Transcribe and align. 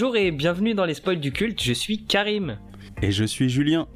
Bonjour 0.00 0.14
et 0.14 0.30
bienvenue 0.30 0.74
dans 0.74 0.84
les 0.84 0.94
spoils 0.94 1.18
du 1.18 1.32
culte, 1.32 1.60
je 1.60 1.72
suis 1.72 2.04
Karim. 2.04 2.56
Et 3.02 3.10
je 3.10 3.24
suis 3.24 3.48
Julien. 3.50 3.88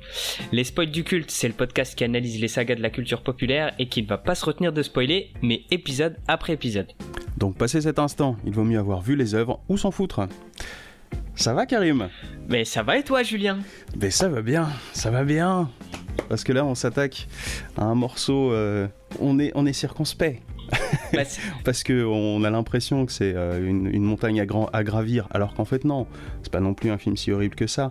Les 0.50 0.64
spoils 0.64 0.90
du 0.90 1.04
culte, 1.04 1.30
c'est 1.30 1.46
le 1.46 1.54
podcast 1.54 1.94
qui 1.94 2.02
analyse 2.02 2.40
les 2.40 2.48
sagas 2.48 2.74
de 2.74 2.82
la 2.82 2.90
culture 2.90 3.22
populaire 3.22 3.72
et 3.78 3.86
qui 3.86 4.02
ne 4.02 4.08
va 4.08 4.18
pas 4.18 4.34
se 4.34 4.44
retenir 4.44 4.72
de 4.72 4.82
spoiler, 4.82 5.30
mais 5.42 5.62
épisode 5.70 6.16
après 6.26 6.54
épisode. 6.54 6.88
Donc 7.36 7.56
passé 7.56 7.80
cet 7.80 8.00
instant, 8.00 8.36
il 8.44 8.52
vaut 8.52 8.64
mieux 8.64 8.80
avoir 8.80 9.00
vu 9.00 9.14
les 9.14 9.36
œuvres 9.36 9.60
ou 9.68 9.78
s'en 9.78 9.92
foutre. 9.92 10.26
Ça 11.36 11.54
va 11.54 11.66
Karim? 11.66 12.08
Mais 12.48 12.64
ça 12.64 12.82
va 12.82 12.98
et 12.98 13.04
toi 13.04 13.22
Julien? 13.22 13.60
Mais 13.96 14.10
ça 14.10 14.28
va 14.28 14.42
bien, 14.42 14.70
ça 14.92 15.12
va 15.12 15.22
bien. 15.22 15.70
Parce 16.28 16.42
que 16.42 16.52
là 16.52 16.64
on 16.64 16.74
s'attaque 16.74 17.28
à 17.76 17.84
un 17.84 17.94
morceau, 17.94 18.50
euh, 18.50 18.88
on, 19.20 19.38
est, 19.38 19.52
on 19.54 19.66
est 19.66 19.72
circonspect. 19.72 20.42
Bah, 21.12 21.22
Parce 21.64 21.84
qu'on 21.84 22.42
a 22.44 22.50
l'impression 22.50 23.04
que 23.04 23.12
c'est 23.12 23.34
euh, 23.36 23.66
une, 23.68 23.86
une 23.86 24.02
montagne 24.02 24.40
à, 24.40 24.46
grand- 24.46 24.70
à 24.72 24.82
gravir, 24.82 25.28
alors 25.30 25.52
qu'en 25.54 25.66
fait 25.66 25.84
non, 25.84 26.06
c'est 26.42 26.50
pas 26.52 26.60
non 26.60 26.72
plus 26.74 26.90
un 26.90 26.96
film 26.98 27.16
si 27.18 27.30
horrible 27.32 27.54
que 27.54 27.66
ça. 27.66 27.90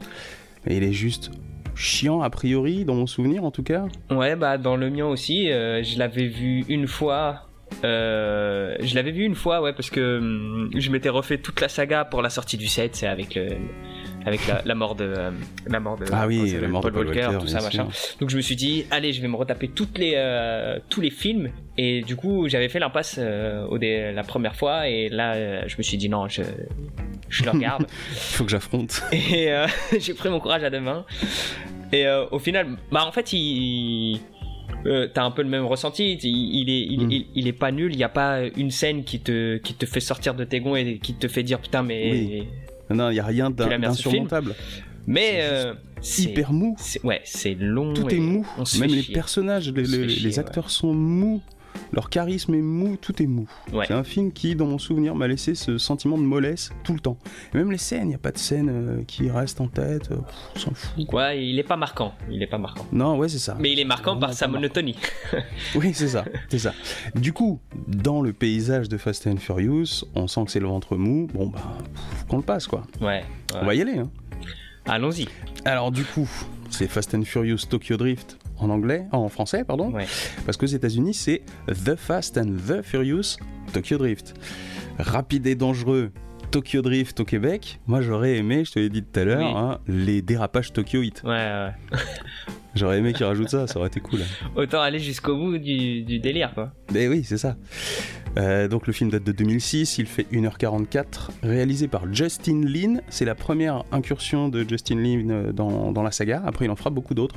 Mais 0.66 0.78
il 0.78 0.84
est 0.84 0.94
juste 0.94 1.30
chiant 1.76 2.22
a 2.22 2.30
priori, 2.32 2.84
dans 2.84 2.96
mon 2.96 3.06
souvenir 3.08 3.44
en 3.44 3.52
tout 3.52 3.64
cas. 3.64 3.86
Ouais, 4.10 4.36
bah 4.36 4.58
dans 4.58 4.76
le 4.76 4.90
mien 4.90 5.06
aussi, 5.06 5.52
euh, 5.52 5.84
je 5.84 6.00
l'avais 6.00 6.28
vu 6.28 6.66
une 6.68 6.88
fois. 6.88 7.48
euh, 7.84 8.76
je 8.82 8.96
l'avais 8.96 9.12
vu 9.12 9.24
une 9.24 9.36
fois, 9.36 9.62
ouais, 9.62 9.74
parce 9.74 9.90
que 9.92 10.18
hum, 10.18 10.70
je 10.76 10.90
m'étais 10.90 11.10
refait 11.10 11.38
toute 11.38 11.62
la 11.62 11.70
saga 11.70 12.06
pour 12.06 12.22
la 12.24 12.30
sortie 12.30 12.58
du 12.58 12.68
7, 12.68 12.96
c'est 12.96 13.08
avec 13.08 13.36
le. 13.36 13.50
Avec 14.26 14.46
la, 14.48 14.62
la 14.66 14.76
mort 14.76 14.96
de 14.96 15.04
euh, 15.06 15.32
la 15.68 15.80
mort 15.80 15.98
de 15.98 16.06
Ah 16.12 16.28
oui, 16.28 16.56
la 16.62 16.68
mort 16.68 16.82
de 16.84 16.90
Paul 16.90 17.06
Paul 17.06 17.08
Walker, 17.08 17.26
Walker, 17.28 17.40
tout 17.40 17.48
ça 17.48 17.62
machin. 17.62 17.88
Donc 18.20 18.30
je 18.30 18.38
me 18.38 18.42
suis 18.42 18.56
dit 18.56 18.86
allez 18.92 19.14
je 19.14 19.22
vais 19.22 19.28
me 19.28 19.36
retaper 19.36 19.68
toutes 19.68 19.98
les 19.98 20.14
euh, 20.16 20.80
tous 20.90 21.02
les 21.02 21.10
films 21.10 21.50
et 21.78 22.02
du 22.02 22.16
coup 22.16 22.48
j'avais 22.48 22.70
fait 22.70 22.80
l'impasse 22.80 23.16
euh, 23.18 23.66
au 23.66 23.78
dé- 23.78 24.12
la 24.14 24.24
première 24.24 24.56
fois 24.56 24.88
et 24.88 25.10
là 25.10 25.34
euh, 25.34 25.64
je 25.68 25.76
me 25.78 25.84
suis 25.84 25.98
dit 25.98 26.08
non 26.10 26.28
je 26.28 26.44
je 27.30 27.44
le 27.44 27.50
regarde 27.52 27.88
Il 28.12 28.16
faut 28.18 28.44
que 28.44 28.52
j'affronte. 28.52 29.02
et 29.12 29.52
j'ai 30.00 30.14
pris 30.14 30.30
mon 30.30 30.40
courage 30.40 30.64
à 30.64 30.70
deux 30.70 30.82
mains. 30.82 31.06
Et 31.94 32.06
au 32.32 32.40
final, 32.40 32.78
bah 32.92 33.06
en 33.06 33.12
fait, 33.12 33.34
il. 33.34 34.20
euh, 34.86 35.08
T'as 35.14 35.24
un 35.24 35.32
peu 35.32 35.42
le 35.42 35.50
même 35.50 35.66
ressenti, 35.66 36.14
il, 36.14 36.26
il 36.26 36.70
est, 36.70 36.88
il, 36.90 37.06
Mm. 37.06 37.12
il, 37.12 37.26
il 37.36 37.48
est 37.48 37.54
pas 37.54 37.72
nul, 37.72 37.92
il 37.94 38.00
y 38.00 38.04
a 38.04 38.10
pas 38.10 38.40
une 38.56 38.72
scène 38.72 39.04
qui 39.04 39.20
te, 39.20 39.58
qui 39.58 39.74
te 39.74 39.86
fait 39.86 40.00
sortir 40.00 40.34
de 40.34 40.44
tes 40.46 40.60
gonds 40.62 40.76
et 40.76 41.00
qui 41.00 41.14
te 41.16 41.28
fait 41.28 41.44
dire 41.44 41.60
putain 41.60 41.84
mais... 41.84 42.12
Oui. 42.12 42.48
Non, 42.94 43.10
il 43.10 43.14
n'y 43.14 43.20
a 43.20 43.26
rien 43.26 43.50
d'insurmontable. 43.50 44.56
Mais 45.08 45.40
euh, 45.42 45.74
c'est... 46.02 46.24
Hyper 46.24 46.54
mou. 46.54 46.76
Ouais, 47.04 47.22
c'est 47.24 47.56
long. 47.56 47.94
Tout 47.94 48.10
et 48.10 48.18
est 48.18 48.20
mou. 48.20 48.46
Même 48.80 48.90
les 48.90 49.02
chier. 49.02 49.14
personnages, 49.14 49.72
les 49.72 50.40
acteurs 50.40 50.70
sont 50.70 50.94
mous. 50.94 51.42
Leur 51.94 52.10
charisme 52.10 52.54
est 52.54 52.62
mou, 52.62 52.98
tout 53.00 53.22
est 53.22 53.28
mou. 53.28 53.48
Ouais. 53.74 53.86
C'est 53.88 53.94
un 53.94 54.04
film 54.04 54.32
qui, 54.32 54.56
dans 54.56 54.66
mon 54.66 54.78
souvenir, 54.78 55.14
m'a 55.16 55.28
laissé 55.28 55.56
ce 55.56 55.78
sentiment 55.78 56.18
de 56.18 56.24
mollesse 56.24 56.72
tout 56.84 56.94
le 56.94 57.00
temps. 57.00 57.18
Et 57.54 57.58
même 57.58 57.72
les 57.72 57.78
scènes, 57.78 58.04
il 58.04 58.10
n'y 58.10 58.16
a 58.16 58.20
pas 58.20 58.32
de 58.32 58.38
scène 58.38 58.70
euh, 58.72 59.04
qui 59.06 59.30
reste 59.30 59.60
en 59.62 59.68
tête. 59.68 60.10
euh, 60.12 60.16
pff, 60.18 60.36
on 60.56 60.60
s'en 60.60 60.74
fout. 60.74 61.06
quoi. 61.08 61.22
Ouais, 61.24 61.46
il 61.46 61.60
est 61.60 61.64
pas 61.64 61.76
marquant, 61.78 62.14
il 62.30 62.42
est 62.42 62.48
pas 62.48 62.58
marquant. 62.58 62.86
Non, 62.92 63.18
ouais, 63.18 63.28
c'est 63.30 63.40
ça. 63.40 63.58
Mais 63.60 63.72
il 63.72 63.80
est 63.80 63.86
marquant 63.86 64.18
par 64.18 64.34
sa 64.34 64.48
monotonie. 64.48 64.96
Oui, 65.76 65.92
c'est 65.94 66.08
ça, 66.10 66.26
c'est 66.50 66.60
ça. 66.60 66.74
Du 67.16 67.34
coup, 67.34 67.60
dans 67.88 68.22
le 68.22 68.34
paysage 68.34 68.90
de 68.90 68.98
Fast 68.98 69.28
and 69.28 69.38
Furious, 69.38 70.06
on 70.16 70.28
sent 70.28 70.46
que 70.46 70.52
c'est 70.52 70.60
le 70.60 70.68
ventre 70.68 70.96
mou. 70.98 71.28
Bon, 71.34 71.48
bah, 71.48 71.60
qu'on 72.28 72.38
le 72.38 72.44
passe, 72.44 72.68
quoi. 72.68 72.84
Ouais. 73.00 73.24
On 73.56 73.66
va 73.66 73.76
y 73.76 73.82
aller, 73.82 73.98
hein. 73.98 74.10
Allons-y. 74.86 75.28
Alors, 75.66 75.92
du 75.92 76.04
coup, 76.04 76.28
c'est 76.70 76.88
Fast 76.88 77.14
and 77.16 77.24
Furious 77.24 77.58
Tokyo 77.70 77.98
Drift 77.98 78.38
en 78.62 78.70
anglais, 78.70 79.06
en 79.12 79.28
français, 79.30 79.64
pardon. 79.66 79.92
Ouais. 79.92 80.06
Parce 80.46 80.58
qu'aux 80.58 80.66
États-Unis, 80.68 81.14
c'est 81.14 81.42
The 81.68 81.96
Fast 81.96 82.38
and 82.38 82.56
the 82.68 82.82
Furious 82.82 83.38
Tokyo 83.74 83.98
Drift. 83.98 84.34
Rapide 85.00 85.48
et 85.48 85.56
dangereux 85.56 86.12
Tokyo 86.52 86.82
Drift 86.82 87.20
au 87.20 87.26
Québec. 87.26 87.80
Moi, 87.88 88.02
j'aurais 88.02 88.36
aimé, 88.38 88.64
je 88.66 88.72
te 88.74 88.80
l'ai 88.80 88.90
dit 88.90 89.04
tout 89.04 89.20
à 89.20 89.24
l'heure, 89.24 89.40
Oui. 89.40 89.54
hein, 89.56 89.80
les 89.88 90.22
dérapages 90.22 90.72
Tokyo 90.74 91.02
Hit. 91.02 91.22
Ouais, 91.24 91.30
ouais. 91.32 91.72
J'aurais 92.74 93.00
aimé 93.00 93.14
qu'ils 93.14 93.26
rajoutent 93.26 93.50
ça, 93.50 93.68
ça 93.68 93.80
aurait 93.80 93.90
été 93.90 94.00
cool. 94.00 94.22
Autant 94.56 94.82
aller 94.82 95.00
jusqu'au 95.00 95.36
bout 95.36 95.58
du, 95.58 96.04
du 96.04 96.20
délire, 96.20 96.54
quoi. 96.54 96.72
Mais 96.94 97.08
oui, 97.08 97.24
c'est 97.24 97.38
ça. 97.38 97.58
Euh, 98.38 98.70
donc 98.70 98.88
le 98.88 98.94
film 98.94 99.10
date 99.10 99.26
de 99.26 99.34
2006, 99.34 99.98
il 99.98 100.06
fait 100.06 100.26
1h44, 100.32 101.32
réalisé 101.44 101.90
par 101.90 102.12
Justin 102.14 102.62
Lin. 102.64 103.02
C'est 103.10 103.26
la 103.26 103.36
première 103.36 103.84
incursion 103.92 104.48
de 104.48 104.66
Justin 104.68 105.02
Lin 105.02 105.30
euh, 105.30 105.52
dans, 105.52 105.92
dans 105.92 106.04
la 106.04 106.12
saga. 106.12 106.42
Après, 106.46 106.66
il 106.66 106.72
en 106.72 106.78
fera 106.78 106.90
beaucoup 106.90 107.14
d'autres. 107.14 107.36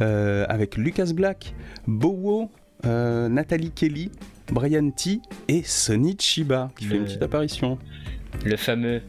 Euh, 0.00 0.46
avec 0.48 0.76
Lucas 0.76 1.12
Black, 1.12 1.54
Bowo, 1.88 2.50
euh, 2.86 3.28
Nathalie 3.28 3.72
Kelly, 3.72 4.10
Brian 4.52 4.90
T 4.90 5.20
et 5.48 5.62
Sonny 5.64 6.16
Chiba, 6.18 6.70
qui 6.76 6.84
fait 6.84 6.96
une 6.96 7.04
petite 7.04 7.22
apparition. 7.22 7.78
Le 8.44 8.56
fameux 8.56 9.02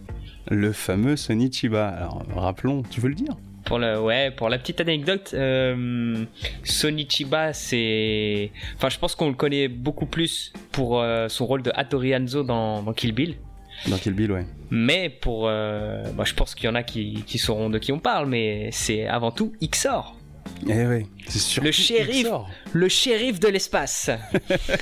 Le 0.50 0.72
fameux 0.72 1.16
Sonny 1.16 1.52
Chiba. 1.52 1.90
Alors, 1.90 2.24
rappelons, 2.36 2.82
tu 2.90 3.02
veux 3.02 3.10
le 3.10 3.16
dire? 3.16 3.36
Pour 3.66 3.80
le, 3.80 4.00
ouais, 4.02 4.32
pour 4.32 4.50
la 4.50 4.58
petite 4.58 4.82
anecdote, 4.82 5.32
euh, 5.34 6.26
Sonny 6.64 7.08
Chiba, 7.10 7.54
c'est, 7.54 8.52
enfin, 8.76 8.90
je 8.90 9.00
pense 9.00 9.16
qu'on 9.16 9.30
le 9.30 9.34
connaît 9.36 9.68
beaucoup 9.70 10.06
plus 10.06 10.52
pour 10.72 11.02
euh, 11.02 11.30
son 11.30 11.46
rôle 11.46 11.62
de 11.64 11.72
Hattori 11.74 12.14
Hanzo 12.16 12.44
dans, 12.44 12.84
dans 12.84 12.94
Kill 12.94 13.14
Bill. 13.14 13.36
Dans 13.88 13.98
Kill 13.98 14.14
Bill, 14.14 14.32
ouais. 14.34 14.46
Mais 14.70 15.10
pour, 15.10 15.48
euh, 15.48 16.04
bah, 16.14 16.24
je 16.26 16.34
pense 16.34 16.56
qu'il 16.56 16.66
y 16.66 16.68
en 16.70 16.76
a 16.76 16.84
qui, 16.84 17.24
qui 17.26 17.38
sauront 17.38 17.70
de 17.70 17.78
qui 17.80 17.92
on 17.92 18.00
parle, 18.00 18.28
mais 18.28 18.70
c'est 18.72 19.08
avant 19.08 19.32
tout 19.32 19.54
Ixor, 19.62 20.18
Eh 20.68 20.86
ouais, 20.86 21.06
c'est 21.28 21.40
sûr. 21.40 21.64
Le 21.64 21.72
shérif. 21.72 22.28
le 22.74 22.90
shérif 22.90 23.40
de 23.40 23.48
l'espace. 23.48 24.10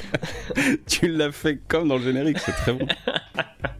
Tu 0.87 1.07
l'as 1.07 1.31
fait 1.31 1.59
comme 1.67 1.87
dans 1.87 1.97
le 1.97 2.03
générique, 2.03 2.39
c'est 2.39 2.51
très 2.51 2.73
bon. 2.73 2.87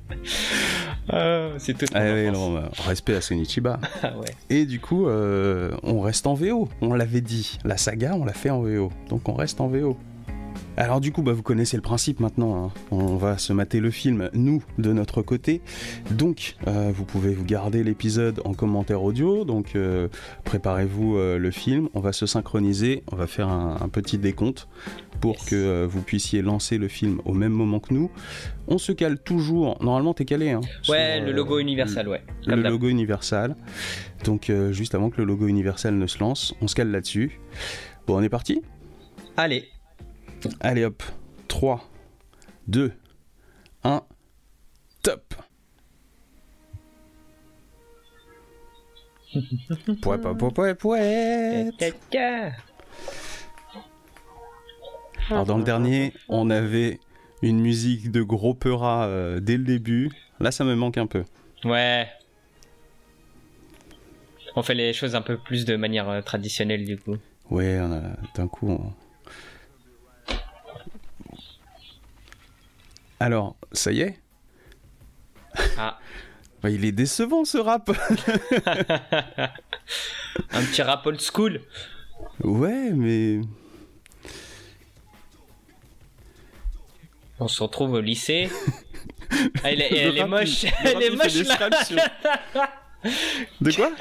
c'est 1.57 1.77
tout. 1.77 1.85
Ah 1.93 1.99
ouais, 2.01 2.31
non, 2.31 2.53
bah, 2.53 2.71
respect 2.85 3.15
à 3.15 3.21
Sonny 3.21 3.45
Chiba. 3.45 3.79
Ah 4.03 4.17
ouais. 4.17 4.35
Et 4.49 4.65
du 4.65 4.79
coup, 4.79 5.07
euh, 5.07 5.71
on 5.83 6.01
reste 6.01 6.25
en 6.25 6.33
VO. 6.33 6.69
On 6.81 6.93
l'avait 6.93 7.21
dit. 7.21 7.59
La 7.63 7.77
saga, 7.77 8.15
on 8.15 8.25
l'a 8.25 8.33
fait 8.33 8.49
en 8.49 8.61
VO. 8.61 8.91
Donc 9.09 9.29
on 9.29 9.33
reste 9.33 9.61
en 9.61 9.67
VO. 9.67 9.97
Alors 10.77 11.01
du 11.01 11.11
coup, 11.11 11.21
bah, 11.21 11.33
vous 11.33 11.43
connaissez 11.43 11.75
le 11.75 11.81
principe 11.83 12.19
maintenant. 12.19 12.65
hein. 12.65 12.71
On 12.91 13.15
va 13.17 13.37
se 13.37 13.53
mater 13.53 13.79
le 13.79 13.91
film, 13.91 14.29
nous, 14.33 14.63
de 14.79 14.93
notre 14.93 15.21
côté. 15.21 15.61
Donc, 16.11 16.55
euh, 16.67 16.91
vous 16.95 17.03
pouvez 17.05 17.33
vous 17.35 17.43
garder 17.43 17.83
l'épisode 17.83 18.41
en 18.45 18.53
commentaire 18.53 19.03
audio. 19.03 19.43
Donc, 19.45 19.75
euh, 19.75 20.07
préparez-vous 20.45 21.17
euh, 21.17 21.37
le 21.37 21.51
film. 21.51 21.89
On 21.93 21.99
va 21.99 22.13
se 22.13 22.25
synchroniser. 22.25 23.03
On 23.11 23.15
va 23.15 23.27
faire 23.27 23.49
un, 23.49 23.77
un 23.81 23.89
petit 23.89 24.17
décompte 24.17 24.67
pour 25.19 25.35
Yes. 25.35 25.49
que 25.49 25.85
vous 25.85 26.01
puissiez 26.01 26.41
lancer 26.41 26.77
le 26.79 26.87
film 26.87 27.21
au 27.25 27.33
même 27.33 27.51
moment 27.51 27.79
que 27.79 27.93
nous. 27.93 28.09
On 28.67 28.77
se 28.79 28.91
cale 28.91 29.19
toujours. 29.21 29.77
Normalement, 29.83 30.13
t'es 30.15 30.25
calé. 30.25 30.49
Hein, 30.51 30.61
Ouais, 30.89 31.17
sur, 31.17 31.25
le 31.27 31.31
logo 31.33 31.59
universal, 31.59 32.07
ouais. 32.07 32.21
le 32.47 32.55
logo 32.55 32.87
Universal. 32.87 33.55
Donc 34.25 34.51
juste 34.71 34.95
avant 34.95 35.09
que 35.11 35.17
le 35.17 35.25
logo 35.25 35.47
Universal 35.47 35.93
ne 35.95 36.07
se 36.07 36.17
lance, 36.19 36.55
on 36.61 36.67
se 36.67 36.73
cale 36.75 36.89
là-dessus. 36.89 37.39
Bon, 38.07 38.17
on 38.17 38.21
est 38.23 38.29
parti? 38.29 38.61
Allez, 39.37 39.65
Allez 40.59 40.85
hop, 40.85 41.03
3, 41.47 41.87
2, 42.67 42.91
1, 43.83 44.01
top 45.03 45.33
pouet, 50.01 50.17
pouet, 50.53 50.75
pouet. 50.75 51.69
Caca. 51.77 52.51
Alors 55.29 55.45
dans 55.45 55.57
le 55.57 55.63
dernier, 55.63 56.13
on 56.27 56.49
avait 56.49 56.99
une 57.41 57.59
musique 57.61 58.11
de 58.11 58.21
gros 58.21 58.53
peura 58.53 59.05
euh, 59.05 59.39
dès 59.39 59.57
le 59.57 59.63
début. 59.63 60.09
Là, 60.39 60.51
ça 60.51 60.63
me 60.65 60.75
manque 60.75 60.97
un 60.97 61.07
peu. 61.07 61.23
Ouais. 61.63 62.07
On 64.55 64.63
fait 64.63 64.73
les 64.73 64.91
choses 64.91 65.15
un 65.15 65.21
peu 65.21 65.37
plus 65.37 65.63
de 65.63 65.75
manière 65.77 66.09
euh, 66.09 66.21
traditionnelle 66.21 66.83
du 66.83 66.97
coup. 66.97 67.15
Ouais, 67.49 67.79
on 67.81 67.91
a- 67.93 68.17
d'un 68.35 68.47
coup. 68.49 68.69
on- 68.69 68.93
Alors, 73.21 73.55
ça 73.71 73.91
y 73.91 74.01
est 74.01 74.19
Ah. 75.77 75.99
Il 76.63 76.85
est 76.85 76.91
décevant 76.91 77.45
ce 77.45 77.57
rap 77.59 77.89
Un 80.51 80.63
petit 80.63 80.81
rap 80.81 81.05
old 81.05 81.19
school. 81.21 81.61
Ouais, 82.43 82.91
mais. 82.93 83.41
On 87.39 87.47
se 87.47 87.61
retrouve 87.63 87.93
au 87.93 88.01
lycée. 88.01 88.49
Ah, 89.63 89.71
elle, 89.71 89.81
est- 89.81 89.95
elle 90.17 90.27
moche. 90.27 90.65
Elle 90.83 91.03
est 91.03 91.09
moche 91.15 91.33
là. 91.35 91.83
sur- 91.85 91.97
De 93.61 93.71
quoi 93.71 93.91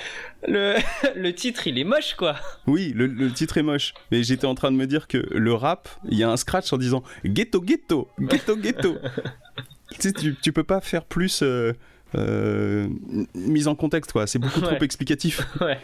Le, 0.46 0.76
le 1.16 1.34
titre 1.34 1.66
il 1.66 1.78
est 1.78 1.84
moche 1.84 2.14
quoi. 2.14 2.36
Oui, 2.66 2.92
le, 2.94 3.06
le 3.06 3.32
titre 3.32 3.58
est 3.58 3.62
moche. 3.62 3.94
Mais 4.10 4.22
j'étais 4.22 4.46
en 4.46 4.54
train 4.54 4.70
de 4.70 4.76
me 4.76 4.86
dire 4.86 5.08
que 5.08 5.18
le 5.18 5.54
rap, 5.54 5.88
il 6.08 6.18
y 6.18 6.22
a 6.22 6.30
un 6.30 6.36
scratch 6.36 6.72
en 6.72 6.78
disant 6.78 7.02
ghetto, 7.24 7.60
ghetto, 7.60 8.08
ghetto, 8.18 8.56
ghetto. 8.56 8.98
tu, 9.92 10.00
sais, 10.00 10.12
tu, 10.12 10.36
tu 10.36 10.52
peux 10.52 10.64
pas 10.64 10.80
faire 10.80 11.04
plus 11.04 11.42
euh, 11.42 11.72
euh, 12.14 12.88
mise 13.34 13.68
en 13.68 13.74
contexte, 13.74 14.12
quoi. 14.12 14.26
C'est 14.26 14.38
beaucoup 14.38 14.60
trop 14.60 14.82
explicatif. 14.82 15.46
Ouais. 15.60 15.78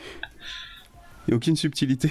Il 1.27 1.33
n'y 1.33 1.35
a 1.35 1.37
aucune 1.39 1.57
subtilité. 1.57 2.11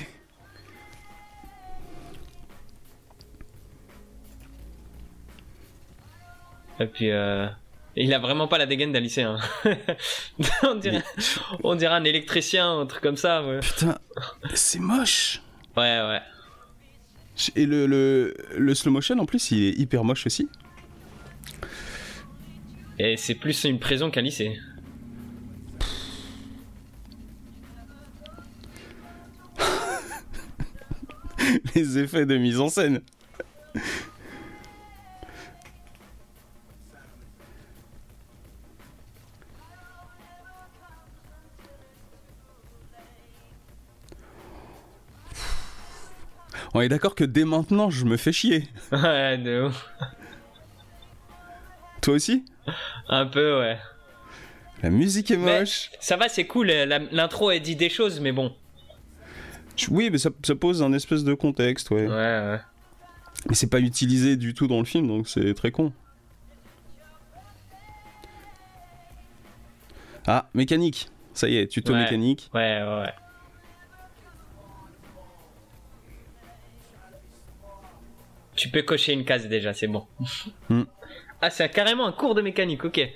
Et 6.79 6.85
puis 6.87 7.11
euh, 7.11 7.47
Il 7.97 8.13
a 8.13 8.19
vraiment 8.19 8.47
pas 8.47 8.57
la 8.57 8.65
dégaine 8.65 8.91
d'un 8.91 8.99
lycéen. 8.99 9.37
on, 10.63 10.75
dirait, 10.75 11.03
on 11.63 11.75
dirait 11.75 11.93
un 11.93 12.03
électricien, 12.03 12.79
un 12.79 12.85
truc 12.85 13.01
comme 13.01 13.15
ça. 13.17 13.41
Ouais, 13.45 13.59
Putain, 13.61 13.97
c'est 14.53 14.79
moche. 14.79 15.41
ouais. 15.77 16.01
ouais. 16.01 16.21
Et 17.55 17.65
le, 17.65 17.85
le, 17.85 18.33
le 18.57 18.75
slow 18.75 18.91
motion 18.91 19.17
en 19.19 19.25
plus, 19.25 19.51
il 19.51 19.63
est 19.63 19.77
hyper 19.79 20.03
moche 20.03 20.25
aussi. 20.25 20.49
Et 22.97 23.17
c'est 23.17 23.35
plus 23.35 23.63
une 23.65 23.79
prison 23.79 24.09
qu'un 24.09 24.21
lycée. 24.21 24.57
Les 31.75 31.97
effets 31.97 32.25
de 32.25 32.37
mise 32.37 32.59
en 32.59 32.69
scène. 32.69 33.01
On 46.75 46.81
est 46.81 46.89
d'accord 46.89 47.15
que 47.15 47.23
dès 47.23 47.45
maintenant, 47.45 47.89
je 47.89 48.03
me 48.03 48.17
fais 48.17 48.33
chier. 48.33 48.67
Ouais, 48.91 49.37
de 49.37 49.63
ouf. 49.63 49.89
Toi 52.01 52.15
aussi? 52.15 52.43
Un 53.07 53.25
peu, 53.25 53.59
ouais. 53.61 53.77
La 54.83 54.89
musique 54.89 55.31
est 55.31 55.37
Mais- 55.37 55.61
moche. 55.61 55.89
Ça 56.01 56.17
va, 56.17 56.27
c'est 56.27 56.45
cool. 56.45 56.67
L'intro, 56.67 57.49
elle 57.49 57.61
dit 57.61 57.77
des 57.77 57.89
choses, 57.89 58.19
mais 58.19 58.33
bon. 58.33 58.53
Oui, 59.89 60.09
mais 60.11 60.17
ça, 60.17 60.31
ça 60.43 60.53
pose 60.55 60.83
un 60.83 60.91
espèce 60.91 61.23
de 61.23 61.33
contexte, 61.33 61.91
ouais. 61.91 62.07
Ouais, 62.07 62.13
ouais. 62.13 62.59
Mais 63.47 63.55
c'est 63.55 63.69
pas 63.69 63.79
utilisé 63.79 64.35
du 64.35 64.53
tout 64.53 64.67
dans 64.67 64.79
le 64.79 64.85
film, 64.85 65.07
donc 65.07 65.29
c'est 65.29 65.53
très 65.53 65.71
con. 65.71 65.93
Ah, 70.27 70.49
mécanique. 70.53 71.09
Ça 71.33 71.47
y 71.47 71.55
est, 71.57 71.67
tuto 71.67 71.93
Ouais. 71.93 71.99
mécanique. 72.03 72.49
Ouais, 72.53 72.81
ouais, 72.83 72.99
ouais. 73.03 73.13
Tu 78.55 78.69
peux 78.69 78.81
cocher 78.81 79.13
une 79.13 79.25
case 79.25 79.47
déjà, 79.47 79.73
c'est 79.73 79.87
bon. 79.87 80.05
Hmm. 80.69 80.83
Ah, 81.41 81.49
c'est 81.51 81.69
carrément 81.69 82.07
un 82.07 82.11
cours 82.11 82.33
de 82.33 82.41
mécanique, 82.41 82.85
ok. 82.85 83.07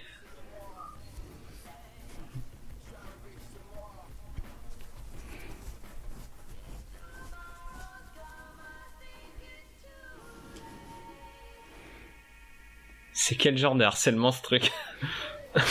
C'est 13.13 13.35
quel 13.35 13.57
genre 13.57 13.75
de 13.75 13.83
harcèlement 13.83 14.31
ce 14.31 14.41
truc 14.43 14.71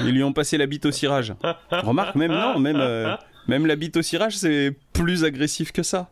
Ils 0.00 0.10
lui 0.10 0.22
ont 0.22 0.32
passé 0.32 0.56
la 0.56 0.66
bite 0.66 0.86
au 0.86 0.90
cirage. 0.90 1.34
Remarque, 1.70 2.14
même 2.14 2.32
non, 2.32 2.58
même, 2.58 2.76
euh, 2.76 3.16
même 3.46 3.66
la 3.66 3.76
bite 3.76 3.98
au 3.98 4.02
cirage, 4.02 4.36
c'est 4.36 4.74
plus 4.92 5.24
agressif 5.24 5.72
que 5.72 5.82
ça. 5.82 6.10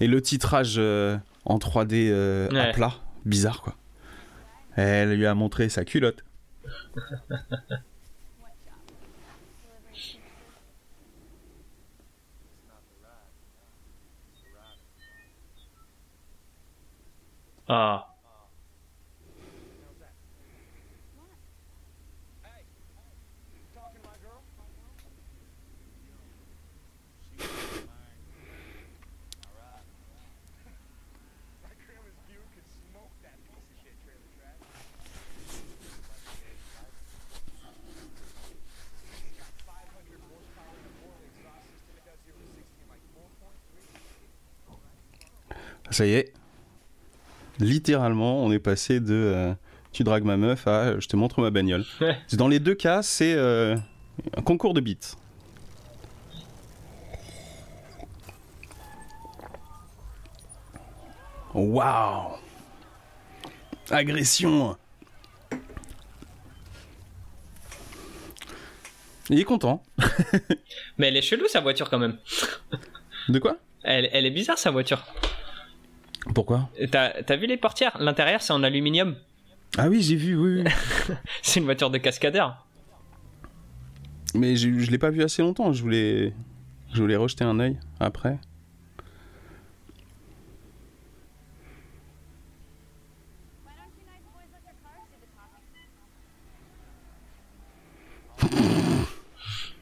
Et 0.00 0.06
le 0.06 0.20
titrage 0.22 0.76
euh, 0.78 1.18
en 1.44 1.58
3D 1.58 2.08
euh, 2.10 2.48
à 2.50 2.72
plat, 2.72 2.94
bizarre 3.24 3.62
quoi. 3.62 3.76
Elle 4.76 5.14
lui 5.14 5.26
a 5.26 5.34
montré 5.34 5.68
sa 5.68 5.84
culotte. 5.84 6.24
Ah. 17.72 18.09
Ça 45.90 46.06
y 46.06 46.12
est. 46.12 46.32
Littéralement, 47.58 48.42
on 48.44 48.52
est 48.52 48.58
passé 48.58 49.00
de 49.00 49.12
euh, 49.12 49.52
tu 49.92 50.04
dragues 50.04 50.24
ma 50.24 50.36
meuf 50.36 50.66
à 50.66 50.98
je 50.98 51.08
te 51.08 51.16
montre 51.16 51.40
ma 51.40 51.50
bagnole. 51.50 51.84
Dans 52.32 52.48
les 52.48 52.60
deux 52.60 52.74
cas, 52.74 53.02
c'est 53.02 53.34
euh, 53.34 53.76
un 54.36 54.42
concours 54.42 54.72
de 54.72 54.80
beats. 54.80 55.16
Waouh 61.52 62.36
Agression 63.90 64.76
Il 69.28 69.38
est 69.38 69.44
content. 69.44 69.82
Mais 70.98 71.08
elle 71.08 71.16
est 71.16 71.22
chelou 71.22 71.46
sa 71.48 71.60
voiture 71.60 71.90
quand 71.90 71.98
même. 71.98 72.16
De 73.28 73.38
quoi? 73.38 73.58
Elle, 73.82 74.08
elle 74.12 74.26
est 74.26 74.30
bizarre 74.30 74.58
sa 74.58 74.70
voiture. 74.70 75.04
Pourquoi 76.34 76.68
T'as 76.90 77.22
t'as 77.22 77.36
vu 77.36 77.46
les 77.46 77.56
portières? 77.56 77.96
L'intérieur 77.98 78.42
c'est 78.42 78.52
en 78.52 78.62
aluminium. 78.62 79.16
Ah 79.78 79.88
oui, 79.88 80.02
j'ai 80.02 80.16
vu, 80.16 80.36
oui, 80.36 80.62
oui. 80.62 81.14
C'est 81.42 81.60
une 81.60 81.64
voiture 81.64 81.90
de 81.90 81.98
cascadeur. 81.98 82.66
Mais 84.34 84.56
je, 84.56 84.78
je 84.80 84.90
l'ai 84.90 84.98
pas 84.98 85.10
vu 85.10 85.22
assez 85.22 85.42
longtemps, 85.42 85.72
je 85.72 85.80
voulais, 85.82 86.34
je 86.92 87.00
voulais 87.00 87.16
rejeter 87.16 87.44
un 87.44 87.58
œil 87.60 87.78
après. 88.00 88.38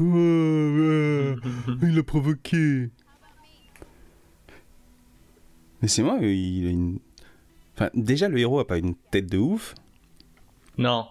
il 0.00 1.98
a 1.98 2.02
provoqué. 2.02 2.88
Mais 5.82 5.88
c'est 5.88 6.02
moi, 6.02 6.18
il 6.20 6.66
a 6.66 6.70
une. 6.70 6.98
Enfin, 7.76 7.90
déjà, 7.94 8.28
le 8.28 8.38
héros 8.38 8.58
a 8.60 8.66
pas 8.66 8.78
une 8.78 8.94
tête 9.10 9.26
de 9.30 9.38
ouf. 9.38 9.74
Non. 10.78 11.06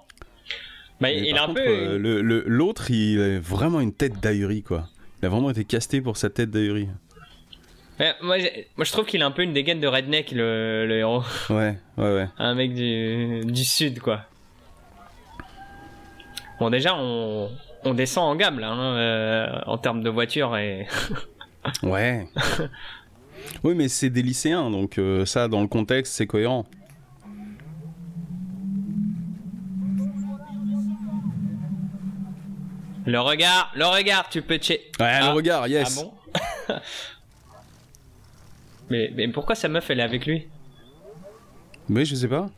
Bah, 1.01 1.07
Mais 1.07 1.27
il 1.27 1.33
par 1.33 1.41
a 1.41 1.43
un 1.45 1.47
contre, 1.47 1.61
peu. 1.63 1.67
euh, 1.69 1.97
le- 1.97 2.21
le- 2.21 2.43
L'autre, 2.45 2.91
il 2.91 3.19
a 3.21 3.39
vraiment 3.39 3.79
une 3.79 3.93
tête 3.93 4.19
d'ahuri, 4.19 4.63
quoi. 4.63 4.89
Il 5.21 5.25
a 5.25 5.29
vraiment 5.29 5.49
été 5.49 5.63
casté 5.65 6.01
pour 6.01 6.17
sa 6.17 6.29
tête 6.29 6.49
d'ahuri. 6.51 6.87
Ouais, 7.99 8.13
moi, 8.21 8.39
j'ai- 8.39 8.67
moi, 8.77 8.85
je 8.85 8.91
trouve 8.91 9.05
qu'il 9.05 9.21
a 9.21 9.25
un 9.25 9.31
peu 9.31 9.43
une 9.43 9.53
dégaine 9.53 9.79
de 9.79 9.87
redneck, 9.87 10.31
le, 10.31 10.85
le 10.87 10.97
héros. 10.97 11.23
Ouais, 11.49 11.77
ouais, 11.97 12.13
ouais. 12.15 12.27
Un 12.37 12.55
mec 12.55 12.73
du, 12.73 13.41
du 13.45 13.63
sud, 13.65 13.99
quoi. 13.99 14.21
Bon, 16.59 16.69
déjà, 16.69 16.95
on, 16.95 17.49
on 17.85 17.93
descend 17.93 18.25
en 18.25 18.35
gamme, 18.35 18.59
là, 18.59 18.69
hein, 18.71 18.95
euh, 18.97 19.59
en 19.65 19.77
termes 19.77 20.03
de 20.03 20.09
voiture 20.09 20.55
et. 20.57 20.87
Ouais. 21.83 22.25
oui, 23.65 23.75
mais 23.75 23.89
c'est 23.89 24.09
des 24.09 24.21
lycéens, 24.21 24.71
donc 24.71 24.97
euh, 24.97 25.25
ça, 25.25 25.49
dans 25.49 25.61
le 25.61 25.67
contexte, 25.67 26.13
c'est 26.13 26.25
cohérent. 26.25 26.65
Le 33.05 33.19
regard, 33.19 33.71
le 33.75 33.85
regard, 33.85 34.29
tu 34.29 34.41
peux 34.41 34.57
check. 34.57 34.91
Ouais, 34.99 35.05
Ah. 35.21 35.29
le 35.29 35.35
regard, 35.35 35.67
yes. 35.67 35.97
Ah 35.99 36.03
bon 36.03 36.13
mais, 38.89 39.11
mais 39.15 39.27
pourquoi 39.29 39.55
sa 39.55 39.67
meuf, 39.67 39.89
elle 39.89 39.99
est 39.99 40.03
avec 40.03 40.25
lui? 40.25 40.47
Mais 41.87 42.05
je 42.05 42.13
sais 42.15 42.27
pas. 42.27 42.49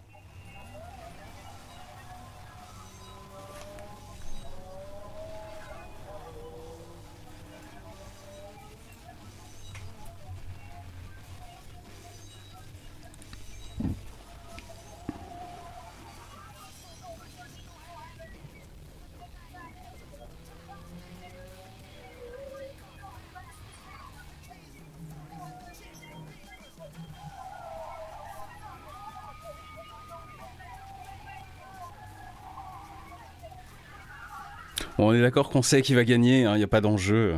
Bon, 35.01 35.09
on 35.09 35.13
est 35.13 35.21
d'accord 35.21 35.49
qu'on 35.49 35.63
sait 35.63 35.81
qui 35.81 35.95
va 35.95 36.03
gagner, 36.03 36.41
il 36.41 36.45
hein, 36.45 36.57
n'y 36.57 36.63
a 36.63 36.67
pas 36.67 36.79
d'enjeu. 36.79 37.35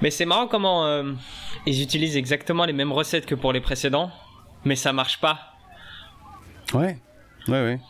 Mais 0.00 0.10
c'est 0.10 0.24
marrant 0.24 0.46
comment 0.46 0.86
euh, 0.86 1.12
ils 1.66 1.82
utilisent 1.82 2.16
exactement 2.16 2.64
les 2.64 2.72
mêmes 2.72 2.90
recettes 2.90 3.26
que 3.26 3.34
pour 3.34 3.52
les 3.52 3.60
précédents, 3.60 4.10
mais 4.64 4.76
ça 4.76 4.94
marche 4.94 5.20
pas. 5.20 5.52
Ouais, 6.72 6.98
ouais, 7.48 7.62
ouais. 7.62 7.80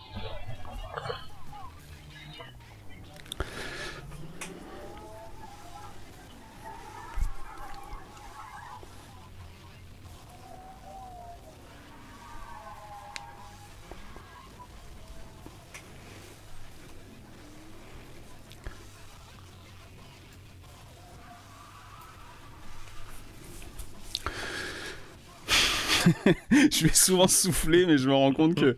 je 26.50 26.84
vais 26.86 26.94
souvent 26.94 27.28
souffler, 27.28 27.86
mais 27.86 27.98
je 27.98 28.08
me 28.08 28.14
rends 28.14 28.32
compte 28.32 28.54
que. 28.54 28.76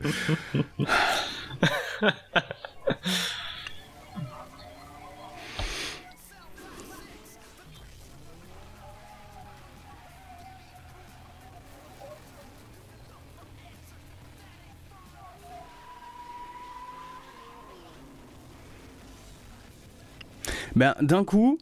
Ben, 20.75 20.95
d'un 21.01 21.25
coup, 21.25 21.59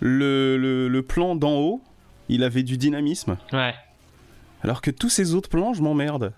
le, 0.00 0.56
le, 0.58 0.88
le 0.88 1.02
plan 1.02 1.34
d'en 1.36 1.54
haut, 1.54 1.82
il 2.28 2.42
avait 2.44 2.62
du 2.62 2.76
dynamisme. 2.76 3.36
Ouais. 3.52 3.74
Alors 4.64 4.80
que 4.80 4.90
tous 4.90 5.10
ces 5.10 5.34
autres 5.34 5.50
plans, 5.50 5.74
je 5.74 5.82
m'emmerde. 5.82 6.32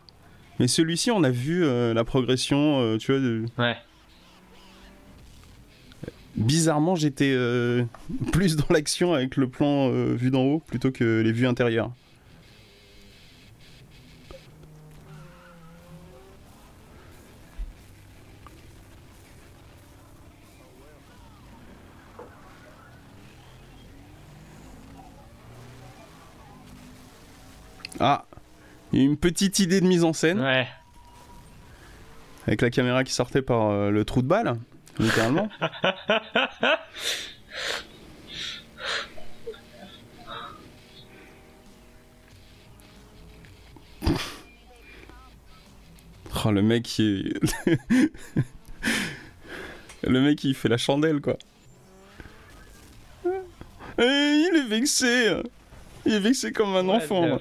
Mais 0.59 0.66
celui-ci, 0.66 1.12
on 1.12 1.23
a 1.23 1.30
vu 1.30 1.64
euh, 1.64 1.95
la 1.95 2.02
progression, 2.02 2.80
euh, 2.80 2.99
tu 2.99 3.12
vois. 3.12 3.21
De... 3.21 3.45
Ouais. 3.56 3.76
Bizarrement, 6.35 6.97
j'étais 6.97 7.33
euh, 7.33 7.85
plus 8.33 8.56
dans 8.56 8.66
l'action 8.71 9.14
avec 9.14 9.37
le 9.37 9.49
plan 9.49 9.88
vu 9.90 10.30
d'en 10.30 10.42
haut 10.42 10.59
plutôt 10.59 10.90
que 10.90 11.23
les 11.25 11.30
vues 11.30 11.47
intérieures. 11.47 11.92
Petite 29.26 29.59
idée 29.59 29.80
de 29.80 29.87
mise 29.87 30.04
en 30.04 30.12
scène. 30.12 30.40
Ouais. 30.40 30.68
Avec 32.47 32.62
la 32.62 32.71
caméra 32.71 33.02
qui 33.02 33.12
sortait 33.12 33.42
par 33.42 33.71
euh, 33.71 33.90
le 33.90 34.04
trou 34.04 34.23
de 34.23 34.28
balle, 34.28 34.56
littéralement. 35.00 35.49
oh, 46.45 46.52
le 46.52 46.62
mec 46.62 46.85
qui 46.85 47.35
est... 47.66 47.78
le 50.04 50.21
mec 50.21 50.38
qui 50.38 50.54
fait 50.54 50.68
la 50.68 50.78
chandelle, 50.78 51.21
quoi. 51.21 51.37
Eh, 53.99 54.02
il 54.02 54.52
est 54.54 54.68
vexé 54.68 55.35
il 56.06 56.14
est 56.14 56.21
vexé 56.21 56.52
comme 56.52 56.76
un 56.76 56.88
enfant. 56.88 57.38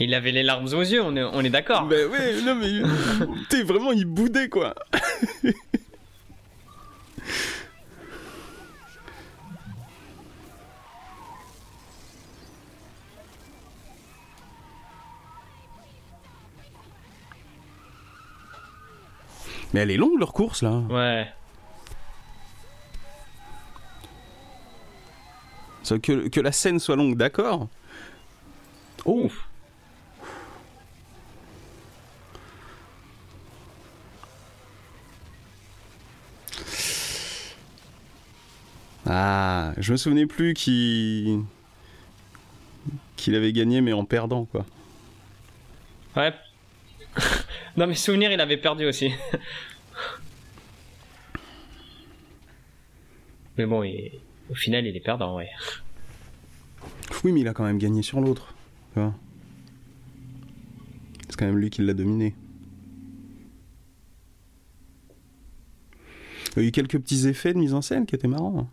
Il 0.00 0.14
avait 0.14 0.30
les 0.30 0.42
larmes 0.44 0.66
aux 0.66 0.80
yeux, 0.80 1.02
on 1.02 1.16
est, 1.16 1.22
on 1.22 1.40
est 1.40 1.50
d'accord. 1.50 1.86
Ben 1.86 2.08
ouais, 2.08 2.40
non 2.42 2.54
mais. 2.54 2.82
T'es 3.50 3.62
vraiment, 3.62 3.90
il 3.92 4.04
boudait 4.04 4.48
quoi. 4.48 4.74
Mais 19.74 19.80
elle 19.80 19.90
est 19.90 19.96
longue 19.96 20.18
leur 20.18 20.32
course 20.32 20.62
là. 20.62 20.80
Ouais. 20.88 21.26
Que, 25.88 26.28
que 26.28 26.40
la 26.40 26.52
scène 26.52 26.78
soit 26.78 26.96
longue, 26.96 27.16
d'accord. 27.16 27.68
Oh 29.06 29.30
Ah, 39.10 39.72
je 39.78 39.92
me 39.92 39.96
souvenais 39.96 40.26
plus 40.26 40.52
qu'il 40.52 41.42
qu'il 43.16 43.34
avait 43.34 43.52
gagné 43.52 43.80
mais 43.80 43.94
en 43.94 44.04
perdant 44.04 44.44
quoi. 44.44 44.66
Ouais. 46.14 46.34
non 47.76 47.86
mais 47.86 47.94
souvenir 47.94 48.30
il 48.30 48.40
avait 48.40 48.58
perdu 48.58 48.84
aussi. 48.84 49.10
mais 53.56 53.66
bon, 53.66 53.82
il... 53.82 54.12
Au 54.50 54.54
final, 54.54 54.86
il 54.86 54.96
est 54.96 55.00
perdant, 55.00 55.36
ouais. 55.36 55.50
Oui, 57.22 57.32
mais 57.32 57.40
il 57.40 57.48
a 57.48 57.52
quand 57.52 57.64
même 57.64 57.78
gagné 57.78 58.02
sur 58.02 58.20
l'autre. 58.20 58.54
C'est 58.94 59.02
quand 61.36 61.46
même 61.46 61.58
lui 61.58 61.68
qui 61.70 61.82
l'a 61.82 61.92
dominé. 61.94 62.34
Il 66.56 66.62
y 66.62 66.64
a 66.64 66.68
eu 66.68 66.72
quelques 66.72 66.98
petits 66.98 67.28
effets 67.28 67.52
de 67.52 67.58
mise 67.58 67.74
en 67.74 67.82
scène 67.82 68.06
qui 68.06 68.14
étaient 68.14 68.26
marrants. 68.26 68.68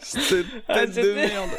Cette 0.00 0.46
ah, 0.68 0.74
tête 0.74 0.94
de 0.94 1.12
merde. 1.12 1.50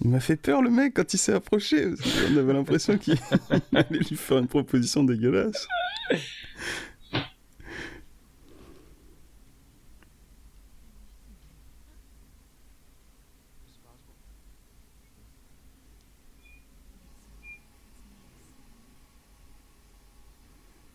Il 0.00 0.10
m'a 0.10 0.20
fait 0.20 0.36
peur 0.36 0.62
le 0.62 0.70
mec 0.70 0.94
quand 0.94 1.12
il 1.12 1.18
s'est 1.18 1.32
approché. 1.32 1.88
On 2.30 2.36
avait 2.36 2.52
l'impression 2.52 2.98
qu'il 2.98 3.18
allait 3.74 3.98
lui 3.98 4.16
faire 4.16 4.38
une 4.38 4.46
proposition 4.46 5.02
dégueulasse. 5.02 5.66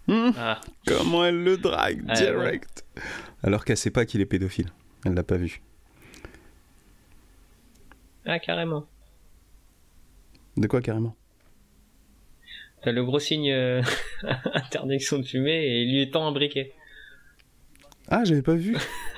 Hmm. 0.08 0.32
Ah. 0.38 0.62
Comment 0.86 1.26
elle 1.26 1.44
le 1.44 1.58
drague 1.58 2.06
direct 2.14 2.86
Alors 3.42 3.66
qu'elle 3.66 3.78
sait 3.78 3.90
pas 3.90 4.06
qu'il 4.06 4.22
est 4.22 4.26
pédophile. 4.26 4.70
Elle 5.06 5.14
l'a 5.14 5.24
pas 5.24 5.38
vu. 5.38 5.62
Ah, 8.26 8.40
carrément. 8.40 8.86
De 10.58 10.68
quoi 10.68 10.82
carrément 10.82 11.16
T'as 12.84 12.92
le 12.92 13.04
gros 13.04 13.20
signe 13.20 13.52
euh, 13.52 13.82
interdiction 14.54 15.18
de 15.18 15.24
fumer 15.24 15.66
et 15.66 15.82
il 15.84 15.92
lui 15.94 16.02
étend 16.02 16.28
un 16.28 16.32
briquet. 16.32 16.74
Ah, 18.10 18.24
j'avais 18.26 18.42
pas 18.42 18.56
vu. 18.56 18.78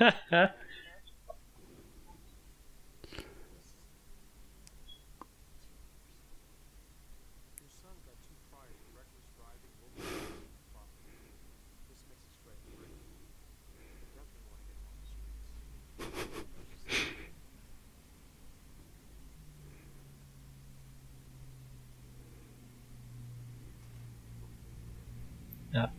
Ah. 25.76 25.90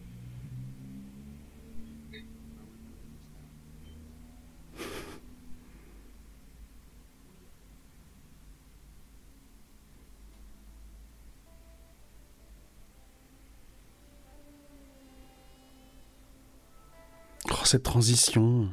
Cette 17.67 17.83
transition. 17.83 18.69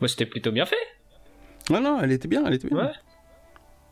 Moi, 0.00 0.06
c'était 0.06 0.24
plutôt 0.26 0.52
bien 0.52 0.66
fait. 0.66 0.76
Non, 1.68 1.80
non, 1.80 2.00
elle 2.00 2.12
était 2.12 2.28
bien, 2.28 2.44
elle 2.46 2.54
était 2.54 2.68
bien. 2.68 2.76
Ouais. 2.86 2.92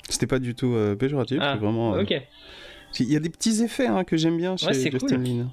C'était 0.09 0.29
pas 0.29 0.39
du 0.39 0.55
tout 0.55 0.73
euh, 0.75 0.95
péjoratif, 0.95 1.39
Ah, 1.41 1.57
vraiment. 1.57 1.97
euh, 1.97 2.03
ok. 2.03 2.15
Il 3.01 3.13
y 3.13 3.17
a 3.17 3.21
des 3.21 3.31
petits 3.31 3.65
effets 3.65 3.89
hein, 3.89 4.05
que 4.05 4.17
j'aime 4.17 4.37
bien 4.37 4.57
chez 4.57 4.67
Ouais, 4.69 4.75
Justin 4.75 5.17
cool. 5.17 5.25
Lin. 5.25 5.51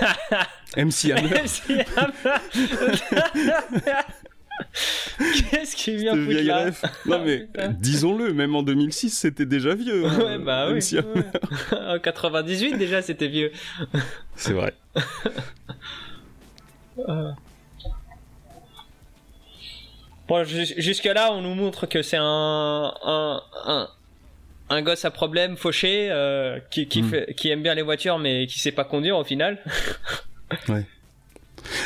MC 0.76 1.12
Hammer, 1.12 1.44
Qu'est-ce 5.50 5.74
qui 5.76 5.96
vient 5.96 6.14
foutre 6.16 6.42
là. 6.44 6.70
Non 7.06 7.24
mais 7.24 7.48
disons-le, 7.80 8.32
même 8.32 8.54
en 8.54 8.62
2006, 8.62 9.10
c'était 9.10 9.46
déjà 9.46 9.74
vieux. 9.74 10.04
hein, 10.06 10.18
Ouais, 10.20 10.38
bah 10.38 10.68
oui. 10.72 10.80
Ouais. 10.92 11.78
En 11.78 11.98
98 11.98 12.76
déjà, 12.78 13.02
c'était 13.02 13.28
vieux. 13.28 13.50
C'est 14.36 14.52
vrai. 14.52 14.74
Bon, 20.26 20.42
jus- 20.44 20.74
jusque-là, 20.78 21.32
on 21.32 21.42
nous 21.42 21.54
montre 21.54 21.86
que 21.86 22.00
c'est 22.02 22.16
un, 22.18 22.94
un, 23.04 23.42
un, 23.66 23.88
un 24.70 24.82
gosse 24.82 25.04
à 25.04 25.10
problème, 25.10 25.56
fauché, 25.56 26.08
euh, 26.10 26.58
qui, 26.70 26.88
qui, 26.88 27.02
Mm. 27.02 27.08
fait, 27.10 27.34
qui 27.36 27.50
aime 27.50 27.62
bien 27.62 27.74
les 27.74 27.82
voitures, 27.82 28.18
mais 28.18 28.46
qui 28.46 28.58
sait 28.58 28.72
pas 28.72 28.84
conduire 28.84 29.18
au 29.18 29.24
final. 29.24 29.58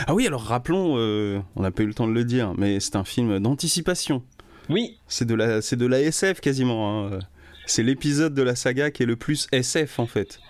Ah 0.07 0.15
oui, 0.15 0.27
alors 0.27 0.43
rappelons, 0.43 0.95
euh, 0.99 1.41
on 1.57 1.63
n'a 1.63 1.71
pas 1.71 1.83
eu 1.83 1.87
le 1.87 1.95
temps 1.95 2.09
de 2.09 2.13
le 2.13 2.25
dire, 2.25 2.53
mais 2.57 2.81
c'est 2.81 2.97
un 2.97 3.05
film 3.05 3.39
d'anticipation. 3.39 4.23
Oui, 4.69 4.99
C'est 5.09 5.25
de 5.25 5.35
la, 5.35 5.63
c'est 5.63 5.77
de 5.77 5.87
la 5.87 6.01
SF 6.01 6.41
quasiment. 6.41 7.07
hein. 7.13 7.19
C'est 7.67 7.83
l'épisode 7.83 8.35
de 8.35 8.43
la 8.43 8.55
saga 8.55 8.91
qui 8.91 9.03
est 9.03 9.07
le 9.07 9.17
plus 9.17 9.47
SF 9.53 9.99
en 9.99 10.07
fait. 10.07 10.41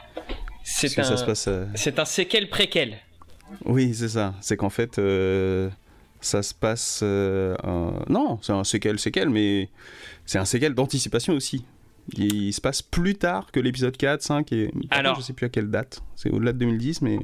C'est 0.64 0.98
un, 0.98 1.04
ça 1.04 1.16
se 1.16 1.24
passe. 1.24 1.46
euh, 1.48 1.66
c'est 1.74 1.98
un 1.98 2.04
séquel 2.04 2.48
préquel. 2.48 2.98
Oui, 3.64 3.94
c'est 3.94 4.08
ça. 4.10 4.34
C'est 4.40 4.56
qu'en 4.56 4.68
fait, 4.70 4.98
euh, 4.98 5.70
ça 6.20 6.42
se 6.42 6.52
passe. 6.54 7.02
Non, 7.02 8.38
c'est 8.42 8.52
un 8.52 8.64
séquel, 8.64 8.98
séquel, 8.98 9.30
mais 9.30 9.68
c'est 10.26 10.38
un 10.38 10.44
séquel 10.44 10.74
d'anticipation 10.74 11.32
aussi. 11.34 11.64
Il, 12.16 12.32
il 12.48 12.52
se 12.52 12.60
passe 12.60 12.82
plus 12.82 13.14
tard 13.14 13.50
que 13.52 13.60
l'épisode 13.60 13.96
4, 13.96 14.22
5 14.22 14.52
et. 14.52 14.66
par 14.66 14.72
contre, 14.74 14.86
Alors. 14.90 15.16
Je 15.16 15.22
sais 15.22 15.32
plus 15.32 15.46
à 15.46 15.48
quelle 15.48 15.70
date. 15.70 16.02
C'est 16.16 16.30
au-delà 16.30 16.52
de 16.52 16.58
2010, 16.58 17.02
mais 17.02 17.18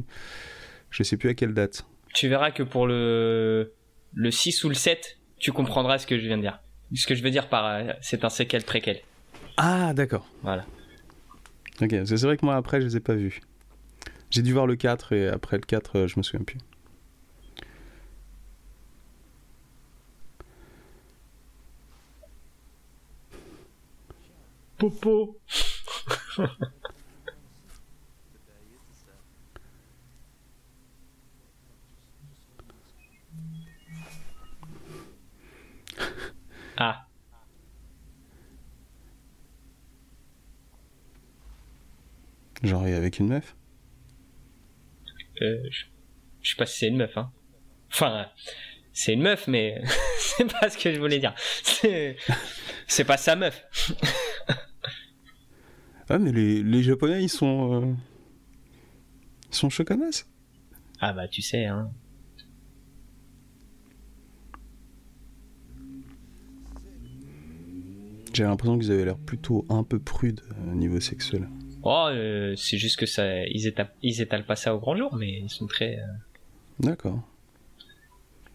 je 0.90 1.02
sais 1.02 1.16
plus 1.16 1.28
à 1.30 1.34
quelle 1.34 1.54
date. 1.54 1.84
Tu 2.14 2.28
verras 2.28 2.52
que 2.52 2.62
pour 2.62 2.86
le, 2.86 3.74
le 4.14 4.30
6 4.30 4.64
ou 4.64 4.68
le 4.68 4.74
7, 4.74 5.18
tu 5.38 5.52
comprendras 5.52 5.98
ce 5.98 6.06
que 6.06 6.16
je 6.16 6.26
viens 6.26 6.36
de 6.36 6.42
dire. 6.42 6.60
Ce 6.94 7.06
que 7.06 7.14
je 7.14 7.22
veux 7.22 7.30
dire 7.30 7.48
par 7.48 7.66
euh, 7.66 7.92
c'est 8.00 8.24
un 8.24 8.28
séquel 8.28 8.62
préquel. 8.62 9.00
Ah, 9.56 9.92
d'accord. 9.94 10.26
Voilà. 10.42 10.64
Ok, 11.82 11.90
c'est 11.90 12.22
vrai 12.22 12.36
que 12.36 12.46
moi, 12.46 12.54
après, 12.54 12.80
je 12.80 12.86
les 12.86 12.96
ai 12.96 13.00
pas 13.00 13.14
vus. 13.14 13.40
J'ai 14.30 14.42
dû 14.42 14.52
voir 14.52 14.66
le 14.66 14.76
4 14.76 15.12
et 15.12 15.28
après 15.28 15.56
le 15.56 15.62
4, 15.62 15.96
euh, 15.96 16.06
je 16.06 16.18
me 16.18 16.22
souviens 16.22 16.44
plus. 16.44 16.58
Popo. 24.78 25.38
ah, 36.76 37.06
Genre 42.62 42.82
avec 42.84 43.18
une 43.18 43.28
meuf 43.28 43.56
euh, 45.42 45.58
je, 45.70 45.84
je 46.42 46.50
sais 46.50 46.56
pas 46.56 46.64
si 46.66 46.78
c'est 46.78 46.88
une 46.88 46.96
meuf, 46.96 47.16
hein. 47.18 47.32
Enfin, 47.92 48.28
c'est 48.92 49.14
une 49.14 49.22
meuf, 49.22 49.48
mais 49.48 49.82
c'est 50.18 50.50
pas 50.50 50.70
ce 50.70 50.78
que 50.78 50.94
je 50.94 51.00
voulais 51.00 51.18
dire. 51.18 51.34
C'est, 51.62 52.16
pas 53.04 53.16
sa 53.16 53.36
meuf. 53.36 53.64
Ah, 56.10 56.18
mais 56.18 56.32
les, 56.32 56.62
les 56.62 56.82
Japonais, 56.82 57.22
ils 57.22 57.30
sont. 57.30 57.82
euh, 57.82 57.94
Ils 59.48 59.54
sont 59.54 59.70
choconasses. 59.70 60.28
Ah 61.00 61.14
bah 61.14 61.26
tu 61.28 61.40
sais, 61.40 61.64
hein. 61.64 61.90
J'ai 68.34 68.42
l'impression 68.44 68.78
qu'ils 68.78 68.90
avaient 68.92 69.04
l'air 69.04 69.16
plutôt 69.16 69.64
un 69.68 69.82
peu 69.84 69.98
prudes 69.98 70.40
euh, 70.50 70.72
au 70.72 70.74
niveau 70.74 71.00
sexuel. 71.00 71.48
Oh, 71.82 72.06
euh, 72.10 72.54
c'est 72.56 72.78
juste 72.78 72.98
que 72.98 73.06
ça, 73.06 73.44
ils 73.46 73.66
étalent, 73.66 73.90
ils 74.02 74.20
étalent 74.20 74.44
pas 74.44 74.56
ça 74.56 74.74
au 74.74 74.78
grand 74.78 74.96
jour, 74.96 75.14
mais 75.16 75.40
ils 75.40 75.50
sont 75.50 75.66
très. 75.66 75.98
euh, 75.98 76.02
D'accord. 76.80 77.20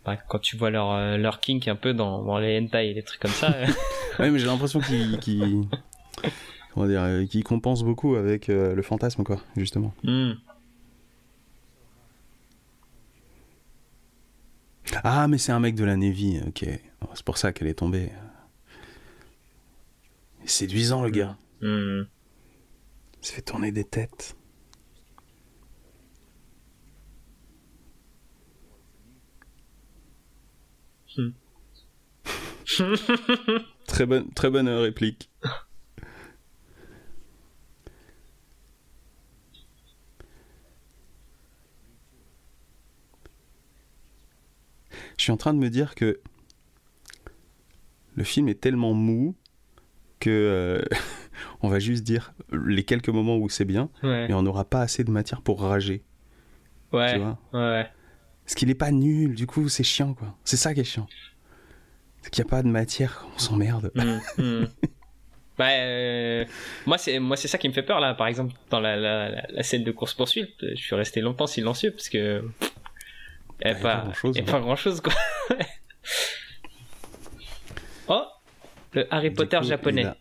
bah, 0.06 0.18
quand 0.18 0.40
tu 0.40 0.58
vois 0.58 0.70
leur 0.72 0.92
euh, 0.92 1.16
leur 1.18 1.40
kink 1.40 1.68
un 1.68 1.76
peu 1.76 1.94
dans, 1.94 2.24
dans 2.24 2.38
les 2.40 2.60
hentai 2.60 2.90
et 2.90 2.94
les 2.94 3.04
trucs 3.04 3.22
comme 3.22 3.32
ça. 3.32 3.56
Ouais, 4.20 4.30
mais 4.32 4.40
j'ai 4.40 4.48
l'impression 4.48 4.82
qu'ils. 4.82 5.18
Comment 6.74 6.88
dire 6.88 7.26
Qu'ils 7.30 7.46
compensent 7.46 7.86
beaucoup 7.86 8.16
avec 8.16 8.48
le 8.48 8.82
fantasme, 8.82 9.24
quoi, 9.24 9.40
justement. 9.56 9.94
hmm. 10.04 10.32
Ah, 15.04 15.28
mais 15.30 15.38
c'est 15.38 15.52
un 15.54 15.60
mec 15.62 15.76
de 15.76 15.86
la 15.86 15.96
Navy, 15.96 16.40
ok. 16.46 16.66
C'est 17.14 17.24
pour 17.24 17.38
ça 17.38 17.54
qu'elle 17.54 17.68
est 17.70 17.76
tombée. 17.76 18.10
Séduisant, 20.50 21.04
le 21.04 21.12
gars. 21.12 21.38
Il 21.62 22.08
se 23.22 23.32
fait 23.32 23.44
tourner 23.44 23.72
des 23.72 23.84
têtes. 23.84 24.36
Hmm. 31.16 31.30
très 33.88 34.06
bonne, 34.06 34.32
très 34.34 34.50
bonne 34.50 34.68
euh, 34.68 34.82
réplique. 34.82 35.30
Je 45.18 45.24
suis 45.24 45.32
en 45.32 45.38
train 45.38 45.54
de 45.54 45.60
me 45.60 45.70
dire 45.70 45.94
que 45.94 46.20
le 48.16 48.24
film 48.24 48.50
est 48.50 48.60
tellement 48.60 48.94
mou 48.94 49.36
que 50.20 50.30
euh, 50.30 50.82
on 51.62 51.70
va 51.70 51.80
juste 51.80 52.04
dire 52.04 52.34
les 52.52 52.84
quelques 52.84 53.10
moments 53.10 53.38
où 53.38 53.50
c'est 53.50 53.66
bien, 53.66 53.90
Ouais. 54.04 54.28
mais 54.28 54.34
on 54.34 54.42
n'aura 54.44 54.66
pas 54.66 54.82
assez 54.82 55.04
de 55.04 55.12
matière 55.12 55.42
pour 55.42 55.62
rager. 55.62 56.04
Ouais. 56.92 57.14
Tu 57.14 57.20
vois 57.20 57.38
Ouais. 57.54 57.88
Parce 58.46 58.56
qu'il 58.56 58.70
est 58.70 58.76
pas 58.76 58.92
nul, 58.92 59.36
du 59.36 59.46
coup 59.46 59.70
c'est 59.70 59.84
chiant 59.84 60.14
quoi. 60.14 60.36
C'est 60.44 60.58
ça 60.58 60.74
qui 60.74 60.80
est 60.82 60.84
chiant. 60.84 61.08
C'est 62.22 62.32
qu'il 62.32 62.44
n'y 62.44 62.50
a 62.50 62.52
pas 62.52 62.64
de 62.64 62.68
matière, 62.68 63.26
on 63.36 63.40
s'emmerde. 63.40 63.92
Bah, 65.58 65.72
euh, 65.72 66.46
moi 66.86 66.98
c'est 66.98 67.20
moi 67.20 67.36
c'est 67.36 67.50
ça 67.50 67.58
qui 67.58 67.68
me 67.68 67.74
fait 67.74 67.84
peur 67.84 68.00
là. 68.00 68.14
Par 68.14 68.28
exemple, 68.28 68.54
dans 68.70 68.80
la, 68.80 68.96
la, 68.96 69.62
scène 69.64 69.84
de 69.84 69.92
course 69.92 70.14
poursuite, 70.14 70.52
je 70.62 70.76
suis 70.82 70.96
resté 70.96 71.20
longtemps 71.20 71.48
silencieux 71.48 71.92
parce 71.92 72.08
que 72.08 72.42
Bah, 73.62 73.66
y 73.66 73.72
a 73.72 73.76
pas 73.76 73.82
pas, 73.82 74.02
grand-chose, 74.06 74.38
y 74.38 74.40
a 74.40 74.44
hein. 74.44 74.46
pas 74.46 74.60
grand 74.62 74.78
chose 74.78 75.02
quoi. 75.02 75.12
le 79.00 79.14
Harry 79.14 79.32
Potter 79.32 79.58
coup, 79.60 79.66
japonais. 79.66 80.06
a- 80.06 80.18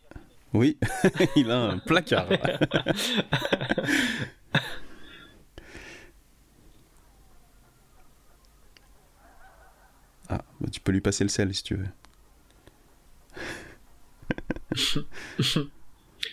Oui, 0.55 0.79
il 1.37 1.51
a 1.51 1.59
un 1.59 1.79
placard. 1.79 2.27
ah, 10.29 10.43
bah, 10.61 10.69
tu 10.71 10.81
peux 10.81 10.93
lui 10.93 11.01
passer 11.01 11.25
le 11.25 11.31
sel 11.31 11.55
si 11.55 11.63
tu 11.63 11.75
veux. 11.77 11.87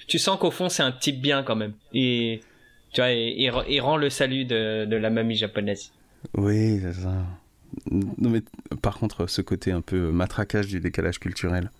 Tu 0.07 0.17
sens 0.19 0.39
qu'au 0.39 0.51
fond 0.51 0.67
c'est 0.69 0.81
un 0.83 0.91
type 0.91 1.21
bien 1.21 1.43
quand 1.43 1.55
même. 1.55 1.73
Et 1.93 2.41
tu 2.91 3.01
vois, 3.01 3.11
il, 3.11 3.39
il- 3.41 3.51
il 3.69 3.81
rend 3.81 3.97
le 3.97 4.09
salut 4.09 4.45
de, 4.45 4.85
de 4.85 4.95
la 4.95 5.09
mamie 5.09 5.35
japonaise. 5.35 5.91
Oui, 6.35 6.79
c'est 6.81 6.93
ça. 6.93 7.13
Non, 7.91 8.29
mais 8.29 8.41
par 8.81 8.97
contre, 8.97 9.27
ce 9.27 9.41
côté 9.41 9.71
un 9.71 9.81
peu 9.81 10.11
matraquage 10.11 10.67
du 10.67 10.79
décalage 10.79 11.19
culturel, 11.19 11.71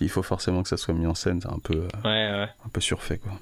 il 0.00 0.08
faut 0.08 0.22
forcément 0.22 0.62
que 0.62 0.68
ça 0.68 0.76
soit 0.76 0.94
mis 0.94 1.06
en 1.06 1.14
scène, 1.14 1.40
c'est 1.40 1.48
un 1.48 1.58
peu, 1.58 1.88
euh, 2.04 2.46
un 2.64 2.68
peu 2.72 2.80
surfait 2.80 3.18
quoi. 3.18 3.32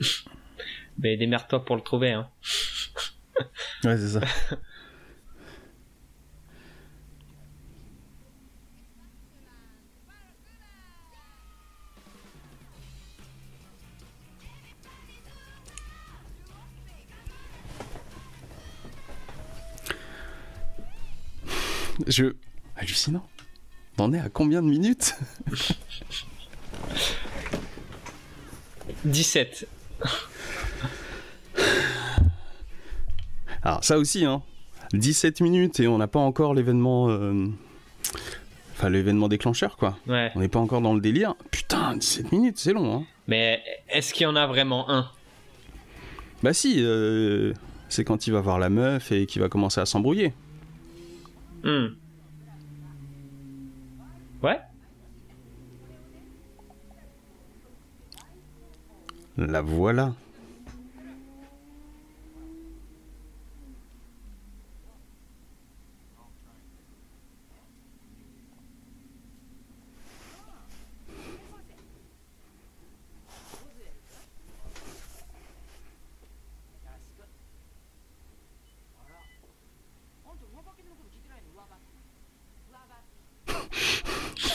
Mais 0.98 1.16
démerde-toi 1.16 1.64
pour 1.64 1.76
le 1.76 1.82
trouver. 1.82 2.12
Hein. 2.12 2.28
ouais, 3.84 3.96
c'est 3.96 4.20
ça. 4.20 4.20
Je. 22.06 22.34
Hallucinant. 22.76 23.26
On 23.98 24.12
est 24.12 24.18
à 24.20 24.28
combien 24.28 24.62
de 24.62 24.68
minutes? 24.68 25.14
17. 29.04 29.66
Alors, 33.62 33.84
ça 33.84 33.98
aussi, 33.98 34.24
hein. 34.24 34.42
17 34.92 35.40
minutes 35.40 35.80
et 35.80 35.88
on 35.88 35.98
n'a 35.98 36.08
pas 36.08 36.18
encore 36.20 36.54
l'événement. 36.54 37.08
euh, 37.10 37.46
Enfin, 38.74 38.88
l'événement 38.90 39.28
déclencheur, 39.28 39.76
quoi. 39.76 39.96
Ouais. 40.08 40.32
On 40.34 40.40
n'est 40.40 40.48
pas 40.48 40.58
encore 40.58 40.80
dans 40.80 40.94
le 40.94 41.00
délire. 41.00 41.34
Putain, 41.52 41.96
17 41.96 42.32
minutes, 42.32 42.58
c'est 42.58 42.72
long, 42.72 42.96
hein. 42.96 43.04
Mais 43.28 43.62
est-ce 43.88 44.12
qu'il 44.12 44.24
y 44.24 44.26
en 44.26 44.34
a 44.34 44.46
vraiment 44.46 44.90
un? 44.90 45.08
Bah, 46.42 46.52
si, 46.52 46.76
euh, 46.78 47.52
c'est 47.88 48.02
quand 48.02 48.26
il 48.26 48.32
va 48.32 48.40
voir 48.40 48.58
la 48.58 48.70
meuf 48.70 49.12
et 49.12 49.26
qu'il 49.26 49.40
va 49.40 49.48
commencer 49.48 49.80
à 49.80 49.86
s'embrouiller. 49.86 50.32
Hmm. 51.62 51.86
Ouais 54.42 54.60
La 59.36 59.62
voilà. 59.62 60.14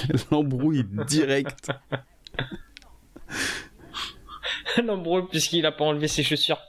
L'embrouille 0.32 0.86
direct. 1.08 1.72
L'embrouille 4.84 5.28
puisqu'il 5.30 5.65
a 5.65 5.72
pas 5.72 5.86
enlevé 5.86 6.08
ses 6.08 6.24
chaussures. 6.24 6.62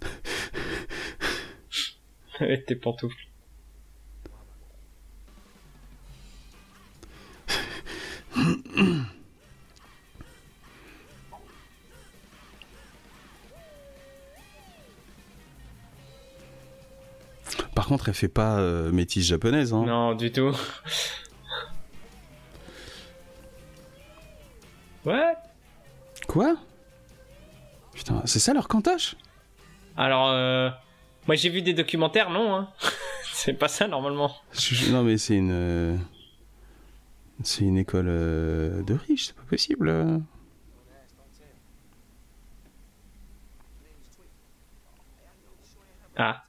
Avec 2.40 2.66
tes 2.66 2.76
pantoufles. 2.76 3.16
Fait 18.18 18.28
pas 18.28 18.58
euh, 18.58 18.90
métisse 18.92 19.26
japonaise, 19.26 19.72
hein. 19.72 19.84
Non, 19.86 20.14
du 20.14 20.30
tout. 20.32 20.54
Ouais. 25.04 25.34
Quoi? 26.26 26.56
Putain, 27.94 28.22
c'est 28.26 28.38
ça 28.38 28.52
leur 28.52 28.68
cantoche? 28.68 29.16
Alors, 29.96 30.28
euh, 30.28 30.68
moi 31.26 31.36
j'ai 31.36 31.48
vu 31.48 31.62
des 31.62 31.74
documentaires, 31.74 32.30
non, 32.30 32.54
hein. 32.54 32.68
C'est 33.32 33.54
pas 33.54 33.68
ça 33.68 33.86
normalement. 33.86 34.34
Non, 34.90 35.04
mais 35.04 35.16
c'est 35.16 35.36
une. 35.36 35.52
euh, 35.52 35.96
C'est 37.44 37.64
une 37.64 37.78
école 37.78 38.06
euh, 38.08 38.82
de 38.82 38.94
riches, 38.94 39.26
c'est 39.28 39.36
pas 39.36 39.42
possible. 39.48 40.20
Ah. 46.16 46.47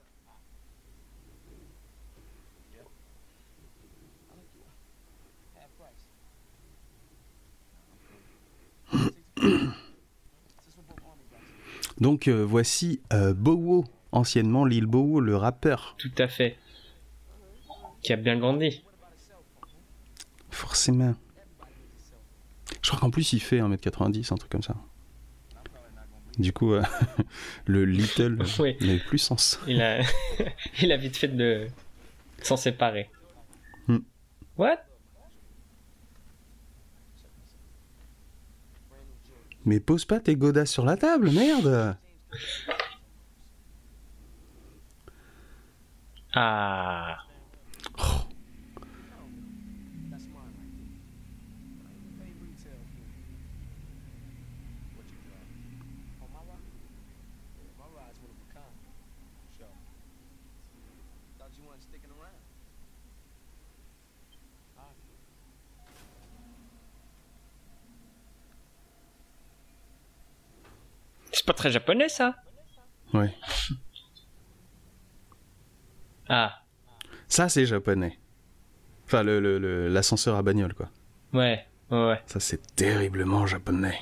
Donc 11.99 12.27
euh, 12.27 12.43
voici 12.45 13.01
euh, 13.13 13.33
Bowo, 13.33 13.85
anciennement 14.11 14.65
Lil 14.65 14.85
Bowo, 14.85 15.19
le 15.19 15.35
rappeur. 15.35 15.95
Tout 15.97 16.11
à 16.17 16.27
fait. 16.27 16.57
Qui 18.01 18.13
a 18.13 18.15
bien 18.15 18.37
grandi. 18.37 18.83
Forcément. 20.49 21.15
Je 22.81 22.89
crois 22.89 22.99
qu'en 22.99 23.11
plus 23.11 23.33
il 23.33 23.39
fait 23.39 23.59
1m90, 23.59 24.33
un 24.33 24.37
truc 24.37 24.51
comme 24.51 24.63
ça. 24.63 24.75
Du 26.37 26.53
coup, 26.53 26.73
euh, 26.73 26.83
le 27.65 27.83
Little 27.83 28.37
Oui. 28.59 28.77
n'avait 28.79 28.99
plus 28.99 29.17
sens. 29.17 29.59
Il 29.67 29.81
a, 29.81 30.01
il 30.81 30.91
a 30.91 30.97
vite 30.97 31.17
fait 31.17 31.27
de 31.27 31.67
s'en 32.41 32.55
séparer. 32.55 33.09
Hmm. 33.87 33.99
What? 34.57 34.77
Mais 39.69 39.79
pose 39.79 40.03
pas 40.03 40.19
tes 40.19 40.35
godasses 40.35 40.71
sur 40.71 40.83
la 40.83 40.97
table, 40.97 41.29
merde 41.29 41.95
Ah. 46.33 47.19
C'est 71.31 71.38
pas 71.49 71.53
très 71.55 71.71
japonais 71.71 72.09
ça 72.09 72.35
Ouais. 73.11 73.33
Ah. 76.27 76.61
Ça, 77.27 77.49
c'est 77.49 77.65
japonais. 77.65 78.19
Enfin, 79.05 79.23
le- 79.23 79.87
l'ascenseur 79.87 80.35
à 80.35 80.43
bagnole, 80.43 80.75
quoi. 80.75 80.89
Ouais. 81.33 81.65
Ouais. 81.89 82.07
ouais. 82.09 82.21
Ça, 82.27 82.39
c'est 82.39 82.75
terriblement 82.75 83.47
japonais. 83.47 83.97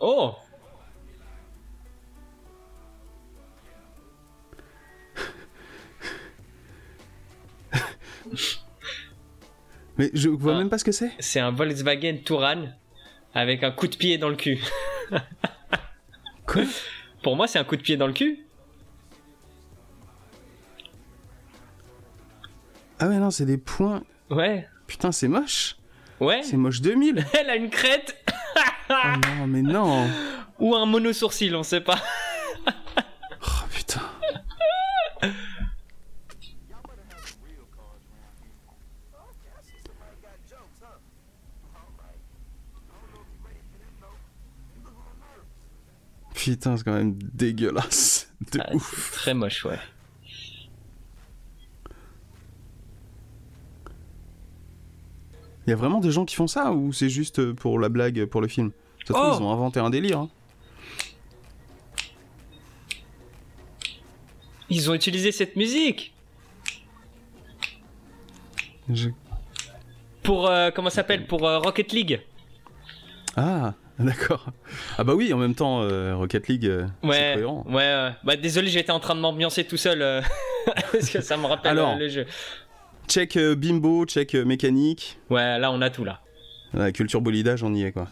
Oh 0.00 0.34
Mais 9.98 10.10
je 10.14 10.28
vois 10.28 10.54
Ah. 10.54 10.58
même 10.58 10.70
pas 10.70 10.78
ce 10.78 10.84
que 10.84 10.92
c'est. 10.92 11.10
C'est 11.18 11.40
un 11.40 11.50
Volkswagen 11.50 12.18
Touran 12.24 12.68
avec 13.34 13.62
un 13.62 13.70
coup 13.70 13.86
de 13.86 13.96
pied 13.96 14.18
dans 14.18 14.28
le 14.28 14.36
cul. 14.36 14.60
Quoi? 16.46 16.62
Pour 17.22 17.36
moi, 17.36 17.46
c'est 17.46 17.58
un 17.58 17.64
coup 17.64 17.76
de 17.76 17.82
pied 17.82 17.96
dans 17.96 18.06
le 18.06 18.12
cul. 18.12 18.46
Ah 22.98 23.08
ouais, 23.08 23.18
non, 23.18 23.30
c'est 23.30 23.46
des 23.46 23.58
points. 23.58 24.02
Ouais. 24.30 24.68
Putain, 24.86 25.12
c'est 25.12 25.28
moche. 25.28 25.76
Ouais. 26.18 26.42
C'est 26.42 26.56
moche 26.56 26.80
2000. 26.80 27.24
Elle 27.38 27.50
a 27.50 27.56
une 27.56 27.70
crête 27.70 28.16
oh 28.90 28.94
non, 29.38 29.46
mais 29.46 29.62
non. 29.62 30.08
ou 30.58 30.74
un 30.74 30.86
mono-sourcil, 30.86 31.54
on 31.54 31.62
sait 31.62 31.80
pas. 31.80 32.00
Oh 33.42 33.64
putain. 33.70 34.02
Putain, 46.50 46.76
c'est 46.76 46.82
quand 46.84 46.92
même 46.94 47.14
dégueulasse. 47.32 48.32
De 48.52 48.60
Ah, 48.60 48.74
ouf. 48.74 49.12
très 49.12 49.34
moche, 49.34 49.64
ouais. 49.66 49.78
Il 55.66 55.70
y 55.70 55.72
a 55.72 55.76
vraiment 55.76 56.00
des 56.00 56.10
gens 56.10 56.24
qui 56.24 56.34
font 56.34 56.46
ça 56.46 56.72
ou 56.72 56.92
c'est 56.92 57.08
juste 57.08 57.52
pour 57.52 57.78
la 57.78 57.88
blague, 57.88 58.24
pour 58.26 58.40
le 58.40 58.48
film? 58.48 58.72
Ça 59.06 59.14
Oh 59.16 59.34
ils 59.36 59.42
ont 59.42 59.52
inventé 59.52 59.78
un 59.80 59.90
délire. 59.90 60.18
hein. 60.20 60.30
Ils 64.68 64.90
ont 64.90 64.94
utilisé 64.94 65.32
cette 65.32 65.56
musique 65.56 66.14
Je- 68.92 69.10
pour 70.22 70.48
euh, 70.48 70.70
comment 70.70 70.90
ça 70.90 70.96
s'appelle? 70.96 71.26
Pour 71.26 71.46
euh, 71.46 71.58
Rocket 71.58 71.92
League. 71.92 72.20
Ah, 73.36 73.74
d'accord. 74.04 74.46
Ah 74.98 75.04
bah 75.04 75.14
oui, 75.14 75.32
en 75.32 75.38
même 75.38 75.54
temps, 75.54 75.82
euh, 75.82 76.14
Rocket 76.16 76.48
League, 76.48 76.66
euh, 76.66 76.86
c'est 77.02 77.08
Ouais, 77.08 77.32
cohérent. 77.34 77.64
ouais. 77.68 77.82
euh, 77.82 78.10
bah 78.24 78.36
désolé, 78.36 78.68
j'étais 78.68 78.92
en 78.92 79.00
train 79.00 79.14
de 79.14 79.20
m'ambiancer 79.20 79.64
tout 79.64 79.76
seul 79.76 80.02
euh, 80.02 80.20
parce 80.92 81.10
que 81.10 81.20
ça 81.20 81.36
me 81.36 81.46
rappelle 81.46 81.72
Alors. 81.72 81.96
le 81.96 82.08
jeu. 82.08 82.26
Check 83.08 83.36
bimbo, 83.38 84.04
check 84.06 84.34
mécanique. 84.34 85.18
Ouais, 85.30 85.58
là 85.58 85.70
on 85.72 85.80
a 85.82 85.90
tout 85.90 86.04
là. 86.04 86.20
La 86.72 86.92
culture 86.92 87.20
bolidage, 87.20 87.62
on 87.64 87.74
y 87.74 87.82
est 87.82 87.92
quoi. 87.92 88.08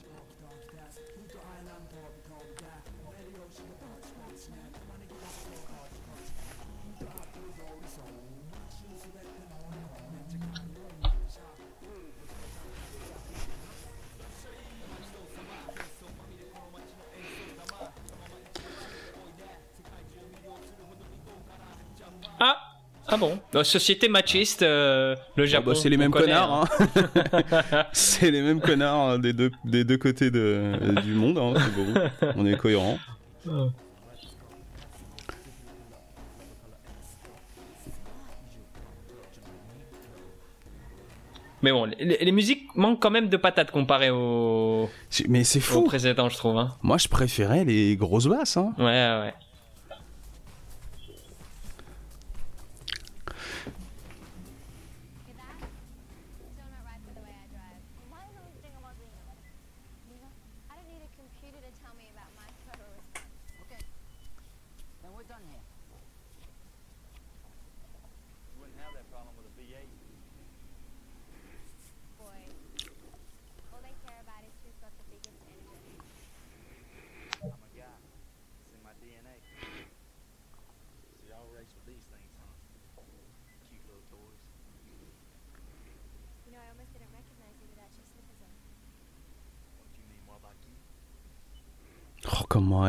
Ah 23.09 23.17
bon. 23.17 23.39
Société 23.65 24.09
machiste, 24.09 24.63
euh, 24.63 25.17
le 25.37 25.45
Ah 25.45 25.47
Japon. 25.47 25.71
bah, 25.71 25.75
c'est 25.75 25.89
les 25.89 25.97
on 25.97 26.01
mêmes 26.01 26.11
connaît, 26.11 26.27
connards, 26.27 26.67
hein. 26.95 27.85
c'est 27.93 28.31
les 28.31 28.43
mêmes 28.43 28.61
connards 28.61 29.11
hein, 29.11 29.19
des, 29.19 29.33
deux, 29.33 29.51
des 29.65 29.85
deux 29.85 29.97
côtés 29.99 30.31
de, 30.31 30.39
euh, 30.81 31.01
du 31.03 31.15
monde. 31.15 31.39
hein, 31.39 31.55
c'est 31.57 31.75
bon. 31.75 32.33
On 32.37 32.47
est 32.47 32.57
cohérent. 32.57 32.99
Mais 41.63 41.73
bon, 41.73 41.87
les, 41.99 42.19
les 42.19 42.33
musiques 42.33 42.69
manquent 42.77 43.03
quand 43.03 43.11
même 43.11 43.29
de 43.29 43.37
patates 43.37 43.73
comparé 43.73 44.11
au, 44.11 44.89
Mais 45.29 45.43
c'est 45.43 45.59
au 45.59 45.63
fou. 45.63 45.83
précédent, 45.83 46.29
je 46.29 46.37
trouve. 46.37 46.57
Hein. 46.57 46.77
Moi, 46.83 46.99
je 46.99 47.09
préférais 47.09 47.65
les 47.65 47.97
grosses 47.97 48.27
basses. 48.29 48.57
Hein. 48.57 48.75
Ouais, 48.79 48.85
ouais. 48.85 49.35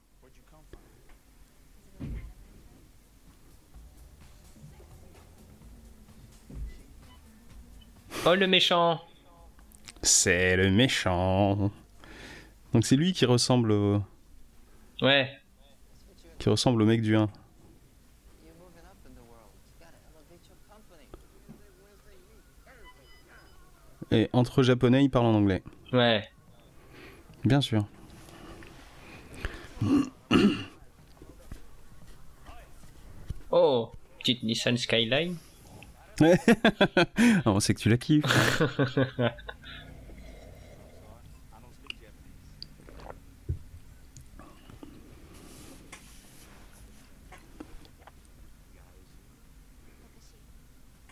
Oh 8.26 8.34
le 8.34 8.46
méchant. 8.46 9.00
C'est 10.02 10.56
le 10.56 10.70
méchant. 10.70 11.70
Donc 12.72 12.84
c'est 12.84 12.96
lui 12.96 13.12
qui 13.12 13.24
ressemble 13.24 13.72
au, 13.72 14.02
Ouais. 15.02 15.30
qui 16.38 16.48
ressemble 16.48 16.82
au 16.82 16.86
mec 16.86 17.02
du 17.02 17.16
1. 17.16 17.28
Et 24.12 24.29
entre 24.33 24.62
japonais, 24.62 25.05
il 25.05 25.11
parle 25.11 25.27
en 25.27 25.35
anglais. 25.35 25.62
Ouais. 25.92 26.25
Bien 27.44 27.61
sûr. 27.61 27.87
Oh, 33.53 33.90
petite 34.20 34.44
Nissan 34.44 34.77
Skyline. 34.77 35.37
Ah, 37.44 37.46
on 37.46 37.59
sait 37.59 37.75
que 37.75 37.81
tu 37.81 37.88
la 37.88 37.96
kiffes. 37.96 38.25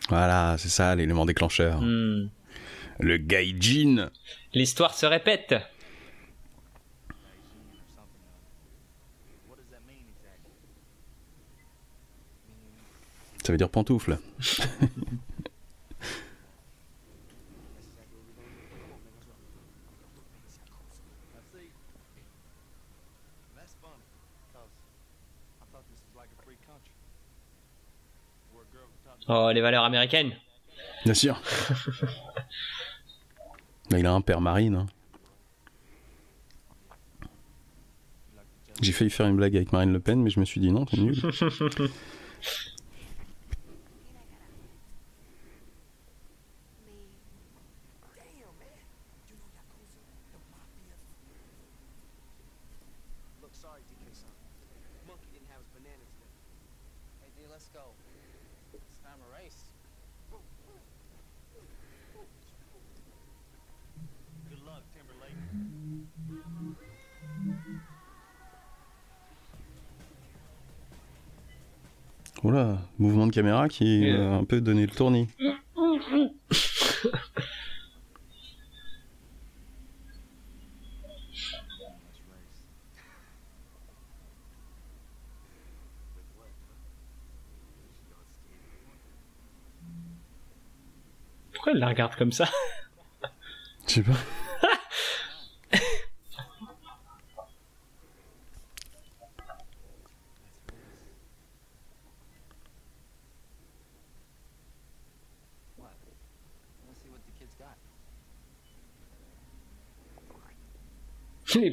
Voilà, 0.09 0.55
c'est 0.57 0.69
ça 0.69 0.95
l'élément 0.95 1.25
déclencheur. 1.25 1.81
Hmm. 1.81 2.29
Le 2.99 3.17
gaijin. 3.17 4.11
L'histoire 4.53 4.93
se 4.93 5.05
répète. 5.05 5.55
Ça 13.43 13.53
veut 13.53 13.57
dire 13.57 13.69
pantoufle. 13.69 14.19
Oh, 29.31 29.51
les 29.53 29.61
valeurs 29.61 29.83
américaines. 29.83 30.35
Bien 31.05 31.13
sûr. 31.13 31.41
Il 33.97 34.05
a 34.05 34.13
un 34.13 34.21
père 34.21 34.41
marine. 34.41 34.75
hein. 34.75 34.85
J'ai 38.81 38.91
failli 38.93 39.09
faire 39.09 39.27
une 39.27 39.35
blague 39.35 39.55
avec 39.57 39.73
Marine 39.73 39.91
Le 39.91 39.99
Pen, 39.99 40.21
mais 40.21 40.29
je 40.29 40.39
me 40.39 40.45
suis 40.45 40.61
dit 40.61 40.71
non, 40.71 40.85
t'es 40.85 40.97
nul. 40.97 41.15
caméra 73.39 73.69
qui 73.69 73.99
Yeah. 74.01 74.33
a 74.33 74.35
un 74.35 74.43
peu 74.43 74.59
donné 74.61 74.85
le 74.85 74.91
tournis. 74.91 75.27
Pourquoi 91.53 91.73
elle 91.73 91.79
la 91.79 91.87
regarde 91.87 92.15
comme 92.15 92.31
ça? 92.31 92.45
Je 93.87 93.93
sais 93.95 94.03
pas. 94.03 94.13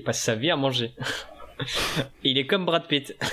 passe 0.07 0.23
sa 0.23 0.37
vie 0.37 0.51
à 0.51 0.57
manger. 0.57 0.95
il 2.23 2.39
est 2.39 2.47
comme 2.47 2.65
Brad 2.65 2.87
Pitt. 2.87 3.15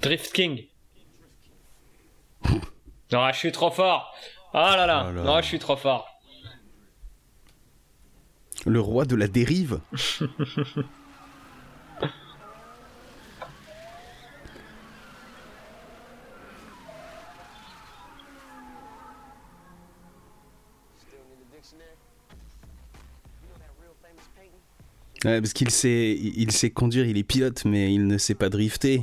Drift 0.00 0.32
King. 0.32 0.64
Non, 3.10 3.32
je 3.32 3.38
suis 3.38 3.52
trop 3.52 3.70
fort. 3.70 4.14
Ah 4.52 4.72
oh 4.72 4.76
là 4.76 4.84
oh 5.08 5.12
là. 5.12 5.22
Non, 5.22 5.40
je 5.40 5.46
suis 5.46 5.58
trop 5.58 5.76
fort. 5.76 6.06
Le 8.66 8.80
roi 8.80 9.06
de 9.06 9.16
la 9.16 9.28
dérive. 9.28 9.80
Ouais, 25.24 25.40
parce 25.40 25.52
qu'il 25.52 25.70
sait, 25.70 26.16
il 26.16 26.52
sait 26.52 26.70
conduire, 26.70 27.06
il 27.06 27.18
est 27.18 27.24
pilote, 27.24 27.64
mais 27.64 27.92
il 27.92 28.06
ne 28.06 28.18
sait 28.18 28.34
pas 28.34 28.48
drifter. 28.48 29.02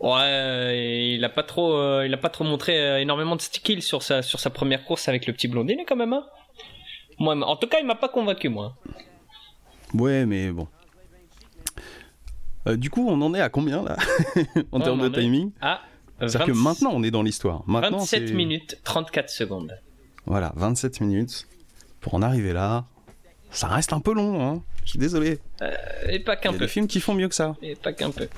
Ouais, 0.00 1.14
il 1.14 1.24
a 1.24 1.28
pas 1.28 1.44
trop, 1.44 1.74
euh, 1.76 2.04
il 2.06 2.12
a 2.12 2.16
pas 2.16 2.28
trop 2.28 2.44
montré 2.44 2.76
euh, 2.78 3.00
énormément 3.00 3.36
de 3.36 3.40
skills 3.40 3.82
sur 3.82 4.02
sa, 4.02 4.20
sur 4.22 4.40
sa 4.40 4.50
première 4.50 4.84
course 4.84 5.08
avec 5.08 5.26
le 5.26 5.32
petit 5.32 5.46
blondinet 5.48 5.84
quand 5.86 5.96
même. 5.96 6.12
Hein. 6.12 6.24
Moi, 7.18 7.36
en 7.36 7.56
tout 7.56 7.68
cas, 7.68 7.78
il 7.80 7.86
m'a 7.86 7.94
pas 7.94 8.08
convaincu 8.08 8.48
moi. 8.48 8.76
Ouais, 9.94 10.26
mais 10.26 10.50
bon. 10.50 10.66
Euh, 12.66 12.76
du 12.76 12.90
coup, 12.90 13.06
on 13.08 13.20
en 13.22 13.32
est 13.34 13.40
à 13.40 13.48
combien 13.48 13.82
là 13.82 13.96
En 14.72 14.78
Ouais, 14.78 14.84
termes 14.84 15.08
de 15.08 15.08
timing 15.20 15.52
Ah, 15.60 15.80
C'est-à-dire 16.18 16.46
que 16.46 16.52
20 16.52 16.62
maintenant 16.62 16.90
on 16.94 17.02
est 17.02 17.10
dans 17.10 17.22
l'histoire. 17.22 17.62
Maintenant, 17.68 17.98
27 17.98 18.28
c'est- 18.28 18.34
minutes 18.34 18.78
34 18.84 19.30
secondes. 19.30 19.78
Voilà, 20.26 20.52
27 20.56 21.00
minutes. 21.00 21.46
Pour 22.00 22.14
en 22.14 22.22
arriver 22.22 22.52
là, 22.52 22.86
ça 23.52 23.68
reste 23.68 23.92
un 23.92 24.00
peu 24.00 24.12
long, 24.14 24.42
hein. 24.46 24.62
Je 24.84 24.90
suis 24.90 24.98
désolé. 24.98 25.38
Et 26.08 26.18
pas 26.18 26.34
Il 26.34 26.38
y 26.38 26.40
qu'un 26.40 26.50
a 26.50 26.52
peu. 26.52 26.58
des 26.58 26.68
films 26.68 26.88
qui 26.88 27.00
font 27.00 27.14
mieux 27.14 27.28
que 27.28 27.34
ça. 27.34 27.54
Et 27.62 27.76
pas 27.76 27.92
qu'un 27.92 28.10
peu. 28.10 28.28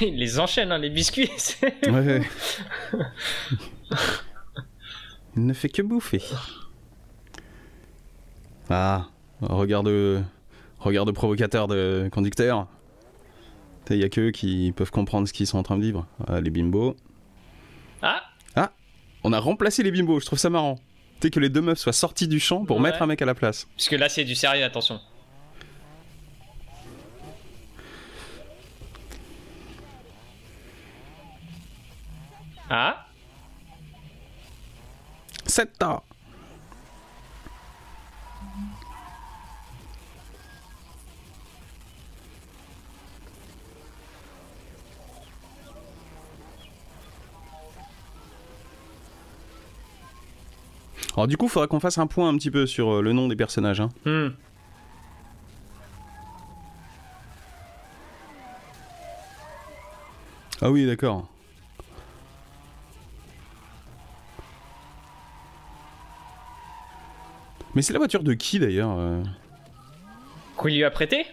Il 0.00 0.16
les 0.16 0.38
enchaîne, 0.40 0.72
hein, 0.72 0.78
les 0.78 0.90
biscuits. 0.90 1.30
Ouais. 1.88 2.22
Il 5.36 5.46
ne 5.46 5.52
fait 5.52 5.68
que 5.68 5.82
bouffer. 5.82 6.22
Ah, 8.70 9.08
regarde, 9.40 10.24
regarde 10.78 11.12
provocateur 11.12 11.66
de 11.68 12.08
conducteur. 12.12 12.66
Il 13.90 13.96
y 13.96 14.04
a 14.04 14.08
qu'eux 14.08 14.30
qui 14.30 14.72
peuvent 14.74 14.90
comprendre 14.90 15.28
ce 15.28 15.32
qu'ils 15.32 15.46
sont 15.46 15.58
en 15.58 15.62
train 15.62 15.76
de 15.76 15.82
vivre. 15.82 16.06
Ah, 16.26 16.40
les 16.40 16.50
bimbos. 16.50 16.96
Ah, 18.02 18.22
On 19.26 19.32
a 19.32 19.40
remplacé 19.40 19.82
les 19.82 19.90
bimbos, 19.90 20.20
je 20.20 20.26
trouve 20.26 20.38
ça 20.38 20.50
marrant. 20.50 20.78
Tu 21.20 21.30
que 21.30 21.40
les 21.40 21.48
deux 21.48 21.62
meufs 21.62 21.78
soient 21.78 21.94
sorties 21.94 22.28
du 22.28 22.38
champ 22.40 22.64
pour 22.66 22.76
Ouais. 22.76 22.82
mettre 22.82 23.00
un 23.00 23.06
mec 23.06 23.22
à 23.22 23.24
la 23.24 23.34
place. 23.34 23.66
parce 23.76 23.88
que 23.88 23.96
là, 23.96 24.08
c'est 24.10 24.24
du 24.24 24.34
sérieux, 24.34 24.62
attention. 24.64 25.00
Ah, 32.76 33.06
7 35.46 35.78
tas 35.78 36.02
Alors 51.14 51.28
du 51.28 51.36
coup, 51.36 51.46
il 51.46 51.48
faudra 51.48 51.68
qu'on 51.68 51.78
fasse 51.78 51.98
un 51.98 52.08
point 52.08 52.28
un 52.28 52.36
petit 52.36 52.50
peu 52.50 52.66
sur 52.66 52.94
euh, 52.94 53.00
le 53.02 53.12
nom 53.12 53.28
des 53.28 53.36
personnages. 53.36 53.80
hein. 53.80 53.90
hmm. 54.04 54.30
Ah 60.60 60.70
oui, 60.70 60.86
d'accord. 60.86 61.28
Mais 67.74 67.82
c'est 67.82 67.92
la 67.92 67.98
voiture 67.98 68.22
de 68.22 68.34
qui 68.34 68.58
d'ailleurs 68.58 68.96
euh 68.98 69.22
Qu'on 70.56 70.68
lui 70.68 70.84
a 70.84 70.90
prêté 70.90 71.26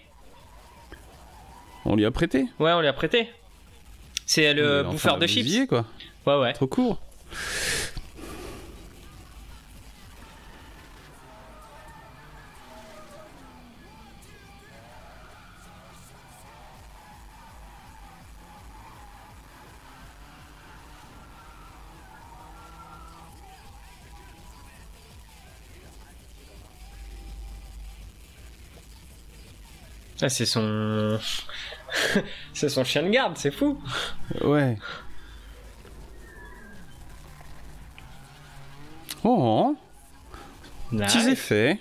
On 1.86 1.96
lui 1.96 2.06
a 2.06 2.12
prêté 2.12 2.46
Ouais, 2.60 2.72
on 2.72 2.82
lui 2.82 2.88
a 2.88 2.94
prêté. 2.94 3.30
C'est 4.26 4.54
le 4.54 4.84
bouffeur 4.84 5.18
de 5.18 5.28
chips. 5.28 5.68
quoi. 5.68 5.86
Ouais, 6.26 6.40
ouais. 6.40 6.54
Trop 6.54 6.68
court. 6.68 7.02
Ah, 30.22 30.30
c'est 30.30 30.46
son. 30.46 31.20
c'est 32.54 32.70
son 32.70 32.84
chien 32.84 33.04
de 33.04 33.10
garde, 33.10 33.38
c'est 33.38 33.52
fou. 33.52 33.82
Ouais. 34.42 34.78
Oh, 39.24 39.76
petits 40.90 41.18
Nice. 41.18 41.28
effets. 41.28 41.80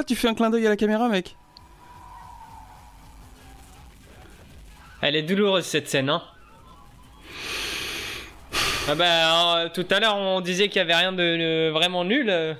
Pourquoi 0.00 0.16
tu 0.16 0.18
fais 0.18 0.28
un 0.28 0.34
clin 0.34 0.48
d'œil 0.48 0.66
à 0.66 0.70
la 0.70 0.78
caméra, 0.78 1.10
mec 1.10 1.36
Elle 5.02 5.14
est 5.14 5.22
douloureuse 5.22 5.66
cette 5.66 5.90
scène, 5.90 6.08
hein. 6.08 6.22
Ah 8.88 8.94
bah, 8.94 9.58
euh, 9.58 9.68
tout 9.68 9.84
à 9.90 10.00
l'heure 10.00 10.16
on 10.16 10.40
disait 10.40 10.70
qu'il 10.70 10.78
y 10.78 10.80
avait 10.80 10.94
rien 10.94 11.12
de, 11.12 11.18
de 11.18 11.68
vraiment 11.70 12.04
nul. 12.06 12.30
euh. 12.30 12.54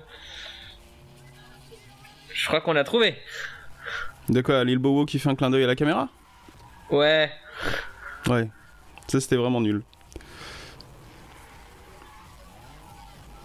Je 2.35 2.47
crois 2.47 2.61
qu'on 2.61 2.75
l'a 2.75 2.85
trouvé. 2.85 3.17
De 4.29 4.43
quoi 4.43 4.63
Lil 4.63 4.77
Bobo 4.77 5.07
qui 5.07 5.19
fait 5.19 5.31
un 5.31 5.35
clin 5.35 5.49
d'œil 5.49 5.65
à 5.65 5.67
la 5.67 5.77
caméra 5.77 6.11
Ouais. 6.91 7.33
Ouais. 8.27 8.51
Ça, 9.07 9.19
c'était 9.19 9.37
vraiment 9.37 9.63
nul. 9.63 9.83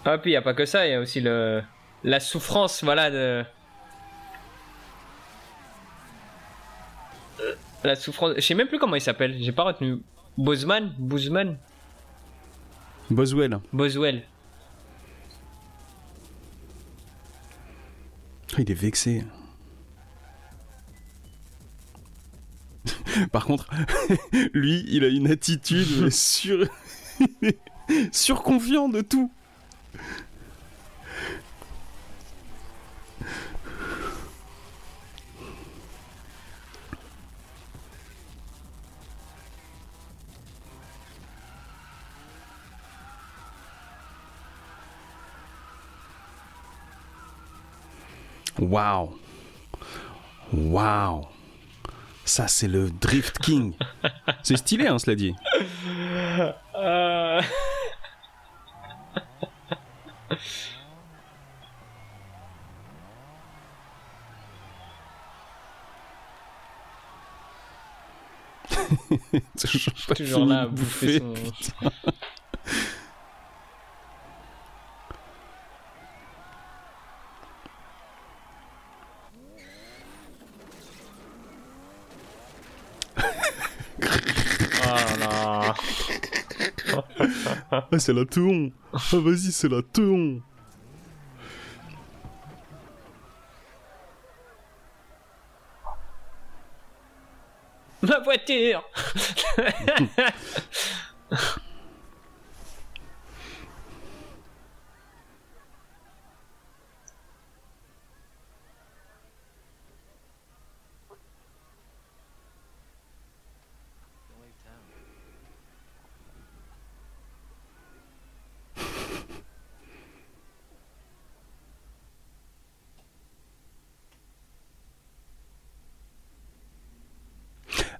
Ah 0.04 0.18
puis 0.18 0.32
il 0.32 0.34
y 0.34 0.36
a 0.36 0.42
pas 0.42 0.52
que 0.52 0.66
ça, 0.66 0.86
il 0.86 0.90
y 0.92 0.94
a 0.94 1.00
aussi 1.00 1.22
le 1.22 1.62
la 2.04 2.20
souffrance, 2.20 2.84
voilà 2.84 3.10
de. 3.10 3.42
La 7.86 7.94
souffrance. 7.94 8.32
Je 8.34 8.40
sais 8.40 8.54
même 8.54 8.66
plus 8.66 8.80
comment 8.80 8.96
il 8.96 9.00
s'appelle. 9.00 9.36
J'ai 9.40 9.52
pas 9.52 9.62
retenu. 9.62 9.98
Bosman, 10.36 10.92
Boozman, 10.98 11.56
Boswell. 13.10 13.60
Boswell. 13.72 14.24
Ah, 18.52 18.56
Il 18.58 18.68
est 18.68 18.74
vexé. 18.74 19.22
Par 23.30 23.46
contre, 23.46 23.70
lui, 24.52 24.84
il 24.88 25.04
a 25.04 25.08
une 25.08 25.30
attitude 25.30 26.10
sur... 26.10 26.66
surconfiant 28.10 28.88
de 28.88 29.00
tout. 29.00 29.30
Waouh. 48.66 49.16
Waouh. 50.52 51.24
Ça, 52.24 52.48
c'est 52.48 52.66
le 52.66 52.90
Drift 52.90 53.38
King. 53.38 53.74
c'est 54.42 54.56
stylé, 54.56 54.88
hein, 54.88 54.98
cela 54.98 55.14
dit. 55.14 55.34
Euh, 56.74 57.40
Toujours, 69.60 69.92
pas 70.08 70.14
Toujours 70.14 70.40
fini 70.40 70.50
là 70.50 70.62
à 70.62 70.66
bouffer 70.66 71.20
bouffer. 71.20 71.52
son... 71.80 71.90
Oh 84.88 85.72
là 87.70 87.85
Ah, 87.96 87.98
c'est 87.98 88.12
la 88.12 88.26
teon. 88.26 88.72
Ah, 88.92 88.98
vas-y, 89.14 89.52
c'est 89.52 89.70
la 89.70 89.80
teon. 89.80 90.42
Ma 98.02 98.18
voiture 98.18 98.84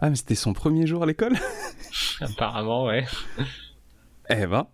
Ah, 0.06 0.10
mais 0.10 0.14
c'était 0.14 0.36
son 0.36 0.52
premier 0.52 0.86
jour 0.86 1.02
à 1.02 1.06
l'école 1.06 1.34
Apparemment, 2.20 2.84
ouais. 2.84 3.04
Eh 4.30 4.46
ben. 4.46 4.68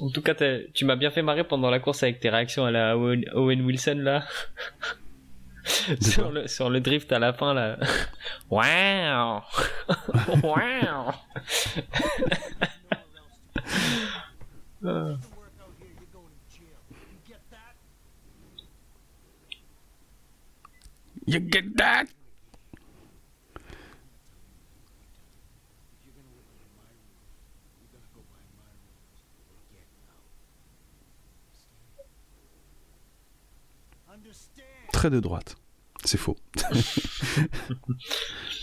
En 0.00 0.10
tout 0.10 0.20
cas, 0.20 0.34
tu 0.74 0.84
m'as 0.84 0.96
bien 0.96 1.10
fait 1.10 1.22
marrer 1.22 1.44
pendant 1.44 1.70
la 1.70 1.80
course 1.80 2.02
avec 2.02 2.20
tes 2.20 2.28
réactions 2.28 2.66
à 2.66 2.70
la 2.70 2.98
Owen, 2.98 3.24
Owen 3.32 3.62
Wilson 3.62 4.00
là. 4.02 4.26
Sur, 6.00 6.30
le, 6.30 6.46
sur 6.48 6.70
le 6.70 6.80
drift 6.80 7.12
à 7.12 7.18
la 7.18 7.32
fin 7.32 7.54
là. 7.54 7.78
Wow! 8.50 9.42
wow! 10.42 11.12
Euh, 14.84 15.16
You 21.26 21.40
get 21.40 21.76
that? 21.76 22.08
Très 34.92 35.10
de 35.10 35.20
droite. 35.20 35.56
C'est 36.04 36.18
faux. 36.18 36.36
Il 36.56 36.62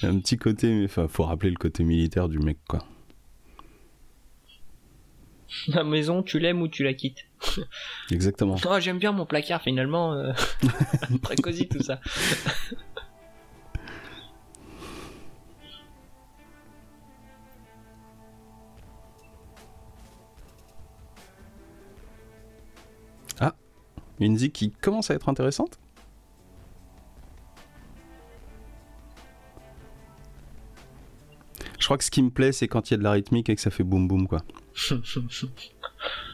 y 0.03 0.05
a 0.05 0.09
un 0.09 0.19
petit 0.19 0.37
côté, 0.37 0.71
mais 0.71 0.85
enfin, 0.85 1.07
faut 1.07 1.23
rappeler 1.23 1.49
le 1.49 1.57
côté 1.57 1.83
militaire 1.83 2.29
du 2.29 2.39
mec, 2.39 2.57
quoi. 2.67 2.85
La 5.67 5.83
maison, 5.83 6.23
tu 6.23 6.39
l'aimes 6.39 6.61
ou 6.61 6.67
tu 6.67 6.83
la 6.83 6.93
quittes 6.93 7.25
Exactement. 8.11 8.55
Oh, 8.65 8.79
j'aime 8.79 8.99
bien 8.99 9.11
mon 9.11 9.25
placard 9.25 9.61
finalement. 9.61 10.13
euh, 10.13 10.31
Très 11.23 11.35
cosy 11.35 11.67
tout 11.67 11.83
ça. 11.83 11.99
Une 24.21 24.37
zik 24.37 24.53
qui 24.53 24.69
commence 24.69 25.09
à 25.09 25.15
être 25.15 25.29
intéressante. 25.29 25.79
Crois 31.91 31.97
que 31.97 32.05
ce 32.05 32.11
qui 32.11 32.23
me 32.23 32.29
plaît, 32.29 32.53
c'est 32.53 32.69
quand 32.69 32.89
il 32.89 32.93
y 32.93 32.95
a 32.95 32.97
de 32.99 33.03
la 33.03 33.11
rythmique 33.11 33.49
et 33.49 33.55
que 33.55 33.59
ça 33.59 33.69
fait 33.69 33.83
boum 33.83 34.07
boum, 34.07 34.25
quoi. 34.25 34.45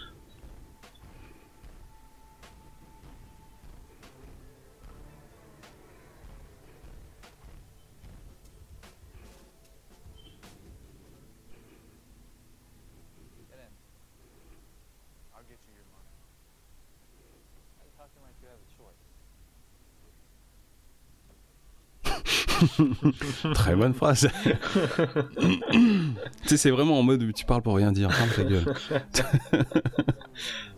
Très 23.53 23.75
bonne 23.75 23.93
phrase. 23.93 24.30
tu 25.39 26.13
sais, 26.45 26.57
c'est 26.57 26.71
vraiment 26.71 26.99
en 26.99 27.03
mode 27.03 27.34
tu 27.34 27.45
parles 27.45 27.61
pour 27.61 27.75
rien 27.75 27.91
dire. 27.91 28.11
Ferme 28.11 28.30
ta 28.36 28.43
gueule. 28.43 28.73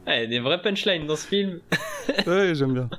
Ouais, 0.08 0.18
il 0.18 0.22
y 0.22 0.24
a 0.24 0.28
des 0.28 0.40
vrais 0.40 0.60
punchlines 0.60 1.06
dans 1.06 1.16
ce 1.16 1.28
film. 1.28 1.60
Ouais, 2.26 2.56
j'aime 2.56 2.74
bien. 2.74 2.90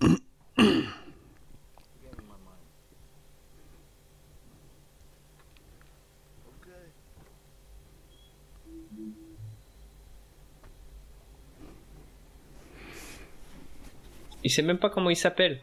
Give 0.00 0.08
me 2.16 2.24
my 2.26 2.36
money. 2.44 2.64
Okay. 6.62 6.88
Il 14.50 14.52
sait 14.52 14.62
même 14.62 14.78
pas 14.78 14.90
comment 14.90 15.10
il 15.10 15.16
s'appelle. 15.16 15.60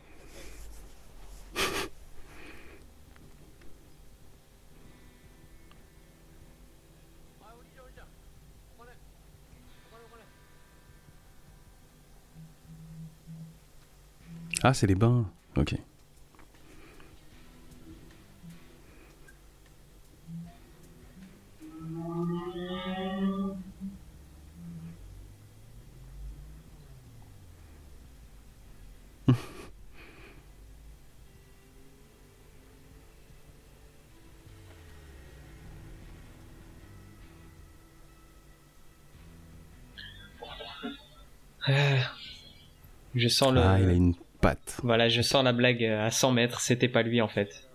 Ah, 14.63 14.73
c'est 14.73 14.87
les 14.87 14.95
bains. 14.95 15.29
Ok. 15.57 15.75
Je 43.15 43.27
sens 43.27 43.53
le. 43.53 43.61
Ah, 43.61 43.77
il 43.79 43.89
a 43.89 43.93
une 43.93 44.13
patte. 44.41 44.79
Voilà, 44.83 45.09
je 45.09 45.21
sens 45.21 45.43
la 45.43 45.53
blague 45.53 45.83
euh, 45.83 46.05
à 46.05 46.11
100 46.11 46.31
mètres. 46.31 46.61
C'était 46.61 46.87
pas 46.87 47.01
lui 47.01 47.21
en 47.21 47.27
fait. 47.27 47.66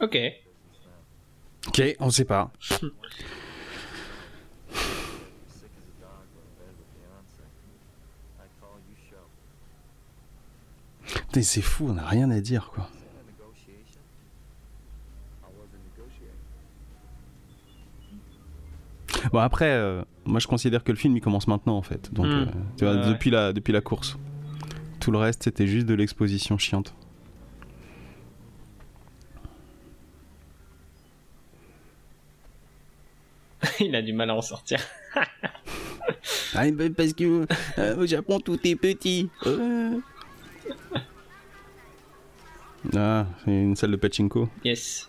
Ok. 0.00 0.16
Ok, 1.68 1.82
on 2.00 2.10
sait 2.10 2.24
pas. 2.24 2.50
Putain, 11.04 11.42
c'est 11.42 11.62
fou, 11.62 11.86
on 11.88 11.96
a 11.96 12.06
rien 12.06 12.30
à 12.30 12.40
dire 12.40 12.70
quoi. 12.72 12.88
Bon 19.32 19.38
après, 19.40 19.70
euh, 19.70 20.02
moi 20.24 20.40
je 20.40 20.46
considère 20.46 20.82
que 20.84 20.92
le 20.92 20.96
film 20.98 21.16
il 21.16 21.20
commence 21.20 21.46
maintenant 21.46 21.76
en 21.76 21.82
fait. 21.82 22.12
Donc 22.12 22.26
Hmm. 22.26 22.30
euh, 22.30 22.46
tu 22.76 22.84
vois, 22.84 22.94
Ouais, 22.94 23.00
ouais. 23.00 23.08
depuis 23.08 23.30
la 23.30 23.52
depuis 23.52 23.72
la 23.72 23.80
course. 23.80 24.16
Tout 25.00 25.10
le 25.10 25.18
reste 25.18 25.42
c'était 25.44 25.66
juste 25.66 25.86
de 25.86 25.94
l'exposition 25.94 26.58
chiante. 26.58 26.94
Il 33.80 33.94
a 33.94 34.02
du 34.02 34.09
mal 34.20 34.30
à 34.30 34.34
en 34.34 34.42
sortir. 34.42 34.80
Ah, 36.54 36.64
parce 36.96 37.12
que 37.12 37.46
euh, 37.78 37.96
au 37.96 38.06
Japon 38.06 38.40
tout 38.40 38.58
est 38.66 38.74
petit. 38.74 39.30
Ah, 42.96 43.26
c'est 43.44 43.50
une 43.52 43.76
salle 43.76 43.92
de 43.92 43.96
pachinko. 43.96 44.48
Yes. 44.64 45.08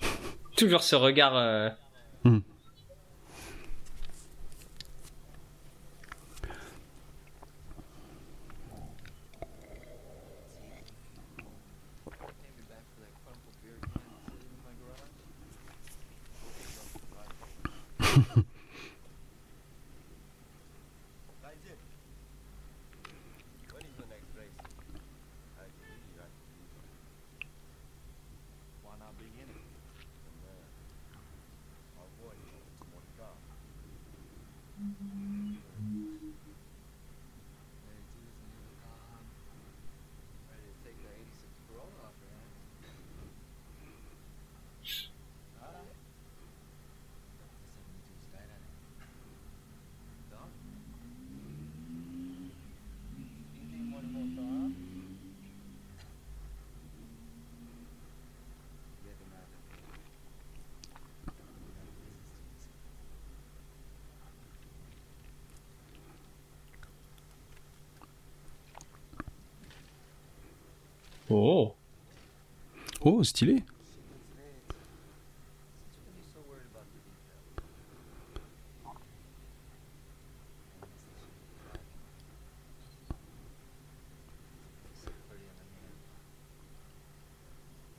Toujours 0.56 0.82
ce 0.82 0.96
regard. 0.96 1.36
euh, 1.36 1.68
Take 2.24 2.55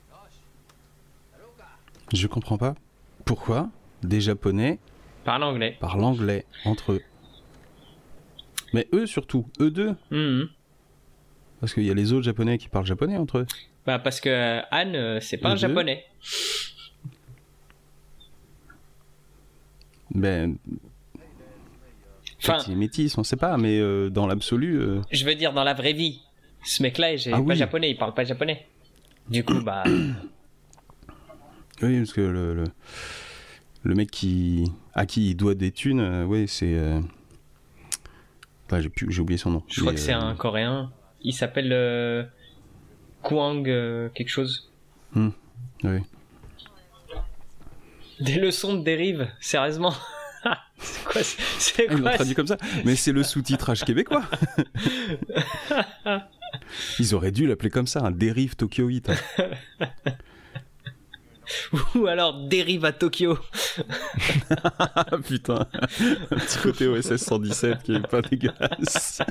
Yosh! 0.10 0.42
Haruka! 1.34 1.68
Je 2.14 2.28
comprends 2.28 2.58
pas. 2.58 2.76
Pourquoi 3.24 3.70
des 4.04 4.20
Japonais 4.20 4.80
anglais. 5.26 5.78
parlent 5.80 6.04
anglais 6.04 6.46
entre 6.66 6.92
eux 6.92 7.02
Mais 8.74 8.90
eux 8.92 9.06
surtout, 9.06 9.48
eux 9.62 9.72
deux. 9.72 9.96
Mhm. 10.12 10.50
Parce 11.62 11.74
qu'il 11.74 11.84
y 11.84 11.92
a 11.92 11.94
les 11.94 12.12
autres 12.12 12.26
Japonais 12.26 12.58
qui 12.58 12.68
parlent 12.68 12.86
japonais 12.86 13.16
entre 13.16 13.38
eux. 13.38 13.46
Bah 13.88 13.98
parce 14.00 14.20
que 14.20 14.60
Anne, 14.70 14.96
euh, 14.96 15.20
c'est 15.22 15.38
pas 15.38 15.48
un 15.50 15.54
deux. 15.54 15.60
japonais. 15.62 16.04
Ben, 20.14 20.58
Enfin, 22.44 22.60
il 22.68 22.74
est 22.74 22.76
métis, 22.76 23.18
on 23.18 23.24
sait 23.24 23.36
pas, 23.36 23.58
mais 23.58 23.80
euh, 23.80 24.10
dans 24.10 24.28
l'absolu. 24.28 24.78
euh, 24.80 25.02
je 25.12 25.26
veux 25.26 25.34
dire 25.36 25.54
dans 25.54 25.64
la 25.64 25.74
vraie 25.74 25.94
vie. 25.94 26.22
Ce 26.64 26.84
mec-là, 26.84 27.14
il 27.14 27.28
est 27.28 27.34
Ah 27.34 27.38
pas 27.38 27.44
oui. 27.44 27.56
japonais, 27.56 27.90
il 27.90 27.98
parle 27.98 28.14
pas 28.14 28.24
japonais. 28.26 28.68
Du 29.30 29.44
coup, 29.44 29.62
bah, 29.62 29.84
Oui, 31.82 31.98
parce 32.00 32.14
que 32.14 32.22
le, 32.22 32.54
le, 32.54 32.64
le 33.84 33.96
mec 33.96 34.12
qui, 34.12 34.72
à 34.94 35.06
qui 35.06 35.32
il 35.32 35.36
doit 35.36 35.56
des 35.56 35.72
thunes, 35.72 36.00
euh, 36.00 36.24
oui, 36.26 36.48
c'est. 36.48 36.78
Enfin, 38.66 38.82
j'ai, 38.82 39.20
oublié 39.22 39.38
son 39.38 39.52
nom. 39.52 39.64
je 39.70 39.80
crois 39.82 39.94
que 39.94 40.00
c'est 40.00 40.14
un 40.14 40.36
coréen. 40.36 40.92
Il 41.22 41.34
s'appelle 41.34 42.30
Kwang 43.22 43.68
euh, 43.68 44.10
quelque 44.10 44.30
chose. 44.30 44.70
Oui. 45.16 46.00
Des 48.20 48.36
leçons 48.40 48.76
de 48.76 48.84
dérive, 48.84 49.28
sérieusement. 49.40 49.94
c'est 50.80 51.04
quoi 51.06 51.24
ce- 51.24 51.38
C'est 51.60 51.86
ils 51.86 51.94
l'ont 51.98 52.02
quoi 52.04 52.14
traduit 52.14 52.36
comme 52.36 52.48
ça. 52.48 52.58
Mais 52.86 52.96
c'est 52.96 53.12
le 53.12 53.24
sous-titrage 53.24 53.84
québécois. 53.84 54.24
Ils 57.00 57.14
auraient 57.14 57.32
dû 57.32 57.46
l'appeler 57.46 57.70
comme 57.70 57.88
ça, 57.88 58.00
un 58.02 58.12
dérive 58.12 58.56
Tokyo 58.56 58.86
8. 58.88 59.10
hein. 59.10 59.16
Ou 61.96 62.08
alors 62.08 62.48
dérive 62.48 62.86
à 62.86 62.92
Tokyo. 62.94 63.38
Putain, 65.28 65.68
un 66.32 66.38
petit 66.38 66.58
côté 66.60 66.88
OSS 66.88 67.18
117 67.18 67.84
qui 67.84 67.96
est 67.96 68.08
pas 68.08 68.22
dégueulasse. 68.22 69.22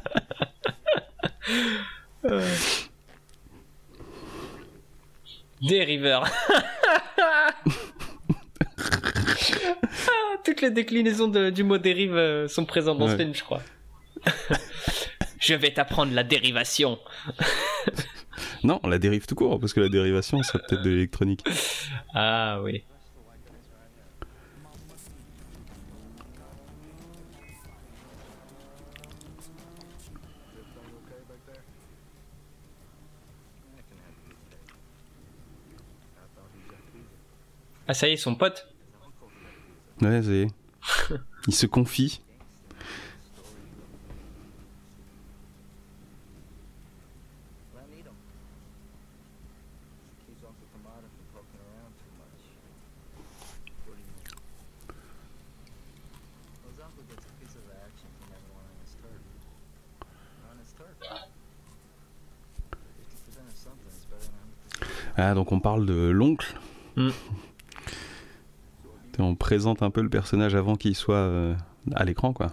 Dériveur. 5.60 6.24
Ah, 10.08 10.36
Toutes 10.44 10.60
les 10.60 10.70
déclinaisons 10.70 11.28
de- 11.28 11.50
du 11.50 11.64
mot 11.64 11.78
dérive 11.78 12.14
euh, 12.14 12.46
sont 12.48 12.64
présentes 12.64 12.98
dans 12.98 13.06
ce 13.06 13.12
Ouais. 13.12 13.18
film, 13.18 13.34
je 13.34 13.42
crois. 13.42 13.62
je 15.40 15.54
vais 15.54 15.72
t'apprendre 15.72 16.12
la 16.12 16.22
dérivation. 16.22 16.98
Non, 18.62 18.80
la 18.84 18.98
dérive 18.98 19.26
tout 19.26 19.34
court, 19.34 19.58
parce 19.58 19.72
que 19.72 19.80
la 19.80 19.88
dérivation, 19.88 20.42
ça 20.42 20.58
peut-être 20.58 20.82
de 20.82 20.90
l'électronique. 20.90 21.44
Ah 22.14 22.60
oui. 22.62 22.84
On 58.58 58.78
his 58.82 58.94
turf. 59.00 59.22
On 60.50 60.58
his 60.58 60.72
turf. 60.72 60.96
50% 62.72 63.48
of 63.48 63.56
something 63.56 63.88
is 63.88 64.06
better 64.10 64.26
than 64.26 64.88
100%. 64.88 65.18
Ah, 65.18 65.34
donc 65.34 65.52
on 65.52 65.60
parle 65.60 65.86
de 65.86 66.10
l'oncle. 66.10 66.54
Hmm. 66.96 67.10
On 69.18 69.34
présente 69.34 69.82
un 69.82 69.90
peu 69.90 70.02
le 70.02 70.08
personnage 70.08 70.54
avant 70.54 70.76
qu'il 70.76 70.94
soit 70.94 71.16
euh, 71.16 71.54
à 71.94 72.04
l'écran, 72.04 72.32
quoi. 72.32 72.52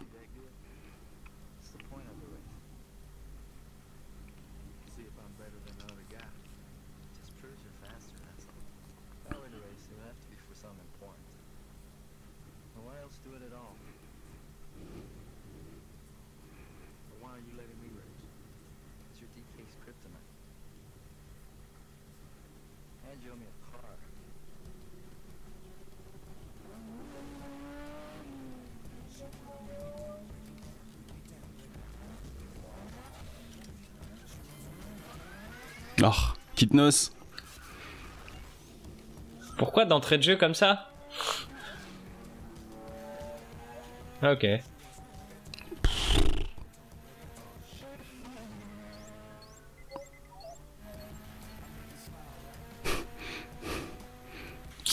Oh, 36.04 36.12
Kitnos. 36.56 37.14
Pourquoi 39.58 39.86
d'entrée 39.86 40.18
de 40.18 40.24
jeu 40.24 40.36
comme 40.36 40.54
ça? 40.54 40.90
Ok. 44.22 44.46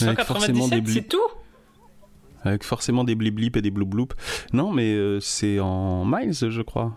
Avec 0.01 0.21
forcément 0.21 0.67
des 0.67 0.77
197, 0.77 0.83
blips. 0.83 0.93
c'est 0.95 1.07
tout? 1.09 1.19
Avec 2.43 2.63
forcément 2.63 3.03
des 3.03 3.15
blip 3.15 3.35
blip 3.35 3.57
et 3.57 3.61
des 3.61 3.69
bloup 3.69 3.85
bloup. 3.85 4.07
Non, 4.53 4.71
mais 4.71 4.93
euh, 4.93 5.19
c'est 5.19 5.59
en 5.59 6.05
miles, 6.05 6.33
je 6.33 6.61
crois. 6.61 6.95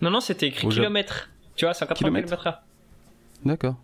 Non, 0.00 0.10
non, 0.10 0.20
c'était 0.20 0.46
écrit 0.46 0.66
Au 0.66 0.70
kilomètres. 0.70 1.30
Tu 1.56 1.64
vois, 1.64 1.74
180 1.74 1.96
Kilomètres. 1.98 2.28
km 2.28 2.46
heure. 2.46 2.62
D'accord. 3.44 3.76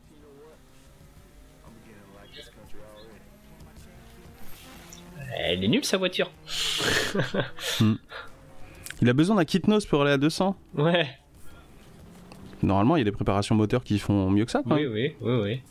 Elle 5.36 5.64
est 5.64 5.68
nulle 5.68 5.84
sa 5.84 5.96
voiture. 5.96 6.30
Il 7.80 9.08
a 9.08 9.12
besoin 9.12 9.36
d'un 9.36 9.44
Kitnos 9.44 9.84
pour 9.86 10.02
aller 10.02 10.12
à 10.12 10.18
200. 10.18 10.56
Ouais. 10.74 11.08
Normalement, 12.62 12.96
il 12.96 13.00
y 13.00 13.02
a 13.02 13.04
des 13.04 13.12
préparations 13.12 13.54
moteurs 13.54 13.84
qui 13.84 13.98
font 13.98 14.30
mieux 14.30 14.44
que 14.44 14.50
ça. 14.50 14.62
Quoi. 14.62 14.76
Oui, 14.76 14.86
oui, 14.86 15.14
oui, 15.20 15.40
oui. 15.42 15.62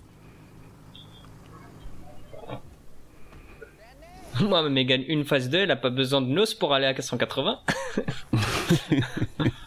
Moi, 4.42 4.64
ma 4.64 4.70
Mégane 4.70 5.04
une 5.08 5.26
phase 5.26 5.50
2, 5.50 5.60
elle 5.60 5.72
a 5.72 5.76
pas 5.76 5.90
besoin 5.90 6.22
de 6.22 6.28
nos 6.28 6.46
pour 6.60 6.74
aller 6.74 6.88
à 6.88 7.02
180. 7.02 7.60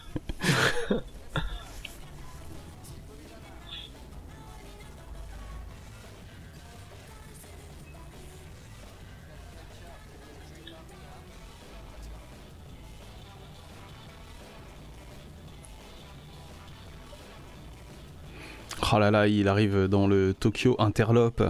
Oh 18.96 18.98
là 18.98 19.10
là, 19.10 19.28
il 19.28 19.46
arrive 19.46 19.88
dans 19.88 20.06
le 20.06 20.32
Tokyo 20.32 20.74
Interlope. 20.78 21.42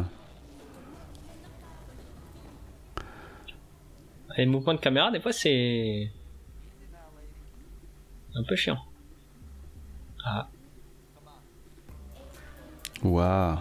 Et 4.37 4.45
le 4.45 4.51
mouvement 4.51 4.75
de 4.75 4.81
caméra, 4.81 5.13
des 5.13 5.21
fois, 5.21 5.31
c'est. 5.31 6.11
un 8.35 8.43
peu 8.43 8.57
chiant. 8.57 8.79
Ah. 10.25 10.49
Waouh. 13.05 13.59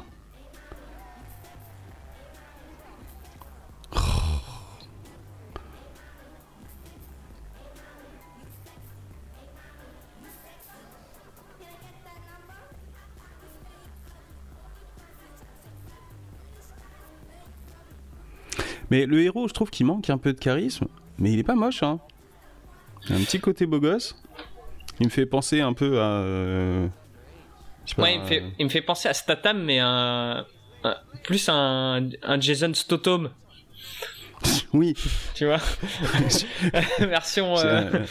Mais 18.91 19.05
le 19.05 19.21
héros, 19.21 19.47
je 19.47 19.53
trouve 19.53 19.69
qu'il 19.69 19.85
manque 19.85 20.09
un 20.09 20.17
peu 20.17 20.33
de 20.33 20.39
charisme, 20.39 20.85
mais 21.17 21.31
il 21.31 21.39
est 21.39 21.43
pas 21.43 21.55
moche. 21.55 21.81
Hein. 21.83 21.99
Il 23.07 23.13
a 23.15 23.17
un 23.17 23.21
petit 23.21 23.39
côté 23.39 23.65
beau 23.65 23.79
gosse. 23.79 24.21
Il 24.99 25.07
me 25.07 25.11
fait 25.11 25.25
penser 25.25 25.61
un 25.61 25.73
peu 25.73 25.99
à. 26.01 26.05
euh, 26.21 26.87
pas, 27.95 28.03
Ouais, 28.03 28.15
il 28.15 28.21
me, 28.21 28.25
fait, 28.25 28.43
il 28.59 28.65
me 28.65 28.69
fait 28.69 28.81
penser 28.81 29.09
à 29.09 29.13
Statham, 29.13 29.63
mais 29.63 29.79
un. 29.79 30.45
un- 30.83 30.95
plus 31.23 31.49
un, 31.49 32.09
un 32.23 32.39
Jason 32.39 32.73
Statham, 32.73 33.29
Oui, 34.73 34.93
tu 35.33 35.45
vois? 35.45 35.57
Version. 36.99 37.57
euh, 37.57 38.05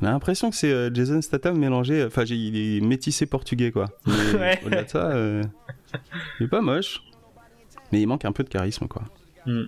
On 0.00 0.06
a 0.06 0.10
l'impression 0.10 0.50
que 0.50 0.56
c'est 0.56 0.70
euh, 0.70 0.90
Jason 0.94 1.20
Statham 1.22 1.58
mélangé. 1.58 2.04
Enfin, 2.04 2.24
il 2.24 2.56
est 2.56 2.80
métissé 2.80 3.26
portugais, 3.26 3.72
quoi. 3.72 3.86
Mais 4.06 4.14
Ouais. 4.38 4.60
au-delà 4.64 4.84
de 4.84 4.88
ça, 4.88 5.06
euh, 5.10 5.42
il 6.38 6.44
est 6.46 6.48
pas 6.48 6.60
moche. 6.60 7.02
Mais 7.92 8.00
il 8.00 8.06
manque 8.06 8.24
un 8.24 8.32
peu 8.32 8.44
de 8.44 8.48
charisme, 8.48 8.86
quoi. 8.86 9.02
hmm. 9.46 9.64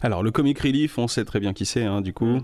Alors, 0.00 0.22
le 0.22 0.30
comic 0.32 0.58
relief, 0.58 0.98
on 0.98 1.06
sait 1.06 1.24
très 1.24 1.38
bien 1.38 1.52
qui 1.52 1.64
c'est, 1.64 1.84
hein, 1.84 2.00
du 2.00 2.12
coup. 2.12 2.40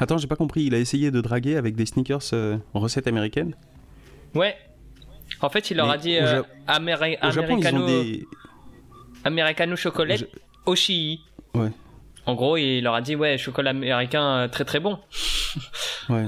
Attends, 0.00 0.18
j'ai 0.18 0.26
pas 0.26 0.34
compris. 0.36 0.62
Il 0.64 0.74
a 0.74 0.78
essayé 0.78 1.10
de 1.12 1.20
draguer 1.20 1.56
avec 1.56 1.76
des 1.76 1.86
sneakers 1.86 2.20
euh, 2.32 2.56
recette 2.74 3.06
américaine 3.06 3.54
Ouais. 4.34 4.56
En 5.42 5.48
fait, 5.50 5.70
il 5.70 5.76
leur 5.76 5.86
Mais 5.86 5.92
a 5.94 5.96
dit 5.98 6.18
au 6.18 6.22
euh, 6.22 6.42
Ja- 6.66 6.74
Améri- 6.78 7.16
Au 7.22 7.30
Japon, 7.30 7.58
ils 7.58 7.66
Americano, 7.66 7.82
ont 7.82 7.86
des. 7.86 8.26
Americano 9.24 9.76
chocolat 9.76 10.16
Oshii. 10.66 11.20
Ouais. 11.54 11.70
En 12.26 12.34
gros, 12.34 12.56
il 12.56 12.80
leur 12.82 12.94
a 12.94 13.00
dit 13.00 13.14
Ouais, 13.14 13.38
chocolat 13.38 13.70
américain 13.70 14.22
euh, 14.24 14.48
très 14.48 14.64
très 14.64 14.80
bon. 14.80 14.98
Ouais. 16.08 16.26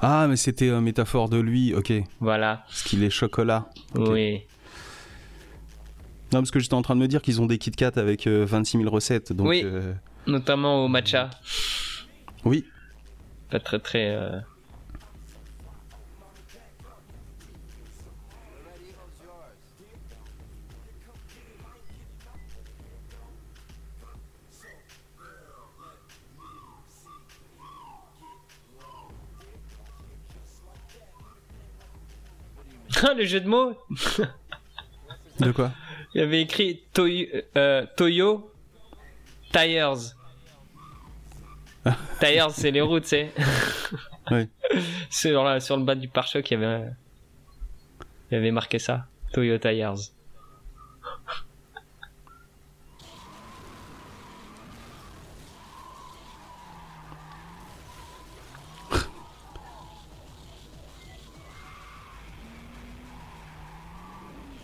Ah, 0.00 0.26
mais 0.28 0.36
c'était 0.36 0.68
une 0.68 0.80
métaphore 0.80 1.28
de 1.28 1.38
lui, 1.38 1.74
ok. 1.74 1.92
Voilà. 2.20 2.62
Parce 2.68 2.82
qu'il 2.82 3.02
est 3.04 3.10
chocolat. 3.10 3.68
Oui. 3.94 4.42
Non, 6.32 6.40
parce 6.40 6.50
que 6.50 6.58
j'étais 6.60 6.74
en 6.74 6.82
train 6.82 6.94
de 6.96 7.00
me 7.00 7.08
dire 7.08 7.22
qu'ils 7.22 7.40
ont 7.40 7.46
des 7.46 7.58
Kit 7.58 7.70
Kat 7.70 7.92
avec 7.96 8.26
euh, 8.26 8.44
26 8.46 8.78
000 8.78 8.90
recettes. 8.90 9.32
Donc, 9.32 9.48
Oui. 9.48 9.62
euh, 9.64 9.92
Notamment 10.26 10.84
au 10.84 10.88
matcha. 10.88 11.30
Oui. 12.44 12.64
Pas 13.50 13.60
très 13.60 13.78
très. 13.78 14.14
euh, 14.16 14.40
Le 33.16 33.24
jeu 33.24 33.40
de 33.40 33.48
mots 33.48 33.72
De 35.40 35.50
quoi? 35.52 35.72
Il 36.14 36.20
y 36.20 36.24
avait 36.24 36.42
écrit 36.42 36.82
Toyo, 36.92 37.26
euh, 37.56 37.84
Toyo 37.96 38.50
Tires. 39.52 40.14
Tires, 42.20 42.50
c'est 42.50 42.70
les 42.70 42.80
roues, 42.80 43.00
tu 43.00 43.08
sais. 43.08 43.32
Ouais. 44.30 44.48
sur, 45.10 45.44
la- 45.44 45.60
sur 45.60 45.76
le 45.76 45.84
bas 45.84 45.94
du 45.94 46.08
pare-choc, 46.08 46.50
il 46.50 46.54
y 46.54 46.64
avait, 46.64 46.88
il 48.30 48.34
y 48.34 48.36
avait 48.38 48.50
marqué 48.50 48.78
ça. 48.78 49.06
Toyo 49.34 49.58
Tires. 49.58 49.94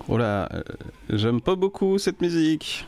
Oh 0.09 0.17
là, 0.17 0.49
euh, 0.53 0.63
j'aime 1.11 1.41
pas 1.41 1.55
beaucoup 1.55 1.99
cette 1.99 2.21
musique. 2.21 2.87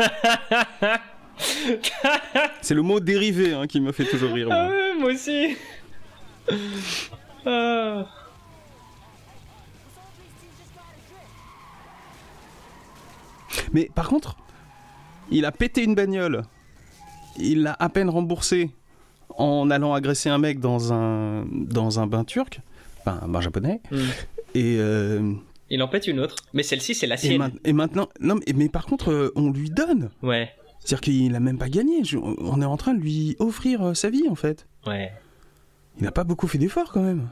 C'est 2.60 2.74
le 2.74 2.82
mot 2.82 3.00
dérivé 3.00 3.54
hein, 3.54 3.66
qui 3.66 3.80
me 3.80 3.92
fait 3.92 4.04
toujours 4.04 4.32
rire. 4.32 4.48
Ah 4.50 4.64
moi. 4.64 4.70
ouais, 4.70 4.94
moi 4.98 5.10
aussi. 5.12 5.56
Ah. 7.46 8.06
Mais 13.72 13.88
par 13.94 14.08
contre, 14.08 14.36
Il 15.30 15.44
a 15.44 15.52
pété 15.52 15.84
une 15.84 15.94
bagnole. 15.94 16.42
Il 17.38 17.62
l'a 17.62 17.76
à 17.78 17.88
peine 17.88 18.10
remboursé 18.10 18.70
en 19.36 19.70
allant 19.70 19.94
agresser 19.94 20.28
un 20.28 20.38
mec 20.38 20.58
dans 20.58 20.92
un, 20.92 21.44
dans 21.52 22.00
un 22.00 22.06
bain 22.06 22.24
turc. 22.24 22.60
Enfin, 23.00 23.20
un 23.22 23.28
bain 23.28 23.40
japonais. 23.40 23.80
Mm. 23.92 23.96
Et, 24.54 24.76
euh, 24.78 25.32
Il 25.70 25.82
en 25.82 25.88
pète 25.88 26.06
une 26.08 26.18
autre. 26.20 26.36
Mais 26.52 26.62
celle-ci, 26.64 26.94
c'est 26.94 27.06
la 27.06 27.14
et, 27.14 27.18
sienne. 27.18 27.38
ma- 27.38 27.50
et 27.64 27.72
maintenant. 27.72 28.08
Non, 28.20 28.34
mais, 28.36 28.52
mais 28.54 28.68
par 28.68 28.86
contre, 28.86 29.10
euh, 29.12 29.32
on 29.36 29.50
lui 29.50 29.70
donne. 29.70 30.10
Ouais, 30.22 30.52
C'est-à-dire 30.80 31.00
qu'il 31.00 31.34
a 31.36 31.40
même 31.40 31.58
pas 31.58 31.68
gagné. 31.68 32.02
Je- 32.04 32.18
on 32.18 32.60
est 32.60 32.64
en 32.64 32.76
train 32.76 32.94
de 32.94 33.00
lui 33.00 33.36
offrir 33.38 33.82
euh, 33.88 33.94
sa 33.94 34.10
vie, 34.10 34.28
en 34.28 34.34
fait. 34.34 34.66
ouais. 34.86 35.12
Il 35.98 36.04
n'a 36.04 36.12
pas 36.12 36.24
beaucoup 36.24 36.46
fait 36.46 36.56
d'efforts, 36.56 36.92
quand 36.92 37.02
même. 37.02 37.28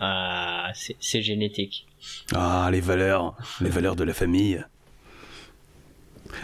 Ah, 0.00 0.70
c'est 0.74 0.96
c'est 1.00 1.22
génétique. 1.22 1.86
Ah, 2.34 2.68
les 2.72 2.80
valeurs. 2.80 3.36
Les 3.60 3.70
valeurs 3.70 3.96
de 3.96 4.04
la 4.04 4.14
famille. 4.14 4.64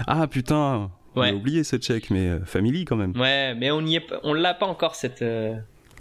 Ah, 0.07 0.26
putain. 0.28 0.90
On 1.16 1.20
Ouais. 1.22 1.30
a 1.30 1.34
oublié 1.34 1.64
ce 1.64 1.76
check, 1.76 2.11
mais 2.11 2.28
euh, 2.28 2.44
family, 2.44 2.84
quand 2.84 2.96
même. 2.96 3.12
Ouais, 3.18 3.54
mais 3.54 3.70
on 3.70 3.80
y 3.80 3.96
est, 3.96 4.00
pas- 4.00 4.20
on 4.22 4.34
l'a 4.34 4.54
pas 4.54 4.66
encore 4.66 4.94
cette. 4.94 5.22
euh, 5.22 5.54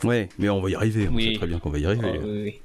Ouais, 0.03 0.29
mais 0.37 0.49
on 0.49 0.61
va 0.61 0.69
y 0.69 0.75
arriver. 0.75 1.07
On 1.09 1.15
Oui. 1.15 1.31
sait 1.31 1.37
très 1.39 1.47
bien 1.47 1.59
qu'on 1.59 1.69
va 1.71 1.79
y 1.79 1.85
arriver. 1.85 2.19
oh, 2.21 2.25
oui, 2.25 2.41
oui. 2.43 2.61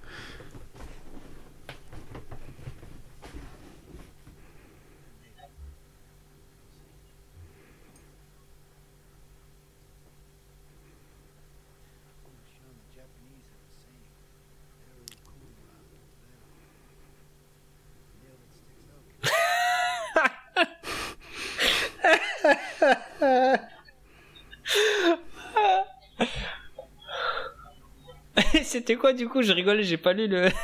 Quoi 29.03 29.13
du 29.13 29.29
coup 29.29 29.43
Je 29.43 29.53
rigolais, 29.53 29.83
j'ai 29.83 29.99
pas 29.99 30.15
lu 30.15 30.27
le. 30.29 30.49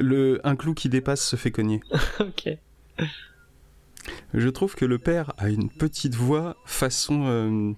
Le, 0.00 0.40
un 0.42 0.56
clou 0.56 0.74
qui 0.74 0.88
dépasse 0.88 1.24
se 1.24 1.36
fait 1.36 1.52
cogner. 1.52 1.80
ok. 2.18 2.48
Je 4.34 4.48
trouve 4.48 4.74
que 4.74 4.84
le 4.84 4.98
père 4.98 5.32
a 5.38 5.48
une 5.48 5.70
petite 5.70 6.16
voix 6.16 6.56
façon 6.64 7.24
euh, 7.26 7.72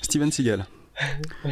Steven 0.00 0.30
Seagal. 0.30 0.66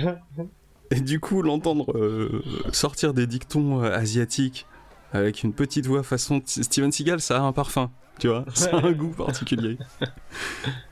Et 0.93 1.01
du 1.01 1.19
coup, 1.19 1.43
l'entendre 1.43 1.91
euh, 1.99 2.45
sortir 2.71 3.13
des 3.13 3.27
dictons 3.27 3.83
euh, 3.83 3.91
asiatiques 3.91 4.67
avec 5.13 5.43
une 5.43 5.53
petite 5.53 5.87
voix 5.87 6.05
façon 6.05 6.41
Steven 6.45 6.93
Seagal, 6.93 7.21
ça 7.21 7.39
a 7.39 7.41
un 7.41 7.53
parfum, 7.53 7.91
tu 8.21 8.29
vois, 8.29 8.45
ça 8.55 8.71
a 8.71 8.87
un 8.87 8.93
goût 8.93 9.15
particulier. 9.15 9.79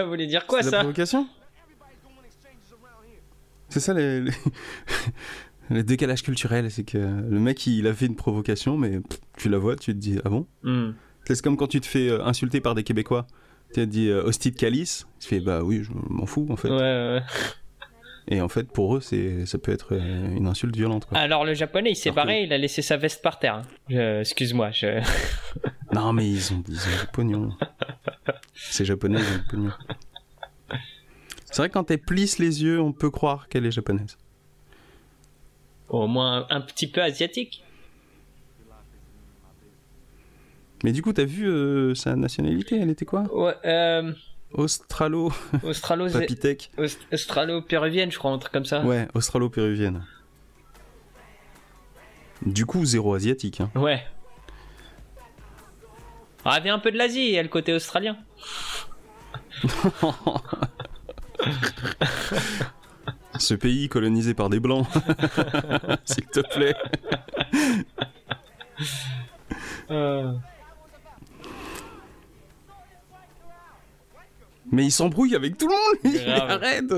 Ça 0.00 0.06
voulait 0.06 0.26
dire 0.26 0.46
quoi 0.46 0.62
la 0.62 0.70
ça 0.70 0.78
provocation. 0.78 1.26
C'est 3.68 3.80
ça 3.80 3.94
les, 3.94 4.20
les... 4.20 4.32
le 5.70 5.82
décalage 5.82 6.22
culturel, 6.22 6.70
c'est 6.70 6.84
que 6.84 6.98
le 6.98 7.38
mec 7.38 7.66
il 7.66 7.86
a 7.86 7.94
fait 7.94 8.06
une 8.06 8.16
provocation, 8.16 8.76
mais 8.76 9.00
pff, 9.00 9.20
tu 9.36 9.48
la 9.48 9.58
vois, 9.58 9.76
tu 9.76 9.92
te 9.94 9.98
dis 9.98 10.18
ah 10.24 10.28
bon 10.28 10.46
Hmm. 10.62 10.90
C'est 11.24 11.40
comme 11.42 11.56
quand 11.56 11.68
tu 11.68 11.80
te 11.80 11.86
fais 11.86 12.08
euh, 12.08 12.24
insulter 12.24 12.60
par 12.60 12.74
des 12.74 12.82
Québécois. 12.82 13.26
Tu 13.68 13.74
te 13.74 13.80
dis 13.84 14.08
euh, 14.08 14.24
hostie 14.24 14.50
de 14.50 14.56
calice, 14.56 15.06
tu 15.20 15.28
fais 15.28 15.38
bah 15.38 15.60
oui, 15.62 15.84
je 15.84 15.90
m'en 16.08 16.26
fous 16.26 16.46
en 16.50 16.56
fait. 16.56 16.68
Ouais, 16.70 16.76
ouais. 16.78 17.22
Et 18.26 18.40
en 18.40 18.48
fait, 18.48 18.64
pour 18.72 18.96
eux, 18.96 19.00
c'est 19.00 19.46
ça 19.46 19.58
peut 19.58 19.70
être 19.72 19.94
euh, 19.94 20.36
une 20.36 20.46
insulte 20.48 20.74
violente 20.76 21.04
quoi. 21.06 21.16
Alors 21.18 21.44
le 21.44 21.54
japonais 21.54 21.90
il 21.92 21.96
s'est 21.96 22.10
que- 22.10 22.14
barré, 22.16 22.42
il 22.42 22.52
a 22.52 22.58
laissé 22.58 22.82
sa 22.82 22.96
veste 22.96 23.22
par 23.22 23.38
terre. 23.38 23.54
hein. 23.56 23.62
Je- 23.88 24.20
Excuse-moi, 24.20 24.70
je... 24.72 25.00
Non, 25.94 26.12
mais 26.12 26.28
ils 26.28 26.52
ont, 26.52 26.62
ils 26.68 26.74
ont 26.78 27.00
du 27.00 27.06
pognon. 27.12 27.50
Ces 28.54 28.84
japonais, 28.84 29.18
ils 29.20 29.38
du 29.40 29.44
pognon. 29.48 29.70
C'est 31.46 31.56
vrai 31.56 31.68
que 31.68 31.74
quand 31.74 31.90
elle 31.90 32.00
plisse 32.00 32.38
les 32.38 32.62
yeux, 32.62 32.80
on 32.80 32.92
peut 32.92 33.10
croire 33.10 33.48
qu'elle 33.48 33.66
est 33.66 33.72
japonaise. 33.72 34.16
au 35.88 36.06
moins 36.06 36.46
un 36.50 36.60
petit 36.60 36.86
peu 36.86 37.02
asiatique. 37.02 37.64
Mais 40.84 40.92
du 40.92 41.02
coup, 41.02 41.12
t'as 41.12 41.24
vu 41.24 41.46
euh, 41.46 41.94
sa 41.94 42.16
nationalité 42.16 42.78
Elle 42.80 42.88
était 42.90 43.04
quoi? 43.04 43.22
Ouais, 43.34 43.54
euh, 43.66 44.12
Australo 44.52 45.30
Australo, 45.62 46.08
Papitech 46.12 46.70
Aust- 46.78 47.00
Australo-péruvienne, 47.12 48.10
je 48.10 48.18
crois, 48.18 48.30
un 48.30 48.38
truc 48.38 48.52
comme 48.52 48.64
ça. 48.64 48.82
Ouais, 48.84 49.06
australo-péruvienne. 49.14 50.04
Du 52.46 52.64
coup, 52.64 52.84
zéro 52.86 53.12
asiatique. 53.14 53.60
Hein. 53.60 53.70
Ouais. 53.74 54.02
Ah, 56.44 56.54
elle 56.56 56.62
vient 56.62 56.74
un 56.74 56.78
peu 56.78 56.90
de 56.90 56.96
l'Asie, 56.96 57.26
il 57.26 57.32
y 57.32 57.38
a 57.38 57.42
le 57.42 57.48
côté 57.48 57.72
australien. 57.72 58.16
Ce 63.38 63.54
pays 63.54 63.88
colonisé 63.88 64.34
par 64.34 64.50
des 64.50 64.60
blancs. 64.60 64.86
S'il 66.04 66.26
te 66.26 66.40
plaît. 66.40 66.74
Euh, 69.90 70.32
Mais 74.72 74.84
il 74.86 74.90
s'embrouille 74.90 75.34
avec 75.34 75.58
tout 75.58 75.68
le 75.68 75.74
monde, 75.74 75.98
lui. 76.14 76.30
Arrête 76.30 76.92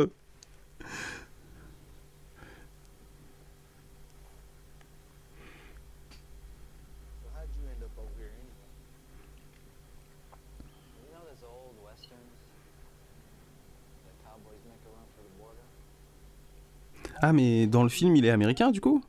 Ah, 17.22 17.32
mais 17.32 17.68
dans 17.68 17.84
le 17.84 17.88
film, 17.88 18.16
il 18.16 18.26
est 18.26 18.30
américain, 18.30 18.72
du 18.72 18.80
coup? 18.80 19.02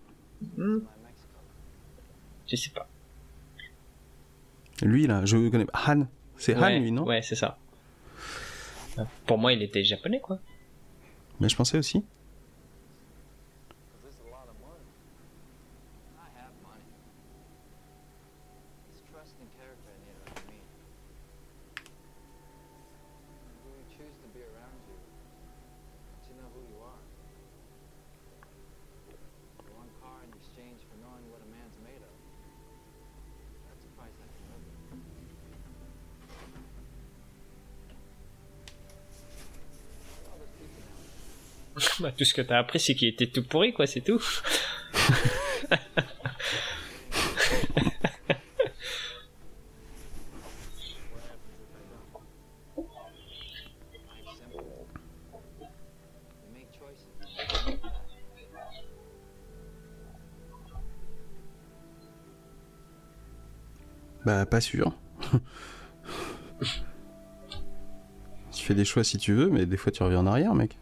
Mexico. 0.58 0.88
je 2.48 2.56
sais 2.56 2.70
pas. 2.70 2.88
Lui, 4.84 5.08
là, 5.08 5.26
je 5.26 5.50
connais 5.50 5.66
pas. 5.66 5.80
Han. 5.88 6.06
C'est 6.38 6.56
Han, 6.56 6.80
lui, 6.80 6.92
non? 6.92 7.06
Ouais, 7.06 7.24
c'est 7.24 7.36
ça. 7.36 7.58
Pour 9.26 9.40
moi, 9.40 9.52
il 9.54 9.64
était 9.64 9.84
japonais, 9.84 10.20
quoi. 10.20 10.40
Mais 11.40 11.50
je 11.50 11.56
pensais 11.56 11.80
aussi. 11.80 12.04
tout 42.16 42.26
ce 42.26 42.34
que 42.34 42.42
t'as 42.42 42.60
appris, 42.60 42.80
c'est 42.80 42.96
qu'il 42.96 43.08
était 43.08 43.28
tout 43.28 43.44
pourri, 43.44 43.74
quoi, 43.74 43.88
c'est 43.88 44.02
tout. 44.02 44.22
Bah 64.26 64.46
pas 64.46 64.62
sûr. 64.62 64.94
tu 68.52 68.64
fais 68.66 68.74
des 68.74 68.86
choix 68.86 69.04
si 69.04 69.18
tu 69.18 69.34
veux, 69.34 69.50
mais 69.50 69.66
des 69.66 69.76
fois 69.78 69.92
tu 69.92 70.02
reviens 70.02 70.20
en 70.20 70.28
arrière, 70.28 70.56
mec. 70.56 70.78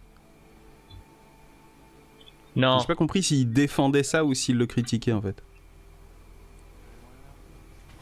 Non. 2.56 2.80
J'ai 2.80 2.88
pas 2.88 2.95
compris 2.95 3.24
s'il 3.24 3.52
défendait 3.52 4.04
ça 4.04 4.24
ou 4.26 4.34
s'il 4.34 4.58
le 4.58 4.66
critiquait 4.66 5.14
en 5.14 5.22
fait. 5.22 5.41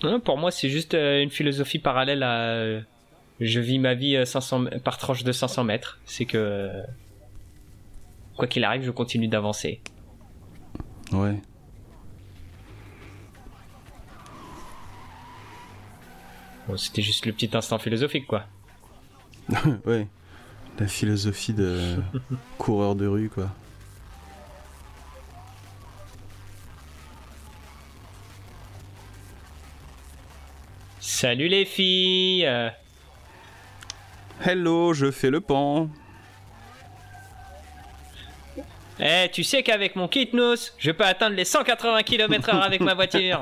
Non, 0.04 0.20
Pour 0.20 0.38
moi, 0.38 0.50
c'est 0.52 0.70
juste 0.70 0.94
euh, 0.94 1.22
une 1.22 1.30
philosophie 1.30 1.80
parallèle 1.80 2.24
à. 2.24 2.40
euh, 2.54 2.82
Je 3.42 3.60
vis 3.60 3.80
ma 3.80 3.94
vie 3.94 4.16
euh, 4.16 4.26
500 4.26 4.66
m- 4.68 4.80
par 4.82 4.98
tranche 4.98 5.24
de 5.24 5.32
500 5.32 5.64
mètres. 5.66 6.00
C'est 6.06 6.26
que. 6.26 6.38
euh, 6.38 6.84
Quoi 8.38 8.48
qu'il 8.48 8.64
arrive, 8.64 8.84
je 8.84 8.92
continue 8.92 9.28
d'avancer. 9.28 9.82
Ouais. 11.12 11.42
Bon, 16.68 16.78
C'était 16.78 17.02
juste 17.02 17.26
le 17.26 17.34
petit 17.34 17.50
instant 17.56 17.80
philosophique, 17.80 18.28
quoi. 18.28 18.46
ouais. 19.86 20.08
La 20.80 20.88
philosophie 20.88 21.54
de 21.54 21.96
coureur 22.58 22.96
de 22.96 23.08
rue, 23.08 23.30
quoi. 23.30 23.50
Salut 31.22 31.50
les 31.50 31.66
filles 31.66 32.50
Hello, 34.42 34.94
je 34.94 35.12
fais 35.12 35.30
le 35.30 35.42
pan. 35.42 35.90
Eh, 39.02 39.28
tu 39.30 39.44
sais 39.44 39.62
qu'avec 39.62 39.98
mon 39.98 40.08
Kitnus, 40.08 40.74
je 40.78 40.92
peux 40.92 41.04
atteindre 41.04 41.36
les 41.36 41.44
180 41.44 42.04
km/h 42.04 42.62
avec 42.62 42.80
ma 42.80 42.94
voiture. 42.94 43.42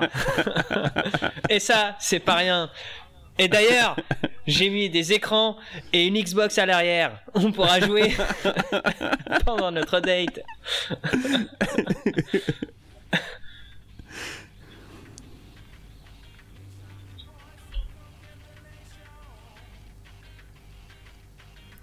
et 1.51 1.59
ça, 1.59 1.95
c'est 1.99 2.19
pas 2.19 2.33
rien. 2.33 2.71
Et 3.37 3.47
d'ailleurs, 3.47 3.95
j'ai 4.47 4.71
mis 4.71 4.89
des 4.89 5.13
écrans 5.13 5.55
et 5.93 6.07
une 6.07 6.19
Xbox 6.19 6.57
à 6.57 6.65
l'arrière. 6.65 7.19
On 7.35 7.51
pourra 7.51 7.79
jouer 7.79 8.11
pendant 9.45 9.69
notre 9.69 9.99
date. 9.99 10.39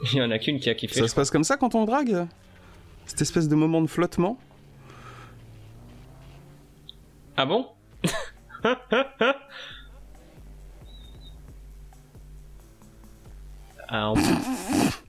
Il 0.12 0.18
y 0.18 0.22
en 0.22 0.30
a 0.30 0.38
qu'une 0.38 0.61
qui 0.61 0.70
a 0.70 0.74
kiffé. 0.74 1.00
Ça 1.00 1.09
se 1.09 1.14
passe 1.14 1.30
comme 1.30 1.44
ça 1.44 1.57
quand 1.57 1.74
on 1.74 1.84
drague 1.84 2.26
Cette 3.07 3.22
espèce 3.22 3.48
de 3.48 3.55
moment 3.55 3.80
de 3.82 3.86
flottement 3.86 4.38
Ah 7.36 7.46
bon 7.46 7.68
Ah, 13.88 14.11
on... 14.11 14.14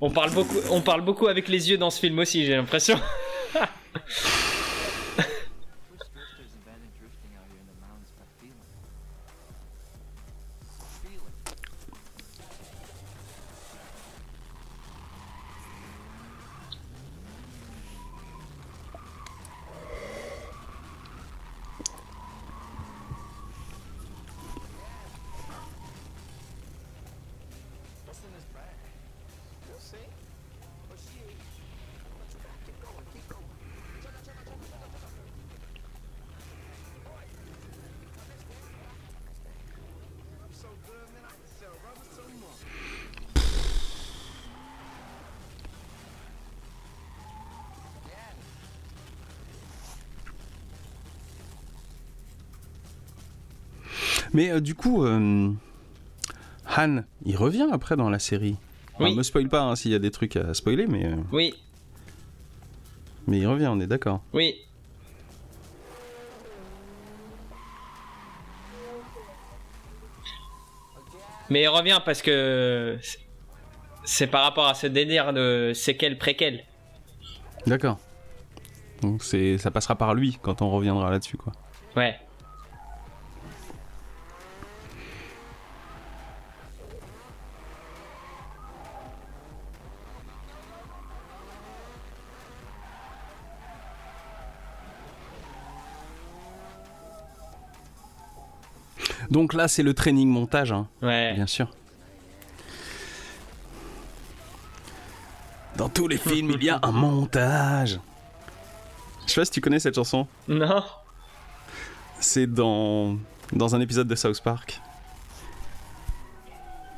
on 0.01 0.11
parle 0.11 0.31
beaucoup, 0.31 0.57
on 0.69 0.81
parle 0.81 1.01
beaucoup 1.01 1.27
avec 1.27 1.47
les 1.47 1.71
yeux 1.71 1.77
dans 1.77 1.89
ce 1.89 1.99
film 1.99 2.19
aussi, 2.19 2.45
j'ai 2.45 2.55
l'impression. 2.55 2.99
Mais 54.33 54.51
euh, 54.51 54.59
du 54.59 54.75
coup, 54.75 55.03
euh, 55.05 55.51
Han, 56.77 57.03
il 57.25 57.37
revient 57.37 57.67
après 57.71 57.95
dans 57.95 58.09
la 58.09 58.19
série. 58.19 58.55
Enfin, 58.95 59.05
Oui. 59.05 59.15
me 59.15 59.23
spoil 59.23 59.49
pas 59.49 59.61
hein, 59.63 59.75
s'il 59.75 59.91
y 59.91 59.95
a 59.95 59.99
des 59.99 60.11
trucs 60.11 60.35
à 60.35 60.53
spoiler, 60.53 60.87
mais, 60.87 61.05
euh, 61.05 61.15
Oui, 61.31 61.53
mais 63.27 63.39
il 63.39 63.47
revient, 63.47 63.67
on 63.67 63.79
est 63.79 63.87
d'accord. 63.87 64.21
oui. 64.33 64.55
Mais 71.55 71.61
il 71.61 71.69
revient 71.69 72.01
parce 72.03 72.21
que 72.21 72.97
c'est 74.03 74.27
par 74.27 74.43
rapport 74.43 74.67
à 74.67 74.73
ce 74.73 74.87
délire 74.87 75.31
de 75.31 75.71
séquelles 75.73 76.17
préquelles. 76.17 76.65
D'accord. 77.65 77.97
Donc 79.01 79.23
c'est, 79.23 79.57
ça 79.57 79.71
passera 79.71 79.95
par 79.95 80.15
lui 80.15 80.37
quand 80.41 80.61
on 80.61 80.69
reviendra 80.69 81.09
là-dessus, 81.09 81.37
quoi. 81.37 81.53
Ouais. 81.95 82.19
Donc 99.36 99.53
là, 99.53 99.67
c'est 99.67 99.83
le 99.83 99.93
training 99.93 100.29
montage, 100.29 100.71
hein, 100.71 100.88
Ouais. 101.01 101.33
bien 101.33 101.45
sûr. 101.45 101.67
Dans 105.75 105.89
tous 105.89 106.07
les 106.07 106.15
films, 106.15 106.51
il 106.55 106.63
y 106.63 106.69
a 106.69 106.79
un 106.81 106.91
montage. 106.93 107.99
Je 109.27 109.33
sais 109.33 109.41
pas 109.41 109.45
si 109.45 109.51
tu 109.51 109.59
connais 109.59 109.79
cette 109.79 109.95
chanson. 109.95 110.25
Non 110.47 110.81
C'est 112.21 112.47
dans, 112.47 113.17
dans 113.51 113.75
un 113.75 113.81
épisode 113.81 114.07
de 114.07 114.15
South 114.15 114.39
Park. 114.41 114.79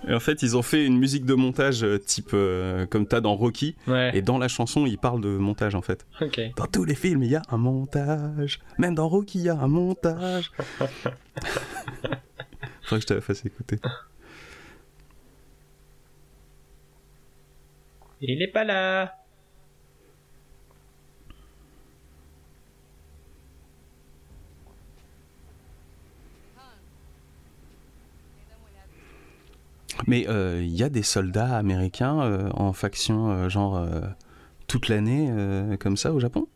Et 0.07 0.13
en 0.13 0.19
fait, 0.19 0.43
ils 0.43 0.55
ont 0.55 0.61
fait 0.61 0.85
une 0.85 0.99
musique 0.99 1.25
de 1.25 1.33
montage 1.33 1.83
euh, 1.83 1.97
type 1.97 2.29
euh, 2.33 2.85
comme 2.85 3.07
t'as 3.07 3.19
dans 3.19 3.35
Rocky. 3.35 3.75
Ouais. 3.87 4.11
Et 4.15 4.21
dans 4.21 4.37
la 4.37 4.47
chanson, 4.47 4.85
ils 4.85 4.99
parlent 4.99 5.21
de 5.21 5.29
montage 5.37 5.73
en 5.73 5.81
fait. 5.81 6.05
Dans 6.55 6.67
tous 6.67 6.83
les 6.85 6.93
films, 6.93 7.23
il 7.23 7.31
y 7.31 7.35
a 7.35 7.41
un 7.49 7.57
montage. 7.57 8.59
Même 8.77 8.93
dans 8.93 9.09
Rocky, 9.09 9.39
il 9.39 9.45
y 9.45 9.49
a 9.49 9.55
un 9.57 9.67
montage. 9.67 10.51
Faudrait 12.87 12.99
que 12.99 13.03
je 13.03 13.07
te 13.07 13.13
la 13.15 13.21
fasse 13.21 13.45
écouter. 13.45 13.79
Il 18.21 18.41
est 18.41 18.47
pas 18.47 18.63
là. 18.63 19.13
Mais 30.07 30.29
euh, 30.29 30.61
il 30.63 30.73
y 30.73 30.81
a 30.81 30.87
des 30.87 31.03
soldats 31.03 31.57
américains 31.57 32.21
euh, 32.21 32.49
en 32.53 32.71
faction, 32.71 33.31
euh, 33.31 33.49
genre 33.49 33.75
euh, 33.75 33.99
toute 34.67 34.87
l'année, 34.87 35.27
euh, 35.29 35.75
comme 35.75 35.97
ça 35.97 36.13
au 36.13 36.21
Japon? 36.21 36.47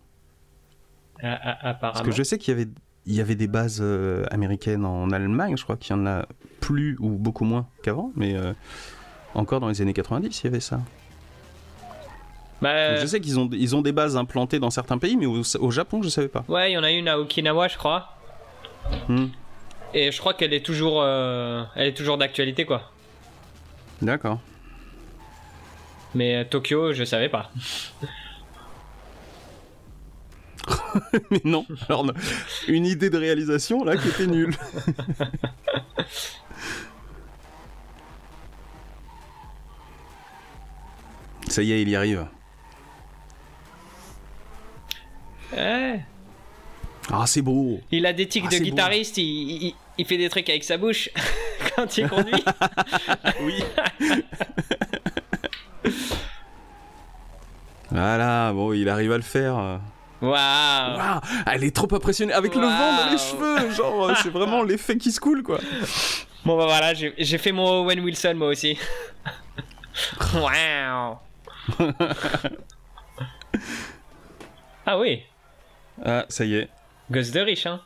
Ah, 1.22 1.58
ah, 1.62 1.74
Parce 1.74 2.02
que 2.04 2.12
je 2.12 2.24
sais 2.24 2.38
qu'il 2.38 2.58
y 2.58 2.62
avait, 2.62 2.72
il 3.06 3.14
y 3.16 3.22
avait 3.22 3.36
des 3.36 3.48
bases 3.48 3.80
euh, 3.82 4.26
américaines 4.32 4.86
en 4.86 5.10
Allemagne, 5.12 5.56
je 5.58 5.64
crois 5.64 5.78
qu'il 5.78 5.96
y 5.96 6.00
en 6.00 6.06
a 6.06 6.26
plus 6.60 6.98
ou 7.00 7.10
beaucoup 7.10 7.46
moins 7.46 7.68
qu'avant, 7.84 8.12
mais 8.16 8.36
euh, 8.36 8.54
encore 9.34 9.60
dans 9.60 9.70
les 9.70 9.82
années 9.82 9.94
90, 9.94 10.42
il 10.42 10.44
y 10.46 10.48
avait 10.48 10.60
ça. 10.60 10.80
Bah, 12.62 12.96
je 12.98 13.06
sais 13.08 13.20
qu'ils 13.20 13.40
ont, 13.40 13.50
ils 13.52 13.76
ont 13.76 13.82
des 13.82 13.92
bases 13.92 14.16
implantées 14.16 14.60
dans 14.60 14.70
certains 14.70 15.00
pays, 15.00 15.18
mais 15.18 15.26
au, 15.26 15.42
au 15.60 15.72
Japon, 15.72 16.04
je 16.04 16.10
savais 16.10 16.28
pas. 16.28 16.46
ouais, 16.48 16.72
il 16.72 16.74
y 16.76 16.78
en 16.78 16.84
a 16.84 16.92
une 16.92 17.08
à 17.08 17.18
Okinawa, 17.18 17.68
je 17.68 17.78
crois. 17.78 18.16
Hmm. 19.08 19.28
Et 19.94 20.12
je 20.12 20.20
crois 20.20 20.36
qu'elle 20.36 20.54
est 20.54 20.66
toujours, 20.66 21.02
euh, 21.02 21.64
elle 21.76 21.88
est 21.88 21.94
toujours 21.94 22.18
d'actualité, 22.20 22.66
quoi. 22.66 22.92
D'accord. 24.02 24.40
Mais 26.14 26.46
Tokyo, 26.46 26.94
je 26.94 27.04
savais 27.04 27.30
pas. 27.30 27.52
mais 31.32 31.42
non, 31.46 31.66
alors, 31.88 32.04
non. 32.06 32.14
une 32.68 32.86
idée 32.86 33.10
de 33.10 33.18
réalisation 33.18 33.84
là 33.84 33.98
qui 33.98 34.08
était 34.10 34.28
nulle. 34.28 34.56
Ça 41.48 41.62
y 41.62 41.74
est, 41.74 41.82
il 41.82 41.90
y 41.90 41.96
arrive. 41.98 42.28
Ouais. 45.52 46.00
Ah, 47.12 47.26
c'est 47.28 47.42
beau. 47.42 47.82
Il 47.92 48.06
a 48.06 48.14
des 48.14 48.28
tics 48.28 48.46
Ah, 48.48 48.50
de 48.50 48.58
guitariste, 48.60 49.18
il, 49.18 49.24
il, 49.24 49.76
il 49.98 50.06
fait 50.06 50.18
des 50.18 50.30
trucs 50.30 50.50
avec 50.50 50.64
sa 50.64 50.78
bouche 50.78 51.10
quand 51.76 51.98
il 51.98 52.08
conduit. 52.08 52.44
Oui. 53.42 53.62
voilà, 57.90 58.54
bon, 58.54 58.72
il 58.72 58.88
arrive 58.88 59.12
à 59.12 59.18
le 59.18 59.24
faire. 59.24 59.82
Waouh. 60.22 60.98
Waouh, 60.98 61.20
elle 61.48 61.64
est 61.64 61.76
trop 61.76 61.88
impressionnée 61.94 62.34
avec 62.34 62.54
le 62.56 62.62
vent 62.62 62.98
dans 62.98 63.10
les 63.12 63.18
cheveux, 63.18 63.72
genre 63.72 64.10
euh, 64.10 64.14
c'est 64.22 64.30
vraiment 64.30 64.62
l'effet 64.70 64.98
qui 64.98 65.12
se 65.12 65.20
coule 65.20 65.42
quoi. 65.44 65.60
Bon 66.46 66.58
bah 66.58 66.66
voilà, 66.66 66.94
j'ai 66.94 67.38
fait 67.38 67.52
mon 67.52 67.82
Owen 67.84 68.00
Wilson 68.02 68.34
moi 68.36 68.48
aussi. 68.50 68.78
Waouh. 70.36 71.18
ah 74.86 75.00
oui, 75.00 75.22
Ah, 76.04 76.26
ça 76.30 76.46
y 76.46 76.56
est. 76.56 76.70
gosse 77.12 77.32
de 77.32 77.40
riche 77.40 77.66
hein. 77.66 77.82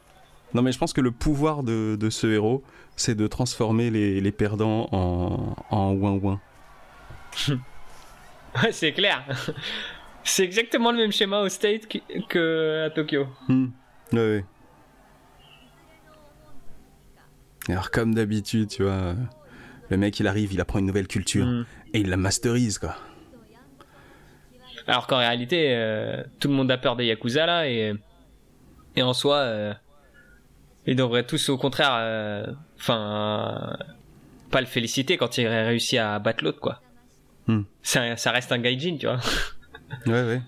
Non 0.53 0.61
mais 0.61 0.71
je 0.71 0.77
pense 0.77 0.93
que 0.93 1.01
le 1.01 1.11
pouvoir 1.11 1.63
de, 1.63 1.97
de 1.99 2.09
ce 2.09 2.27
héros, 2.27 2.63
c'est 2.95 3.15
de 3.15 3.27
transformer 3.27 3.89
les, 3.89 4.21
les 4.21 4.31
perdants 4.31 4.87
en, 4.93 5.55
en 5.69 5.91
ouin-ouin. 5.91 6.39
Ouais, 8.63 8.71
c'est 8.71 8.93
clair. 8.93 9.25
C'est 10.27 10.43
exactement 10.43 10.91
le 10.91 10.97
même 10.97 11.11
schéma 11.11 11.39
au 11.41 11.49
State 11.49 11.87
que, 11.87 11.99
que 12.27 12.85
à 12.85 12.89
Tokyo. 12.89 13.27
Ouais, 13.47 13.65
ouais. 14.13 14.45
Alors 17.69 17.89
comme 17.91 18.13
d'habitude, 18.13 18.69
tu 18.69 18.83
vois, 18.83 19.15
le 19.89 19.97
mec 19.97 20.19
il 20.19 20.27
arrive, 20.27 20.53
il 20.53 20.61
apprend 20.61 20.79
une 20.79 20.85
nouvelle 20.87 21.07
culture 21.07 21.45
Hmm. 21.45 21.65
et 21.93 21.99
il 21.99 22.09
la 22.09 22.17
masterise 22.17 22.77
quoi. 22.79 22.95
Alors 24.87 25.07
qu'en 25.07 25.17
réalité, 25.17 25.73
euh, 25.75 26.23
tout 26.39 26.47
le 26.47 26.53
monde 26.53 26.69
a 26.69 26.77
peur 26.77 26.95
des 26.95 27.05
Yakuza 27.05 27.45
là 27.47 27.67
et, 27.67 27.93
et 28.95 29.01
en 29.01 29.13
soi, 29.13 29.37
euh, 29.37 29.73
ils 30.85 30.95
devraient 30.95 31.25
tous 31.25 31.49
au 31.49 31.57
contraire, 31.57 31.93
euh, 31.95 32.45
enfin, 32.77 33.77
pas 34.51 34.61
le 34.61 34.67
féliciter 34.67 35.17
quand 35.17 35.37
il 35.39 35.47
a 35.47 35.65
réussi 35.65 35.97
à 35.97 36.19
battre 36.19 36.43
l'autre 36.43 36.59
quoi. 36.59 36.81
Hmm. 37.47 37.63
Ça, 37.81 38.15
ça 38.17 38.31
reste 38.31 38.51
un 38.51 38.59
gaijin, 38.59 38.97
tu 38.97 39.05
vois. 39.07 39.19
Ouais, 40.07 40.23
ouais. 40.23 40.41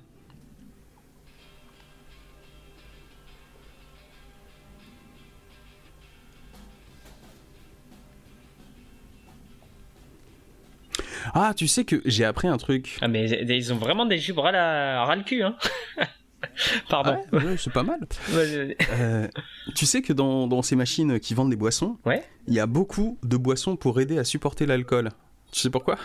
Ah, 11.33 11.53
tu 11.55 11.67
sais 11.67 11.83
que 11.85 12.01
j'ai 12.05 12.25
appris 12.25 12.47
un 12.47 12.57
truc. 12.57 12.97
Ah 13.01 13.07
mais 13.07 13.29
ils 13.29 13.73
ont 13.73 13.77
vraiment 13.77 14.05
des 14.05 14.17
jupes 14.17 14.37
ras, 14.39 14.51
la- 14.51 15.03
ras 15.03 15.15
le 15.15 15.23
cul, 15.23 15.43
hein. 15.43 15.55
Pardon. 16.89 17.17
Ouais, 17.31 17.43
ouais, 17.43 17.57
c'est 17.57 17.73
pas 17.73 17.83
mal. 17.83 17.99
Euh, 18.99 19.27
tu 19.75 19.85
sais 19.85 20.01
que 20.01 20.13
dans, 20.13 20.47
dans 20.47 20.61
ces 20.61 20.75
machines 20.75 21.19
qui 21.19 21.33
vendent 21.33 21.49
des 21.49 21.55
boissons, 21.55 21.97
Ouais. 22.05 22.23
il 22.47 22.53
y 22.53 22.59
a 22.59 22.65
beaucoup 22.65 23.17
de 23.23 23.37
boissons 23.37 23.75
pour 23.75 23.99
aider 23.99 24.17
à 24.17 24.23
supporter 24.23 24.65
l'alcool. 24.65 25.09
Tu 25.51 25.59
sais 25.59 25.69
pourquoi? 25.69 25.97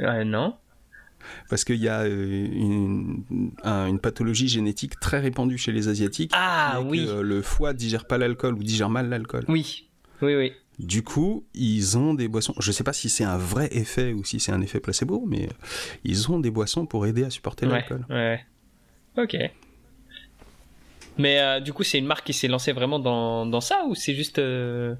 Euh, 0.00 0.24
non. 0.24 0.54
Parce 1.50 1.64
qu'il 1.64 1.76
y 1.76 1.88
a 1.88 2.00
euh, 2.02 2.46
une, 2.52 3.22
un- 3.64 3.86
une 3.86 3.98
pathologie 3.98 4.48
génétique 4.48 4.98
très 5.00 5.20
répandue 5.20 5.58
chez 5.58 5.72
les 5.72 5.88
Asiatiques. 5.88 6.30
Ah 6.34 6.80
que, 6.90 6.96
euh, 6.96 7.22
le 7.22 7.42
foie 7.42 7.72
digère 7.74 8.06
pas 8.06 8.18
l'alcool 8.18 8.54
ou 8.54 8.62
digère 8.62 8.90
mal 8.90 9.08
l'alcool. 9.08 9.44
Oui. 9.48 9.88
Oui, 10.22 10.34
oui. 10.34 10.52
Du 10.78 11.02
coup, 11.02 11.44
ils 11.54 11.98
ont 11.98 12.14
des 12.14 12.28
boissons. 12.28 12.54
Je 12.60 12.70
sais 12.70 12.84
pas 12.84 12.92
si 12.92 13.08
c'est 13.08 13.24
un 13.24 13.36
vrai 13.38 13.68
effet 13.72 14.12
ou 14.12 14.24
si 14.24 14.38
c'est 14.38 14.52
un 14.52 14.60
effet 14.60 14.78
placebo, 14.80 15.24
mais 15.26 15.46
euh, 15.46 15.52
ils 16.04 16.30
ont 16.30 16.38
des 16.38 16.50
boissons 16.52 16.86
pour 16.86 17.04
aider 17.06 17.24
à 17.24 17.30
supporter 17.30 17.66
Ouais, 17.66 17.72
l'alcool. 17.72 18.06
ouais. 18.10 18.40
Ok. 19.16 19.36
Mais 21.18 21.40
euh, 21.40 21.60
du 21.60 21.72
coup, 21.72 21.82
c'est 21.82 21.98
une 21.98 22.06
marque 22.06 22.24
qui 22.26 22.32
s'est 22.32 22.46
lancée 22.48 22.72
vraiment 22.72 22.98
dans, 23.00 23.44
dans 23.46 23.60
ça 23.60 23.84
ou 23.88 23.94
c'est 23.94 24.14
juste. 24.14 24.38
euh, 24.38 24.94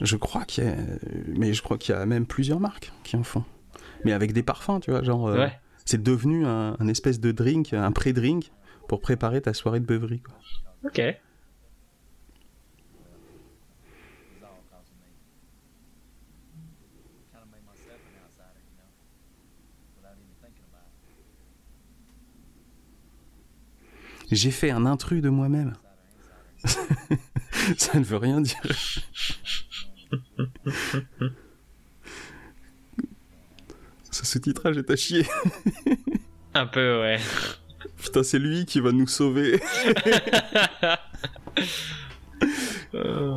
Je 0.00 0.16
crois 0.16 0.44
qu'il 0.44 0.64
y 0.64 0.66
a, 0.66 0.74
mais 1.28 1.54
je 1.54 1.62
crois 1.62 1.78
qu'il 1.78 1.94
y 1.94 1.98
a 1.98 2.04
même 2.04 2.26
plusieurs 2.26 2.60
marques 2.60 2.92
qui 3.04 3.16
en 3.16 3.22
font. 3.22 3.44
Mais 4.04 4.12
avec 4.12 4.32
des 4.32 4.42
parfums, 4.42 4.80
tu 4.80 4.90
vois, 4.90 5.02
genre. 5.02 5.28
euh, 5.28 5.38
Ouais. 5.38 5.58
C'est 5.84 6.00
devenu 6.02 6.46
un, 6.46 6.76
un 6.78 6.88
espèce 6.88 7.18
de 7.18 7.32
drink, 7.32 7.72
un 7.72 7.90
pré-drink 7.90 8.52
pour 8.88 9.00
préparer 9.00 9.42
ta 9.42 9.52
soirée 9.52 9.80
de 9.80 9.84
beuverie. 9.84 10.20
Quoi. 10.20 10.34
Ok. 10.84 11.00
J'ai 24.30 24.50
fait 24.50 24.70
un 24.70 24.86
intrus 24.86 25.20
de 25.20 25.28
moi-même. 25.28 25.74
Ça 27.76 27.98
ne 27.98 28.04
veut 28.04 28.16
rien 28.16 28.40
dire. 28.40 28.62
Ce 34.22 34.32
sous-titrage 34.32 34.78
est 34.78 34.90
à 34.90 34.96
chier. 34.96 35.26
Un 36.54 36.66
peu, 36.66 37.00
ouais. 37.00 37.18
Putain, 38.00 38.22
c'est 38.22 38.38
lui 38.38 38.64
qui 38.66 38.80
va 38.80 38.92
nous 38.92 39.06
sauver. 39.08 39.60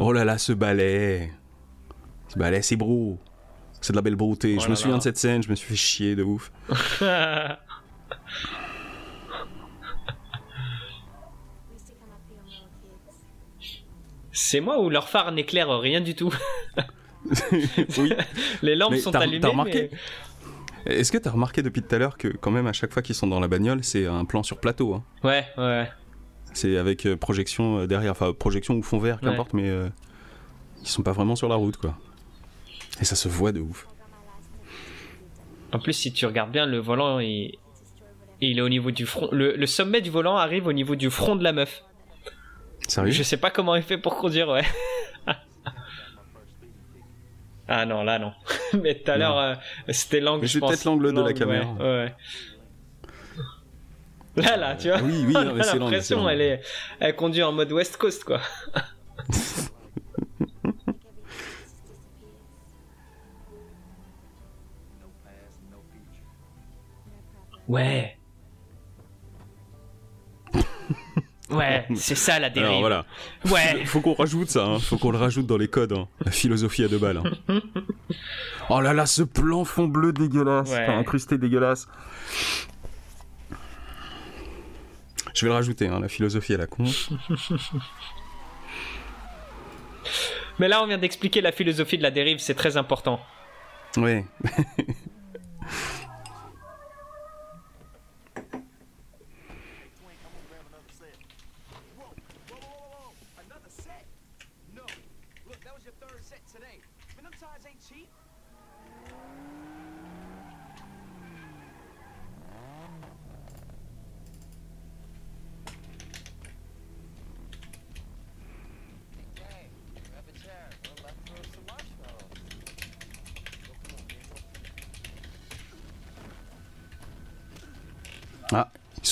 Oh 0.02 0.12
là 0.12 0.26
là, 0.26 0.38
ce 0.38 0.52
balai. 0.52 1.32
Ce 2.28 2.38
balai, 2.38 2.62
c'est 2.62 2.76
beau. 2.76 3.18
C'est 3.80 3.94
de 3.94 3.98
la 3.98 4.02
belle 4.02 4.16
beauté. 4.16 4.56
Oh 4.58 4.60
je 4.60 4.66
là 4.66 4.72
me 4.72 4.76
souviens 4.76 4.98
de 4.98 5.04
cette 5.04 5.18
scène, 5.18 5.42
je 5.44 5.50
me 5.50 5.56
suis 5.56 5.68
fait 5.70 5.76
chier 5.76 6.16
de 6.16 6.24
ouf. 6.24 6.52
c'est 14.32 14.60
moi 14.60 14.82
ou 14.82 14.90
leur 14.90 15.10
phare 15.10 15.32
n'éclaire 15.32 15.70
rien 15.80 16.02
du 16.02 16.16
tout? 16.16 16.34
Oui. 17.98 18.14
Les 18.62 18.76
lampes 18.76 18.92
Mais 18.92 19.00
sont 19.00 19.16
allumées. 19.16 19.40
t'as 19.40 19.48
remarqué 19.50 19.90
mais- 19.92 19.98
Est-ce 20.86 21.12
que 21.12 21.18
t'as 21.18 21.32
remarqué 21.32 21.62
depuis 21.64 21.82
tout 21.82 21.94
à 21.96 21.98
l'heure 21.98 22.18
que 22.18 22.28
quand 22.28 22.52
même 22.52 22.68
à 22.68 22.74
chaque 22.74 22.94
fois 22.94 23.02
qu'ils 23.02 23.16
sont 23.16 23.28
dans 23.28 23.40
la 23.40 23.48
bagnole, 23.48 23.84
c'est 23.84 24.06
un 24.06 24.24
plan 24.26 24.44
sur 24.44 24.60
plateau. 24.60 24.94
hein. 24.94 25.04
Ouais, 25.24 25.46
ouais. 25.58 25.90
C'est 26.54 26.78
avec 26.78 27.06
euh, 27.06 27.18
projection 27.18 27.80
euh, 27.80 27.88
derrière, 27.88 28.12
enfin 28.12 28.32
projection 28.34 28.76
ou 28.76 28.84
fond 28.84 29.00
vert, 29.00 29.20
Ouais. 29.22 29.30
qu'importe, 29.30 29.54
mais 29.54 29.68
euh, 29.70 29.90
ils 30.82 30.88
sont 30.88 31.02
pas 31.04 31.12
vraiment 31.12 31.36
sur 31.36 31.50
la 31.50 31.56
route 31.56 31.78
quoi. 31.78 31.98
Et 33.02 33.06
ça 33.06 33.16
se 33.16 33.28
voit 33.28 33.52
de 33.52 33.60
ouf. 33.60 33.88
En 35.74 35.80
plus, 35.80 35.94
si 35.94 36.14
tu 36.14 36.26
regardes 36.26 36.52
bien, 36.52 36.66
le 36.66 36.78
volant, 36.78 37.20
il, 37.20 37.58
il 38.40 38.58
est 38.60 38.62
au 38.62 38.70
niveau 38.70 38.92
du 38.92 39.06
front. 39.06 39.28
Le, 39.32 39.56
le 39.56 39.66
sommet 39.66 40.00
du 40.02 40.10
volant 40.10 40.38
arrive 40.38 40.68
au 40.68 40.74
niveau 40.74 40.96
du 40.96 41.10
front 41.10 41.36
de 41.36 41.44
la 41.44 41.52
meuf. 41.52 41.84
Sérieux? 42.88 43.12
Je 43.12 43.24
sais 43.24 43.38
pas 43.38 43.50
comment 43.50 43.76
il 43.76 43.82
fait 43.84 43.98
pour 43.98 44.16
conduire, 44.16 44.48
ouais. 44.50 44.64
ah 47.68 47.86
non, 47.86 48.04
là 48.04 48.20
non. 48.20 48.34
Mais 48.82 48.96
tout 48.96 49.12
à 49.12 49.18
l'heure, 49.18 49.38
euh, 49.38 49.56
c'était 49.90 50.20
l'angle, 50.20 50.48
c'est 50.48 50.60
peut-être 50.60 50.86
l'angle 50.86 51.14
de 51.14 51.22
la 51.22 51.34
caméra. 51.34 51.74
Ouais, 51.74 51.84
ouais. 51.84 52.16
Là, 54.36 54.58
là, 54.58 54.76
tu 54.76 54.90
vois. 54.90 55.02
Oui, 55.02 55.26
oui, 55.28 55.34
c'est 55.64 55.80
l'impression, 55.80 56.30
elle 56.30 56.42
est, 56.42 56.62
elle 57.00 57.16
conduit 57.16 57.44
en 57.44 57.52
mode 57.52 57.72
West 57.72 57.98
Coast, 57.98 58.24
quoi. 58.24 58.42
Ouais. 67.68 68.16
Ouais, 71.52 71.86
c'est 71.96 72.16
ça 72.16 72.40
la 72.40 72.50
dérive. 72.50 72.70
Alors 72.70 72.80
voilà, 72.80 73.06
Ouais. 73.52 73.86
faut 73.86 74.02
qu'on 74.02 74.14
rajoute 74.16 74.50
ça, 74.50 74.66
hein. 74.66 74.80
faut 74.80 74.98
qu'on 74.98 75.12
le 75.12 75.18
rajoute 75.20 75.46
dans 75.46 75.58
les 75.58 75.68
codes, 75.68 75.94
hein. 75.94 76.08
la 76.24 76.32
philosophie 76.32 76.84
à 76.84 76.88
deux 76.88 76.98
balles. 76.98 77.22
hein. 77.50 77.60
oh 78.70 78.82
là 78.82 78.94
là, 78.94 79.06
ce 79.06 79.22
plan 79.22 79.64
fond 79.64 79.88
bleu 79.88 80.12
dégueulasse, 80.12 80.72
Ouais. 80.72 80.84
enfin, 80.84 80.98
incrusté 80.98 81.38
dégueulasse. 81.38 81.88
Je 85.36 85.42
vais 85.46 85.50
le 85.50 85.54
rajouter, 85.56 85.88
hein, 85.88 86.00
la 86.00 86.08
philosophie 86.08 86.54
à 86.54 86.58
la 86.58 86.66
con. 86.68 86.86
Mais 90.60 90.68
là, 90.68 90.82
on 90.82 90.88
vient 90.88 90.98
d'expliquer 90.98 91.42
la 91.42 91.52
philosophie 91.52 91.98
de 91.98 92.04
la 92.04 92.12
dérive, 92.12 92.40
c'est 92.40 92.54
très 92.56 92.78
important. 92.78 93.20
Ouais. 93.98 94.26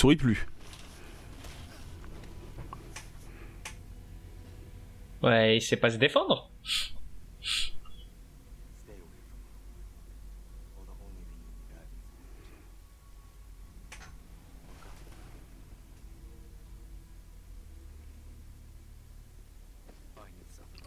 sourit 0.03 0.17
plus. 0.17 0.45
Ouais, 5.21 5.55
il 5.55 5.61
sait 5.61 5.77
pas 5.77 5.91
se 5.91 5.95
défendre. 5.95 6.51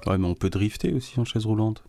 Ouais, 0.07 0.19
mais 0.19 0.27
on 0.27 0.35
peut 0.35 0.51
drifter 0.51 0.93
aussi 0.93 1.19
en 1.19 1.25
chaise 1.25 1.47
roulante. 1.47 1.83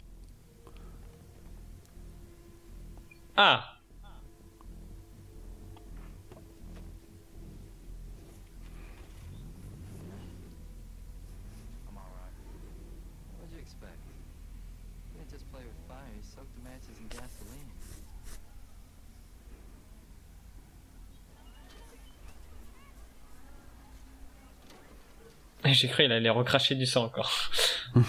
Ah 3.36 3.66
J'ai 25.78 25.88
cru 25.88 26.03
qu'il 26.03 26.11
allait 26.11 26.30
recracher 26.30 26.73
du 26.73 26.88
sang 26.88 27.05
encore. 27.05 27.32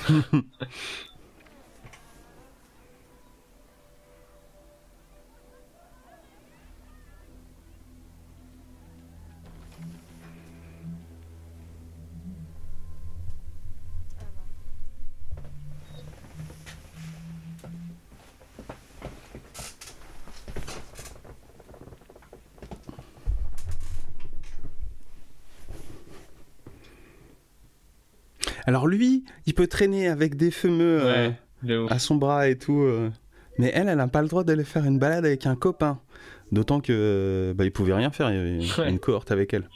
il 29.49 29.55
peut 29.55 29.67
traîner 29.67 30.09
avec 30.09 30.37
des 30.37 30.51
fameux 30.51 31.01
euh, 31.03 31.31
Ouais, 31.65 31.77
ouf. 31.77 31.91
à 31.91 31.99
son 31.99 32.17
bras 32.17 32.49
et 32.49 32.57
tout. 32.57 32.81
euh. 32.83 33.11
Mais 33.59 33.71
elle, 33.75 33.89
elle 33.89 33.97
n'a 33.97 34.07
pas 34.09 34.23
le 34.23 34.29
droit 34.29 34.45
d'aller 34.45 34.63
faire 34.65 34.85
une 34.85 34.99
balade 34.99 35.25
avec 35.25 35.47
un 35.47 35.57
copain. 35.57 36.01
D'autant 36.53 36.81
que 36.81 36.93
euh, 36.95 37.55
bah, 37.55 37.65
il 37.65 37.73
pouvait 37.73 37.95
rien 37.95 38.11
faire, 38.11 38.31
il 38.31 38.37
y 38.37 38.39
avait 38.39 38.83
Ouais. 38.83 38.91
une 38.91 38.99
cohorte 38.99 39.33
avec 39.33 39.53
elle. 39.55 39.69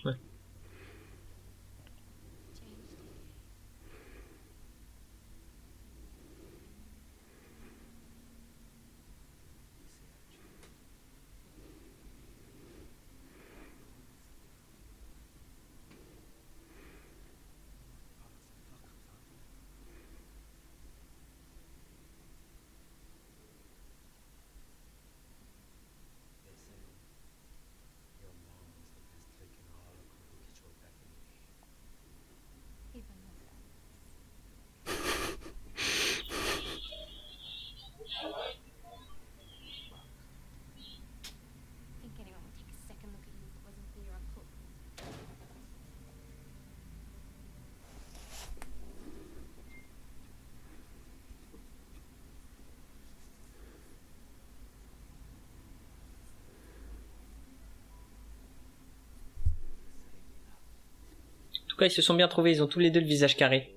Ils 61.87 61.91
se 61.91 62.03
sont 62.03 62.15
bien 62.15 62.29
trouvés, 62.29 62.53
ils 62.53 62.63
ont 62.63 62.67
tous 62.67 62.79
les 62.79 62.91
deux 62.91 63.01
le 63.01 63.07
visage 63.07 63.37
carré. 63.37 63.75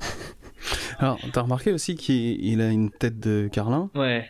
Alors, 0.98 1.18
t'as 1.32 1.42
remarqué 1.42 1.72
aussi 1.72 1.96
qu'il 1.96 2.44
il 2.44 2.60
a 2.60 2.70
une 2.70 2.90
tête 2.90 3.18
de 3.20 3.48
carlin 3.50 3.90
Ouais. 3.94 4.28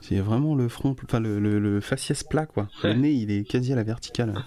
C'est 0.00 0.18
vraiment 0.18 0.54
le 0.54 0.68
front, 0.68 0.96
enfin 1.04 1.20
le, 1.20 1.38
le, 1.38 1.58
le 1.58 1.80
faciès 1.80 2.24
plat 2.24 2.46
quoi. 2.46 2.68
Le 2.82 2.92
nez, 2.94 3.12
il 3.12 3.30
est 3.30 3.48
quasi 3.48 3.72
à 3.72 3.76
la 3.76 3.84
verticale. 3.84 4.34
Ah. 4.36 4.42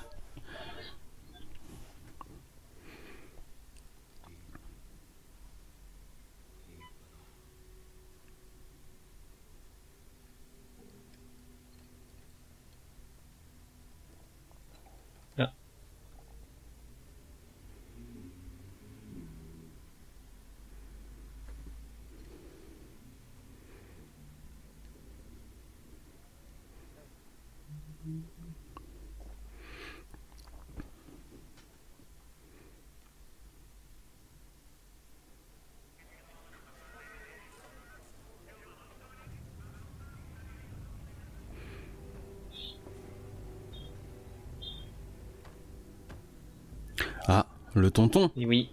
Ah, 47.28 47.46
le 47.76 47.92
tonton. 47.92 48.32
Et 48.36 48.46
oui. 48.46 48.70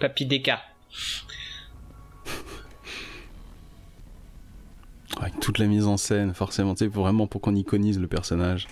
Papy 0.00 0.26
Deka. 0.26 0.60
Avec 5.20 5.38
toute 5.40 5.58
la 5.58 5.66
mise 5.66 5.86
en 5.86 5.96
scène, 5.96 6.34
forcément, 6.34 6.74
tu 6.74 6.84
sais, 6.84 6.90
pour- 6.90 7.04
vraiment 7.04 7.26
pour 7.26 7.40
qu'on 7.40 7.54
iconise 7.54 7.98
le 8.00 8.08
personnage. 8.08 8.66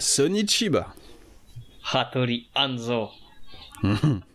Sonichiba. 0.00 0.92
Hattori 1.82 2.48
Anzo. 2.54 3.10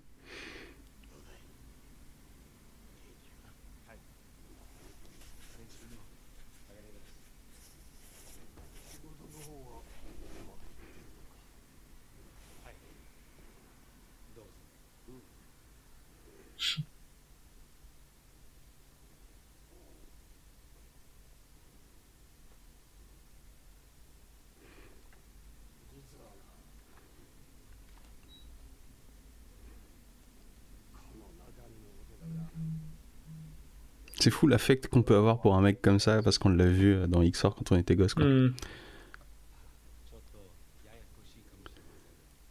C'est 34.30 34.36
fou 34.36 34.46
l'affect 34.46 34.88
qu'on 34.88 35.02
peut 35.02 35.16
avoir 35.16 35.42
pour 35.42 35.56
un 35.56 35.62
mec 35.62 35.82
comme 35.82 35.98
ça 35.98 36.22
parce 36.22 36.38
qu'on 36.38 36.50
l'a 36.50 36.68
vu 36.68 36.94
euh, 36.94 37.08
dans 37.08 37.28
XOR 37.28 37.56
quand 37.56 37.72
on 37.72 37.76
était 37.76 37.96
gosse. 37.96 38.14
Quoi. 38.14 38.26
Hmm. 38.26 38.54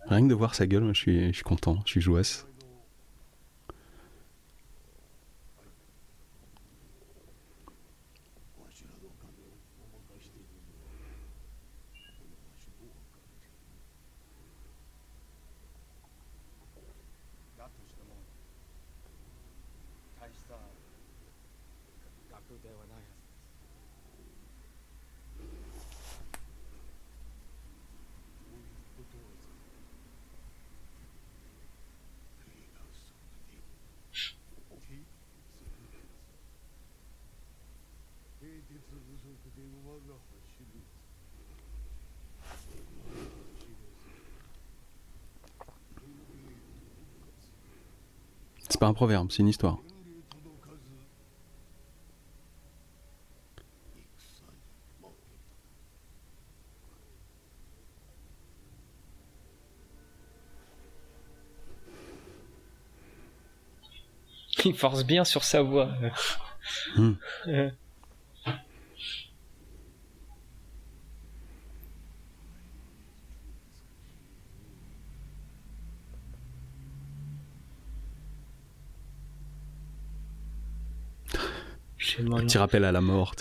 Rien 0.08 0.22
que 0.24 0.28
de 0.28 0.34
voir 0.34 0.56
sa 0.56 0.66
gueule, 0.66 0.82
moi, 0.82 0.92
je 0.92 0.98
suis, 0.98 1.26
je 1.28 1.34
suis 1.34 1.44
content, 1.44 1.80
je 1.84 1.90
suis 1.92 2.00
jouasse. 2.00 2.47
Proverbe, 48.98 49.30
c'est 49.30 49.42
une 49.42 49.48
histoire. 49.48 49.78
Il 64.64 64.74
force 64.74 65.04
bien 65.04 65.24
sur 65.24 65.44
sa 65.44 65.62
voix. 65.62 65.90
Hmm. 66.96 67.12
Demandé- 82.38 82.46
Petit 82.46 82.58
rappel 82.58 82.84
à 82.84 82.92
la 82.92 83.00
mort. 83.00 83.34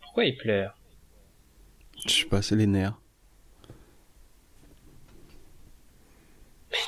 Pourquoi 0.00 0.24
il 0.24 0.36
pleure? 0.36 0.76
Je 2.06 2.12
sais 2.12 2.24
pas, 2.26 2.42
c'est 2.42 2.56
les 2.56 2.66
nerfs. 2.66 2.98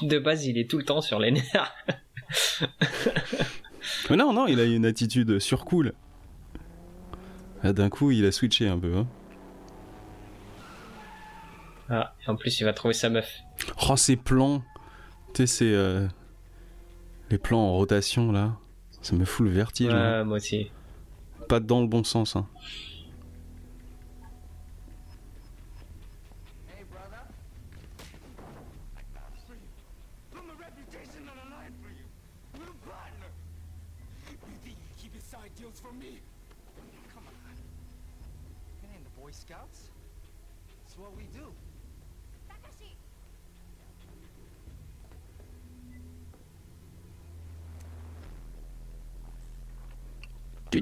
De 0.02 0.18
base, 0.18 0.46
il 0.46 0.56
est 0.58 0.68
tout 0.70 0.78
le 0.78 0.84
temps 0.84 1.00
sur 1.00 1.18
les 1.18 1.30
nerfs. 1.32 1.74
Mais 4.08 4.16
non, 4.16 4.32
non, 4.32 4.46
il 4.46 4.58
a 4.60 4.64
une 4.64 4.86
attitude 4.86 5.38
surcool. 5.38 5.92
Là, 7.62 7.72
D'un 7.72 7.88
coup, 7.90 8.10
il 8.10 8.24
a 8.24 8.32
switché 8.32 8.68
un 8.68 8.78
peu. 8.78 8.96
Hein. 8.96 9.06
Ah, 11.88 12.14
en 12.26 12.36
plus, 12.36 12.60
il 12.60 12.64
va 12.64 12.72
trouver 12.72 12.94
sa 12.94 13.10
meuf. 13.10 13.28
Oh, 13.88 13.96
ces 13.96 14.16
plans. 14.16 14.62
Tu 15.34 15.42
sais, 15.42 15.46
c'est. 15.46 15.72
euh, 15.74 16.06
Les 17.30 17.38
plans 17.38 17.58
en 17.60 17.72
rotation, 17.74 18.32
là. 18.32 18.56
Ça 19.02 19.16
me 19.16 19.24
fout 19.24 19.46
le 19.46 19.52
vertige. 19.52 19.92
hein. 19.92 20.18
Ouais, 20.20 20.24
moi 20.24 20.36
aussi. 20.36 20.70
Pas 21.48 21.58
dans 21.60 21.80
le 21.80 21.86
bon 21.86 22.04
sens. 22.04 22.36
Hein. 22.36 22.46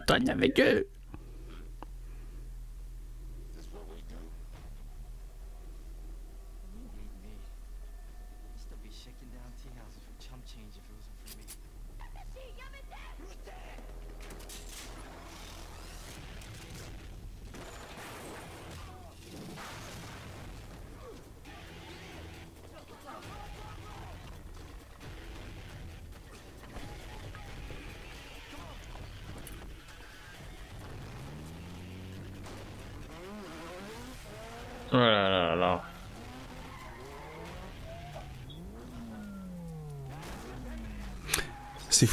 Traînes 0.09 0.31
avec 0.31 0.59
eux 0.59 0.87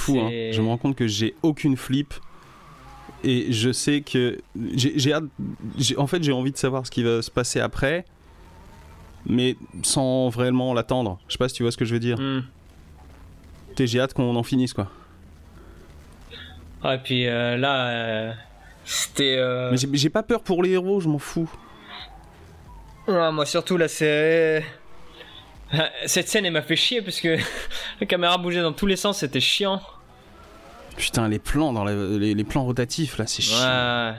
fou, 0.06 0.20
hein. 0.20 0.30
Je 0.52 0.62
me 0.62 0.68
rends 0.68 0.78
compte 0.78 0.96
que 0.96 1.08
j'ai 1.08 1.34
aucune 1.44 1.76
flip. 1.78 2.14
Et 3.24 3.52
je 3.52 3.72
sais 3.72 4.02
que. 4.02 4.38
J'ai 4.76 5.14
hâte. 5.14 5.24
En 5.98 6.08
fait, 6.08 6.22
j'ai 6.24 6.32
envie 6.32 6.52
de 6.52 6.58
savoir 6.58 6.86
ce 6.86 6.92
qui 6.92 7.02
va 7.04 7.22
se 7.22 7.32
passer 7.32 7.60
après. 7.60 8.06
Mais 9.26 9.56
sans 9.82 10.30
vraiment 10.30 10.74
l'attendre. 10.74 11.20
Je 11.28 11.34
sais 11.34 11.38
pas 11.40 11.50
si 11.50 11.56
tu 11.56 11.64
vois 11.64 11.72
ce 11.72 11.78
que 11.78 11.86
je 11.86 11.94
veux 11.94 12.00
dire. 12.00 12.20
Hmm. 12.20 12.44
J'ai 13.80 14.00
hâte 14.00 14.14
qu'on 14.14 14.36
en 14.36 14.44
finisse, 14.44 14.74
quoi. 14.74 14.90
Ah, 16.84 16.96
et 16.96 17.00
puis 17.00 17.26
euh, 17.28 17.58
là, 17.58 17.88
euh, 17.90 18.34
c'était. 18.86 19.36
euh, 19.38 19.72
Mais 19.72 19.78
j'ai- 19.78 19.90
j'ai 19.94 20.10
pas 20.10 20.22
peur 20.24 20.44
pour 20.44 20.62
les 20.62 20.70
héros, 20.72 21.00
je 21.02 21.10
m'en 21.10 21.18
fous. 21.18 21.50
Ouais, 23.08 23.32
moi 23.32 23.46
surtout 23.46 23.78
là, 23.78 23.88
c'est. 23.88 24.64
Cette 26.06 26.28
scène, 26.30 26.46
elle 26.46 26.54
m'a 26.54 26.62
fait 26.62 26.76
chier 26.76 27.02
parce 27.02 27.20
que 27.20 27.38
la 28.00 28.06
caméra 28.06 28.38
bougeait 28.38 28.62
dans 28.62 28.74
tous 28.74 28.86
les 28.86 28.96
sens, 28.96 29.20
c'était 29.20 29.40
chiant. 29.40 29.82
Putain, 30.98 31.28
les 31.28 31.40
plans 31.40 31.74
dans 31.74 31.84
la- 31.84 31.94
les, 32.18 32.34
les 32.34 32.44
plans 32.44 32.64
rotatifs 32.64 33.18
là, 33.18 33.28
c'est 33.28 33.42
chiant. 33.42 33.58
Ouais. 33.58 34.14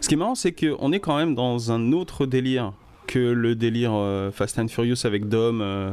Ce 0.00 0.08
qui 0.08 0.14
est 0.14 0.16
marrant, 0.16 0.34
c'est 0.34 0.52
qu'on 0.52 0.92
est 0.92 1.00
quand 1.00 1.16
même 1.16 1.34
dans 1.34 1.70
un 1.72 1.92
autre 1.92 2.26
délire 2.26 2.72
que 3.06 3.18
le 3.18 3.54
délire 3.54 3.92
euh, 3.94 4.30
Fast 4.30 4.58
and 4.58 4.68
Furious 4.68 5.04
avec 5.06 5.28
Dom, 5.28 5.60
euh, 5.60 5.90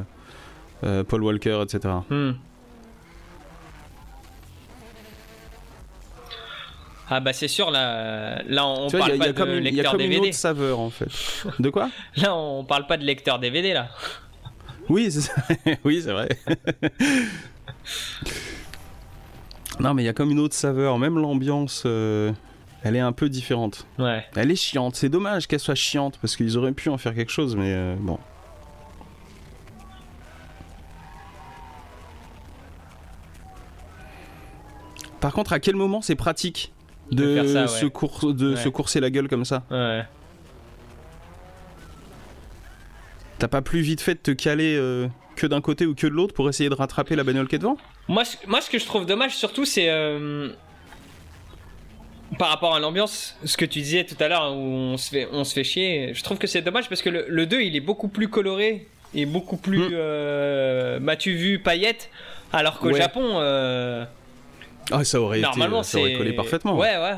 euh, 0.84 1.03
Paul 1.03 1.24
Walker, 1.24 1.62
etc. 1.64 1.94
Hmm. 2.10 2.32
Ah 7.10 7.19
bah 7.19 7.34
c'est 7.34 7.48
sûr 7.48 7.69
là, 7.69 8.41
là 8.48 8.65
on 8.65 8.88
tu 8.88 8.98
parle 8.98 9.11
il 9.14 9.18
y 9.18 9.22
a- 9.22 9.26
il 9.27 9.30
y, 9.30 9.34
pas 9.34 9.41
a 9.41 9.45
comme 9.45 9.49
de 9.52 9.57
une, 9.57 9.65
il 9.65 9.73
y 9.76 9.80
a 9.80 9.84
lecteur 9.84 9.91
comme 9.91 10.02
une 10.02 10.10
DVD. 10.10 10.27
autre 10.30 10.38
saveur 10.38 10.80
en 10.80 10.90
fait. 10.90 11.10
De 11.60 11.69
quoi? 11.69 11.90
Là 12.15 12.36
on 12.36 12.64
parle 12.65 12.88
pas 12.88 12.98
de 12.98 13.03
lecteur 13.03 13.38
DVD 13.40 13.73
là. 13.73 13.90
Oui, 14.90 15.11
c'est 15.11 15.32
oui, 15.84 16.02
c'est 16.03 16.11
vrai. 16.11 16.30
non, 19.80 19.94
mais 19.94 20.02
il 20.03 20.06
y 20.06 20.10
a 20.10 20.14
comme 20.14 20.32
une 20.32 20.40
autre 20.40 20.56
saveur. 20.56 20.98
Même 20.99 21.18
l'ambiance, 21.19 21.84
euh, 21.86 22.32
elle 22.84 22.95
est 22.95 22.99
un 22.99 23.11
peu 23.11 23.30
différente. 23.30 23.86
Ouais. 23.99 24.23
Elle 24.36 24.49
est 24.52 24.56
chiante. 24.56 24.95
C'est 24.95 25.10
dommage 25.10 25.48
qu'elle 25.48 25.60
soit 25.60 25.76
chiante 25.76 26.18
parce 26.22 26.36
qu'ils 26.36 26.57
auraient 26.57 26.72
pu 26.72 26.90
en 26.90 26.98
faire 26.98 27.14
quelque 27.15 27.32
chose, 27.32 27.56
mais 27.56 27.73
euh, 27.73 27.95
bon. 27.99 28.18
Par 35.19 35.34
contre, 35.34 35.53
à 35.53 35.60
quel 35.60 35.76
moment 35.76 36.02
c'est 36.02 36.15
pratique? 36.15 36.72
De, 37.11 37.40
ouais. 37.41 37.68
se, 37.68 37.86
cour- 37.86 38.34
de 38.34 38.52
Ouais. 38.52 38.57
se 38.57 38.69
courser 38.69 38.99
la 38.99 39.10
gueule 39.10 39.27
comme 39.27 39.45
ça 39.45 39.64
Ouais. 39.72 40.03
T'as 43.40 43.48
pas 43.48 43.61
plus 43.61 43.82
vite 43.82 44.02
fait 44.02 44.14
de 44.15 44.19
te 44.19 44.32
caler 44.32 44.76
euh, 44.77 45.07
que 45.36 45.45
d'un 45.45 45.60
côté 45.61 45.86
ou 45.86 45.94
que 45.94 46.07
de 46.07 46.11
l'autre 46.14 46.34
pour 46.34 46.48
essayer 46.48 46.69
de 46.69 46.76
rattraper 46.76 47.15
la 47.15 47.23
bagnole 47.23 47.48
qui 47.48 47.56
est 47.56 47.60
devant? 47.60 47.77
Moi, 48.07 48.23
ce, 48.23 48.38
moi, 48.48 48.61
ce 48.61 48.69
que 48.69 48.80
je 48.80 48.86
trouve 48.86 49.06
dommage, 49.06 49.36
surtout, 49.36 49.65
c'est 49.65 49.90
euh, 49.90 50.49
par 52.40 52.48
rapport 52.49 52.73
à 52.76 52.80
l'ambiance, 52.80 53.36
ce 53.44 53.57
que 53.57 53.65
tu 53.65 53.80
disais 53.82 54.06
tout 54.06 54.15
à 54.23 54.30
l'heure, 54.30 54.53
où 54.53 54.57
on 54.61 54.98
se 54.98 55.10
fait, 55.10 55.27
on 55.34 55.44
se 55.44 55.53
fait 55.53 55.65
chier. 55.65 56.14
Je 56.14 56.23
trouve 56.23 56.38
que 56.38 56.48
c'est 56.48 56.61
dommage 56.61 56.88
parce 56.88 57.02
que 57.02 57.10
le, 57.10 57.26
le 57.27 57.45
2, 57.45 57.61
il 57.61 57.76
est 57.76 57.82
beaucoup 57.82 58.07
plus 58.07 58.30
coloré 58.30 58.88
et 59.14 59.26
beaucoup 59.26 59.57
plus, 59.57 59.80
Mm. 59.80 59.90
euh, 59.94 60.99
m'as-tu 61.02 61.34
vu, 61.36 61.60
paillettes, 61.60 62.10
alors 62.53 62.80
qu'au 62.80 62.91
Ouais. 62.91 62.99
Japon, 63.02 63.23
Ah, 64.91 65.03
ça 65.03 65.20
aurait 65.20 65.40
été, 65.40 65.48
ça 65.84 65.99
aurait 65.99 66.14
collé 66.14 66.34
parfaitement. 66.34 66.78
Ouais, 66.78 66.98
ouais. 66.98 67.16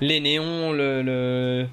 Les 0.00 0.20
néons, 0.20 0.72
le, 0.72 1.02
le... 1.02 1.66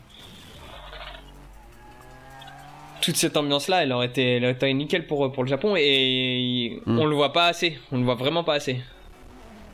toute 3.01 3.15
cette 3.17 3.35
ambiance-là, 3.35 3.83
elle 3.83 3.91
aurait 3.93 4.05
été, 4.05 4.35
elle 4.35 4.43
aurait 4.43 4.53
été 4.53 4.71
nickel 4.73 5.07
pour, 5.07 5.31
pour 5.31 5.43
le 5.43 5.49
Japon 5.49 5.73
et 5.75 6.79
Mm. 6.85 6.99
on 6.99 7.05
le 7.05 7.15
voit 7.15 7.33
pas 7.33 7.47
assez. 7.47 7.79
On 7.91 7.97
le 7.97 8.03
voit 8.03 8.15
vraiment 8.15 8.43
pas 8.43 8.53
assez. 8.55 8.79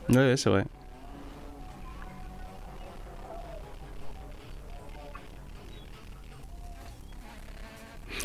Ouais, 0.08 0.16
ouais, 0.16 0.36
c'est 0.38 0.48
vrai. 0.50 0.64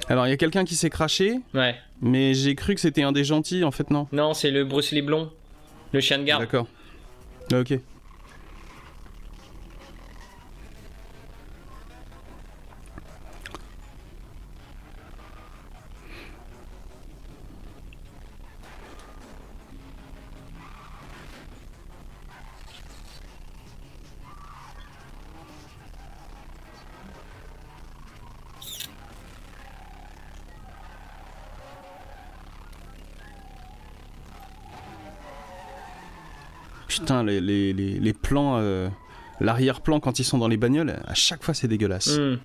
Alors, 0.09 0.27
il 0.27 0.29
y 0.29 0.33
a 0.33 0.37
quelqu'un 0.37 0.65
qui 0.65 0.75
s'est 0.75 0.89
craché, 0.89 1.39
Ouais. 1.53 1.75
mais 2.01 2.33
j'ai 2.33 2.55
cru 2.55 2.75
que 2.75 2.81
c'était 2.81 3.03
un 3.03 3.11
des 3.11 3.23
gentils, 3.23 3.63
en 3.63 3.71
fait, 3.71 3.89
non? 3.89 4.07
Non, 4.11 4.33
c'est 4.33 4.51
le 4.51 4.65
Bruce 4.65 4.91
Lee 4.91 5.01
blond. 5.01 5.31
Le 5.91 5.99
chien 5.99 6.17
de 6.17 6.23
garde. 6.23 6.41
D'accord. 6.41 6.67
Ok. 7.51 7.92
Putain, 36.99 37.23
les, 37.23 37.39
les, 37.41 37.73
les, 37.73 37.99
les 37.99 38.13
plans, 38.13 38.57
euh, 38.57 38.89
l'arrière-plan 39.39 39.99
quand 39.99 40.19
ils 40.19 40.23
sont 40.23 40.37
dans 40.37 40.47
les 40.47 40.57
bagnoles, 40.57 40.95
à 41.07 41.13
chaque 41.13 41.43
fois 41.43 41.53
c'est 41.53 41.67
dégueulasse. 41.67 42.17
Hmm. 42.17 42.37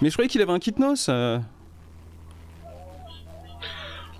Mais 0.00 0.08
je 0.10 0.14
croyais 0.14 0.28
qu'il 0.28 0.40
avait 0.42 0.52
un 0.52 0.58
kit 0.58 0.74
noce. 0.78 1.06
euh. 1.08 1.38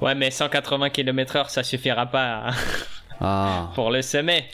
Ouais, 0.01 0.15
mais 0.15 0.31
180 0.31 0.91
km/h, 0.91 1.49
ça 1.51 1.63
suffira 1.63 2.07
pas 2.07 2.51
Ah. 3.21 3.71
pour 3.75 3.91
le 3.91 4.03
sommet. 4.03 4.47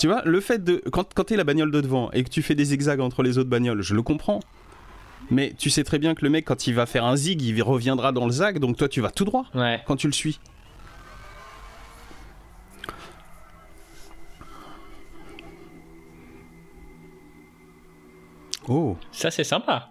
Tu 0.00 0.06
vois, 0.08 0.22
le 0.24 0.40
fait 0.40 0.62
de. 0.62 0.82
Quand, 0.92 1.12
quand 1.14 1.24
t'es 1.24 1.36
la 1.36 1.44
bagnole 1.44 1.70
de 1.70 1.80
devant 1.80 2.10
et 2.12 2.24
que 2.24 2.28
tu 2.28 2.42
fais 2.42 2.54
des 2.54 2.64
zigzags 2.66 3.00
entre 3.00 3.22
les 3.22 3.38
autres 3.38 3.50
bagnoles, 3.50 3.82
je 3.82 3.94
le 3.94 4.02
comprends. 4.02 4.40
Mais 5.30 5.54
tu 5.56 5.70
sais 5.70 5.84
très 5.84 5.98
bien 5.98 6.14
que 6.14 6.22
le 6.24 6.30
mec, 6.30 6.44
quand 6.44 6.66
il 6.66 6.74
va 6.74 6.84
faire 6.86 7.04
un 7.04 7.16
zig, 7.16 7.40
il 7.42 7.62
reviendra 7.62 8.12
dans 8.12 8.26
le 8.26 8.32
zag, 8.32 8.58
donc 8.58 8.76
toi 8.76 8.88
tu 8.88 9.00
vas 9.00 9.10
tout 9.10 9.24
droit 9.24 9.46
Ouais. 9.54 9.80
quand 9.86 9.96
tu 9.96 10.06
le 10.06 10.12
suis. 10.12 10.38
Oh, 18.68 18.96
Ça, 19.12 19.30
c'est 19.30 19.44
sympa. 19.44 19.88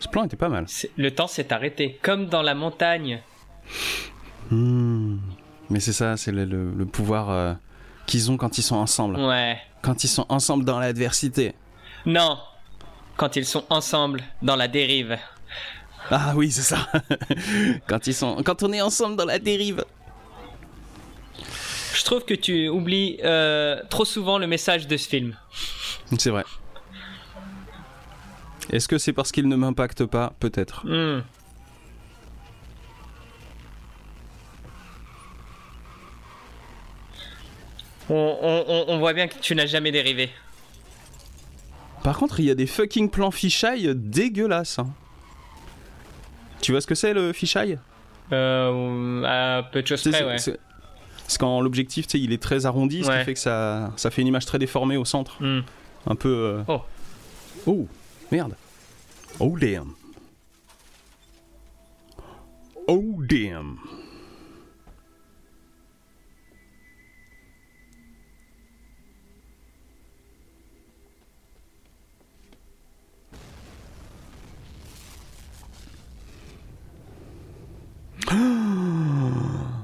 ce 0.00 0.08
plan 0.08 0.24
était 0.24 0.36
pas 0.36 0.48
mal. 0.48 0.66
Le 0.96 1.10
temps 1.14 1.26
s'est 1.26 1.52
arrêté. 1.52 1.98
Comme 2.02 2.26
dans 2.26 2.42
la 2.42 2.54
montagne. 2.54 3.20
Hmm. 4.50 5.18
Mais 5.70 5.80
c'est 5.80 5.92
ça, 5.92 6.16
c'est 6.16 6.32
le, 6.32 6.44
le- 6.44 6.72
le 6.72 6.86
pouvoir 6.86 7.30
euh, 7.30 7.52
qu'ils 8.06 8.30
ont 8.30 8.36
quand 8.38 8.56
ils 8.58 8.62
sont 8.62 8.76
ensemble. 8.76 9.16
Ouais. 9.20 9.58
Quand 9.82 10.04
ils 10.04 10.08
sont 10.08 10.24
ensemble 10.30 10.64
dans 10.64 10.78
l'adversité. 10.78 11.54
Non. 12.06 12.38
Quand 13.16 13.36
ils 13.36 13.44
sont 13.44 13.64
ensemble 13.68 14.22
dans 14.40 14.56
la 14.56 14.68
dérive. 14.68 15.18
Ah 16.10 16.32
oui, 16.36 16.50
c'est 16.50 16.62
ça. 16.62 16.88
quand 17.86 18.06
ils 18.06 18.14
sont, 18.14 18.42
quand 18.42 18.62
on 18.62 18.72
est 18.72 18.80
ensemble 18.80 19.16
dans 19.16 19.26
la 19.26 19.38
dérive. 19.38 19.84
Je 21.94 22.04
trouve 22.04 22.24
que 22.24 22.34
tu 22.34 22.68
oublies 22.68 23.18
euh, 23.24 23.82
trop 23.90 24.04
souvent 24.06 24.38
le 24.38 24.46
message 24.46 24.86
de 24.86 24.96
ce 24.96 25.08
film. 25.08 25.36
C'est 26.16 26.30
vrai. 26.30 26.44
Est-ce 28.70 28.88
que 28.88 28.98
c'est 28.98 29.12
parce 29.12 29.32
qu'il 29.32 29.48
ne 29.48 29.56
m'impacte 29.56 30.04
pas 30.04 30.34
Peut-être. 30.40 30.86
Hmm. 30.86 31.22
On, 38.10 38.14
on- 38.40 38.64
on- 38.68 38.84
on 38.88 38.98
voit 38.98 39.12
bien 39.12 39.28
que 39.28 39.38
tu 39.38 39.54
n'as 39.54 39.66
jamais 39.66 39.90
dérivé. 39.92 40.30
Par 42.02 42.16
contre, 42.18 42.40
il 42.40 42.46
y 42.46 42.50
a 42.50 42.54
des 42.54 42.66
fucking 42.66 43.10
plans 43.10 43.30
fisheye 43.30 43.94
dégueulasses. 43.94 44.78
hein. 44.78 44.88
Tu 46.62 46.72
vois 46.72 46.80
ce 46.80 46.86
que 46.86 46.94
c'est 46.94 47.12
le 47.12 47.32
fisheye 47.32 47.78
Euh, 48.32 49.22
à 49.24 49.62
peu 49.62 49.82
de 49.82 49.86
choses 49.86 50.02
près, 50.02 50.24
ouais. 50.24 50.38
c'est- 50.38 50.58
quand 51.38 51.60
l'objectif, 51.60 52.06
tu 52.06 52.12
sais, 52.18 52.20
il 52.24 52.32
est 52.32 52.42
très 52.42 52.64
arrondi, 52.66 53.04
ce 53.04 53.08
Ouais. 53.08 53.18
qui 53.18 53.24
fait 53.26 53.34
que 53.34 53.40
ça, 53.40 53.92
ça 53.96 54.10
fait 54.10 54.22
une 54.22 54.28
image 54.28 54.46
très 54.46 54.58
déformée 54.58 54.96
au 54.96 55.04
centre. 55.04 55.42
Hmm. 55.42 55.60
Un 56.08 56.16
peu. 56.16 56.28
euh, 56.28 56.64
Oh. 56.68 56.80
Oh, 57.66 57.86
merde. 58.32 58.54
Oh 59.40 59.56
damn. 59.58 59.94
Oh 62.88 63.22
damn. 63.28 63.78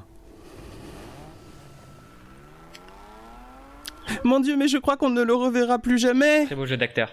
Mon 4.23 4.39
dieu, 4.39 4.55
mais 4.55 4.67
je 4.67 4.77
crois 4.77 4.97
qu'on 4.97 5.09
ne 5.09 5.21
le 5.21 5.33
reverra 5.33 5.79
plus 5.79 5.97
jamais. 5.97 6.45
Très 6.45 6.55
beau 6.55 6.65
jeu 6.65 6.77
d'acteur. 6.77 7.11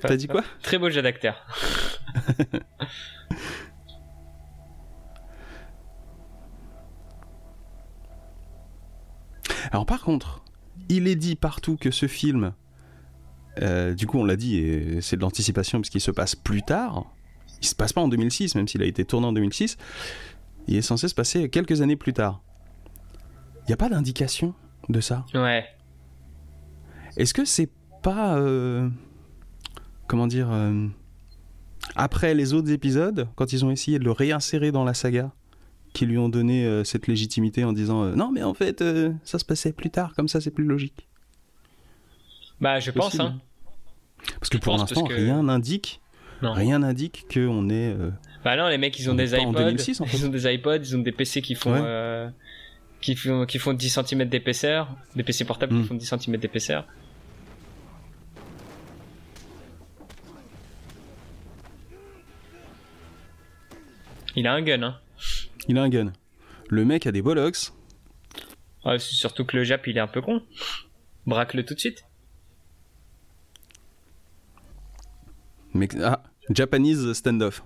T'as 0.00 0.16
dit 0.16 0.28
quoi? 0.28 0.42
Très 0.62 0.78
beau 0.78 0.90
jeu 0.90 1.02
d'acteur. 1.02 1.46
Alors 9.72 9.84
par 9.84 10.02
contre, 10.02 10.44
il 10.88 11.08
est 11.08 11.16
dit 11.16 11.34
partout 11.34 11.76
que 11.76 11.90
ce 11.90 12.06
film, 12.06 12.52
euh, 13.60 13.94
du 13.94 14.06
coup 14.06 14.18
on 14.18 14.24
l'a 14.24 14.36
dit, 14.36 14.58
et 14.58 15.00
c'est 15.00 15.16
de 15.16 15.22
l'anticipation 15.22 15.80
puisqu'il 15.80 16.00
se 16.00 16.12
passe 16.12 16.36
plus 16.36 16.62
tard, 16.62 17.04
il 17.60 17.66
se 17.66 17.74
passe 17.74 17.92
pas 17.92 18.00
en 18.00 18.08
2006, 18.08 18.54
même 18.54 18.68
s'il 18.68 18.82
a 18.82 18.86
été 18.86 19.04
tourné 19.04 19.26
en 19.26 19.32
2006, 19.32 19.76
il 20.68 20.76
est 20.76 20.82
censé 20.82 21.08
se 21.08 21.14
passer 21.14 21.48
quelques 21.50 21.80
années 21.80 21.96
plus 21.96 22.12
tard. 22.12 22.42
Il 23.62 23.66
n'y 23.68 23.74
a 23.74 23.76
pas 23.76 23.88
d'indication? 23.88 24.54
De 24.88 25.00
ça. 25.00 25.24
Ouais. 25.34 25.64
Est-ce 27.16 27.34
que 27.34 27.44
c'est 27.44 27.70
pas... 28.02 28.36
euh, 28.38 28.88
comment 30.06 30.26
dire... 30.26 30.48
euh, 30.52 30.86
après 31.94 32.34
les 32.34 32.52
autres 32.52 32.70
épisodes, 32.70 33.28
quand 33.36 33.52
ils 33.52 33.64
ont 33.64 33.70
essayé 33.70 33.98
de 33.98 34.04
le 34.04 34.12
réinsérer 34.12 34.72
dans 34.72 34.84
la 34.84 34.94
saga, 34.94 35.30
qui 35.92 36.04
lui 36.04 36.18
ont 36.18 36.28
donné 36.28 36.64
euh, 36.66 36.84
cette 36.84 37.06
légitimité 37.06 37.64
en 37.64 37.72
disant 37.72 38.04
non 38.16 38.30
mais 38.30 38.42
en 38.42 38.52
fait 38.52 38.84
ça 39.24 39.38
se 39.38 39.44
passait 39.46 39.72
plus 39.72 39.88
tard 39.88 40.12
comme 40.14 40.28
ça 40.28 40.42
c'est 40.42 40.50
plus 40.50 40.64
logique 40.66 41.08
Bah, 42.60 42.80
je 42.80 42.90
pense, 42.90 43.18
hein. 43.18 43.38
parce 44.38 44.50
que 44.50 44.58
Je 44.58 44.62
pour 44.62 44.76
l'instant 44.76 45.04
que- 45.04 45.14
rien 45.14 45.42
n'indique 45.42 46.02
rien 46.42 46.80
n'indique 46.80 47.24
que 47.30 47.46
on 47.48 47.70
est 47.70 47.96
Bah 48.44 48.56
non, 48.58 48.68
les 48.68 48.76
mecs, 48.76 48.98
ils 48.98 49.08
ont 49.08 49.12
On 49.12 49.16
des 49.16 49.34
iPods. 49.34 49.52
2006, 49.54 50.00
en 50.02 50.04
fait. 50.06 50.18
Ils 50.18 50.26
ont 50.26 50.28
des 50.28 50.52
iPods, 50.52 50.76
ils 50.82 50.94
ont 50.96 51.00
des 51.00 51.12
PC 51.12 51.40
qui 51.40 51.54
font, 51.54 51.72
Ouais. 51.72 52.28
Qui 53.06 53.14
font, 53.14 53.46
qui 53.46 53.58
font 53.60 53.72
10 53.72 54.00
cm 54.04 54.24
d'épaisseur. 54.24 54.88
Des 55.14 55.22
PC 55.22 55.44
portables 55.44 55.80
qui 55.80 55.86
font 55.86 55.94
10 55.94 56.14
cm 56.18 56.36
d'épaisseur. 56.38 56.84
Il 64.34 64.46
a 64.46 64.52
un 64.52 64.60
gun, 64.60 64.82
hein. 64.82 65.00
il 65.68 65.78
a 65.78 65.82
un 65.82 65.88
gun 65.88 66.12
le 66.68 66.84
mec 66.84 67.06
a 67.06 67.12
des 67.12 67.22
bollocks 67.22 67.70
Ouais, 68.84 68.98
c'est 68.98 69.14
surtout 69.14 69.44
que 69.44 69.56
le 69.56 69.62
Jap, 69.62 69.86
il 69.86 69.96
est 69.96 70.00
un 70.00 70.08
peu 70.08 70.20
con. 70.20 70.42
Braque-le 71.26 71.64
tout 71.64 71.74
de 71.74 71.80
suite. 71.80 72.04
mais 75.74 75.88
ah 76.02 76.22
Japanese 76.50 77.12
standoff 77.12 77.62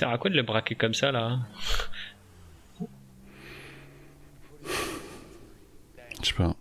sert 0.00 0.08
à 0.08 0.16
quoi 0.16 0.30
de 0.30 0.36
le 0.36 0.42
braquer 0.42 0.76
comme 0.76 0.94
ça 0.94 1.12
là 1.12 1.24
hein? 1.24 1.46
Je 6.22 6.28
sais 6.28 6.34
pas. 6.34 6.56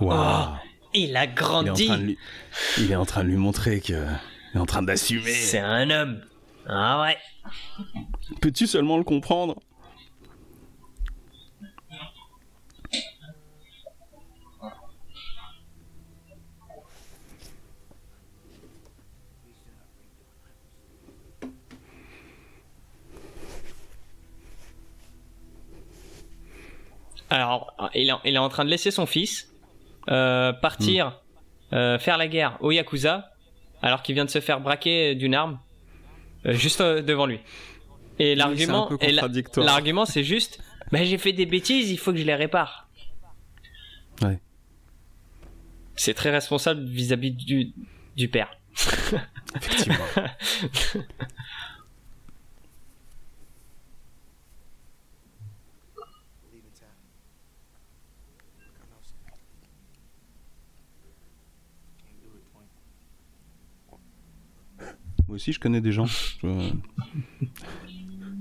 Wow. 0.00 0.14
Oh, 0.14 0.46
il 0.94 1.16
a 1.16 1.26
grandi. 1.26 2.16
Il 2.78 2.90
est, 2.90 2.96
en 2.96 3.04
train 3.04 3.22
de 3.22 3.28
lui 3.28 3.36
montrer 3.36 3.80
que 3.80 4.06
il 4.52 4.58
est 4.58 4.60
en 4.60 4.66
train 4.66 4.82
d'assumer. 4.82 5.32
C'est 5.32 5.58
un 5.58 5.90
homme. 5.90 6.22
Ah 6.66 7.00
ouais. 7.02 7.16
Peux-tu 8.40 8.66
seulement 8.66 8.98
le 8.98 9.04
comprendre? 9.04 9.60
Alors, 27.32 27.72
il 27.94 28.10
est, 28.10 28.12
il 28.24 28.34
est 28.34 28.38
en 28.38 28.48
train 28.48 28.64
de 28.64 28.70
laisser 28.70 28.90
son 28.90 29.06
fils 29.06 29.54
euh, 30.08 30.52
partir 30.52 31.22
euh, 31.72 31.96
faire 31.98 32.18
la 32.18 32.26
guerre 32.26 32.56
au 32.60 32.72
Yakuza, 32.72 33.29
alors 33.82 34.02
qu'il 34.02 34.14
vient 34.14 34.24
de 34.24 34.30
se 34.30 34.40
faire 34.40 34.60
braquer 34.60 35.14
d'une 35.14 35.34
arme 35.34 35.58
euh, 36.46 36.52
juste 36.52 36.80
euh, 36.80 37.02
devant 37.02 37.26
lui. 37.26 37.40
Et 38.18 38.34
l'argument, 38.34 38.88
c'est 39.00 39.12
l'argument, 39.62 40.04
juste, 40.04 40.60
bah, 40.92 41.04
j'ai 41.04 41.18
fait 41.18 41.32
des 41.32 41.46
bêtises, 41.46 41.90
il 41.90 41.98
faut 41.98 42.12
que 42.12 42.18
je 42.18 42.24
les 42.24 42.34
répare. 42.34 42.88
Ouais. 44.22 44.38
C'est 45.96 46.14
très 46.14 46.30
responsable 46.30 46.84
vis-à-vis 46.84 47.32
du, 47.32 47.72
du 48.16 48.28
père. 48.28 48.50
Effectivement. 49.56 50.04
Moi 65.30 65.36
aussi, 65.36 65.52
je 65.52 65.60
connais 65.60 65.80
des 65.80 65.92
gens. 65.92 66.06
Je... 66.06 66.70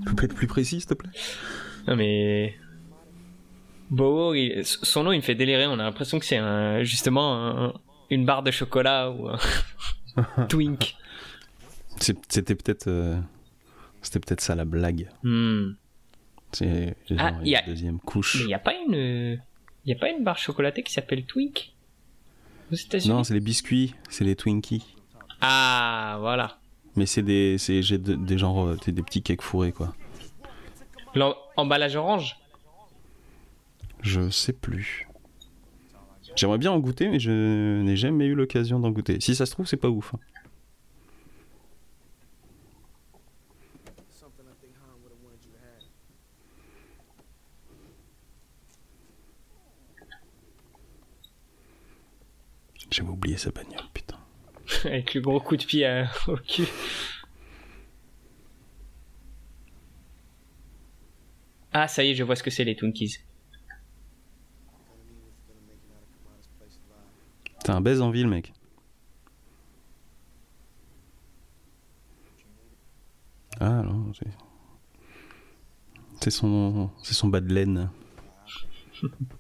Tu 0.08 0.16
peux 0.16 0.24
être 0.26 0.34
plus 0.34 0.48
précis, 0.48 0.80
s'il 0.80 0.90
te 0.90 0.96
plaît? 0.96 1.12
Non 1.88 1.96
mais 1.96 2.56
Bowo, 3.92 4.34
il- 4.34 4.66
son 4.66 5.04
nom 5.04 5.12
il 5.12 5.18
me 5.18 5.22
fait 5.22 5.36
délirer. 5.36 5.68
On 5.68 5.74
a 5.74 5.84
l'impression 5.84 6.18
que 6.18 6.26
c'est 6.26 6.38
un, 6.38 6.82
justement 6.82 7.36
un- 7.68 7.74
une 8.10 8.26
barre 8.26 8.42
de 8.42 8.50
chocolat 8.50 9.12
ou 9.12 9.30
un 9.30 9.38
twink. 10.50 10.96
C'est- 11.98 12.18
C'était 12.28 12.56
peut-être, 12.56 12.88
euh, 12.88 13.20
c'était 14.02 14.20
peut-être 14.20 14.42
ça 14.42 14.56
la 14.56 14.66
blague. 14.66 15.10
Hmm. 15.22 15.74
C'est 16.54 16.96
Ah, 17.20 17.36
y 17.44 17.56
a- 17.56 17.62
deuxième 17.68 17.96
Mais 17.96 18.00
couche. 18.04 18.42
il 18.44 18.50
y 18.50 18.54
a 18.56 18.60
pas 18.60 18.74
une, 18.74 18.96
il 18.96 19.90
y 19.90 19.94
a 19.94 19.96
pas 20.00 20.10
une 20.10 20.24
barre 20.24 20.40
chocolatée 20.40 20.82
qui 20.82 20.92
s'appelle 20.92 21.24
Twink? 21.26 21.72
Aux 22.72 22.76
États-Unis? 22.76 23.14
Non, 23.14 23.24
c'est 23.24 23.36
les 23.36 23.40
biscuits, 23.42 23.94
c'est 24.10 24.24
les 24.24 24.36
Twinkies. 24.36 24.86
Ah 25.42 26.18
voilà. 26.20 26.59
Mais 27.00 27.06
c'est 27.06 27.22
des, 27.24 27.58
c'est 27.58 27.82
j'ai 27.82 27.98
de- 27.98 28.16
des 28.16 28.38
genres, 28.38 28.66
euh, 28.68 28.78
des, 28.86 29.02
petits 29.02 29.24
cakes 29.24 29.42
fourrés 29.42 29.72
quoi. 29.72 29.96
L'emballage 31.16 31.96
orange? 31.96 32.36
Je 34.02 34.30
sais 34.30 34.52
plus. 34.52 35.08
J'aimerais 36.36 36.58
bien 36.58 36.74
en 36.74 36.80
goûter, 36.80 37.08
mais 37.08 37.18
je 37.22 37.80
n'ai 37.82 37.96
jamais 37.96 38.26
eu 38.26 38.36
l'occasion 38.36 38.82
d'en 38.82 38.92
goûter. 38.92 39.22
Si 39.22 39.34
ça 39.34 39.46
se 39.46 39.52
trouve, 39.52 39.66
c'est 39.66 39.78
pas 39.78 39.88
ouf. 39.88 40.14
hein. 40.14 40.20
J'avais 52.92 53.10
oublié 53.10 53.38
sa 53.38 53.52
bagnole. 53.52 53.86
Avec 54.86 55.14
le 55.14 55.22
gros 55.22 55.40
coup 55.40 55.58
de 55.58 55.64
pied 55.64 55.86
euh, 55.86 56.06
au 56.28 56.38
cul. 56.38 56.68
Ah, 61.72 61.88
ça 61.88 62.04
y 62.04 62.12
est, 62.12 62.16
je 62.16 62.24
vois 62.24 62.36
ce 62.36 62.44
que 62.44 62.50
c'est 62.50 62.64
les 62.64 62.76
Twinkies. 62.76 63.18
T'as 67.64 67.76
un 67.76 67.82
baise 67.82 68.02
en 68.02 68.10
ville, 68.10 68.28
mec. 68.28 68.54
Ah 73.60 73.84
non, 73.84 74.14
c'est. 74.14 74.28
C'est 76.22 76.32
son, 76.32 76.90
c'est 77.04 77.14
son 77.14 77.28
bas 77.28 77.42
de 77.42 77.54
laine. 77.54 77.90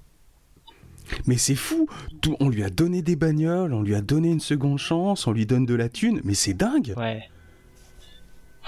Mais 1.25 1.37
c'est 1.37 1.55
fou 1.55 1.87
Tout, 2.21 2.35
On 2.39 2.49
lui 2.49 2.63
a 2.63 2.69
donné 2.69 3.01
des 3.01 3.15
bagnoles, 3.15 3.73
on 3.73 3.81
lui 3.81 3.95
a 3.95 4.01
donné 4.01 4.29
une 4.29 4.39
seconde 4.39 4.77
chance, 4.77 5.27
on 5.27 5.31
lui 5.31 5.45
donne 5.45 5.65
de 5.65 5.75
la 5.75 5.89
thune, 5.89 6.21
mais 6.23 6.33
c'est 6.33 6.53
dingue 6.53 6.93
Ouais. 6.97 7.23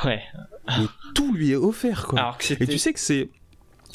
Ouais. 0.03 0.21
Mais 0.67 0.85
tout 1.13 1.33
lui 1.33 1.51
est 1.51 1.55
offert, 1.55 2.07
quoi. 2.07 2.19
Alors 2.19 2.37
que 2.37 2.53
Et 2.53 2.67
tu 2.67 2.77
sais 2.77 2.93
que 2.93 2.99
c'est 2.99 3.29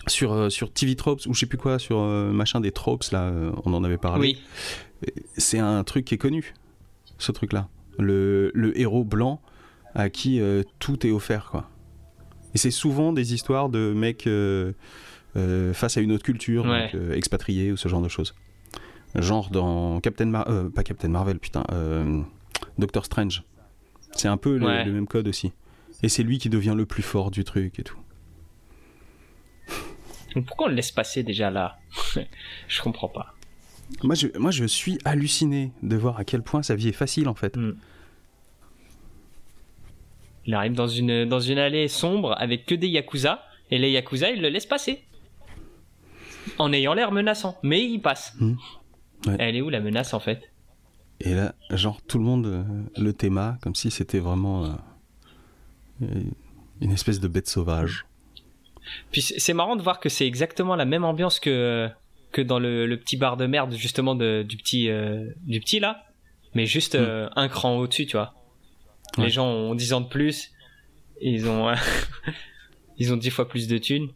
sur, 0.06 0.32
euh, 0.32 0.50
sur 0.50 0.72
TV 0.72 0.94
Tropes, 0.94 1.26
ou 1.26 1.34
je 1.34 1.40
sais 1.40 1.46
plus 1.46 1.58
quoi, 1.58 1.78
sur 1.78 1.98
euh, 1.98 2.30
machin 2.30 2.60
des 2.60 2.70
Tropes, 2.70 3.04
là, 3.12 3.24
euh, 3.24 3.50
on 3.64 3.74
en 3.74 3.82
avait 3.82 3.98
parlé. 3.98 4.38
Oui. 5.02 5.10
C'est 5.36 5.58
un 5.58 5.82
truc 5.84 6.04
qui 6.04 6.14
est 6.14 6.18
connu, 6.18 6.54
ce 7.18 7.32
truc-là. 7.32 7.68
Le, 7.98 8.50
le 8.54 8.78
héros 8.78 9.04
blanc 9.04 9.40
à 9.94 10.10
qui 10.10 10.40
euh, 10.40 10.62
tout 10.78 11.06
est 11.06 11.10
offert, 11.10 11.48
quoi. 11.50 11.68
Et 12.54 12.58
c'est 12.58 12.70
souvent 12.70 13.12
des 13.12 13.34
histoires 13.34 13.68
de 13.68 13.92
mecs 13.94 14.26
euh, 14.26 14.72
euh, 15.36 15.72
face 15.74 15.96
à 15.96 16.00
une 16.00 16.12
autre 16.12 16.24
culture, 16.24 16.64
Ouais. 16.64 16.84
donc, 16.86 16.94
euh, 16.94 17.14
expatriés 17.14 17.70
ou 17.72 17.76
ce 17.76 17.88
genre 17.88 18.02
de 18.02 18.08
choses. 18.08 18.34
Genre 19.14 19.50
dans 19.50 20.00
Captain 20.00 20.26
Mar 20.26 20.46
euh, 20.48 20.68
pas 20.68 20.82
Captain 20.82 21.08
Marvel, 21.08 21.38
putain, 21.38 21.64
Doctor 22.78 23.04
Strange. 23.04 23.42
C'est 24.12 24.28
un 24.28 24.36
peu 24.36 24.56
le, 24.58 24.66
Ouais. 24.66 24.84
le 24.84 24.92
même 24.92 25.06
code 25.06 25.28
aussi. 25.28 25.52
Et 26.02 26.08
c'est 26.08 26.22
lui 26.22 26.38
qui 26.38 26.48
devient 26.50 26.74
le 26.76 26.84
plus 26.86 27.02
fort 27.02 27.30
du 27.30 27.44
truc 27.44 27.78
et 27.78 27.82
tout. 27.82 27.98
Pourquoi 30.46 30.66
on 30.66 30.68
le 30.68 30.74
laisse 30.74 30.92
passer 30.92 31.22
déjà 31.22 31.50
là? 31.50 31.78
Je 32.68 32.82
comprends 32.82 33.08
pas. 33.08 33.34
Moi 34.02 34.14
je, 34.14 34.26
moi, 34.38 34.50
je 34.50 34.64
suis 34.64 34.98
halluciné 35.04 35.70
de 35.82 35.96
voir 35.96 36.18
à 36.18 36.24
quel 36.24 36.42
point 36.42 36.62
sa 36.62 36.74
vie 36.74 36.88
est 36.88 36.92
facile 36.92 37.28
en 37.28 37.34
fait. 37.34 37.56
Il 40.44 40.54
arrive 40.54 40.72
dans 40.74 40.88
une, 40.88 41.24
dans 41.24 41.40
une 41.40 41.58
allée 41.58 41.88
sombre 41.88 42.34
avec 42.38 42.66
que 42.66 42.74
des 42.74 42.88
Yakuza, 42.88 43.42
et 43.70 43.78
les 43.78 43.90
Yakuza, 43.90 44.30
ils 44.30 44.40
le 44.42 44.48
laissent 44.48 44.66
passer. 44.66 45.02
En 46.58 46.72
ayant 46.72 46.94
l'air 46.94 47.12
menaçant. 47.12 47.58
Mais 47.62 47.84
il 47.84 48.00
passe. 48.00 48.34
Ouais. 48.40 49.36
Elle 49.38 49.56
est 49.56 49.62
où 49.62 49.68
la 49.70 49.80
menace 49.80 50.14
en 50.14 50.20
fait? 50.20 50.52
Et 51.20 51.34
là, 51.34 51.54
genre, 51.70 52.00
tout 52.02 52.18
le 52.18 52.24
monde 52.24 52.46
euh, 52.46 52.62
le 52.96 53.12
théma 53.12 53.58
comme 53.62 53.74
si 53.74 53.90
c'était 53.90 54.18
vraiment 54.18 54.76
euh, 56.02 56.06
une 56.80 56.92
espèce 56.92 57.20
de 57.20 57.28
bête 57.28 57.48
sauvage. 57.48 58.06
Puis 59.10 59.22
c'est 59.22 59.54
marrant 59.54 59.76
de 59.76 59.82
voir 59.82 59.98
que 59.98 60.08
c'est 60.08 60.26
exactement 60.26 60.76
la 60.76 60.84
même 60.84 61.04
ambiance 61.04 61.40
que, 61.40 61.88
que 62.32 62.42
dans 62.42 62.58
le, 62.58 62.86
le 62.86 62.98
petit 62.98 63.16
bar 63.16 63.36
de 63.36 63.46
merde 63.46 63.74
justement 63.74 64.14
de, 64.14 64.44
du, 64.46 64.56
petit, 64.56 64.88
euh, 64.90 65.30
du 65.42 65.60
petit 65.60 65.80
là. 65.80 66.04
Mais 66.54 66.66
juste 66.66 66.94
euh, 66.94 67.28
un 67.36 67.48
cran 67.48 67.76
au-dessus, 67.76 68.06
tu 68.06 68.16
vois. 68.16 68.34
Les 69.18 69.30
gens 69.30 69.46
ont 69.46 69.74
10 69.74 69.92
ans 69.94 70.00
de 70.00 70.08
plus. 70.08 70.52
et 71.20 71.30
Ils 71.30 71.48
ont, 71.48 71.72
ils 72.98 73.12
ont 73.12 73.16
10 73.16 73.30
fois 73.30 73.48
plus 73.48 73.66
de 73.68 73.78
thunes. 73.78 74.08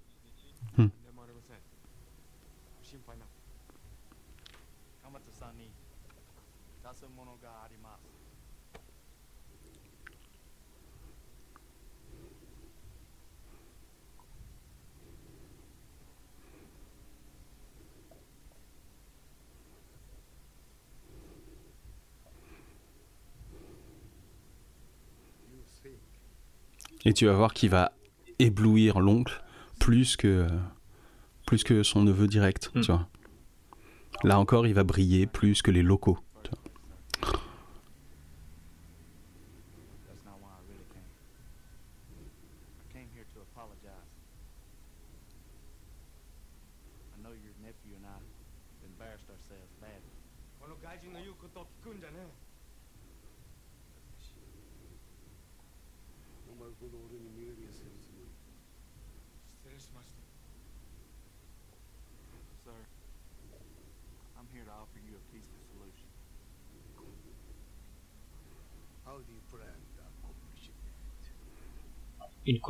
Et 27.04 27.12
tu 27.12 27.26
vas 27.26 27.32
voir 27.32 27.52
qu'il 27.54 27.70
va 27.70 27.92
éblouir 28.38 29.00
l'oncle 29.00 29.42
plus 29.78 30.16
que, 30.16 30.46
plus 31.46 31.64
que 31.64 31.82
son 31.82 32.02
neveu 32.02 32.26
direct, 32.26 32.70
Mm. 32.74 32.80
tu 32.80 32.92
vois. 32.92 33.08
Là 34.24 34.38
encore, 34.38 34.66
il 34.66 34.74
va 34.74 34.84
briller 34.84 35.26
plus 35.26 35.62
que 35.62 35.70
les 35.70 35.82
locaux. 35.82 36.18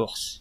Decision 0.06 0.40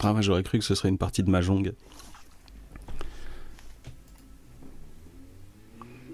Ah, 0.00 0.12
moi 0.12 0.20
j'aurais 0.20 0.42
cru 0.42 0.58
que 0.58 0.64
ce 0.64 0.74
serait 0.74 0.88
une 0.88 0.98
partie 0.98 1.22
de 1.22 1.30
Mahjong. 1.30 1.74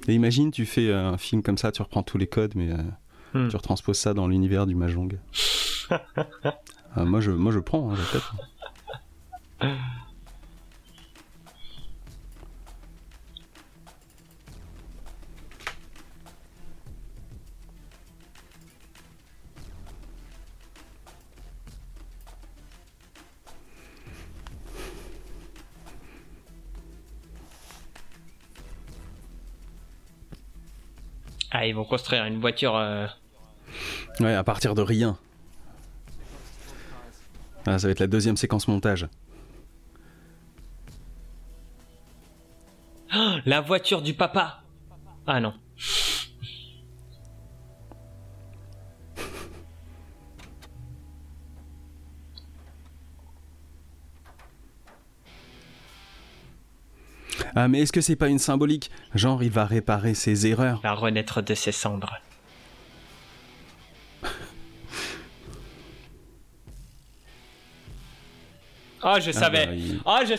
Et 0.09 0.15
imagine, 0.15 0.51
tu 0.51 0.66
fais 0.66 0.89
euh, 0.89 1.11
un 1.11 1.19
film 1.19 1.43
comme 1.43 1.59
ça, 1.59 1.70
tu 1.73 1.81
reprends 1.83 2.03
tous 2.03 2.19
les 2.19 2.27
codes, 2.27 2.53
mais 2.57 2.70
euh, 2.73 2.77
Hmm. 3.35 3.49
tu 3.49 3.57
retransposes 3.57 3.97
ça 3.99 4.12
dans 4.12 4.29
l'univers 4.29 4.66
du 4.66 4.74
Mahjong. 4.74 5.19
Ah, 6.95 7.05
moi, 7.07 7.20
je, 7.23 7.31
moi 7.31 7.51
je 7.51 7.61
prends, 7.61 7.91
hein, 7.91 7.97
Ah, 31.62 31.66
ils 31.68 31.76
vont 31.76 31.84
construire 31.84 32.24
une 32.24 32.40
voiture. 32.40 32.74
euh, 32.74 33.06
Ouais, 34.18 34.34
à 34.34 34.43
partir 34.43 34.74
de 34.74 34.82
rien. 34.82 35.16
Ah, 37.66 37.78
ça 37.78 37.86
va 37.86 37.93
être 37.93 38.01
la 38.01 38.09
deuxième 38.09 38.36
séquence 38.36 38.66
montage. 38.66 39.06
Oh, 43.14 43.34
la 43.47 43.60
voiture 43.60 44.02
du 44.02 44.12
papa 44.12 44.62
Ah 45.28 45.39
non. 45.39 45.55
Ah, 57.55 57.69
mais 57.69 57.81
est-ce 57.81 57.93
que 57.93 58.01
c'est 58.01 58.16
pas 58.16 58.29
une 58.29 58.39
symbolique? 58.39 58.91
Genre, 59.15 59.43
il 59.43 59.51
va 59.51 59.65
réparer 59.66 60.15
ses 60.15 60.47
erreurs. 60.47 60.81
Va 60.83 60.93
renaître 60.95 61.43
de 61.43 61.55
ses 61.55 61.73
cendres. 61.73 62.15
Ah, 69.03 69.19
je 69.20 69.31
savais. 69.33 69.66
bah, 69.66 69.74
il- 69.74 70.01
Ah, 70.05 70.20
je... 70.27 70.35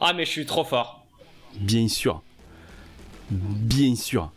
Ah, 0.00 0.12
mais 0.12 0.24
je 0.24 0.30
suis 0.30 0.46
trop 0.46 0.64
fort. 0.64 1.04
Bien 1.56 1.88
sûr. 1.88 2.22
Bien 3.30 3.94
sûr. 3.96 4.30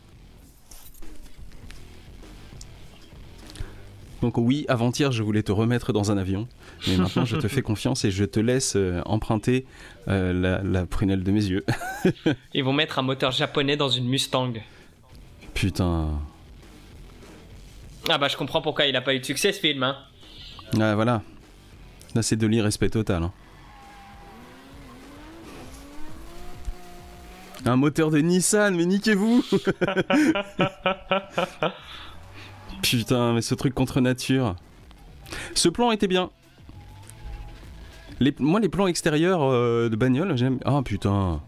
Donc 4.21 4.37
oui, 4.37 4.65
avant-hier, 4.67 5.11
je 5.11 5.21
voulais 5.21 5.43
te 5.43 5.51
remettre 5.51 5.93
dans 5.93 6.11
un 6.11 6.17
avion, 6.17 6.47
mais 6.87 6.97
maintenant 6.97 7.25
je 7.25 7.35
te 7.37 7.47
fais 7.47 7.61
confiance 7.61 8.03
et 8.03 8.09
je 8.11 8.23
te 8.25 8.39
laisse 8.39 8.75
euh, 8.75 9.01
emprunter 9.05 9.65
euh, 10.07 10.33
la, 10.33 10.63
la 10.63 10.85
prunelle 10.87 11.23
de 11.23 11.31
mes 11.31 11.45
yeux. 11.45 11.63
Ils 12.53 12.63
vont 12.63 12.73
mettre 12.73 12.97
un 12.97 13.03
moteur 13.03 13.31
japonais 13.31 13.77
dans 13.77 13.89
une 13.89 14.07
Mustang. 14.07 14.53
Putain. 15.53 16.09
Ah 18.09 18.17
bah 18.17 18.27
je 18.27 18.37
comprends 18.37 18.61
pourquoi 18.61 18.85
il 18.85 18.95
a 18.95 19.01
pas 19.01 19.13
eu 19.13 19.19
de 19.19 19.25
succès 19.25 19.51
ce 19.51 19.59
film. 19.59 19.83
Hein. 19.83 19.97
Ah 20.79 20.95
voilà. 20.95 21.21
Là, 22.15 22.21
c'est 22.23 22.37
de 22.37 22.47
l'irrespect 22.47 22.89
total. 22.89 23.23
hein. 23.23 23.31
Un 27.65 27.75
moteur 27.75 28.11
de 28.11 28.19
Nissan, 28.19 28.75
mais 28.75 28.85
niquez-vous 28.85 29.43
Putain, 32.81 33.33
mais 33.33 33.41
ce 33.41 33.55
truc 33.55 33.73
contre 33.73 33.99
nature. 34.01 34.55
Ce 35.55 35.67
plan 35.69 35.91
était 35.91 36.07
bien. 36.07 36.29
Les- 38.19 38.33
moi, 38.39 38.59
les 38.59 38.69
plans 38.69 38.87
extérieurs 38.87 39.41
euh, 39.43 39.89
de 39.89 39.95
bagnole, 39.95 40.35
j'aime. 40.37 40.59
Ah 40.65 40.81
putain. 40.83 41.41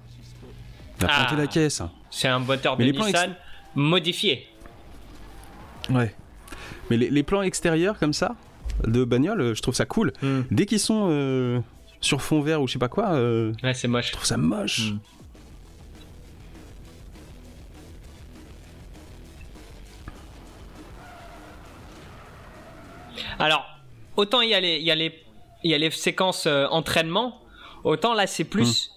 Il 0.99 1.05
a 1.05 1.07
planté 1.07 1.33
Ah. 1.33 1.35
la 1.37 1.47
caisse. 1.47 1.81
C'est 2.11 2.27
un 2.27 2.39
moteur 2.39 2.75
de 2.77 2.83
Nissan 2.83 3.35
modifié. 3.75 4.47
Ouais. 5.89 6.13
Mais 6.89 6.97
les, 6.97 7.09
les 7.09 7.23
plans 7.23 7.41
extérieurs 7.41 7.97
comme 7.97 8.13
ça, 8.13 8.35
de 8.85 9.03
bagnole, 9.03 9.41
euh, 9.41 9.53
je 9.55 9.61
trouve 9.61 9.75
ça 9.75 9.85
cool. 9.85 10.13
Hmm. 10.21 10.41
Dès 10.51 10.65
qu'ils 10.65 10.79
sont 10.79 11.07
euh, 11.09 11.59
sur 12.01 12.21
fond 12.21 12.41
vert 12.41 12.61
ou 12.61 12.67
je 12.67 12.73
sais 12.73 12.79
pas 12.79 12.87
quoi, 12.89 13.11
euh, 13.13 13.53
Ouais, 13.63 13.73
c'est 13.73 13.87
moche. 13.87 14.07
je 14.07 14.11
trouve 14.13 14.25
ça 14.25 14.37
moche. 14.37 14.91
Hmm. 14.91 14.97
Alors, 23.45 23.65
autant 24.15 24.41
il 24.41 24.49
y 24.49 24.53
a 24.53 24.59
les, 24.59 24.77
il 24.77 24.83
y 24.85 24.91
a 24.91 24.95
les, 24.95 25.13
il 25.63 25.71
y 25.71 25.73
a 25.73 25.77
les 25.77 25.91
séquences 25.91 26.45
euh, 26.45 26.67
entraînement, 26.69 27.41
autant 27.83 28.13
là 28.13 28.27
c'est 28.27 28.43
plus 28.43 28.91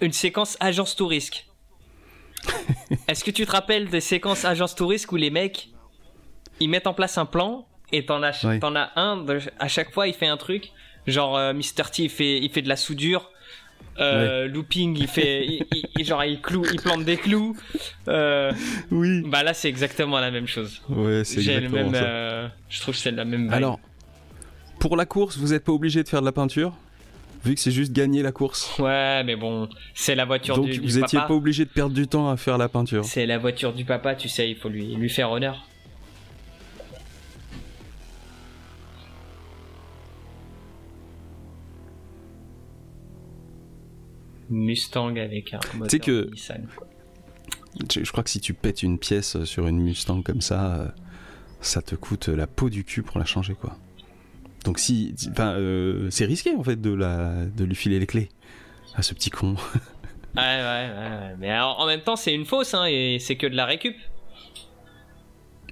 une 0.00 0.12
séquence 0.12 0.56
agence 0.60 0.96
touriste. 0.96 1.44
Est-ce 3.08 3.22
que 3.24 3.30
tu 3.30 3.44
te 3.44 3.50
rappelles 3.52 3.88
des 3.88 4.00
séquences 4.00 4.44
agence 4.44 4.74
touriste 4.74 5.10
où 5.12 5.16
les 5.16 5.30
mecs 5.30 5.68
ils 6.58 6.68
mettent 6.68 6.86
en 6.86 6.94
place 6.94 7.18
un 7.18 7.26
plan 7.26 7.66
et 7.92 8.04
t'en 8.06 8.22
as, 8.22 8.32
t'en 8.60 8.74
as 8.76 8.92
un 8.96 9.16
de- 9.18 9.40
à 9.58 9.68
chaque 9.68 9.92
fois 9.92 10.06
il 10.08 10.14
fait 10.14 10.26
un 10.26 10.36
truc 10.36 10.72
genre 11.06 11.36
euh, 11.36 11.52
Mr 11.52 11.90
T 11.92 12.04
il 12.04 12.10
fait, 12.10 12.38
il 12.38 12.50
fait 12.50 12.62
de 12.62 12.68
la 12.68 12.76
soudure. 12.76 13.30
Euh, 14.00 14.48
Looping, 14.48 14.96
il 14.98 15.08
fait, 15.08 15.44
il- 15.46 15.66
il- 15.74 15.84
il- 15.98 16.04
genre 16.06 16.24
il 16.24 16.40
cloue, 16.40 16.64
il 16.72 16.80
plante 16.80 17.04
des 17.04 17.16
clous. 17.18 17.54
Euh, 18.08 18.50
Oui. 18.90 19.22
bah 19.26 19.42
là 19.42 19.52
c'est 19.52 19.68
exactement 19.68 20.18
la 20.20 20.30
même 20.30 20.46
chose. 20.46 20.80
Ouais, 20.88 21.22
c'est 21.24 21.42
J'ai 21.42 21.52
le 21.60 21.64
exactement 21.64 21.90
même, 21.90 22.00
ça. 22.00 22.06
euh, 22.08 22.48
je 22.70 22.80
trouve 22.80 22.94
que 22.94 23.00
c'est 23.00 23.10
la 23.10 23.24
même. 23.26 23.42
vibe. 23.42 23.52
Alors, 23.52 23.78
pour 24.78 24.96
la 24.96 25.04
course, 25.04 25.36
vous 25.36 25.48
n'êtes 25.48 25.64
pas 25.64 25.72
obligé 25.72 26.02
de 26.02 26.08
faire 26.08 26.20
de 26.20 26.24
la 26.26 26.32
peinture, 26.32 26.72
vu 27.44 27.54
que 27.54 27.60
c'est 27.60 27.70
juste 27.70 27.92
gagner 27.92 28.22
la 28.22 28.32
course. 28.32 28.78
Ouais, 28.78 29.22
mais 29.24 29.36
bon, 29.36 29.68
c'est 29.94 30.14
la 30.14 30.24
voiture 30.24 30.56
Donc 30.56 30.66
du, 30.66 30.78
du 30.78 30.88
vous 30.88 31.00
papa. 31.00 31.20
pas 31.26 31.34
obligé 31.34 31.66
de 31.66 31.70
perdre 31.70 31.94
du 31.94 32.06
temps 32.06 32.30
à 32.30 32.36
faire 32.38 32.56
la 32.56 32.68
peinture. 32.70 33.04
C'est 33.04 33.26
la 33.26 33.36
voiture 33.36 33.74
du 33.74 33.84
papa, 33.84 34.14
tu 34.14 34.28
sais, 34.30 34.48
il 34.48 34.56
faut 34.56 34.70
lui, 34.70 34.94
lui 34.94 35.10
faire 35.10 35.30
honneur. 35.30 35.66
Mustang 44.50 45.16
avec 45.16 45.54
un 45.54 45.60
moteur 45.74 46.00
que- 46.00 46.28
Nissan. 46.30 46.66
quoi. 46.76 46.86
Je, 47.92 48.04
je 48.04 48.12
crois 48.12 48.24
que 48.24 48.30
si 48.30 48.40
tu 48.40 48.52
pètes 48.52 48.82
une 48.82 48.98
pièce 48.98 49.42
sur 49.44 49.66
une 49.66 49.78
Mustang 49.80 50.22
comme 50.22 50.40
ça, 50.40 50.74
euh, 50.74 50.88
ça 51.60 51.80
te 51.82 51.94
coûte 51.94 52.28
la 52.28 52.46
peau 52.46 52.68
du 52.68 52.84
cul 52.84 53.02
pour 53.02 53.18
la 53.18 53.24
changer, 53.24 53.54
quoi. 53.54 53.76
Donc 54.64 54.78
si, 54.78 55.14
enfin, 55.30 55.52
euh, 55.54 56.08
c'est 56.10 56.24
risqué 56.26 56.54
en 56.54 56.62
fait 56.62 56.80
de 56.80 56.92
la, 56.92 57.46
de 57.46 57.64
lui 57.64 57.74
filer 57.74 57.98
les 57.98 58.06
clés 58.06 58.28
à 58.94 59.02
ce 59.02 59.14
petit 59.14 59.30
con. 59.30 59.54
Ouais, 60.36 60.42
ouais, 60.42 60.62
ouais, 60.62 60.92
ouais. 60.92 61.34
Mais 61.40 61.50
alors, 61.50 61.80
en 61.80 61.86
même 61.86 62.02
temps, 62.02 62.14
c'est 62.14 62.32
une 62.32 62.44
fausse, 62.44 62.72
hein, 62.74 62.84
et 62.88 63.18
c'est 63.18 63.34
que 63.34 63.48
de 63.48 63.56
la 63.56 63.66
récup. 63.66 63.96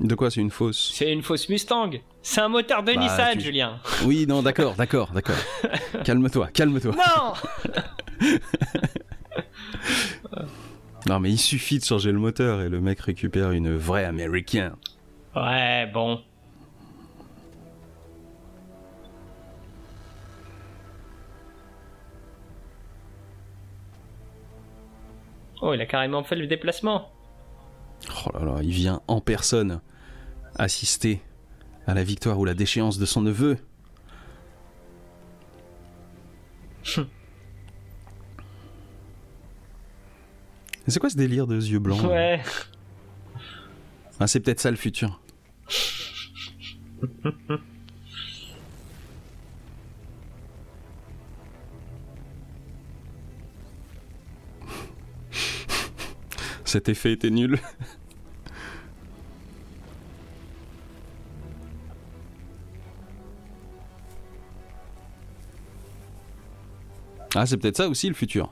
De 0.01 0.15
quoi 0.17 0.33
c'est 0.33 0.41
une 0.41 0.51
fausse? 0.51 0.91
C'est 0.95 1.13
une 1.13 1.23
fausse 1.23 1.49
Mustang. 1.49 1.91
C'est 2.23 2.41
un 2.41 2.49
moteur 2.49 2.83
de 2.83 2.93
Bah, 2.93 3.01
Nissan, 3.01 3.35
tu- 3.35 3.41
Julien. 3.45 3.79
Oui, 4.05 4.27
non, 4.29 4.43
d'accord, 4.43 4.75
d'accord, 4.75 5.13
d'accord. 5.13 5.37
calme-toi, 6.05 6.49
calme-toi. 6.49 6.93
Non 6.93 7.33
Non, 11.09 11.21
mais 11.21 11.31
il 11.31 11.39
suffit 11.39 11.79
de 11.79 11.85
changer 11.85 12.13
le 12.13 12.19
moteur 12.19 12.61
et 12.61 12.69
le 12.69 12.81
mec 12.81 13.01
récupère 13.01 13.53
une 13.53 13.75
vraie 13.75 14.05
américaine. 14.05 14.75
Ouais, 15.35 15.87
bon. 15.87 16.21
Oh, 25.63 25.73
il 25.73 25.81
a 25.81 25.87
carrément 25.87 26.23
fait 26.25 26.37
le 26.37 26.47
déplacement. 26.47 27.11
Oh 28.27 28.31
là 28.39 28.45
là, 28.45 28.59
il 28.63 28.71
vient 28.71 29.01
en 29.09 29.21
personne 29.21 29.81
assister 30.57 31.23
à 31.87 31.95
la 31.95 32.05
victoire 32.05 32.39
ou 32.39 32.45
la 32.45 32.55
déchéance 32.55 32.99
de 32.99 33.07
son 33.07 33.23
neveu. 33.23 33.57
C'est 40.89 41.01
quoi 41.01 41.11
ce 41.11 41.17
délire 41.17 41.47
de 41.47 41.57
yeux 41.57 41.79
blancs 41.79 42.03
Ouais. 42.03 42.43
Ah, 44.19 44.27
c'est 44.27 44.41
peut-être 44.41 44.61
ça 44.61 44.71
le 44.71 44.77
futur. 44.79 45.21
Cet 56.65 56.89
effet 56.89 57.13
était 57.13 57.31
nul. 57.31 57.59
Ah, 67.35 67.45
c'est 67.47 67.59
peut-être 67.59 67.77
ça 67.77 67.89
aussi 67.89 68.09
le 68.09 68.15
futur. 68.15 68.51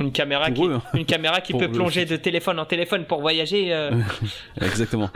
Une 0.00 0.10
caméra 0.10 0.46
Pour 0.46 0.54
qui, 0.54 0.66
eux, 0.70 0.74
hein. 0.74 0.82
une 0.94 1.04
caméra 1.06 1.40
qui 1.40 1.52
peut 1.52 1.70
plonger 1.70 2.04
de 2.04 2.16
téléphone 2.16 2.58
en 2.58 2.64
téléphone 2.64 3.04
pour 3.04 3.20
voyager. 3.20 3.72
euh, 3.72 3.92
Exactement. 4.60 5.08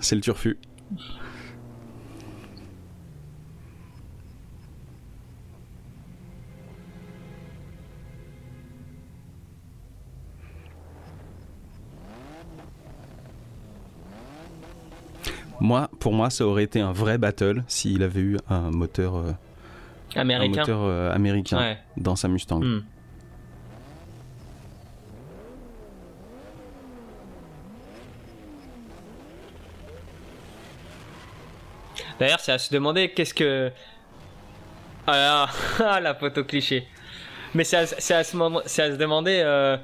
C'est 0.00 0.16
le 0.16 0.20
turfu. 0.20 0.58
Moi, 15.60 15.90
pour 15.98 16.12
moi, 16.12 16.30
ça 16.30 16.46
aurait 16.46 16.64
été 16.64 16.80
un 16.80 16.92
vrai 16.92 17.18
battle 17.18 17.64
s'il 17.66 18.02
avait 18.02 18.20
eu 18.20 18.36
un 18.48 18.70
moteur, 18.70 19.16
euh, 19.16 19.32
un 20.14 20.20
américain. 20.20 20.60
moteur 20.60 20.80
euh, 20.82 21.12
américain 21.12 21.58
Ouais. 21.58 21.78
dans 21.96 22.14
sa 22.16 22.28
Mustang. 22.28 22.60
Hmm. 22.60 22.82
D'ailleurs, 32.18 32.40
c'est 32.40 32.52
à 32.52 32.58
se 32.58 32.72
demander 32.72 33.10
qu'est-ce 33.10 33.34
que. 33.34 33.70
Ah, 35.06 35.12
là, 35.16 35.48
ah, 35.84 36.00
la 36.00 36.14
photo 36.14 36.44
cliché. 36.44 36.86
Mais 37.54 37.64
c'est 37.64 37.76
à, 37.76 37.86
c'est 37.86 38.14
à 38.14 38.24
se, 38.24 38.80
à 38.80 38.88
demander 38.96 39.40
euh, 39.42 39.76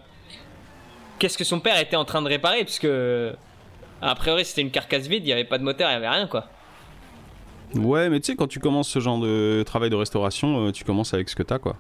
qu'est-ce 1.19 1.39
que 1.39 1.44
son 1.44 1.61
père 1.61 1.78
était 1.78 1.97
en 1.97 2.05
train 2.05 2.20
de 2.20 2.28
réparer, 2.28 2.65
puisque 2.65 2.89
a 4.02 4.15
priori 4.16 4.44
c'était 4.44 4.61
une 4.61 4.70
carcasse 4.70 5.06
vide, 5.06 5.23
il 5.24 5.27
n'y 5.27 5.32
avait 5.32 5.44
pas 5.44 5.56
de 5.59 5.65
moteur, 5.65 5.89
il 5.89 5.93
n'y 5.93 5.97
avait 5.97 6.09
rien 6.15 6.27
quoi. 6.27 6.47
Ouais, 7.74 8.09
mais 8.11 8.20
tu 8.20 8.27
sais, 8.27 8.36
quand 8.36 8.47
tu 8.47 8.61
commences 8.61 8.89
ce 8.89 9.01
genre 9.01 9.19
de 9.19 9.62
travail 9.65 9.90
de 9.90 9.97
restauration, 9.97 10.66
euh, 10.66 10.73
tu 10.73 10.85
commences 10.85 11.12
avec 11.15 11.28
ce 11.28 11.35
que 11.35 11.43
t'as, 11.43 11.59
quoi. 11.59 11.77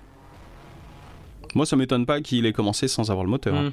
Moi, 1.54 1.66
ça 1.66 1.76
m'étonne 1.76 2.04
pas 2.04 2.20
qu'il 2.20 2.46
ait 2.46 2.52
commencé 2.52 2.88
sans 2.88 3.10
avoir 3.10 3.24
le 3.24 3.30
moteur. 3.30 3.54
hein. 3.54 3.72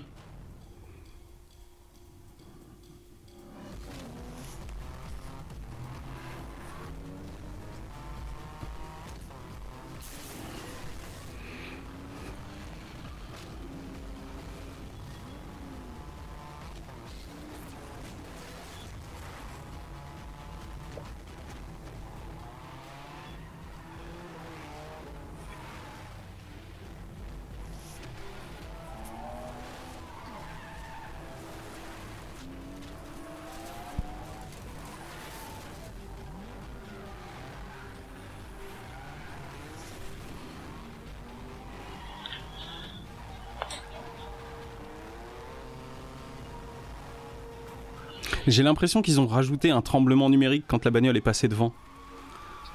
J'ai 48.51 48.63
l'impression 48.63 49.01
qu'ils 49.01 49.21
ont 49.21 49.27
rajouté 49.27 49.71
un 49.71 49.81
tremblement 49.81 50.29
numérique 50.29 50.65
quand 50.67 50.83
la 50.83 50.91
bagnole 50.91 51.15
est 51.15 51.21
passée 51.21 51.47
devant. 51.47 51.73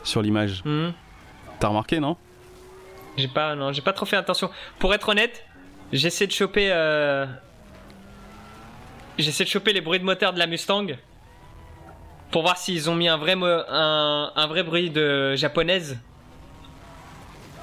Sur 0.05 0.23
l'image. 0.23 0.62
Hmm. 0.65 0.90
T'as 1.61 1.69
remarqué, 1.69 2.01
non? 2.01 2.16
J'ai 3.19 3.28
pas, 3.28 3.55
non, 3.55 3.73
j'ai 3.73 3.82
pas 3.82 3.93
trop 3.93 4.07
fait 4.07 4.16
attention. 4.16 4.48
Pour 4.78 4.94
être 4.94 5.09
honnête, 5.11 5.44
j'essaie 5.93 6.27
de 6.27 6.32
choper, 6.32 6.69
euh, 6.70 7.27
j'essaie 9.19 9.44
de 9.44 9.48
choper 9.48 9.73
les 9.74 9.81
bruits 9.82 9.98
de 9.98 10.05
moteur 10.05 10.32
de 10.32 10.39
la 10.39 10.47
Mustang 10.47 10.86
pour 12.31 12.43
voir 12.43 12.57
s'ils 12.57 12.89
ont 12.90 12.94
mis 12.94 13.09
un 13.09 13.16
vrai, 13.19 13.35
un, 13.35 14.32
un 14.35 14.47
vrai 14.47 14.62
bruit 14.62 14.90
de 14.90 15.35
japonaise 15.36 15.98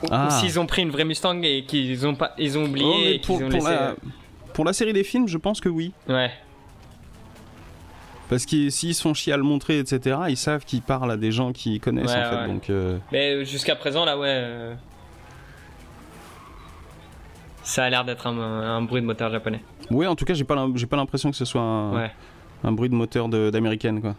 ou, 0.03 0.07
Ah. 0.11 0.27
ou 0.27 0.31
s'ils 0.31 0.59
ont 0.59 0.65
pris 0.67 0.81
une 0.83 0.91
vraie 0.91 1.05
Mustang 1.05 1.41
et 1.43 1.63
qu'ils 1.65 2.05
ont 2.05 2.15
pas, 2.15 2.33
ils 2.37 2.57
ont 2.57 2.65
oublié 2.65 2.87
Oh, 2.87 2.99
et 3.05 3.19
pour, 3.19 3.37
qu'ils 3.37 3.45
ont 3.45 3.49
pour 3.49 3.59
laissé. 3.59 3.71
la, 3.71 3.95
pour 4.53 4.65
la 4.65 4.73
série 4.73 4.93
des 4.93 5.03
films, 5.03 5.27
je 5.27 5.37
pense 5.37 5.61
que 5.61 5.69
oui. 5.69 5.93
Ouais. 6.07 6.31
Parce 8.33 8.45
que 8.47 8.69
s'ils 8.71 8.95
se 8.95 9.01
font 9.03 9.13
chier 9.13 9.31
à 9.33 9.37
le 9.37 9.43
montrer, 9.43 9.77
etc., 9.77 10.17
ils 10.29 10.37
savent 10.37 10.65
qu'ils 10.65 10.81
parlent 10.81 11.11
à 11.11 11.17
des 11.17 11.31
gens 11.31 11.51
qui 11.53 11.79
connaissent, 11.79 12.11
Ouais, 12.11 12.17
en 12.25 12.29
fait. 12.31 12.35
ouais. 12.37 12.47
Donc, 12.47 12.69
euh, 12.71 12.97
Mais 13.11 13.45
jusqu'à 13.45 13.75
présent, 13.75 14.05
là, 14.05 14.17
ouais. 14.17 14.27
euh, 14.27 14.73
Ça 17.63 17.83
a 17.85 17.89
l'air 17.89 18.03
d'être 18.03 18.27
un, 18.27 18.37
un 18.37 18.81
bruit 18.81 19.01
de 19.01 19.05
moteur 19.05 19.31
japonais. 19.31 19.61
Ouais, 19.91 20.07
en 20.07 20.15
tout 20.15 20.25
cas, 20.25 20.33
j'ai 20.33 20.43
pas 20.43 20.55
l'impression 20.95 21.29
que 21.31 21.37
ce 21.37 21.45
soit 21.45 21.61
un, 21.61 21.93
Ouais. 21.95 22.11
un 22.63 22.71
bruit 22.71 22.89
de 22.89 22.95
moteur 22.95 23.29
d'américaine, 23.29 24.01
quoi. 24.01 24.15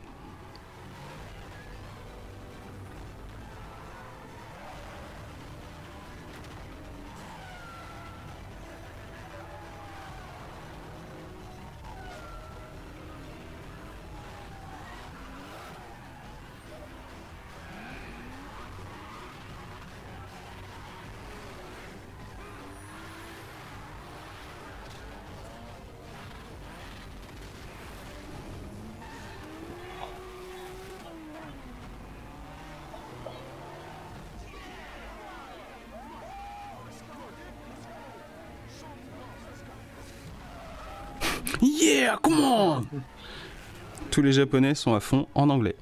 Tous 44.15 44.23
les 44.23 44.31
japonais 44.31 44.77
sont 44.77 44.95
à 44.95 45.01
fond 45.01 45.27
en 45.35 45.51
anglais. 45.51 45.75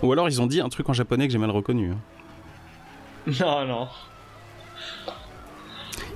Ou 0.00 0.12
alors 0.12 0.28
ils 0.28 0.40
ont 0.40 0.46
dit 0.46 0.60
un 0.60 0.68
truc 0.68 0.88
en 0.88 0.92
japonais 0.92 1.26
que 1.26 1.32
j'ai 1.32 1.38
mal 1.38 1.50
reconnu. 1.50 1.90
hein. 1.90 1.98
Non, 3.40 3.66
non. 3.66 3.88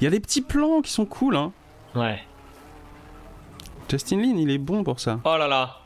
Il 0.01 0.05
y 0.05 0.07
a 0.07 0.11
des 0.11 0.21
petits 0.21 0.41
plans 0.41 0.83
qui 0.83 0.93
sont 0.93 1.05
cool, 1.05 1.35
hein. 1.35 1.51
Ouais. 1.97 2.23
Justin 3.91 4.19
Lin, 4.19 4.37
il 4.39 4.51
est 4.53 4.59
bon 4.59 4.85
pour 4.85 5.01
ça. 5.01 5.19
Oh 5.25 5.37
là 5.37 5.49
là. 5.49 5.79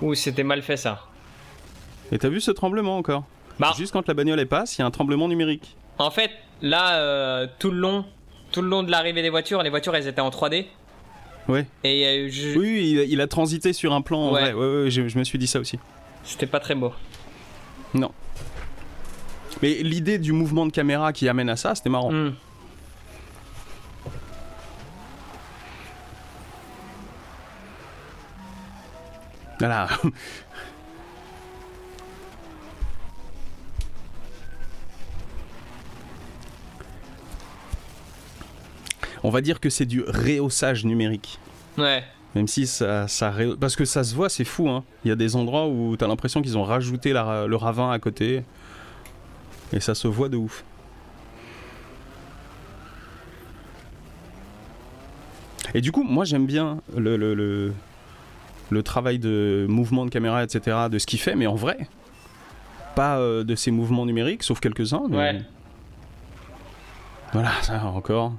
Ouh, 0.00 0.14
c'était 0.14 0.42
mal 0.42 0.62
fait 0.62 0.78
ça. 0.78 1.02
Et 2.12 2.18
t'as 2.18 2.30
vu 2.30 2.40
ce 2.40 2.50
tremblement 2.50 2.96
encore? 2.96 3.24
Bah, 3.60 3.74
Juste 3.76 3.92
quand 3.92 4.08
la 4.08 4.14
bagnole 4.14 4.40
elle 4.40 4.48
passe, 4.48 4.78
il 4.78 4.80
y 4.80 4.84
a 4.84 4.86
un 4.86 4.90
tremblement 4.90 5.28
numérique. 5.28 5.76
en 5.98 6.10
fait, 6.10 6.30
là, 6.62 6.94
euh, 6.96 7.46
tout 7.58 7.70
le 7.70 7.76
long, 7.76 8.06
tout 8.52 8.62
le 8.62 8.68
long 8.68 8.82
de 8.84 8.90
l'arrivée 8.90 9.20
des 9.20 9.28
voitures, 9.28 9.62
les 9.62 9.68
voitures, 9.68 9.94
elles 9.94 10.06
étaient 10.08 10.22
en 10.22 10.30
3D. 10.30 10.64
Ouais. 11.48 11.66
Et 11.84 12.28
Oui, 12.56 12.90
il, 12.92 12.98
a- 13.00 13.04
il 13.04 13.20
a 13.20 13.26
transité 13.26 13.72
sur 13.72 13.92
un 13.92 14.00
plan. 14.00 14.32
Ouais. 14.32 14.52
ouais, 14.52 14.82
ouais, 14.84 14.90
je, 14.90 15.08
je 15.08 15.18
me 15.18 15.24
suis 15.24 15.38
dit 15.38 15.46
ça 15.46 15.58
aussi. 15.60 15.78
c'était 16.24 16.46
pas 16.46 16.60
très 16.60 16.74
beau. 16.74 16.92
Non. 17.94 18.10
Mais 19.60 19.74
l'idée 19.82 20.18
du 20.18 20.32
mouvement 20.32 20.66
de 20.66 20.72
caméra 20.72 21.12
qui 21.12 21.28
amène 21.28 21.48
à 21.50 21.56
ça, 21.56 21.74
c'était 21.74 21.90
marrant. 21.90 22.12
Hmm. 22.12 22.34
Voilà. 29.58 29.88
On 39.24 39.30
va 39.30 39.40
dire 39.40 39.60
que 39.60 39.70
c'est 39.70 39.86
du 39.86 40.02
rehaussage 40.02 40.84
numérique. 40.84 41.38
Ouais. 41.78 42.02
Même 42.34 42.48
si 42.48 42.66
ça, 42.66 43.06
ça 43.08 43.32
parce 43.60 43.76
que 43.76 43.84
ça 43.84 44.04
se 44.04 44.14
voit, 44.14 44.28
c'est 44.28 44.44
fou. 44.44 44.68
Hein. 44.68 44.84
Il 45.04 45.08
y 45.08 45.12
a 45.12 45.16
des 45.16 45.36
endroits 45.36 45.68
où 45.68 45.96
t'as 45.96 46.08
l'impression 46.08 46.40
qu'ils 46.42 46.56
ont 46.58 46.64
rajouté 46.64 47.12
la- 47.12 47.46
le 47.46 47.56
ravin 47.56 47.90
à 47.90 47.98
côté, 47.98 48.42
et 49.72 49.80
ça 49.80 49.94
se 49.94 50.08
voit 50.08 50.28
de 50.28 50.36
ouf. 50.38 50.64
Et 55.74 55.80
du 55.80 55.92
coup, 55.92 56.02
moi 56.02 56.24
j'aime 56.24 56.46
bien 56.46 56.80
le, 56.96 57.16
le, 57.16 57.34
le, 57.34 57.72
le 58.70 58.82
travail 58.82 59.18
de 59.18 59.66
mouvement 59.68 60.04
de 60.04 60.10
caméra, 60.10 60.42
etc., 60.42 60.88
de 60.90 60.98
ce 60.98 61.06
qu'il 61.06 61.18
fait, 61.20 61.34
mais 61.34 61.46
en 61.46 61.54
vrai, 61.54 61.86
pas 62.96 63.18
euh, 63.18 63.44
de 63.44 63.54
ses 63.54 63.70
mouvements 63.70 64.04
numériques, 64.06 64.42
sauf 64.42 64.58
quelques-uns. 64.60 65.04
mais- 65.08 65.16
Ouais. 65.16 65.42
Voilà, 67.32 67.50
ça 67.62 67.82
encore. 67.86 68.32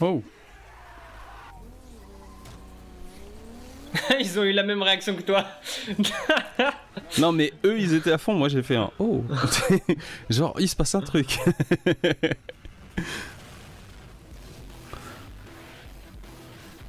Oh, 0.00 0.22
Ils 4.18 4.38
ont 4.38 4.44
eu 4.44 4.49
la 4.60 4.66
même 4.66 4.82
réaction 4.82 5.14
que 5.16 5.22
toi. 5.22 5.46
non 7.18 7.32
mais 7.32 7.52
eux 7.64 7.78
ils 7.78 7.94
étaient 7.94 8.12
à 8.12 8.18
fond, 8.18 8.34
moi 8.34 8.50
j'ai 8.50 8.62
fait 8.62 8.76
un 8.76 8.90
oh. 8.98 9.24
Genre 10.30 10.54
il 10.58 10.68
se 10.68 10.76
passe 10.76 10.94
un 10.94 11.00
truc. 11.00 11.38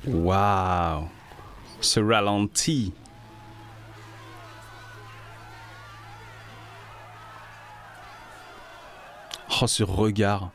Waouh. 0.05 1.07
Ce 1.79 1.99
ralenti. 1.99 2.93
Oh 9.61 9.67
ce 9.67 9.83
regard. 9.83 10.51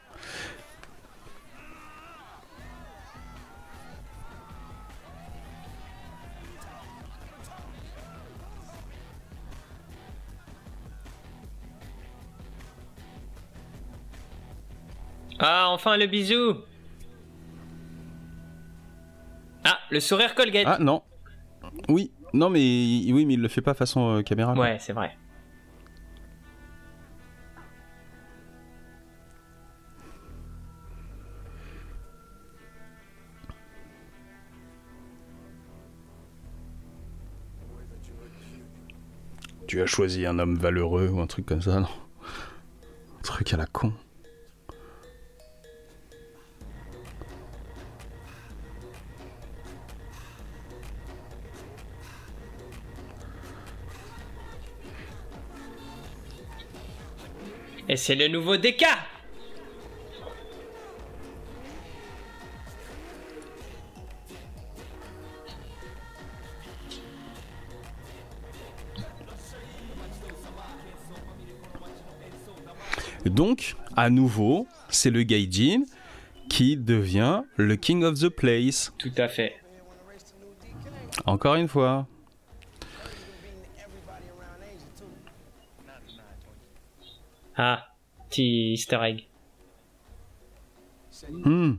Ah, 15.39 15.69
enfin 15.71 15.97
le 15.97 16.07
bisou. 16.07 16.57
Ah, 19.65 19.79
le 19.91 20.01
sourire 20.01 20.35
Colgate. 20.35 20.67
Ah 20.67 20.79
non. 20.79 21.03
Oui, 21.89 22.13
non 22.33 22.49
mais 22.49 22.59
oui 22.59 23.27
mais 23.27 23.35
il 23.35 23.41
le 23.41 23.49
fait 23.49 23.61
pas 23.61 23.75
façon 23.75 24.19
euh, 24.19 24.23
caméra. 24.23 24.55
quoi. 24.55 24.63
ouais, 24.65 24.79
c'est 24.79 24.93
vrai. 24.93 25.17
Tu 39.67 39.83
as 39.83 39.87
choisi 39.87 40.25
un 40.27 40.39
homme 40.39 40.57
valeureux 40.57 41.09
ou 41.09 41.21
un 41.21 41.27
truc 41.27 41.45
comme 41.45 41.61
ça, 41.61 41.81
non? 41.81 41.89
Un 43.19 43.23
truc 43.23 43.53
à 43.53 43.57
la 43.57 43.67
con. 43.67 43.93
Et 57.97 57.99
c'est 57.99 58.15
le 58.15 58.29
nouveau 58.29 58.59
DK. 58.59 58.85
Donc, 73.25 73.77
à 73.97 74.11
nouveau, 74.11 74.69
c'est 74.91 75.09
le 75.09 75.23
Gaijin 75.23 75.85
qui 76.51 76.77
devient 76.77 77.45
le 77.57 77.77
King 77.77 78.05
of 78.05 78.21
the 78.21 78.29
Place. 78.29 78.93
Tout 78.99 79.09
à 79.17 79.29
fait. 79.29 79.57
Encore 81.25 81.55
une 81.55 81.67
fois. 81.67 82.07
Ah, 87.57 87.87
petit 88.29 88.73
easter 88.75 88.99
egg. 89.03 89.27
Hmm. 91.31 91.77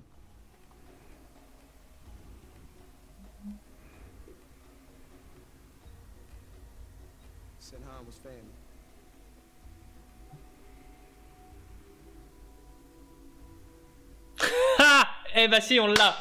Ah 14.79 15.07
Eh 15.35 15.47
bah 15.47 15.61
si, 15.61 15.79
on 15.79 15.87
l'a. 15.87 16.17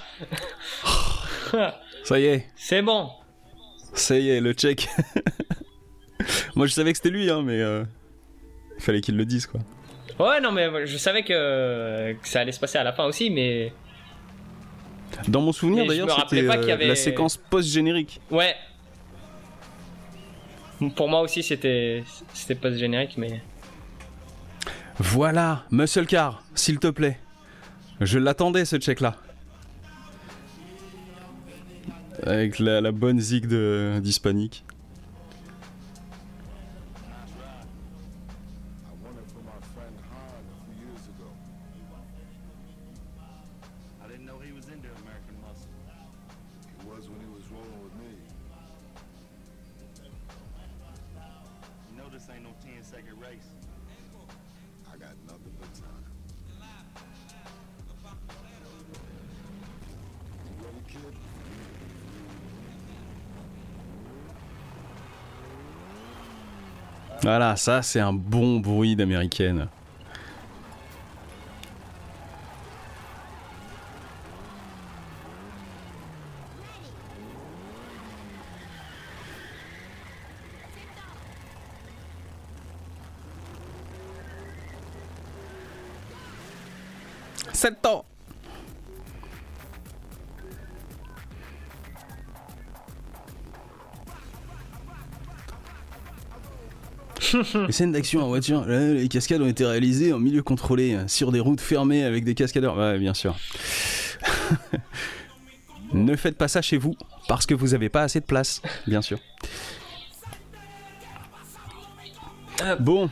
Ça 2.05 2.19
y 2.19 2.25
est, 2.27 2.47
c'est 2.57 2.83
bon. 2.83 3.11
ça 3.95 4.19
y 4.19 4.29
est, 4.29 4.41
le 4.41 4.53
check. 4.53 4.89
Moi 6.57 6.67
je 6.67 6.73
savais 6.73 6.93
que 6.93 6.99
c'était 6.99 7.11
lui, 7.11 7.31
hein, 7.31 7.43
mais 7.43 7.61
euh, 7.61 7.85
fallait 8.79 9.01
qu'il 9.01 9.17
le 9.17 9.25
dise 9.25 9.47
quoi. 9.47 9.61
Ouais, 10.19 10.41
non, 10.41 10.51
mais 10.53 10.87
je 10.87 10.97
savais 10.97 11.23
que, 11.23 12.13
que 12.15 12.29
ça 12.29 12.41
allait 12.41 12.53
se 12.53 12.61
passer 12.61 12.79
à 12.79 12.85
la 12.85 12.93
fin 12.93 13.05
aussi, 13.05 13.29
mais 13.31 13.73
Dans 15.29 15.41
mon 15.43 15.53
souvenir 15.53 15.87
d'ailleurs, 15.87 16.09
c'était 16.29 16.47
pas 16.47 16.57
qu'il 16.59 16.69
y 16.69 16.71
euh, 16.71 16.75
avait- 16.75 16.87
la 16.89 16.97
séquence 16.97 17.37
post-générique. 17.37 18.21
ouais. 18.31 18.55
Pour 20.95 21.09
moi 21.09 21.23
aussi, 21.23 21.43
c'était 21.43 22.05
c'était 22.35 22.55
pas 22.55 22.71
ce 22.71 22.77
générique, 22.77 23.15
mais 23.17 23.41
Voilà, 24.99 25.65
Muscle 25.71 26.05
Car, 26.07 26.43
s'il 26.55 26.79
te 26.79 26.89
plaît. 26.89 27.19
Je 28.01 28.19
l'attendais 28.19 28.67
ce 28.67 28.77
check 28.77 29.01
là. 29.01 29.17
Avec 32.23 32.59
la, 32.59 32.81
la 32.81 32.93
bonne 32.93 33.21
zig 33.21 33.47
de- 33.47 34.01
d'Hispanique. 34.03 34.65
Voilà, 67.27 67.57
ça 67.57 67.83
c'est 67.83 67.99
un 67.99 68.13
bon 68.13 68.61
bruit 68.61 68.95
d'américaine. 68.95 69.67
Les 97.55 97.73
scènes 97.73 97.93
d'action 97.93 98.23
en 98.23 98.29
voiture, 98.29 98.65
les 98.67 99.09
cascades 99.09 99.41
ont 99.43 99.47
été 99.47 99.65
réalisées 99.65 100.13
en 100.13 100.19
milieu 100.19 100.43
contrôlé, 100.43 100.95
euh, 100.95 101.09
sur 101.09 101.33
des 101.33 101.41
routes 101.41 101.61
fermées 101.61 102.05
avec 102.05 102.25
des 102.25 102.35
cascadeurs. 102.35 102.77
Ouais, 102.77 102.99
bien 102.99 103.15
sûr. 103.15 103.37
ne 105.93 106.17
faites 106.17 106.37
pas 106.37 106.49
ça 106.49 106.63
chez 106.63 106.77
vous, 106.77 106.97
parce 107.29 107.47
que 107.47 107.55
vous 107.55 107.75
avez 107.75 107.89
pas 107.89 108.03
assez 108.03 108.21
de 108.21 108.25
place, 108.25 108.63
bien 108.87 109.03
sûr. 109.03 109.19
Ah. 112.63 112.77
Bon, 112.77 113.11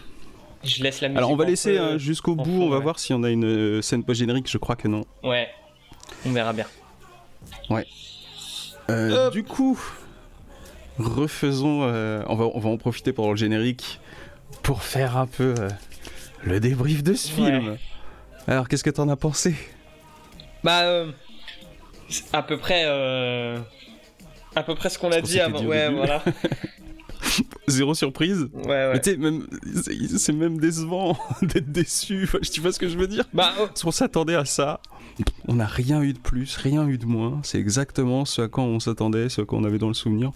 Je 0.63 0.83
laisse 0.83 1.01
la 1.01 1.09
musique. 1.09 1.19
alors 1.19 1.31
on 1.31 1.37
va 1.37 1.45
laisser 1.45 1.77
euh, 1.79 1.99
jusqu'au 1.99 2.35
bout, 2.35 2.45
fond, 2.45 2.63
on 2.63 2.71
va 2.71 2.79
ouais. 2.79 2.83
voir 2.83 2.99
si 2.99 3.13
on 3.13 3.23
a 3.23 3.31
une 3.31 3.45
euh, 3.45 3.83
scène 3.83 4.03
post-générique, 4.03 4.51
je 4.51 4.59
crois 4.59 4.75
que 4.77 4.89
non. 4.89 5.05
Ouais, 5.23 5.49
on 6.25 6.33
verra 6.33 6.53
bien. 6.53 6.67
Euh, 8.91 9.27
Hop. 9.29 9.33
du 9.33 9.45
coup, 9.45 9.79
refaisons. 10.99 11.81
euh, 11.83 12.23
on, 12.29 12.35
va, 12.37 12.45
on 12.55 12.59
va 12.61 12.69
en 12.71 12.77
profiter 12.77 13.13
pendant 13.13 13.31
le 13.31 13.37
générique 13.37 14.01
pour 14.63 14.83
faire 14.83 15.17
un 15.17 15.27
peu 15.27 15.55
euh, 15.59 15.69
le 16.45 16.61
débrief 16.61 17.03
de 17.03 17.15
ce 17.15 17.41
Ouais. 17.41 17.51
film. 17.61 17.77
Alors, 18.47 18.69
qu'est-ce 18.69 18.85
que 18.85 18.91
t'en 18.91 19.09
as 19.09 19.17
pensé? 19.17 19.55
Bah, 20.63 20.83
euh, 20.83 21.11
à 22.33 22.43
peu 22.43 22.59
près. 22.59 22.83
euh, 22.87 23.59
À 24.55 24.63
peu 24.63 24.75
près 24.75 24.89
ce 24.91 24.99
qu'on 24.99 25.11
a 25.13 25.21
dit 25.21 25.41
avant. 25.41 25.65
ouais, 25.65 25.91
voilà. 25.93 26.23
Zéro 27.67 27.95
surprise. 27.95 28.49
Ouais, 28.53 28.67
ouais. 28.93 29.01
Mais 29.07 29.17
même, 29.17 29.47
c'est 30.19 30.33
même 30.33 30.59
décevant 30.59 31.17
d'être 31.43 31.73
déçu. 31.73 32.29
Tu 32.53 32.61
vois 32.61 32.73
ce 32.73 32.79
que 32.79 32.89
je 32.89 32.97
veux 32.99 33.07
dire? 33.09 33.25
Bah, 33.33 33.53
oh, 33.61 33.67
qu'on 33.83 33.91
s'attendait 33.91 34.35
à 34.37 34.45
ça. 34.45 34.81
On 35.49 35.55
n'a 35.55 35.67
rien 35.67 36.03
eu 36.03 36.13
de 36.13 36.19
plus, 36.19 36.57
rien 36.57 36.87
eu 36.87 36.99
de 36.99 37.07
moins. 37.07 37.41
C'est 37.43 37.59
exactement 37.59 38.25
ce 38.27 38.43
à 38.43 38.49
quoi 38.49 38.65
on 38.65 38.79
s'attendait, 38.81 39.29
ce 39.31 39.41
qu'on 39.41 39.65
avait 39.65 39.79
dans 39.79 39.89
le 39.89 39.95
souvenir. 39.95 40.33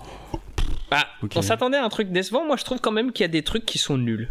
Bah, 0.90 1.06
on 1.34 1.42
s'attendait 1.42 1.76
à 1.76 1.84
un 1.84 1.88
truc 1.88 2.10
décevant. 2.10 2.44
Moi, 2.46 2.56
je 2.56 2.64
trouve 2.64 2.80
quand 2.80 2.92
même 2.92 3.12
qu'il 3.12 3.22
y 3.22 3.24
a 3.24 3.28
des 3.28 3.42
trucs 3.42 3.64
qui 3.66 3.78
sont 3.78 3.98
nuls. 3.98 4.28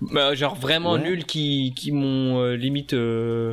Bah, 0.00 0.34
genre 0.34 0.54
vraiment 0.54 0.92
Ouais. 0.94 1.00
nuls 1.00 1.24
qui, 1.24 1.74
qui 1.76 1.92
m'ont 1.92 2.40
euh, 2.40 2.54
limite 2.56 2.94
euh, 2.94 3.52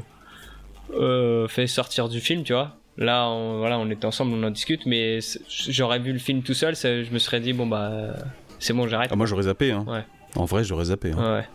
euh, 0.93 1.47
fait 1.47 1.67
sortir 1.67 2.07
du 2.07 2.21
film, 2.21 2.43
tu 2.43 2.53
vois. 2.53 2.77
Là, 2.97 3.27
on, 3.29 3.59
voilà, 3.59 3.77
on 3.77 3.89
était 3.89 4.05
ensemble, 4.05 4.33
on 4.33 4.43
en 4.43 4.49
discute, 4.49 4.85
mais 4.85 5.19
j'aurais 5.49 5.99
vu 5.99 6.13
le 6.13 6.19
film 6.19 6.41
tout 6.41 6.53
seul, 6.53 6.75
je 6.75 7.11
me 7.11 7.19
serais 7.19 7.39
dit, 7.41 7.53
bon 7.53 7.67
bah, 7.67 8.13
c'est 8.59 8.73
bon, 8.73 8.87
j'arrête. 8.87 9.09
Ah, 9.11 9.15
moi, 9.15 9.25
j'aurais 9.27 9.43
zappé. 9.43 9.71
Hein. 9.71 9.83
Ouais. 9.87 10.03
En 10.35 10.45
vrai, 10.45 10.63
j'aurais 10.63 10.85
zappé. 10.85 11.11
hein. 11.11 11.35
Ouais. 11.35 11.47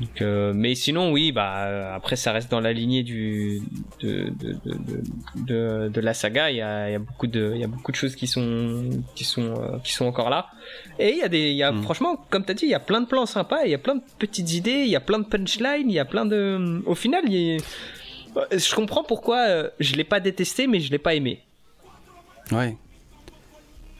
Donc, 0.00 0.20
euh, 0.20 0.52
mais 0.54 0.74
sinon, 0.74 1.10
oui, 1.10 1.32
bah 1.32 1.64
euh, 1.68 1.94
après 1.94 2.16
ça 2.16 2.30
reste 2.32 2.50
dans 2.50 2.60
la 2.60 2.74
lignée 2.74 3.02
du 3.02 3.62
de 4.00 4.28
de, 4.28 4.52
de, 4.52 4.74
de, 4.74 5.00
de- 5.36 5.88
de 5.88 6.00
la 6.02 6.12
saga. 6.12 6.50
Il 6.50 6.56
y 6.58 6.60
a, 6.60 6.90
il 6.90 6.92
y 6.92 6.94
a 6.96 6.98
beaucoup 6.98 7.26
de 7.26 7.52
il 7.54 7.60
y 7.60 7.64
a 7.64 7.66
beaucoup 7.66 7.92
de 7.92 7.96
choses 7.96 8.14
qui 8.14 8.26
sont 8.26 8.90
qui 9.14 9.24
sont 9.24 9.54
euh, 9.58 9.78
qui 9.82 9.92
sont 9.94 10.04
encore 10.04 10.28
là. 10.28 10.48
Et 10.98 11.12
il 11.12 11.16
y 11.18 11.22
a 11.22 11.28
des 11.28 11.48
il 11.50 11.56
y 11.56 11.62
a 11.62 11.72
Mm. 11.72 11.82
franchement 11.82 12.22
comme 12.28 12.44
t'as 12.44 12.52
dit, 12.52 12.66
il 12.66 12.70
y 12.70 12.74
a 12.74 12.80
plein 12.80 13.00
de 13.00 13.06
plans 13.06 13.24
sympas, 13.24 13.64
il 13.64 13.70
y 13.70 13.74
a 13.74 13.78
plein 13.78 13.94
de 13.94 14.02
petites 14.18 14.52
idées, 14.52 14.82
il 14.84 14.90
y 14.90 14.96
a 14.96 15.00
plein 15.00 15.18
de 15.18 15.24
punchlines, 15.24 15.88
il 15.88 15.94
y 15.94 15.98
a 15.98 16.04
plein 16.04 16.26
de 16.26 16.82
au 16.84 16.94
final, 16.94 17.22
il 17.26 17.32
y 17.32 17.56
a- 17.56 17.60
je 18.58 18.74
comprends 18.74 19.02
pourquoi 19.02 19.70
je 19.80 19.94
l'ai 19.96 20.04
pas 20.04 20.20
détesté, 20.20 20.66
mais 20.66 20.78
je 20.80 20.90
l'ai 20.90 20.98
pas 20.98 21.14
aimé. 21.14 21.40
Ouais. 22.52 22.76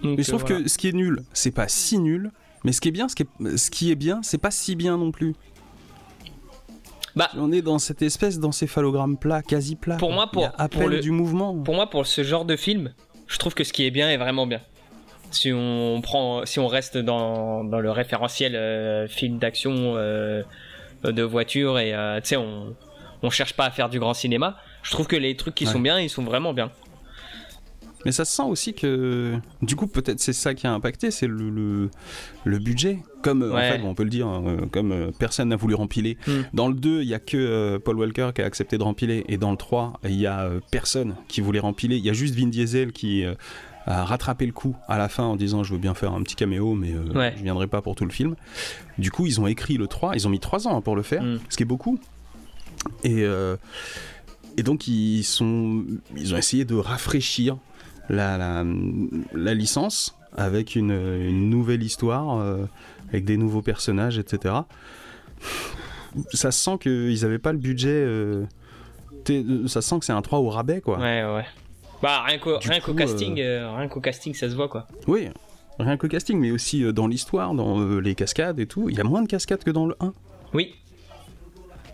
Donc, 0.03 0.19
Mais 0.19 0.25
je 0.25 0.29
euh, 0.31 0.37
trouve 0.37 0.47
voilà. 0.47 0.63
que 0.65 0.69
ce 0.69 0.77
qui 0.77 0.89
est 0.89 0.93
nul, 0.93 1.23
c'est 1.33 1.53
pas 1.55 1.69
si 1.69 1.99
nul. 1.99 2.31
Mais 2.65 2.73
ce 2.73 2.83
qui 2.83 2.89
est 2.89 2.93
bien, 2.93 3.09
ce 3.09 3.15
qui 3.15 3.23
est, 3.23 3.57
ce 3.57 3.71
qui 3.71 3.91
est 3.91 3.95
bien, 3.95 4.21
c'est 4.23 4.37
pas 4.39 4.51
si 4.51 4.77
bien 4.77 4.99
non 4.99 5.11
plus. 5.11 5.35
Bah- 7.17 7.31
on 7.37 7.51
est 7.51 7.63
dans 7.63 7.79
cette 7.79 8.03
espèce 8.03 8.39
d'encéphalogramme 8.39 9.17
plat, 9.17 9.43
quasi 9.43 9.75
plat. 9.75 9.97
Pour 9.97 10.13
moi, 10.13 10.31
pour- 10.31 10.49
le- 10.89 11.01
du 11.01 11.11
mouvement. 11.11 11.55
pour 11.63 11.75
moi, 11.75 11.89
pour 11.91 12.07
ce 12.07 12.23
genre 12.23 12.45
de 12.45 12.57
film, 12.57 12.93
je 13.27 13.39
trouve 13.39 13.55
que 13.55 13.65
ce 13.65 13.73
qui 13.73 13.85
est 13.87 13.91
bien 13.91 14.11
est 14.11 14.19
vraiment 14.19 14.47
bien. 14.47 14.61
Si 15.31 15.51
on 15.53 16.01
prend, 16.03 16.45
si 16.47 16.61
on 16.61 16.67
reste 16.69 16.97
dans, 16.99 17.65
dans 17.65 17.81
le 17.81 17.91
référentiel 17.91 18.55
euh, 18.55 19.09
film 19.09 19.39
d'action 19.39 19.73
euh, 19.97 20.43
de 21.05 21.23
voiture 21.23 21.79
et 21.79 21.95
euh, 21.95 22.21
tu 22.21 22.29
sais, 22.29 22.37
on 22.37 22.77
on 23.23 23.31
cherche 23.31 23.55
pas 23.55 23.65
à 23.65 23.71
faire 23.71 23.89
du 23.89 23.99
grand 23.99 24.13
cinéma. 24.15 24.57
Je 24.83 24.91
trouve 24.91 25.07
que 25.07 25.17
les 25.17 25.35
trucs 25.37 25.55
qui 25.55 25.65
Ouais. 25.67 25.73
sont 25.73 25.81
bien, 25.81 25.99
ils 25.99 26.11
sont 26.11 26.23
vraiment 26.23 26.53
bien. 26.53 26.71
Mais 28.05 28.13
ça 28.13 28.25
se 28.25 28.37
sent 28.37 28.43
aussi 28.45 28.73
que, 28.75 29.35
du 29.63 29.75
coup, 29.75 29.89
peut-être 29.89 30.21
c'est 30.21 30.35
ça 30.35 30.55
qui 30.55 30.67
a 30.67 30.73
impacté, 30.73 31.11
c'est 31.11 31.27
le, 31.27 31.51
le, 31.51 31.91
le 32.45 32.59
budget. 32.59 32.99
Comme, 33.27 33.43
euh, 33.43 33.53
Ouais. 33.55 33.69
en 33.69 33.73
fait, 33.73 33.81
on 33.85 33.95
peut 33.95 34.05
le 34.05 34.11
dire, 34.11 34.29
euh, 34.29 34.67
comme 34.71 34.93
euh, 34.93 35.11
personne 35.19 35.49
n'a 35.49 35.57
voulu 35.57 35.75
rempiler. 35.75 36.17
Hmm. 36.27 36.43
Dans 36.55 36.69
le 36.69 36.75
2, 36.75 37.03
il 37.03 37.09
y 37.09 37.15
a 37.15 37.19
que 37.19 37.77
Paul 37.79 37.99
Walker 37.99 38.31
qui 38.35 38.41
a 38.43 38.45
accepté 38.47 38.79
de 38.79 38.83
rempiler. 38.83 39.25
Et 39.29 39.37
dans 39.37 39.51
le 39.51 39.57
3, 39.57 40.01
il 40.05 40.15
y 40.15 40.27
a 40.27 40.49
personne 40.71 41.15
qui 41.29 41.41
voulait 41.41 41.61
rempiler. 41.61 41.97
Il 41.97 42.05
y 42.05 42.11
a 42.11 42.13
juste 42.13 42.35
Vin 42.35 42.47
Diesel 42.47 42.93
qui 42.93 43.25
a 43.89 44.05
rattrapé 44.05 44.47
le 44.47 44.53
coup 44.53 44.75
à 44.89 44.99
la 44.99 45.09
fin 45.09 45.23
en 45.25 45.37
disant 45.37 45.63
je 45.63 45.73
veux 45.73 45.79
bien 45.79 45.95
faire 45.95 46.13
un 46.13 46.23
petit 46.23 46.35
caméo, 46.35 46.75
mais 46.75 46.93
euh, 46.93 47.13
Ouais. 47.17 47.35
je 47.37 47.43
viendrai 47.45 47.67
pas 47.69 47.83
pour 47.83 47.95
tout 47.95 48.05
le 48.05 48.11
film. 48.11 48.35
Du 48.99 49.11
coup, 49.13 49.27
ils 49.27 49.41
ont 49.41 49.47
écrit 49.47 49.77
le 49.77 49.87
3. 49.87 50.15
Ils 50.17 50.27
ont 50.27 50.31
mis 50.31 50.41
3 50.41 50.67
ans 50.69 50.77
hein, 50.77 50.81
pour 50.81 50.97
le 50.97 51.03
faire, 51.03 51.23
Hmm. 51.23 51.39
ce 51.49 51.57
qui 51.57 51.63
est 51.63 51.67
beaucoup. 51.67 51.99
Et, 53.05 53.23
euh, 53.25 53.57
et 54.57 54.63
donc, 54.63 54.87
ils, 54.89 55.23
sont, 55.25 55.85
ils 56.17 56.35
ont 56.35 56.37
essayé 56.37 56.65
de 56.65 56.75
rafraîchir 56.75 57.57
la, 58.09 58.37
la, 58.39 58.65
la 59.35 59.55
licence 59.55 60.17
avec 60.37 60.77
une, 60.77 60.91
une 60.91 61.49
nouvelle 61.49 61.83
histoire, 61.83 62.39
euh, 62.39 62.67
avec 63.09 63.25
des 63.25 63.37
nouveaux 63.37 63.63
personnages, 63.63 64.19
etc. 64.19 64.55
Ça 66.33 66.51
sent 66.51 66.79
qu'ils 66.81 67.21
n'avaient 67.23 67.39
pas 67.39 67.53
le 67.53 67.59
budget. 67.59 67.89
euh, 67.91 68.45
t'es- 69.25 69.45
ça 69.67 69.83
sent 69.83 69.99
que 69.99 70.05
c'est 70.05 70.13
un 70.13 70.23
3 70.23 70.39
au 70.39 70.49
rabais, 70.49 70.81
quoi. 70.81 70.99
Ouais, 70.99 71.25
ouais. 71.25 71.45
Bah 72.03 72.23
rien 72.27 72.39
qu'au 72.39 72.59
qu'au 72.85 72.95
casting, 72.95 73.41
euh, 73.41 73.75
rien 73.75 73.89
qu'au 73.89 74.01
casting, 74.01 74.35
ça 74.35 74.49
se 74.51 74.55
voit 74.55 74.69
quoi. 74.69 74.87
Oui, 75.07 75.29
rien 75.79 75.99
le 76.01 76.09
casting, 76.09 76.39
mais 76.39 76.51
aussi 76.51 76.85
euh, 76.85 76.93
dans 76.93 77.07
l'histoire, 77.07 77.55
dans 77.55 77.81
euh, 77.81 78.01
les 78.01 78.15
cascades 78.15 78.59
et 78.59 78.67
tout. 78.67 78.89
Il 78.91 78.97
y 78.97 79.01
a 79.01 79.05
moins 79.05 79.23
de 79.23 79.29
cascades 79.29 79.65
que 79.65 79.71
dans 79.71 79.87
le 79.87 79.97
1. 80.01 80.13
Oui. 80.53 80.75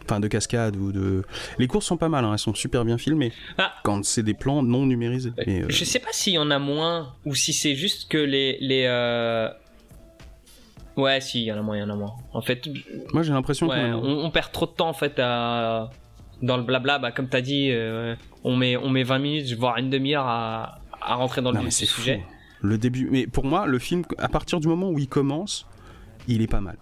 Enfin, 0.04 0.18
de 0.18 0.26
cascades 0.26 0.76
ou 0.76 0.90
de. 0.90 1.22
Les 1.58 1.68
courses 1.68 1.86
sont 1.86 1.96
pas 1.96 2.08
mal, 2.08 2.24
hein, 2.24 2.32
elles 2.32 2.38
sont 2.38 2.54
super 2.54 2.84
bien 2.84 2.98
filmées. 2.98 3.32
Ah. 3.58 3.72
Quand 3.84 4.04
c'est 4.04 4.24
des 4.24 4.34
plans 4.34 4.62
non 4.62 4.84
numérisés. 4.86 5.32
Mais, 5.46 5.62
euh, 5.62 5.66
Je 5.68 5.84
sais 5.84 6.00
pas 6.00 6.12
s'il 6.12 6.32
y 6.34 6.38
en 6.38 6.50
a 6.50 6.58
moins 6.58 7.14
ou 7.24 7.34
si 7.36 7.52
c'est 7.52 7.76
juste 7.76 8.10
que 8.10 8.18
les 8.18 8.58
les 8.60 8.84
euh... 8.86 9.48
Ouais, 10.96 11.20
si, 11.20 11.40
il 11.42 11.44
y 11.44 11.52
en 11.52 11.58
a 11.58 11.62
moins, 11.62 11.76
il 11.76 11.80
y 11.80 11.82
en 11.82 11.90
a 11.90 11.94
moins. 11.96 12.14
En 12.32 12.42
fait, 12.42 12.68
Moi 13.12 13.22
j'ai 13.22 13.32
l'impression 13.32 13.66
Ouais, 13.68 13.90
qu'on 13.92 13.98
on, 14.06 14.24
on 14.26 14.30
perd 14.30 14.52
trop 14.52 14.66
de 14.66 14.72
temps 14.72 14.88
en 14.88 14.92
fait 14.92 15.18
à... 15.18 15.90
dans 16.42 16.56
le 16.56 16.62
blabla. 16.62 16.98
Bah, 16.98 17.12
comme 17.12 17.28
t'as 17.28 17.40
dit, 17.40 17.70
euh, 17.70 18.14
on, 18.44 18.56
met, 18.56 18.76
on 18.76 18.90
met 18.90 19.02
20 19.02 19.18
minutes, 19.18 19.52
voire 19.58 19.78
une 19.78 19.88
demi-heure 19.90 20.26
à, 20.26 20.80
à 21.00 21.14
rentrer 21.14 21.40
dans 21.42 21.52
Non, 21.52 21.60
le 21.60 21.64
mais 21.66 21.70
c'est 21.70 21.86
du 21.86 21.90
fou. 21.90 22.00
sujet. 22.02 22.22
Le 22.60 22.78
début. 22.78 23.08
Mais 23.10 23.26
pour 23.26 23.44
moi, 23.44 23.66
le 23.66 23.78
film, 23.78 24.04
à 24.18 24.28
partir 24.28 24.60
du 24.60 24.68
moment 24.68 24.88
où 24.90 24.98
il 24.98 25.08
commence, 25.08 25.66
il 26.28 26.42
est 26.42 26.46
pas 26.46 26.60
mal. 26.60 26.76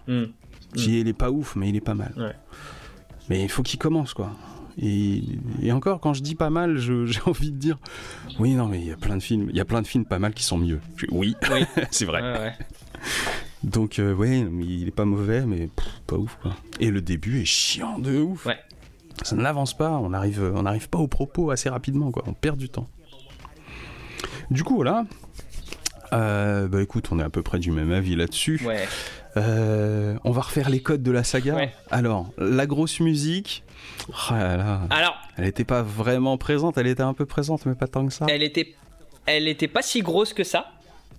Dis, 0.75 0.99
Il 0.99 1.07
est 1.07 1.13
pas 1.13 1.31
ouf, 1.31 1.55
mais 1.55 1.69
il 1.69 1.75
est 1.75 1.81
pas 1.81 1.95
mal. 1.95 2.13
Ouais. 2.17 2.33
Mais 3.29 3.43
il 3.43 3.49
faut 3.49 3.63
qu'il 3.63 3.79
commence, 3.79 4.13
quoi. 4.13 4.31
Et, 4.81 5.21
et 5.61 5.71
encore, 5.73 5.99
quand 5.99 6.13
je 6.13 6.21
dis 6.21 6.35
pas 6.35 6.49
mal, 6.49 6.77
je- 6.77 7.05
j'ai 7.07 7.19
envie 7.25 7.51
de 7.51 7.57
dire, 7.57 7.77
oui, 8.39 8.53
non, 8.53 8.67
mais 8.67 8.79
il 8.79 8.87
y 8.87 8.91
a 8.91 8.95
plein 8.97 9.17
de 9.17 9.21
films, 9.23 9.47
il 9.49 9.55
y 9.55 9.59
a 9.59 9.65
plein 9.65 9.81
de 9.81 9.87
films 9.87 10.05
pas 10.05 10.19
mal 10.19 10.33
qui 10.33 10.43
sont 10.43 10.57
mieux. 10.57 10.79
Je- 10.97 11.07
oui, 11.11 11.35
Oui. 11.51 11.65
c'est 11.91 12.05
vrai. 12.05 12.21
Ouais, 12.21 12.39
ouais. 12.39 12.53
Donc, 13.63 13.99
euh, 13.99 14.13
ouais, 14.13 14.39
il 14.39 14.87
est 14.87 14.95
pas 14.95 15.05
mauvais, 15.05 15.41
mais 15.45 15.67
pff, 15.67 16.01
pas 16.07 16.15
ouf, 16.15 16.37
quoi. 16.41 16.55
Et 16.79 16.89
le 16.89 17.01
début 17.01 17.41
est 17.41 17.45
chiant 17.45 17.99
de 17.99 18.19
ouf. 18.19 18.45
Ouais. 18.45 18.57
Ça 19.23 19.35
n'avance 19.35 19.75
pas, 19.77 19.91
on 19.91 20.13
arrive, 20.13 20.51
on 20.55 20.63
n'arrive 20.63 20.89
pas 20.89 20.97
au 20.97 21.07
propos 21.07 21.51
assez 21.51 21.69
rapidement, 21.69 22.11
quoi. 22.11 22.23
On 22.25 22.33
perd 22.33 22.57
du 22.57 22.69
temps. 22.69 22.87
Du 24.49 24.63
coup, 24.63 24.75
voilà. 24.75 25.05
Euh, 26.13 26.67
bah 26.67 26.81
écoute, 26.81 27.07
on 27.11 27.19
est 27.19 27.23
à 27.23 27.29
peu 27.29 27.41
près 27.41 27.59
du 27.59 27.71
même 27.71 27.91
avis 27.91 28.15
là-dessus. 28.15 28.61
Ouais. 28.65 28.85
Euh, 29.37 30.17
on 30.25 30.31
va 30.31 30.41
refaire 30.41 30.69
les 30.69 30.81
codes 30.81 31.03
de 31.03 31.11
la 31.11 31.23
saga. 31.23 31.55
Ouais. 31.55 31.73
Alors, 31.89 32.31
la 32.37 32.65
grosse 32.65 32.99
musique. 32.99 33.63
oh 34.09 34.13
là 34.31 34.57
là, 34.57 34.81
Alors, 34.89 35.15
elle 35.37 35.45
n'était 35.45 35.63
pas 35.63 35.83
vraiment 35.83 36.37
présente, 36.37 36.77
elle 36.77 36.87
était 36.87 37.03
un 37.03 37.13
peu 37.13 37.25
présente, 37.25 37.65
mais 37.65 37.75
pas 37.75 37.87
tant 37.87 38.05
que 38.05 38.11
ça. 38.13 38.25
elle 38.27 38.43
était, 38.43 38.75
elle 39.25 39.47
était 39.47 39.69
pas 39.69 39.81
si 39.81 40.01
grosse 40.01 40.33
que 40.33 40.43
ça, 40.43 40.71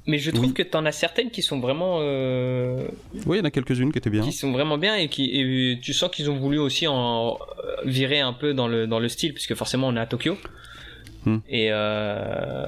mais 0.06 0.18
je 0.18 0.30
trouve 0.30 0.46
Oui. 0.46 0.52
que 0.54 0.62
t'en 0.62 0.84
as 0.84 0.92
certaines 0.92 1.30
qui 1.30 1.42
sont 1.42 1.60
vraiment, 1.60 1.98
euh, 2.00 2.86
Oui, 3.26 3.36
il 3.36 3.38
y 3.38 3.40
en 3.40 3.44
a 3.44 3.50
quelques-unes 3.50 3.92
qui 3.92 3.98
étaient 3.98 4.10
bien. 4.10 4.22
qui 4.22 4.32
sont 4.32 4.50
vraiment 4.52 4.78
bien 4.78 4.96
et 4.96 5.08
qui, 5.08 5.24
et 5.32 5.78
tu 5.80 5.92
sens 5.92 6.10
qu'ils 6.10 6.30
ont 6.30 6.36
voulu 6.38 6.58
aussi 6.58 6.86
en 6.88 7.38
euh, 7.64 7.76
virer 7.84 8.20
un 8.20 8.32
peu 8.32 8.52
dans 8.54 8.68
le 8.68 8.86
dans 8.86 8.98
le 8.98 9.08
style, 9.08 9.32
puisque 9.34 9.54
forcément 9.54 9.88
on 9.88 9.96
est 9.96 10.00
à 10.00 10.06
Tokyo. 10.06 10.36
Hmm. 11.24 11.38
Et 11.48 11.68
euh, 11.70 12.66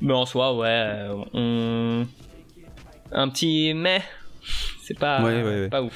mais 0.00 0.12
en 0.14 0.24
soi, 0.26 0.56
ouais, 0.56 1.08
on 1.34 2.06
un 3.12 3.28
petit 3.28 3.72
mais, 3.74 4.00
c'est 4.84 4.96
pas, 4.98 5.22
Ouais, 5.24 5.42
ouais, 5.42 5.60
ouais. 5.62 5.68
pas 5.68 5.82
ouf. 5.82 5.92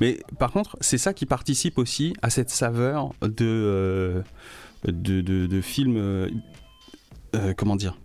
Mais 0.00 0.18
par 0.38 0.50
contre, 0.52 0.76
c'est 0.80 0.98
ça 0.98 1.12
qui 1.14 1.24
participe 1.26 1.78
aussi 1.78 2.14
à 2.22 2.30
cette 2.30 2.50
saveur 2.50 3.10
de, 3.22 3.28
euh, 3.42 4.22
de, 4.84 5.20
de, 5.20 5.46
de 5.46 5.60
film. 5.60 6.28
comment 7.56 7.76
dire 7.76 7.96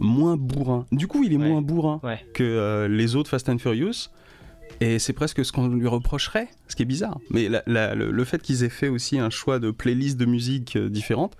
Moins 0.00 0.36
bourrin. 0.36 0.86
Du 0.92 1.06
coup, 1.06 1.22
il 1.24 1.32
est 1.32 1.36
Ouais. 1.36 1.48
moins 1.48 1.62
bourrin 1.62 2.00
Ouais. 2.02 2.24
que 2.34 2.42
euh, 2.44 2.88
les 2.88 3.16
autres 3.16 3.30
Fast 3.30 3.48
and 3.48 3.58
Furious. 3.58 4.08
Et 4.80 4.98
c'est 4.98 5.12
presque 5.12 5.44
ce 5.44 5.50
qu'on 5.50 5.66
lui 5.68 5.88
reprocherait, 5.88 6.48
ce 6.68 6.76
qui 6.76 6.82
est 6.82 6.86
bizarre. 6.86 7.18
Mais 7.30 7.48
la- 7.48 7.62
la- 7.66 7.94
le, 7.94 8.10
le 8.10 8.24
fait 8.24 8.40
qu'ils 8.40 8.62
aient 8.64 8.68
fait 8.68 8.88
aussi 8.88 9.18
un 9.18 9.30
choix 9.30 9.58
de 9.58 9.70
playlist 9.70 10.16
de 10.18 10.24
musique 10.26 10.76
euh, 10.76 10.88
différente, 10.88 11.36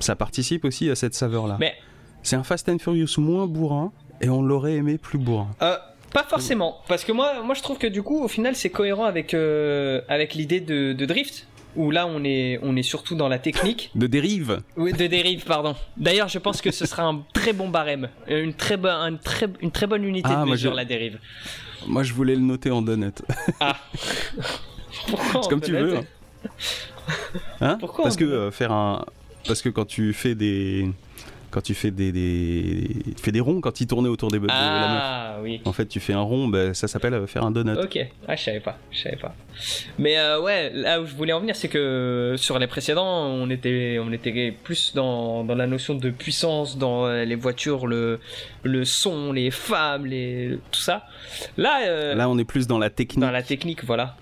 ça 0.00 0.14
participe 0.16 0.64
aussi 0.64 0.88
à 0.90 0.94
cette 0.94 1.14
saveur-là. 1.14 1.56
Mais 1.60 1.74
C'est 2.24 2.36
un 2.36 2.44
Fast 2.44 2.68
and 2.68 2.78
Furious 2.78 3.18
moins 3.18 3.46
bourrin, 3.48 3.90
et 4.20 4.28
on 4.28 4.42
l'aurait 4.42 4.74
aimé 4.74 4.96
plus 4.96 5.18
bourrin. 5.18 5.50
Euh, 5.60 5.76
Pas 6.12 6.22
forcément, 6.22 6.76
parce 6.86 7.04
que 7.04 7.10
moi, 7.10 7.42
moi 7.42 7.54
je 7.56 7.62
trouve 7.62 7.78
que 7.78 7.86
du 7.88 8.02
coup, 8.02 8.22
au 8.22 8.28
final, 8.28 8.54
c'est 8.54 8.70
cohérent 8.70 9.04
avec 9.06 9.34
euh, 9.34 10.02
avec 10.08 10.34
l'idée 10.34 10.60
de, 10.60 10.92
de 10.92 11.04
drift, 11.06 11.48
où 11.76 11.90
là, 11.90 12.06
on 12.06 12.22
est 12.24 12.58
on 12.62 12.76
est 12.76 12.82
surtout 12.82 13.14
dans 13.14 13.28
la 13.28 13.38
technique. 13.38 13.90
De 13.94 14.06
dérive 14.06 14.60
Oui, 14.76 14.92
de 14.92 15.06
dérive, 15.06 15.44
pardon. 15.44 15.74
D'ailleurs, 15.96 16.28
je 16.28 16.38
pense 16.38 16.60
que 16.60 16.70
ce 16.70 16.86
sera 16.86 17.04
un 17.04 17.22
très 17.32 17.52
bon 17.52 17.68
barème, 17.68 18.08
une 18.28 18.54
très 18.54 18.76
bonne 18.76 19.12
une 19.12 19.18
très 19.18 19.46
une 19.60 19.70
très 19.70 19.86
bonne 19.86 20.04
unité 20.04 20.28
Ah, 20.32 20.44
de 20.44 20.50
mesure 20.50 20.74
la 20.74 20.84
dérive. 20.84 21.18
Moi, 21.86 22.02
je 22.02 22.12
voulais 22.12 22.34
le 22.34 22.40
noter 22.42 22.70
en 22.70 22.82
donut. 22.82 23.22
Ah. 23.60 23.76
Pourquoi 25.08 25.42
C'est 25.42 25.48
comme 25.48 25.60
tu 25.60 25.72
veux. 25.72 25.96
Hein, 25.96 26.04
Hein? 27.60 27.76
Pourquoi 27.80 28.04
Parce 28.04 28.16
que 28.16 28.24
euh, 28.24 28.50
faire 28.50 28.72
un. 28.72 29.04
Parce 29.46 29.62
que 29.62 29.68
quand 29.68 29.84
tu 29.84 30.12
fais 30.12 30.34
des. 30.34 30.88
Quand 31.52 31.60
tu 31.60 31.74
fais 31.74 31.90
des. 31.90 32.10
des... 32.10 32.88
Tu 33.16 33.22
fais 33.22 33.30
des 33.30 33.40
ronds 33.40 33.60
quand 33.60 33.80
il 33.80 33.86
tournait 33.86 34.08
autour 34.08 34.30
des, 34.30 34.40
de 34.40 34.46
la 34.46 34.52
meuf. 34.54 35.00
Ah 35.02 35.36
oui. 35.42 35.60
En 35.64 35.72
fait, 35.72 35.86
tu 35.86 36.00
fais 36.00 36.14
un 36.14 36.20
rond, 36.22 36.48
bah, 36.48 36.72
ça 36.74 36.88
s'appelle 36.88 37.14
euh, 37.14 37.26
faire 37.26 37.44
un 37.44 37.50
donut. 37.50 37.76
Ok, 37.78 37.98
ah, 38.26 38.34
je 38.34 38.42
savais 38.42 38.60
pas, 38.60 38.78
je 38.90 39.00
savais 39.02 39.16
pas. 39.16 39.34
Mais 39.98 40.18
euh, 40.18 40.40
ouais, 40.40 40.70
là 40.74 41.00
où 41.00 41.06
je 41.06 41.14
voulais 41.14 41.32
en 41.34 41.40
venir, 41.40 41.54
c'est 41.54 41.68
que 41.68 42.34
sur 42.38 42.58
les 42.58 42.66
précédents, 42.66 43.26
on 43.26 43.48
était, 43.50 43.98
on 44.00 44.10
était 44.12 44.50
plus 44.64 44.94
dans, 44.94 45.44
dans 45.44 45.54
la 45.54 45.66
notion 45.66 45.94
de 45.94 46.10
puissance, 46.10 46.78
dans 46.78 47.06
euh, 47.06 47.24
les 47.24 47.34
voitures, 47.36 47.86
le, 47.86 48.18
le 48.62 48.84
son, 48.86 49.32
les 49.32 49.50
femmes, 49.50 50.06
les, 50.06 50.58
tout 50.70 50.80
ça. 50.80 51.04
Là, 51.58 51.82
euh, 51.86 52.14
Là, 52.14 52.28
on 52.30 52.38
est 52.38 52.44
plus 52.44 52.66
dans 52.66 52.78
la 52.78 52.88
technique. 52.90 53.20
dans 53.20 53.30
la 53.30 53.42
technique, 53.42 53.84
voilà. 53.84 54.16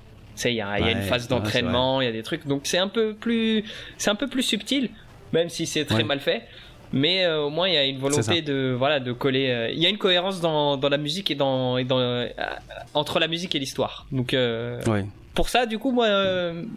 Il 0.44 0.52
y 0.52 0.60
a, 0.62 0.80
y 0.80 0.82
a 0.84 0.90
une 0.90 1.02
phase 1.02 1.28
d'entraînement, 1.28 2.00
il 2.00 2.06
y 2.06 2.08
a 2.08 2.12
des 2.12 2.22
trucs, 2.22 2.46
donc 2.46 2.62
c'est 2.64 2.78
un 2.78 2.88
peu 2.88 3.12
plus, 3.14 3.62
c'est 3.98 4.08
un 4.10 4.14
peu 4.14 4.26
plus 4.26 4.42
subtil, 4.42 4.88
même 5.34 5.48
si 5.50 5.66
c'est 5.66 5.84
très 5.84 5.98
Ouais. 5.98 6.04
mal 6.04 6.18
fait. 6.20 6.42
Mais 6.92 7.24
euh, 7.24 7.42
au 7.42 7.50
moins 7.50 7.68
il 7.68 7.74
y 7.74 7.76
a 7.76 7.84
une 7.84 7.98
volonté 7.98 8.42
de 8.42 8.74
voilà 8.76 8.98
de 9.00 9.12
coller. 9.12 9.48
euh, 9.50 9.70
il 9.70 9.78
y 9.78 9.86
a 9.86 9.88
une 9.88 9.98
cohérence 9.98 10.40
dans, 10.40 10.76
dans 10.76 10.88
la 10.88 10.96
musique 10.98 11.30
et 11.30 11.34
dans, 11.36 11.76
et 11.78 11.84
dans 11.84 11.98
euh, 11.98 12.26
entre 12.94 13.18
la 13.20 13.28
musique 13.28 13.54
et 13.54 13.58
l'histoire. 13.58 14.06
Donc 14.10 14.34
pour 15.34 15.48
ça, 15.48 15.64
du 15.66 15.78
coup, 15.78 15.92
moi, 15.92 16.08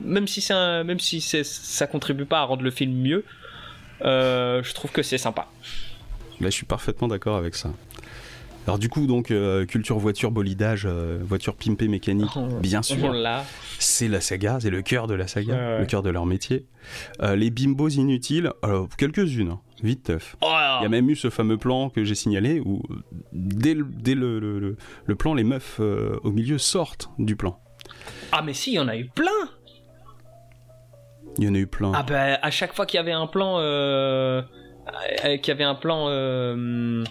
même 0.04 0.28
si 0.28 0.40
c'est 0.40 0.54
même 0.84 1.00
si 1.00 1.20
c'est- 1.22 1.44
ça 1.44 1.88
contribue 1.88 2.26
pas 2.26 2.40
à 2.40 2.44
rendre 2.44 2.62
le 2.62 2.70
film 2.72 2.94
mieux, 2.94 3.26
je 4.02 4.74
trouve 4.74 4.92
que 4.92 5.02
c'est 5.02 5.18
sympa. 5.18 5.48
Là, 6.40 6.50
je 6.50 6.56
suis 6.56 6.66
parfaitement 6.66 7.08
d'accord 7.08 7.36
avec 7.38 7.56
ça. 7.56 7.72
Alors, 8.66 8.80
du 8.80 8.88
coup, 8.90 9.08
donc, 9.08 9.34
culture 9.68 9.98
voiture, 9.98 10.32
bolidage, 10.32 10.86
voiture 10.88 11.56
pimpée 11.56 11.88
mécanique, 11.88 12.32
bien 12.62 12.80
On 12.80 12.84
sûr. 12.84 13.12
l'a. 13.14 13.44
C'est 13.80 14.08
la 14.08 14.22
saga, 14.22 14.60
c'est 14.62 14.70
le 14.70 14.82
cœur 14.82 15.08
de 15.08 15.16
la 15.16 15.28
saga, 15.28 15.80
le 15.80 15.86
cœur 15.86 16.02
de 16.04 16.10
leur 16.10 16.26
métier. 16.26 16.66
Les 17.22 17.50
bimbos 17.50 17.90
inutiles, 17.90 18.52
alors, 18.62 18.88
quelques-unes, 18.98 19.58
hein, 19.84 19.88
vite 19.88 20.04
teuf. 20.04 20.36
Oh, 20.42 20.48
Il 20.80 20.84
y 20.84 20.86
a 20.86 20.90
même 20.90 21.10
eu 21.10 21.16
ce 21.16 21.30
fameux 21.30 21.58
plan 21.58 21.90
que 21.90 22.04
j'ai 22.04 22.16
signalé 22.16 22.60
où, 22.60 22.82
dès 23.34 23.74
le, 23.74 23.86
dès 23.86 24.16
le, 24.16 24.40
le- 24.40 24.60
le- 24.60 24.78
le 25.06 25.16
plan, 25.16 25.34
les 25.34 25.44
meufs 25.44 25.78
euh, 25.80 26.20
au 26.24 26.32
milieu 26.32 26.58
sortent 26.58 27.10
du 27.20 27.36
plan. 27.36 27.60
Ah 28.32 28.42
mais 28.42 28.54
si, 28.54 28.72
il 28.72 28.76
y 28.76 28.80
en 28.80 28.88
a 28.88 28.96
eu 28.96 29.10
plein. 29.10 29.30
Il 31.38 31.46
y 31.46 31.50
en 31.50 31.56
a 31.56 31.58
eu 31.58 31.68
plein. 31.68 31.92
Ah 31.96 32.04
ben 32.04 32.38
à 32.42 32.52
chaque 32.52 32.74
fois 32.74 32.86
qu'il 32.86 32.98
y 32.98 33.02
avait 33.02 33.12
un 33.12 33.28
plan, 33.28 33.58
euh, 33.60 34.42
euh, 35.26 35.38
qu'il 35.38 35.48
y 35.48 35.52
avait 35.52 35.64
un 35.64 35.76
plan, 35.76 36.06
euh, 36.10 37.04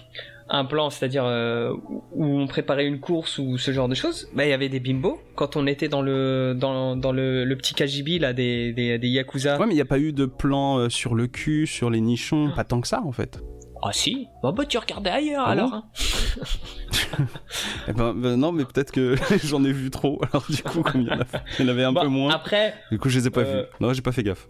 un 0.55 0.66
plan, 0.66 0.91
c'est-à-dire 0.91 1.24
euh, 1.24 1.73
où 2.12 2.24
on 2.27 2.47
préparait 2.47 2.85
une 2.87 3.01
course 3.01 3.39
ou 3.39 3.57
ce 3.57 3.73
genre 3.73 3.89
de 3.89 3.95
choses, 3.95 4.29
ben 4.35 4.45
il 4.45 4.51
y 4.51 4.53
avait 4.53 4.69
des 4.69 4.81
bimbos. 4.81 5.19
Quand 5.35 5.57
on 5.57 5.66
était 5.66 5.89
dans 5.89 6.03
le 6.03 6.55
dans, 6.55 6.95
dans 6.95 7.11
le, 7.11 7.45
le 7.45 7.57
petit 7.57 7.73
KGB 7.74 8.19
là 8.19 8.33
des 8.35 8.73
des, 8.74 8.99
des 8.99 9.09
yakuza. 9.09 9.59
Ouais, 9.59 9.66
mais 9.66 9.73
il 9.73 9.77
n'y 9.77 9.81
a 9.83 9.87
pas 9.87 9.99
eu 9.99 10.12
de 10.12 10.27
plan 10.27 10.77
euh, 10.79 10.89
sur 10.91 11.15
le 11.15 11.27
cul, 11.27 11.66
sur 11.66 11.89
les 11.89 12.01
nichons, 12.03 12.51
pas 12.55 12.65
tant 12.65 12.81
que 12.83 12.87
ça 12.89 13.01
en 13.03 13.12
fait. 13.12 13.41
Ah 13.85 13.93
si. 13.93 14.29
Bah, 14.43 14.53
bah 14.55 14.65
tu 14.65 14.79
regardais 14.79 15.11
ailleurs 15.11 15.45
Ah 15.47 15.51
alors. 15.53 15.70
bon 15.70 15.77
hein. 15.77 15.85
Eh 17.89 17.93
ben, 17.93 18.15
ben 18.15 18.37
non, 18.37 18.53
mais 18.53 18.65
peut-être 18.65 18.93
que 18.93 19.16
j'en 19.45 19.65
ai 19.65 19.73
vu 19.73 19.91
trop. 19.91 20.20
Alors 20.31 20.45
du 20.49 20.62
coup, 20.62 20.83
comme 20.83 21.01
il 21.03 21.09
y 21.09 21.11
en, 21.11 21.20
a- 21.20 21.24
il 21.59 21.65
y 21.65 21.69
en 21.69 21.73
avait 21.73 21.85
un 21.85 21.93
Bon, 21.93 22.03
peu 22.03 22.09
moins, 22.09 22.33
Après 22.33 22.74
du 22.91 22.99
coup, 22.99 23.09
je 23.09 23.19
les 23.19 23.27
ai 23.27 23.31
pas 23.31 23.41
euh, 23.41 23.62
vus. 23.62 23.69
Non, 23.81 23.93
j'ai 23.93 24.03
pas 24.03 24.12
fait 24.12 24.23
gaffe. 24.23 24.47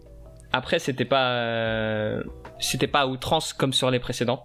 après 0.51 0.79
c'était 0.79 1.05
pas 1.05 1.31
euh, 1.31 2.23
c'était 2.59 2.87
pas 2.87 3.01
à 3.01 3.07
outrance 3.07 3.53
comme 3.53 3.73
sur 3.73 3.89
les 3.89 3.99
précédents. 3.99 4.43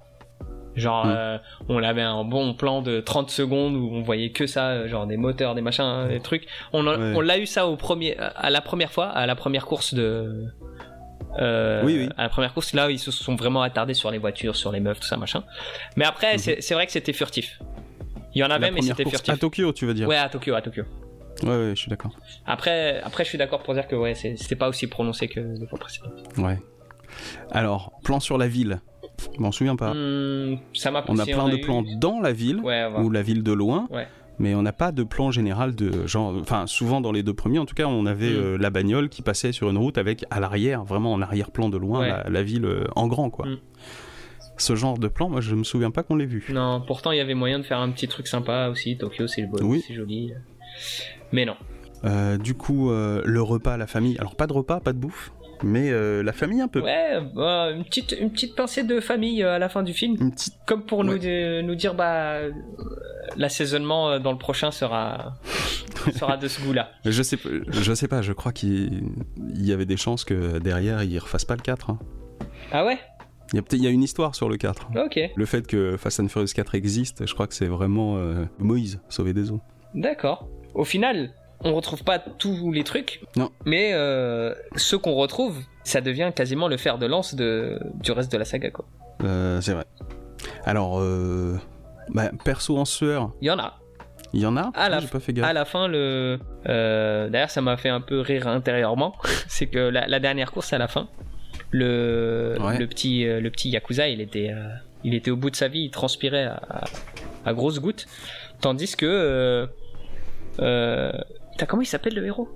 Genre, 0.77 1.07
Mm. 1.07 1.11
euh, 1.17 1.39
on 1.69 1.83
avait 1.83 2.03
un 2.03 2.23
bon 2.25 2.55
plan 2.55 2.83
de 2.83 3.01
30 3.01 3.31
secondes 3.31 3.75
où 3.75 3.91
on 3.93 4.03
voyait 4.03 4.31
que 4.31 4.47
ça, 4.47 4.69
euh, 4.69 4.89
genre 4.89 5.07
des 5.07 5.17
moteurs, 5.17 5.55
des 5.57 5.61
machins, 5.61 5.85
hein, 5.85 6.09
des 6.09 6.21
trucs. 6.21 6.47
On, 6.73 6.87
a- 6.87 6.97
Ouais. 6.97 7.13
on 7.17 7.21
l'a 7.21 7.39
eu 7.39 7.47
ça 7.47 7.67
au 7.67 7.77
premier, 7.77 8.17
à 8.19 8.51
la 8.51 8.61
première 8.61 8.93
fois, 8.93 9.07
à 9.07 9.27
la 9.27 9.35
première 9.35 9.67
course 9.67 9.95
de. 9.95 10.45
euh, 11.41 11.83
Oui, 11.85 11.97
oui. 11.99 12.09
À 12.17 12.23
la 12.25 12.29
première 12.29 12.55
course, 12.55 12.75
là, 12.75 12.91
ils 12.91 12.99
se 12.99 13.11
sont 13.11 13.35
vraiment 13.35 13.63
attardés 13.63 13.95
sur 13.95 14.11
les 14.11 14.19
voitures, 14.19 14.57
sur 14.57 14.71
les 14.73 14.81
meufs, 14.81 15.01
tout 15.01 15.07
ça, 15.07 15.17
machin. 15.17 15.43
Mais 15.97 16.05
après, 16.05 16.35
Mhm. 16.35 16.39
c'est 16.39 16.61
c'est 16.61 16.75
vrai 16.75 16.87
que 16.87 16.93
c'était 16.93 17.13
furtif. 17.13 17.59
Il 18.35 18.41
y 18.41 18.45
en 18.45 18.51
avait, 18.51 18.71
mais 18.71 18.83
c'était 18.83 19.05
furtif. 19.09 19.35
à 19.35 19.37
Tokyo, 19.37 19.73
tu 19.73 19.85
veux 19.87 19.95
dire? 19.95 20.07
Ouais, 20.09 20.17
à 20.17 20.29
Tokyo, 20.29 20.55
à 20.55 20.63
Tokyo. 20.63 20.85
ouais, 21.43 21.49
ouais, 21.49 21.71
je 21.75 21.81
suis 21.81 21.91
d'accord. 21.91 22.13
Après, 22.47 23.01
après, 23.03 23.25
je 23.25 23.29
suis 23.31 23.39
d'accord 23.39 23.63
pour 23.63 23.75
dire 23.75 23.87
que 23.89 23.97
ouais, 23.97 24.15
c'est- 24.15 24.37
c'était 24.37 24.55
pas 24.57 24.69
aussi 24.69 24.87
prononcé 24.87 25.29
que 25.29 25.41
les 25.41 25.67
fois 25.67 25.79
précédentes. 25.79 26.13
Ouais. 26.39 26.59
Alors, 27.51 27.93
plan 28.05 28.21
sur 28.21 28.39
la 28.39 28.49
ville. 28.49 28.81
Je 29.37 29.41
m'en 29.41 29.53
souviens 29.53 29.77
pas. 29.77 29.95
Hmm, 29.95 30.59
ça 30.75 30.91
m'a 30.91 31.05
On 31.09 31.19
a 31.19 31.25
plein 31.27 31.49
de 31.49 31.57
eu- 31.57 31.61
plans 31.61 31.83
dans 31.99 32.21
la 32.21 32.33
ville 32.33 32.61
Ouais, 32.61 32.87
ou 33.01 33.11
la 33.11 33.23
ville 33.23 33.43
de 33.43 33.53
loin. 33.53 33.87
Ouais. 33.91 34.07
Mais 34.41 34.55
on 34.55 34.63
n'a 34.63 34.73
pas 34.73 34.93
de 34.93 35.03
plan 35.03 35.33
général 35.33 35.75
de 35.75 36.07
genre. 36.07 36.33
Enfin, 36.41 36.69
souvent 36.69 37.01
dans 37.01 37.11
les 37.11 37.25
deux 37.25 37.35
premiers, 37.35 37.59
en 37.59 37.67
tout 37.67 37.75
cas, 37.75 37.87
on 37.87 38.07
avait 38.07 38.31
Mm. 38.31 38.37
euh, 38.37 38.59
la 38.59 38.71
bagnole 38.71 39.09
qui 39.09 39.23
passait 39.23 39.51
sur 39.51 39.69
une 39.69 39.79
route 39.79 39.99
avec 39.99 40.25
à 40.31 40.39
l'arrière, 40.39 40.85
vraiment 40.85 41.13
en 41.13 41.21
arrière-plan 41.21 41.69
de 41.69 41.77
loin, 41.77 42.01
Ouais. 42.01 42.09
la, 42.09 42.25
la 42.31 42.43
ville 42.45 42.65
euh, 42.65 42.85
en 42.95 43.09
grand, 43.09 43.31
quoi. 43.31 43.47
Mm. 43.47 43.59
Ce 44.57 44.75
genre 44.77 44.99
de 44.99 45.09
plan, 45.09 45.29
moi, 45.29 45.41
je 45.41 45.55
me 45.57 45.65
souviens 45.65 45.91
pas 45.91 46.03
qu'on 46.05 46.15
l'ait 46.17 46.25
vu. 46.27 46.45
Non, 46.51 46.81
pourtant 46.87 47.11
il 47.13 47.19
y 47.19 47.21
avait 47.21 47.35
moyen 47.35 47.59
de 47.59 47.65
faire 47.65 47.79
un 47.81 47.91
petit 47.91 48.07
truc 48.09 48.27
sympa 48.29 48.69
aussi. 48.69 48.97
Tokyo, 48.97 49.27
c'est 49.27 49.41
le 49.43 49.49
beau, 49.49 49.59
Oui. 49.63 49.83
c'est 49.87 49.95
joli. 49.95 50.33
Mais 51.33 51.45
non. 51.45 51.57
Euh, 52.05 52.39
du 52.39 52.55
coup, 52.55 52.91
le 52.91 53.43
repas, 53.43 53.77
la 53.77 53.87
famille. 53.89 54.17
Alors, 54.19 54.37
pas 54.37 54.47
de 54.47 54.53
repas, 54.53 54.79
pas 54.81 54.93
de 54.93 54.99
bouffe, 54.99 55.33
mais 55.63 55.91
euh, 55.91 56.23
la 56.23 56.33
famille 56.33 56.61
un 56.61 56.69
peu. 56.69 56.81
Ouais, 56.81 57.21
bah, 57.35 57.71
une 57.71 57.85
petite 57.85 58.13
une 58.19 58.31
petite 58.31 58.55
pincée 58.55 58.85
de 58.85 59.01
famille 59.01 59.43
euh, 59.43 59.55
à 59.55 59.59
la 59.59 59.69
fin 59.69 59.83
du 59.83 59.93
film, 59.93 60.17
Une 60.21 60.31
petite. 60.33 60.55
comme 60.67 60.85
pour 60.85 61.05
nous 61.05 61.19
de- 61.19 61.61
nous 61.63 61.75
dire 61.75 61.95
bah 61.95 62.33
euh, 62.35 62.51
l'assaisonnement 63.37 64.11
euh, 64.11 64.19
dans 64.19 64.33
le 64.33 64.39
prochain 64.39 64.71
sera 64.71 65.35
sera 66.19 66.37
de 66.37 66.49
ce 66.49 66.61
goût-là. 66.63 66.91
Je 67.05 67.23
sais, 67.23 67.37
pas- 67.37 67.49
je 67.71 67.93
sais 67.95 68.09
pas, 68.09 68.23
je 68.23 68.33
crois 68.33 68.53
qu'il 68.53 69.03
il 69.55 69.67
y 69.67 69.73
avait 69.73 69.87
des 69.87 69.97
chances 69.97 70.25
que 70.25 70.59
derrière, 70.59 71.03
ils 71.03 71.19
refassent 71.19 71.45
pas 71.45 71.57
le 71.57 71.63
4. 71.63 71.91
hein. 71.91 71.99
Ah 72.73 72.85
ouais? 72.85 72.99
Il 73.53 73.57
y 73.57 73.59
a 73.61 73.63
il 73.73 73.83
y 73.83 73.87
a 73.87 73.91
une 73.91 74.03
histoire 74.03 74.35
sur 74.35 74.49
le 74.49 74.57
4. 74.59 74.91
Ok, 75.07 75.19
Le 75.35 75.47
fait 75.47 75.67
que 75.67 75.97
Fast 75.97 76.21
and 76.21 76.29
Furious 76.29 76.49
4 76.55 76.75
existe, 76.75 77.27
je 77.27 77.33
crois 77.35 77.47
que 77.47 77.55
c'est 77.55 77.67
vraiment 77.67 78.17
euh, 78.19 78.45
Moïse, 78.59 79.01
sauver 79.09 79.33
des 79.33 79.51
eaux. 79.51 79.61
d'accord. 79.95 80.49
Au 80.75 80.85
final, 80.85 81.31
on 81.65 81.75
retrouve 81.75 82.05
pas 82.05 82.19
tous 82.19 82.73
les 82.73 82.85
trucs, 82.85 83.21
Non. 83.37 83.51
mais 83.65 83.91
euh, 83.93 84.55
ceux 84.77 84.99
qu'on 84.99 85.15
retrouve, 85.15 85.59
ça 85.85 86.01
devient 86.01 86.31
quasiment 86.35 86.69
le 86.69 86.77
fer 86.77 86.99
de 86.99 87.07
lance 87.07 87.35
de 87.35 87.79
du 87.95 88.13
reste 88.13 88.31
de 88.33 88.39
la 88.39 88.45
saga 88.45 88.71
quoi. 88.71 88.85
Euh, 89.25 89.61
c'est 89.61 89.73
vrai. 89.73 89.85
Alors, 90.65 91.01
euh, 91.01 91.59
bah, 92.11 92.31
perso 92.45 92.77
en 92.79 92.85
sueur, 92.85 93.33
Il 93.41 93.49
y 93.49 93.51
en 93.51 93.59
a. 93.59 93.79
il 94.33 94.41
y 94.41 94.47
en 94.47 94.57
a 94.57 94.71
À 94.75 94.89
la- 94.89 95.01
pas 95.03 95.19
fait 95.19 95.33
gaffe. 95.33 95.45
À 95.47 95.53
la 95.53 95.65
fin, 95.65 95.89
le. 95.89 96.39
D'ailleurs, 96.65 97.51
ça 97.51 97.61
m'a 97.61 97.77
fait 97.77 97.89
un 97.89 98.01
peu 98.01 98.21
rire 98.21 98.47
intérieurement. 98.47 99.17
c'est 99.49 99.67
que 99.67 99.79
la, 99.79 100.07
la 100.07 100.21
dernière 100.21 100.53
course 100.53 100.73
à 100.73 100.79
la 100.79 100.87
fin, 100.87 101.09
le, 101.73 102.57
Ouais. 102.61 102.79
le, 102.79 102.87
petit, 102.87 103.25
le 103.25 103.51
petit 103.51 103.71
Yakuza, 103.71 104.09
il 104.09 104.21
était, 104.21 104.55
il 105.03 105.15
était 105.15 105.33
au 105.33 105.37
bout 105.37 105.51
de 105.51 105.57
sa 105.57 105.67
vie, 105.69 105.81
il 105.87 105.91
transpirait 105.91 106.45
à, 106.45 106.61
à- 106.71 106.85
à 107.47 107.53
grosses 107.53 107.81
gouttes. 107.81 108.07
Tandis 108.61 108.95
que. 108.97 109.69
Euh, 110.61 111.13
euh, 111.59 111.61
putain, 111.61 111.67
comment 111.67 111.83
il 111.83 111.87
s'appelle 111.87 112.15
le 112.15 112.25
héros 112.27 112.49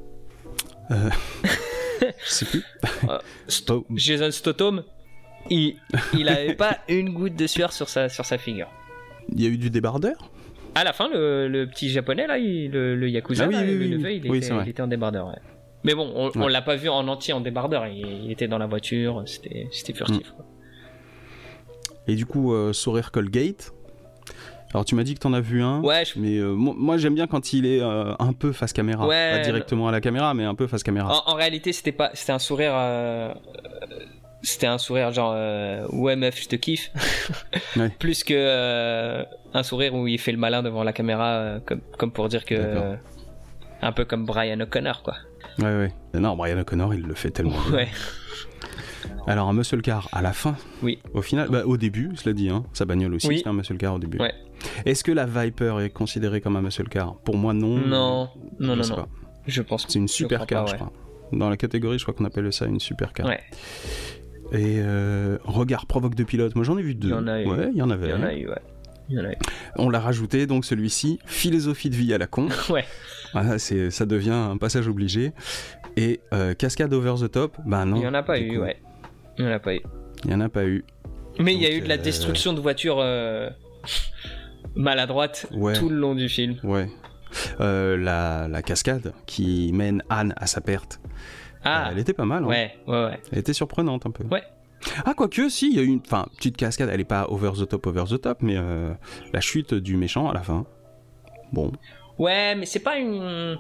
Je 0.91 2.07
sais 2.25 2.45
plus. 2.47 2.65
Euh, 3.09 3.19
Jason 3.95 4.31
Statham, 4.31 4.83
il, 5.51 5.77
il 6.17 6.29
avait 6.29 6.55
pas 6.57 6.79
une 6.89 7.11
goutte 7.13 7.37
de 7.37 7.47
sueur 7.47 7.73
sur 7.73 7.89
sa, 7.89 8.09
sur 8.09 8.25
sa 8.25 8.39
figure. 8.39 8.69
Il 9.29 9.41
y 9.41 9.47
a 9.47 9.49
eu 9.49 9.57
du 9.57 9.71
débardeur 9.71 10.31
À 10.75 10.85
la 10.85 10.93
fin, 10.93 11.09
le, 11.09 11.49
le 11.49 11.67
petit 11.69 11.91
japonais, 11.91 12.27
là, 12.27 12.39
il- 12.39 12.71
le, 12.71 12.97
le 12.97 13.09
Yakuza, 13.09 13.45
Ah 13.45 13.49
oui, 13.49 13.55
là, 13.55 13.61
oui, 13.63 13.67
le 13.69 13.79
oui, 13.79 13.89
neveu, 13.91 14.05
oui. 14.09 14.21
il, 14.25 14.31
Oui, 14.31 14.39
était, 14.39 14.49
il 14.77 14.83
en 14.83 14.87
débardeur, 14.89 15.29
ouais. 15.29 15.39
Mais 15.85 15.95
bon, 15.95 16.13
on, 16.15 16.31
on 16.37 16.45
Ouais. 16.47 16.53
l'a 16.53 16.63
pas 16.63 16.77
vu 16.77 16.89
en 16.89 17.07
entier 17.09 17.35
en 17.35 17.41
débardeur, 17.41 17.87
il, 17.87 18.25
il 18.25 18.31
était 18.33 18.49
dans 18.49 18.59
la 18.59 18.67
voiture, 18.67 19.23
c'était 19.27 19.69
c'était 19.73 19.93
furtif. 19.93 20.29
Mm. 20.31 20.35
quoi. 20.37 20.45
Et 22.09 22.15
du 22.17 22.27
coup, 22.27 22.53
euh, 22.53 22.73
Sourire 22.73 23.11
Colgate. 23.13 23.73
Alors, 24.75 24.85
tu 24.85 24.95
m'as 24.95 25.03
dit 25.05 25.15
que 25.15 25.21
t'en 25.21 25.33
as 25.35 25.41
vu 25.41 25.63
un. 25.63 25.81
Ouais, 25.81 26.05
je- 26.05 26.19
Mais 26.19 26.39
euh, 26.39 26.55
mo- 26.55 26.75
moi, 26.75 26.97
j'aime 26.97 27.15
bien 27.15 27.27
quand 27.27 27.53
il 27.53 27.67
est 27.67 27.81
euh, 27.83 28.15
un 28.19 28.33
peu 28.33 28.53
face 28.53 28.73
caméra. 28.73 29.07
Ouais, 29.07 29.33
Pas 29.33 29.39
directement 29.41 29.89
à 29.89 29.93
la 29.93 30.01
caméra, 30.01 30.33
mais 30.35 30.45
un 30.45 30.55
peu 30.55 30.67
face 30.67 30.83
caméra. 30.83 31.13
en, 31.27 31.33
en 31.33 31.35
réalité, 31.35 31.73
c'était 31.73 31.93
pas, 31.93 32.11
c'était 32.15 32.33
un 32.33 32.39
sourire, 32.39 32.73
euh, 32.75 33.35
c'était 34.43 34.67
un 34.67 34.79
sourire 34.79 35.13
genre, 35.13 35.35
ouais 35.93 36.17
meuf, 36.17 36.41
je 36.43 36.49
te 36.49 36.57
kiffe, 36.57 36.91
Ouais. 37.77 37.91
plus 37.99 38.25
que 38.25 39.25
un 39.55 39.63
sourire 39.63 39.95
où 39.95 40.07
il 40.09 40.19
fait 40.19 40.33
le 40.33 40.39
malin 40.39 40.63
devant 40.63 40.83
la 40.85 40.93
caméra, 40.95 41.57
comme, 41.67 41.81
comme 41.99 42.11
pour 42.13 42.29
dire 42.29 42.45
que 42.45 42.97
Un 43.83 43.93
peu 43.93 44.05
comme 44.07 44.25
Brian 44.25 44.59
O'Connor, 44.61 45.03
quoi. 45.03 45.15
Ouais, 45.59 45.65
ouais. 45.65 45.93
Non, 46.19 46.35
Brian 46.37 46.59
O'Connor, 46.59 46.95
il 46.95 47.03
le 47.03 47.15
fait 47.15 47.31
tellement. 47.31 47.59
Ouais. 47.73 47.89
Alors, 49.27 49.49
un 49.49 49.53
muscle 49.53 49.81
car 49.83 50.09
à 50.13 50.23
la 50.23 50.33
fin 50.33 50.57
Oui. 50.83 50.99
Au 51.15 51.23
final, 51.23 51.49
bah, 51.51 51.63
au 51.67 51.77
début, 51.77 52.11
cela 52.17 52.33
dit, 52.33 52.49
hein, 52.49 52.65
sa 52.73 52.85
bagnole 52.85 53.15
aussi, 53.15 53.29
Oui. 53.29 53.41
c'est 53.43 53.49
un 53.49 53.53
muscle 53.53 53.77
car 53.77 53.95
au 53.95 53.99
début. 53.99 54.19
Ouais. 54.19 54.33
Est-ce 54.87 55.03
que 55.05 55.13
la 55.13 55.27
Viper 55.27 55.81
est 55.81 55.91
considérée 55.91 56.41
comme 56.41 56.57
un 56.57 56.63
muscle 56.63 56.89
car? 56.89 57.17
Pour 57.19 57.37
moi, 57.37 57.53
non. 57.53 57.77
Non, 57.79 58.29
non, 58.59 58.75
Je 58.75 58.79
non, 58.79 58.83
sais 58.83 58.91
non. 58.91 58.97
pas. 58.97 59.09
Je 59.47 59.63
pense 59.63 59.87
C'est 59.89 59.99
une 59.99 60.09
je 60.09 60.13
super 60.13 60.39
crois 60.41 60.47
car, 60.47 60.65
pas, 60.65 60.71
je 60.71 60.73
ouais. 60.75 60.79
crois. 60.79 60.93
Dans 61.33 61.49
la 61.51 61.57
catégorie, 61.57 61.99
je 61.99 62.05
crois 62.05 62.15
qu'on 62.15 62.25
appelle 62.25 62.53
ça 62.53 62.67
une 62.67 62.79
super 62.81 63.13
car. 63.13 63.27
Ouais, 63.27 63.41
Et 64.53 64.79
euh, 64.81 65.39
regard 65.45 65.87
provoque 65.87 66.15
de 66.15 66.25
pilote, 66.25 66.55
moi 66.55 66.65
j'en 66.65 66.77
ai 66.79 66.83
vu 66.83 66.95
deux. 66.95 67.09
Il 67.09 67.13
y 67.13 67.15
en 67.15 67.27
a 67.27 67.41
eu. 67.43 67.47
Ouais, 67.49 67.71
il 67.73 67.79
y 67.79 67.83
en 67.83 67.91
avait. 67.91 68.09
il 68.09 68.11
y 68.11 68.15
en 68.15 68.23
a 68.23 68.35
eu, 68.35 68.49
ouais. 68.49 68.61
Il 69.09 69.17
y 69.17 69.21
en 69.21 69.25
a 69.25 69.33
eu. 69.33 69.37
On 69.77 69.89
l'a 69.91 69.99
rajouté, 70.01 70.47
donc 70.47 70.65
celui-ci, 70.65 71.19
philosophie 71.27 71.91
de 71.91 71.97
vie 71.97 72.13
à 72.15 72.19
la 72.19 72.27
con. 72.27 72.49
Ouais. 72.71 72.85
Voilà, 73.33 73.59
c'est, 73.59 73.91
ça 73.91 74.05
devient 74.05 74.31
un 74.31 74.59
passage 74.59 74.87
obligé. 74.89 75.33
Et 75.97 76.21
euh, 76.35 76.53
cascade 76.55 76.93
over 76.93 77.15
the 77.21 77.31
top, 77.31 77.57
bah 77.67 77.85
non. 77.87 77.97
il 77.97 78.03
y 78.03 78.07
en 78.07 78.15
a 78.15 78.23
pas 78.23 78.39
eu, 78.39 78.57
coup. 78.59 78.63
ouais. 78.65 78.77
Il 79.39 79.45
y 79.45 79.49
en 79.49 79.53
a 79.53 79.59
pas 79.59 79.75
eu. 79.75 79.81
Il 80.25 80.31
y 80.31 80.35
en 80.35 80.41
a 80.41 80.49
pas 80.51 80.65
eu. 80.65 80.85
Mais 81.39 81.55
il 81.55 81.63
y 81.63 81.67
a 81.67 81.75
eu 81.75 81.81
de 81.81 81.89
la 81.89 81.95
euh, 81.95 81.99
destruction 81.99 82.53
de 82.53 82.61
voitures 82.61 82.99
euh, 83.01 83.49
maladroite 84.75 85.47
Ouais. 85.53 85.75
tout 85.75 85.89
le 85.89 85.97
long 85.97 86.15
du 86.15 86.29
film. 86.29 86.57
Ouais. 86.65 86.89
Euh, 87.61 87.97
la, 87.97 88.47
la 88.49 88.63
cascade 88.63 89.13
qui 89.27 89.71
mène 89.73 90.03
Anne 90.11 90.35
à 90.37 90.47
sa 90.47 90.61
perte. 90.61 91.01
Ah, 91.65 91.89
Elle 91.93 91.99
était 91.99 92.13
pas 92.13 92.25
mal. 92.25 92.45
hein. 92.45 92.47
ouais, 92.49 92.75
ouais, 92.87 93.05
ouais. 93.07 93.21
Elle 93.33 93.39
était 93.39 93.53
surprenante 93.55 94.05
un 94.07 94.11
peu. 94.11 94.25
Ouais. 94.25 94.43
Ah, 95.05 95.15
quoique, 95.15 95.49
si, 95.49 95.71
il 95.71 95.77
y 95.77 95.79
a 95.79 95.83
eu 95.83 95.87
une 95.87 96.01
enfin, 96.05 96.27
petite 96.37 96.57
cascade. 96.57 96.91
Elle 96.93 97.01
est 97.01 97.05
pas 97.05 97.27
over 97.29 97.53
the 97.57 97.69
top, 97.69 97.87
over 97.87 98.05
the 98.11 98.21
top, 98.21 98.39
mais 98.43 98.57
euh, 98.57 98.93
la 99.33 99.41
chute 99.41 99.73
du 99.75 99.97
méchant 99.97 100.29
à 100.29 100.35
la 100.35 100.41
fin. 100.43 100.67
Bon. 101.53 101.71
Ouais, 102.19 102.55
mais 102.57 102.67
c'est 102.67 102.81
pas 102.81 102.97
une. 102.97 103.57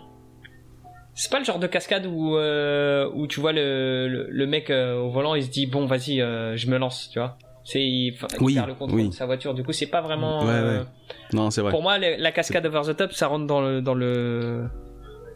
C'est 1.14 1.30
pas 1.30 1.39
le 1.39 1.44
genre 1.44 1.59
de 1.59 1.66
cascade 1.66 2.06
où, 2.06 2.36
euh, 2.36 3.09
où 3.14 3.26
tu 3.26 3.39
vois 3.40 3.52
le, 3.52 4.09
le, 4.09 4.26
le 4.30 4.47
mec 4.47 4.70
euh, 4.70 4.97
au 4.98 5.10
volant, 5.10 5.34
il 5.34 5.44
se 5.44 5.51
dit 5.51 5.66
bon, 5.66 5.86
vas-y, 5.86 6.20
euh, 6.20 6.56
je 6.56 6.68
me 6.68 6.78
lance, 6.78 7.10
tu 7.12 7.18
vois. 7.18 7.36
C'est 7.64 7.80
il, 7.80 8.14
Oui, 8.40 8.55
perd 8.55 8.68
le 8.68 8.74
contrôle 8.74 9.01
oui. 9.01 9.09
de 9.09 9.14
sa 9.14 9.24
voiture. 9.26 9.55
Du 9.55 9.62
coup, 9.62 9.72
c'est 9.72 9.86
pas 9.86 10.01
vraiment. 10.01 10.44
Ouais, 10.44 10.51
euh, 10.52 10.80
ouais. 10.80 10.86
Non, 11.32 11.51
c'est 11.51 11.60
vrai. 11.60 11.70
Pour 11.70 11.82
moi, 11.82 11.98
la 11.98 12.32
cascade 12.32 12.66
over 12.66 12.80
the 12.93 12.97
top, 12.97 13.12
ça 13.12 13.28
rentre 13.28 13.47
dans 13.47 13.60
le 13.60 13.80
dans 13.80 13.94
le. 13.94 14.64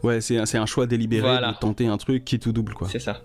Ouais, 0.03 0.19
c'est 0.21 0.37
un, 0.37 0.45
c'est 0.45 0.57
un 0.57 0.65
choix 0.65 0.85
délibéré 0.87 1.21
Voilà. 1.21 1.53
de 1.53 1.57
tenter 1.57 1.87
un 1.87 1.97
truc 1.97 2.23
qui 2.25 2.35
est 2.35 2.39
tout 2.39 2.51
double, 2.51 2.73
quoi. 2.73 2.87
C'est 2.89 2.99
ça. 2.99 3.21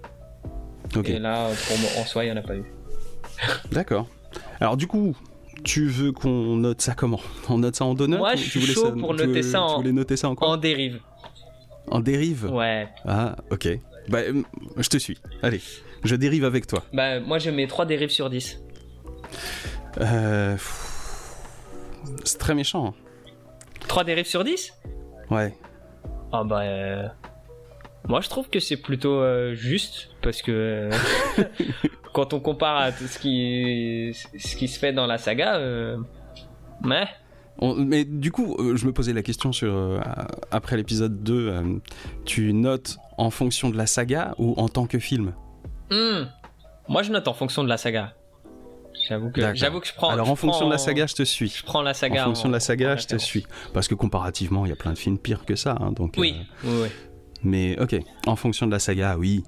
Ok. 0.97 1.09
Et 1.09 1.19
là, 1.19 1.49
pour 1.69 1.79
moi, 1.79 1.91
en 2.01 2.05
soi, 2.07 2.25
il 2.25 2.29
y 2.29 2.33
en 2.33 2.37
a 2.37 2.43
pas 2.43 2.55
eu. 2.57 2.65
D'accord. 3.73 4.07
Alors 4.61 4.77
du 4.77 4.87
coup, 4.87 5.17
tu 5.65 5.87
veux 5.89 6.13
qu'on 6.13 6.57
note 6.57 6.81
ça 6.81 6.95
comment? 6.95 7.21
On 7.49 7.59
note 7.59 7.77
ça 7.77 7.85
en 7.85 7.95
notes 7.95 8.09
Moi, 8.09 8.37
je 8.37 8.43
suis 8.43 8.61
voulais 8.61 8.73
chaud 8.73 8.87
ça- 8.87 8.93
pour 8.93 9.13
noter 9.15 9.27
veux- 9.27 9.43
ça 9.43 9.63
en- 9.63 9.69
Tu 9.71 9.77
voulais 9.77 9.93
noter 9.93 10.17
ça 10.17 10.29
en 10.29 10.35
quoi 10.35 10.49
En 10.49 10.57
dérive. 10.57 11.01
En 11.91 12.01
dérive? 12.01 12.51
Ouais. 12.53 12.89
Ah, 13.05 13.37
ok. 13.51 13.69
Bah, 14.09 14.19
euh, 14.21 14.43
je 14.79 14.89
te 14.89 14.97
suis. 14.99 15.19
Allez, 15.43 15.61
je 16.05 16.15
dérive 16.17 16.45
avec 16.45 16.67
toi. 16.67 16.83
Bah, 16.93 17.21
moi, 17.21 17.39
je 17.39 17.51
mets 17.51 17.67
3 17.67 17.85
dérives 17.87 18.11
sur 18.11 18.31
10. 18.31 18.61
Euh, 20.01 20.57
C'est 22.25 22.39
très 22.39 22.55
méchant. 22.55 22.87
hein. 22.89 22.95
3 23.89 24.05
dérives 24.05 24.27
sur 24.27 24.45
10 24.45 24.73
Ouais. 25.31 25.55
Ah 26.33 26.45
bah... 26.45 26.61
euh, 26.63 27.07
Moi, 28.09 28.21
je 28.21 28.29
trouve 28.29 28.49
que 28.49 28.59
c'est 28.61 28.77
plutôt 28.79 29.15
euh, 29.21 29.55
juste, 29.55 30.09
parce 30.23 30.41
que... 30.43 30.89
quand 32.15 32.33
on 32.35 32.41
compare 32.41 32.77
à 32.77 32.93
tout 32.93 33.07
ce 33.07 33.19
qui, 33.19 34.13
ce 34.39 34.57
qui 34.57 34.69
se 34.69 34.79
fait 34.79 34.93
dans 34.93 35.07
la 35.07 35.19
saga... 35.19 35.59
Mais... 36.85 37.07
On- 37.59 37.75
mais 37.77 38.05
du 38.05 38.33
coup, 38.33 38.57
je 38.75 38.87
me 38.87 38.93
posais 38.93 39.13
la 39.13 39.23
question 39.23 39.53
sur 39.53 40.01
après 40.51 40.77
l'épisode 40.77 41.23
2, 41.23 41.49
euh, 41.49 41.63
tu 42.25 42.53
notes 42.55 42.97
en 43.19 43.31
fonction 43.31 43.69
de 43.71 43.77
la 43.77 43.87
saga 43.87 44.35
ou 44.39 44.55
en 44.57 44.69
tant 44.69 44.87
que 44.87 44.99
film? 44.99 45.35
Hmm, 45.91 46.25
Moi, 46.89 47.03
je 47.03 47.13
note 47.13 47.29
en 47.29 47.35
fonction 47.35 47.63
de 47.63 47.69
la 47.69 47.77
saga. 47.77 48.15
J'avoue 49.09 49.31
que, 49.31 49.55
j'avoue 49.55 49.81
que 49.81 49.87
je 49.87 49.93
prends... 49.95 50.11
Alors 50.11 50.27
je 50.27 50.31
en 50.33 50.37
fonction 50.37 50.67
de 50.67 50.71
la 50.73 50.79
saga, 50.79 51.07
je 51.07 51.15
te 51.15 51.23
suis. 51.25 51.49
Je 51.49 51.65
prends 51.65 51.83
la 51.83 51.91
En 51.91 51.95
saga 51.95 52.25
fonction 52.25 52.49
de 52.49 52.53
la 52.55 52.61
saga, 52.61 52.95
en 52.95 52.97
je 52.97 53.07
te 53.07 53.17
suis. 53.17 53.45
Parce 53.75 53.89
que 53.89 53.95
comparativement, 53.95 54.65
il 54.65 54.69
y 54.69 54.73
a 54.73 54.77
plein 54.77 54.93
de 54.93 54.99
films 54.99 55.19
pires 55.19 55.45
que 55.45 55.57
ça. 55.57 55.77
hein, 55.81 55.93
donc, 55.93 56.15
Oui, 56.19 56.35
euh, 56.65 56.69
oui, 56.69 56.81
oui. 56.85 56.89
mais 57.43 57.79
ok, 57.81 57.97
en 58.27 58.37
fonction 58.37 58.67
de 58.67 58.73
la 58.73 58.79
saga, 58.79 59.17
oui. 59.19 59.43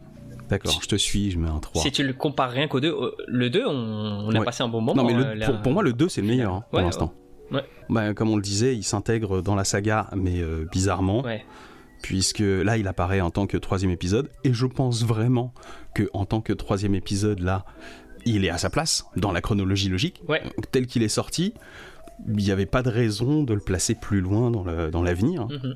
D'accord, 0.51 0.79
je 0.83 0.87
te 0.89 0.97
suis, 0.97 1.31
je 1.31 1.39
mets 1.39 1.49
un 1.49 1.59
3. 1.59 1.81
Si 1.83 1.91
tu 1.91 2.03
le 2.05 2.13
compares 2.13 2.51
rien 2.51 2.69
qu'au 2.69 2.79
2, 2.79 2.89
euh, 2.89 3.11
le 3.29 3.49
2, 3.49 3.65
on, 3.67 3.71
on 3.71 4.31
a 4.35 4.39
Ouais. 4.41 4.45
passé 4.45 4.63
un 4.63 4.69
bon 4.69 4.83
moment. 4.83 5.03
Non, 5.03 5.09
mais 5.09 5.15
le- 5.15 5.43
euh, 5.43 5.47
pour, 5.47 5.63
pour 5.63 5.73
moi, 5.73 5.83
le 5.83 5.95
2, 5.95 6.09
c'est 6.11 6.21
le 6.21 6.27
meilleur 6.27 6.53
hein, 6.53 6.65
pour 6.71 6.81
l'instant. 6.81 7.15
ouais. 7.51 7.63
Bah, 7.89 8.13
comme 8.13 8.29
on 8.31 8.37
le 8.37 8.43
disait, 8.43 8.77
il 8.77 8.83
s'intègre 8.83 9.41
dans 9.41 9.55
la 9.55 9.65
saga, 9.65 10.09
mais 10.15 10.41
euh, 10.43 10.67
bizarrement, 10.71 11.23
puisque 12.03 12.41
là, 12.41 12.77
il 12.77 12.87
apparaît 12.89 13.21
en 13.23 13.31
tant 13.31 13.47
que 13.47 13.57
troisième 13.57 13.91
épisode, 13.91 14.29
et 14.45 14.53
je 14.53 14.67
pense 14.67 15.03
vraiment 15.05 15.55
que 15.95 16.11
en 16.13 16.27
tant 16.27 16.43
que 16.43 16.53
troisième 16.53 16.95
épisode, 16.95 17.41
là, 17.41 17.65
il 18.27 18.45
est 18.45 18.51
à 18.51 18.59
sa 18.59 18.71
place 18.71 19.05
dans 19.17 19.33
la 19.33 19.41
chronologie 19.41 19.89
logique, 19.89 20.23
Ouais. 20.29 20.43
tel 20.73 20.87
qu'il 20.87 21.03
est 21.03 21.09
sorti. 21.09 21.55
Il 22.29 22.37
n'y 22.37 22.51
avait 22.51 22.67
pas 22.67 22.83
de 22.83 22.91
raison 22.91 23.43
de 23.43 23.55
le 23.55 23.61
placer 23.61 23.95
plus 23.95 24.21
loin 24.21 24.51
dans 24.51 25.03
l'avenir. 25.03 25.47
Mhm. 25.49 25.75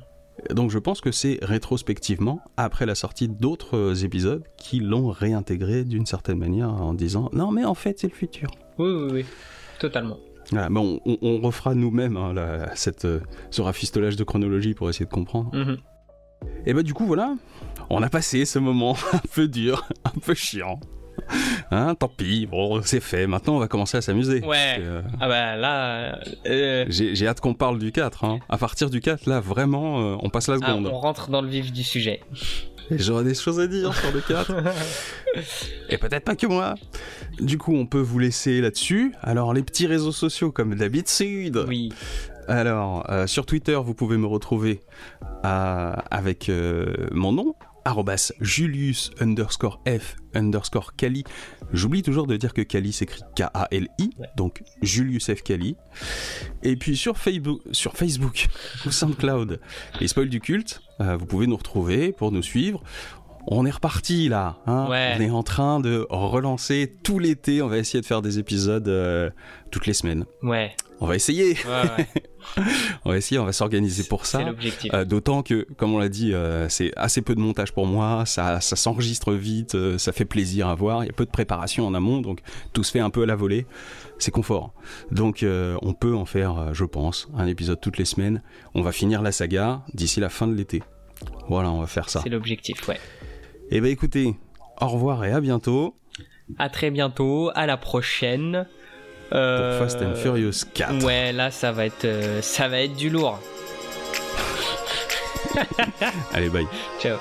Donc 0.55 0.71
je 0.71 0.79
pense 0.79 1.01
que 1.01 1.11
c'est 1.11 1.37
rétrospectivement, 1.41 2.39
après 2.55 2.85
la 2.85 2.95
sortie 2.95 3.27
d'autres 3.27 3.75
euh, 3.75 3.93
épisodes, 4.05 4.41
qui 4.57 4.79
l'ont 4.79 5.09
réintégré 5.09 5.83
d'une 5.83 6.05
certaine 6.05 6.37
manière 6.37 6.69
en 6.69 6.93
disant 6.93 7.29
non 7.33 7.51
mais 7.51 7.65
en 7.65 7.73
fait 7.73 7.99
c'est 7.99 8.07
le 8.07 8.13
futur. 8.15 8.49
Oui, 8.77 8.89
oui, 8.89 9.09
oui. 9.11 9.25
Totalement. 9.79 10.17
Voilà, 10.51 10.69
mais 10.69 10.79
on, 10.79 11.01
on- 11.05 11.17
on 11.21 11.41
refera 11.41 11.75
nous-mêmes 11.75 12.15
hein, 12.15 12.33
euh, 12.37 12.65
ce 12.73 13.61
rafistolage 13.61 14.15
de 14.15 14.23
chronologie 14.23 14.73
pour 14.73 14.89
essayer 14.89 15.05
de 15.05 15.11
comprendre. 15.11 15.53
Mhm. 15.53 15.77
Et 16.65 16.73
bah 16.73 16.83
du 16.83 16.93
coup 16.93 17.05
voilà, 17.05 17.35
on 17.89 18.01
a 18.01 18.07
passé 18.09 18.45
ce 18.45 18.59
moment 18.59 18.95
un 19.13 19.19
peu 19.35 19.49
dur, 19.49 19.89
un 20.05 20.17
peu 20.21 20.33
chiant. 20.35 20.79
Hein, 21.71 21.93
tant 21.93 22.07
pis, 22.07 22.47
bon 22.47 22.81
c'est 22.83 22.99
fait, 22.99 23.27
maintenant 23.27 23.55
on 23.55 23.59
va 23.59 23.67
commencer 23.67 23.97
à 23.97 24.01
s'amuser. 24.01 24.43
Ouais. 24.43 24.77
Que, 24.77 24.81
euh, 24.81 25.01
Ah 25.21 25.27
bah 25.27 25.55
là, 25.55 26.19
euh, 26.47 26.85
J'ai 26.89 27.13
j'ai 27.15 27.27
hâte 27.27 27.41
qu'on 27.41 27.53
parle 27.53 27.77
du 27.77 27.91
4. 27.91 28.23
hein. 28.23 28.39
À 28.49 28.57
partir 28.57 28.89
du 28.89 29.01
4, 29.01 29.27
là 29.27 29.39
vraiment, 29.39 30.01
euh, 30.01 30.17
on 30.21 30.29
passe 30.29 30.47
la 30.47 30.55
ah, 30.61 30.67
seconde. 30.67 30.87
on 30.87 30.97
rentre 30.97 31.29
dans 31.29 31.41
le 31.41 31.47
vif 31.47 31.71
du 31.71 31.83
sujet. 31.83 32.21
Et 32.91 32.97
j'aurais 32.97 33.23
des 33.23 33.35
choses 33.35 33.59
à 33.59 33.67
dire 33.67 33.93
sur 33.93 34.11
le 34.11 34.21
4. 34.21 34.51
Et 35.89 35.97
peut-être 35.97 36.25
pas 36.25 36.35
que 36.35 36.47
moi. 36.47 36.73
Du 37.39 37.59
coup, 37.59 37.75
on 37.75 37.85
peut 37.85 37.99
vous 37.99 38.17
laisser 38.17 38.61
là-dessus. 38.61 39.13
Alors, 39.21 39.53
les 39.53 39.61
petits 39.61 39.85
réseaux 39.85 40.11
sociaux, 40.11 40.51
comme 40.51 40.73
d'habitude. 40.73 41.65
Oui. 41.67 41.93
Alors, 42.47 43.07
euh, 43.11 43.27
sur 43.27 43.45
Twitter, 43.45 43.75
vous 43.83 43.93
pouvez 43.93 44.17
me 44.17 44.25
retrouver 44.25 44.79
euh, 45.45 45.93
avec 46.09 46.49
euh, 46.49 47.07
mon 47.11 47.31
nom, 47.31 47.53
Julius 48.39 49.11
underscore 49.19 49.81
F 49.87 50.15
underscore 50.35 50.95
Kali. 50.95 51.23
J'oublie 51.73 52.03
toujours 52.03 52.27
de 52.27 52.37
dire 52.37 52.53
que 52.53 52.61
Kali 52.61 52.91
s'écrit 52.93 53.21
K-A-L-I, 53.35 54.09
Ouais. 54.17 54.27
donc 54.37 54.61
Julius 54.81 55.25
F 55.33 55.41
Kali. 55.43 55.75
Et 56.63 56.75
puis 56.75 56.95
sur 56.95 57.17
Facebook, 57.17 57.61
sur 57.71 57.93
Facebook 57.97 58.47
ou 58.85 58.91
SoundCloud, 58.91 59.59
les 59.99 60.07
spoils 60.07 60.29
du 60.29 60.39
culte, 60.39 60.81
euh, 61.01 61.17
vous 61.17 61.25
pouvez 61.25 61.47
nous 61.47 61.57
retrouver 61.57 62.11
pour 62.11 62.31
nous 62.31 62.43
suivre. 62.43 62.83
On 63.47 63.65
est 63.65 63.71
reparti 63.71 64.29
là, 64.29 64.57
hein. 64.67 64.87
Ouais. 64.89 65.15
on 65.17 65.21
est 65.21 65.29
en 65.31 65.43
train 65.43 65.79
de 65.79 66.05
relancer 66.09 66.93
tout 67.03 67.19
l'été. 67.19 67.61
On 67.61 67.67
va 67.67 67.77
essayer 67.77 68.01
de 68.01 68.05
faire 68.05 68.21
des 68.21 68.37
épisodes 68.37 68.87
euh, 68.87 69.29
toutes 69.71 69.87
les 69.87 69.93
semaines. 69.93 70.25
Ouais. 70.43 70.75
On 70.99 71.07
va 71.07 71.15
essayer, 71.15 71.53
Ouais, 71.65 71.89
ouais. 71.97 72.07
on 73.05 73.09
va 73.11 73.17
essayer, 73.17 73.39
on 73.39 73.45
va 73.45 73.53
s'organiser 73.53 74.03
pour 74.03 74.25
C'est 74.25 74.37
ça. 74.37 74.43
l'objectif. 74.43 74.91
Euh, 74.93 75.05
D'autant 75.05 75.41
que, 75.43 75.65
comme 75.77 75.93
on 75.93 75.97
l'a 75.97 76.09
dit, 76.09 76.33
euh, 76.33 76.67
c'est 76.69 76.91
assez 76.97 77.21
peu 77.21 77.33
de 77.35 77.39
montage 77.39 77.71
pour 77.71 77.87
moi, 77.87 78.25
ça, 78.25 78.59
ça 78.59 78.75
s'enregistre 78.75 79.33
vite, 79.33 79.77
ça 79.97 80.11
fait 80.11 80.25
plaisir 80.25 80.67
à 80.67 80.75
voir, 80.75 81.03
il 81.03 81.07
y 81.07 81.09
a 81.09 81.13
peu 81.13 81.25
de 81.25 81.31
préparation 81.31 81.87
en 81.87 81.93
amont, 81.93 82.19
donc 82.19 82.41
tout 82.73 82.83
se 82.83 82.91
fait 82.91 82.99
un 82.99 83.09
peu 83.09 83.23
à 83.23 83.25
la 83.25 83.35
volée, 83.37 83.65
c'est 84.17 84.31
confort. 84.31 84.73
Donc 85.11 85.45
on 85.45 85.93
peut 85.93 86.13
en 86.15 86.25
faire, 86.25 86.73
je 86.73 86.83
pense, 86.83 87.29
un 87.37 87.47
épisode 87.47 87.79
toutes 87.79 87.97
les 87.97 88.05
semaines. 88.05 88.41
On 88.75 88.81
va 88.81 88.91
finir 88.91 89.21
la 89.21 89.31
saga 89.31 89.81
d'ici 89.93 90.19
la 90.19 90.29
fin 90.29 90.47
de 90.47 90.53
l'été. 90.53 90.83
Voilà, 91.47 91.71
on 91.71 91.79
va 91.79 91.87
faire 91.87 92.09
ça. 92.09 92.21
C'est 92.23 92.29
l'objectif, 92.29 92.87
ouais. 92.87 92.99
Et 93.71 93.81
ben 93.81 93.91
écoutez, 93.91 94.35
au 94.81 94.87
revoir 94.87 95.23
et 95.25 95.31
à 95.31 95.41
bientôt 95.41 95.95
À 96.57 96.69
très 96.69 96.89
bientôt, 96.91 97.51
à 97.53 97.65
la 97.65 97.77
prochaine. 97.77 98.67
pour 99.29 99.37
Euh, 99.39 99.79
Fast 99.79 100.01
and 100.01 100.15
Furious 100.15 100.65
4. 100.73 101.03
Ouais, 101.05 101.31
là, 101.31 101.51
ça 101.51 101.71
va 101.71 101.85
être, 101.85 102.05
euh, 102.05 102.41
ça 102.41 102.67
va 102.67 102.81
être 102.81 102.95
du 102.95 103.09
lourd. 103.09 103.39
Allez, 106.33 106.49
bye. 106.49 106.67
Ciao. 106.99 107.17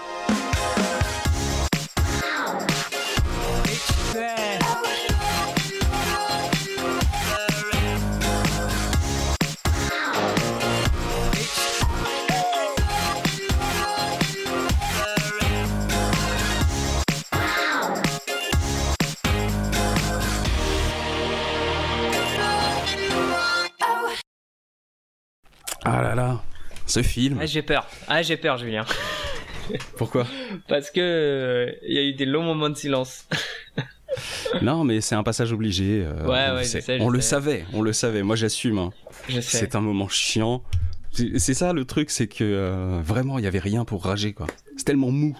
Ah 25.91 26.03
là 26.03 26.15
là, 26.15 26.43
ce 26.87 27.03
film. 27.03 27.39
Ah, 27.41 27.47
j'ai 27.47 27.63
peur. 27.63 27.87
Ah, 28.09 28.23
j'ai 28.23 28.37
peur, 28.37 28.57
Julien. 28.59 28.85
Pourquoi? 29.97 30.27
Parce 30.69 30.91
que 30.91 31.01
euh, 31.01 31.73
il 31.87 31.95
y 31.95 31.99
a 31.99 32.03
eu 32.03 32.13
des 32.15 32.25
longs 32.27 32.43
moments 32.43 32.71
de 32.71 32.77
silence. 32.77 33.27
Non, 34.63 34.85
mais 34.85 35.01
c'est 35.03 35.15
un 35.15 35.23
passage 35.23 35.53
obligé. 35.53 36.03
euh, 36.05 36.27
Ouais, 36.27 36.47
on 36.49 36.51
le 36.53 36.57
ouais, 36.57 36.65
je 36.65 36.69
sait. 36.69 36.81
sais, 36.81 36.99
je 36.99 37.03
on 37.05 37.11
le 37.11 37.21
savait, 37.21 37.67
on 37.75 37.83
le 37.83 37.93
savait. 37.93 38.23
Moi, 38.23 38.37
j'assume. 38.37 38.79
hein. 38.79 38.91
C'est 39.43 39.77
un 39.77 39.81
moment 39.81 40.09
chiant. 40.09 40.63
C'est 41.13 41.39
c'est 41.39 41.55
ça 41.55 41.73
le 41.75 41.85
truc, 41.85 42.11
c'est 42.11 42.27
que 42.27 42.43
euh, 42.43 43.01
vraiment, 43.05 43.39
il 43.39 43.45
y 43.45 43.47
avait 43.47 43.59
rien 43.59 43.85
pour 43.85 44.03
rager, 44.05 44.33
quoi. 44.33 44.47
C'est 44.77 44.85
tellement 44.85 45.11
mou. 45.11 45.37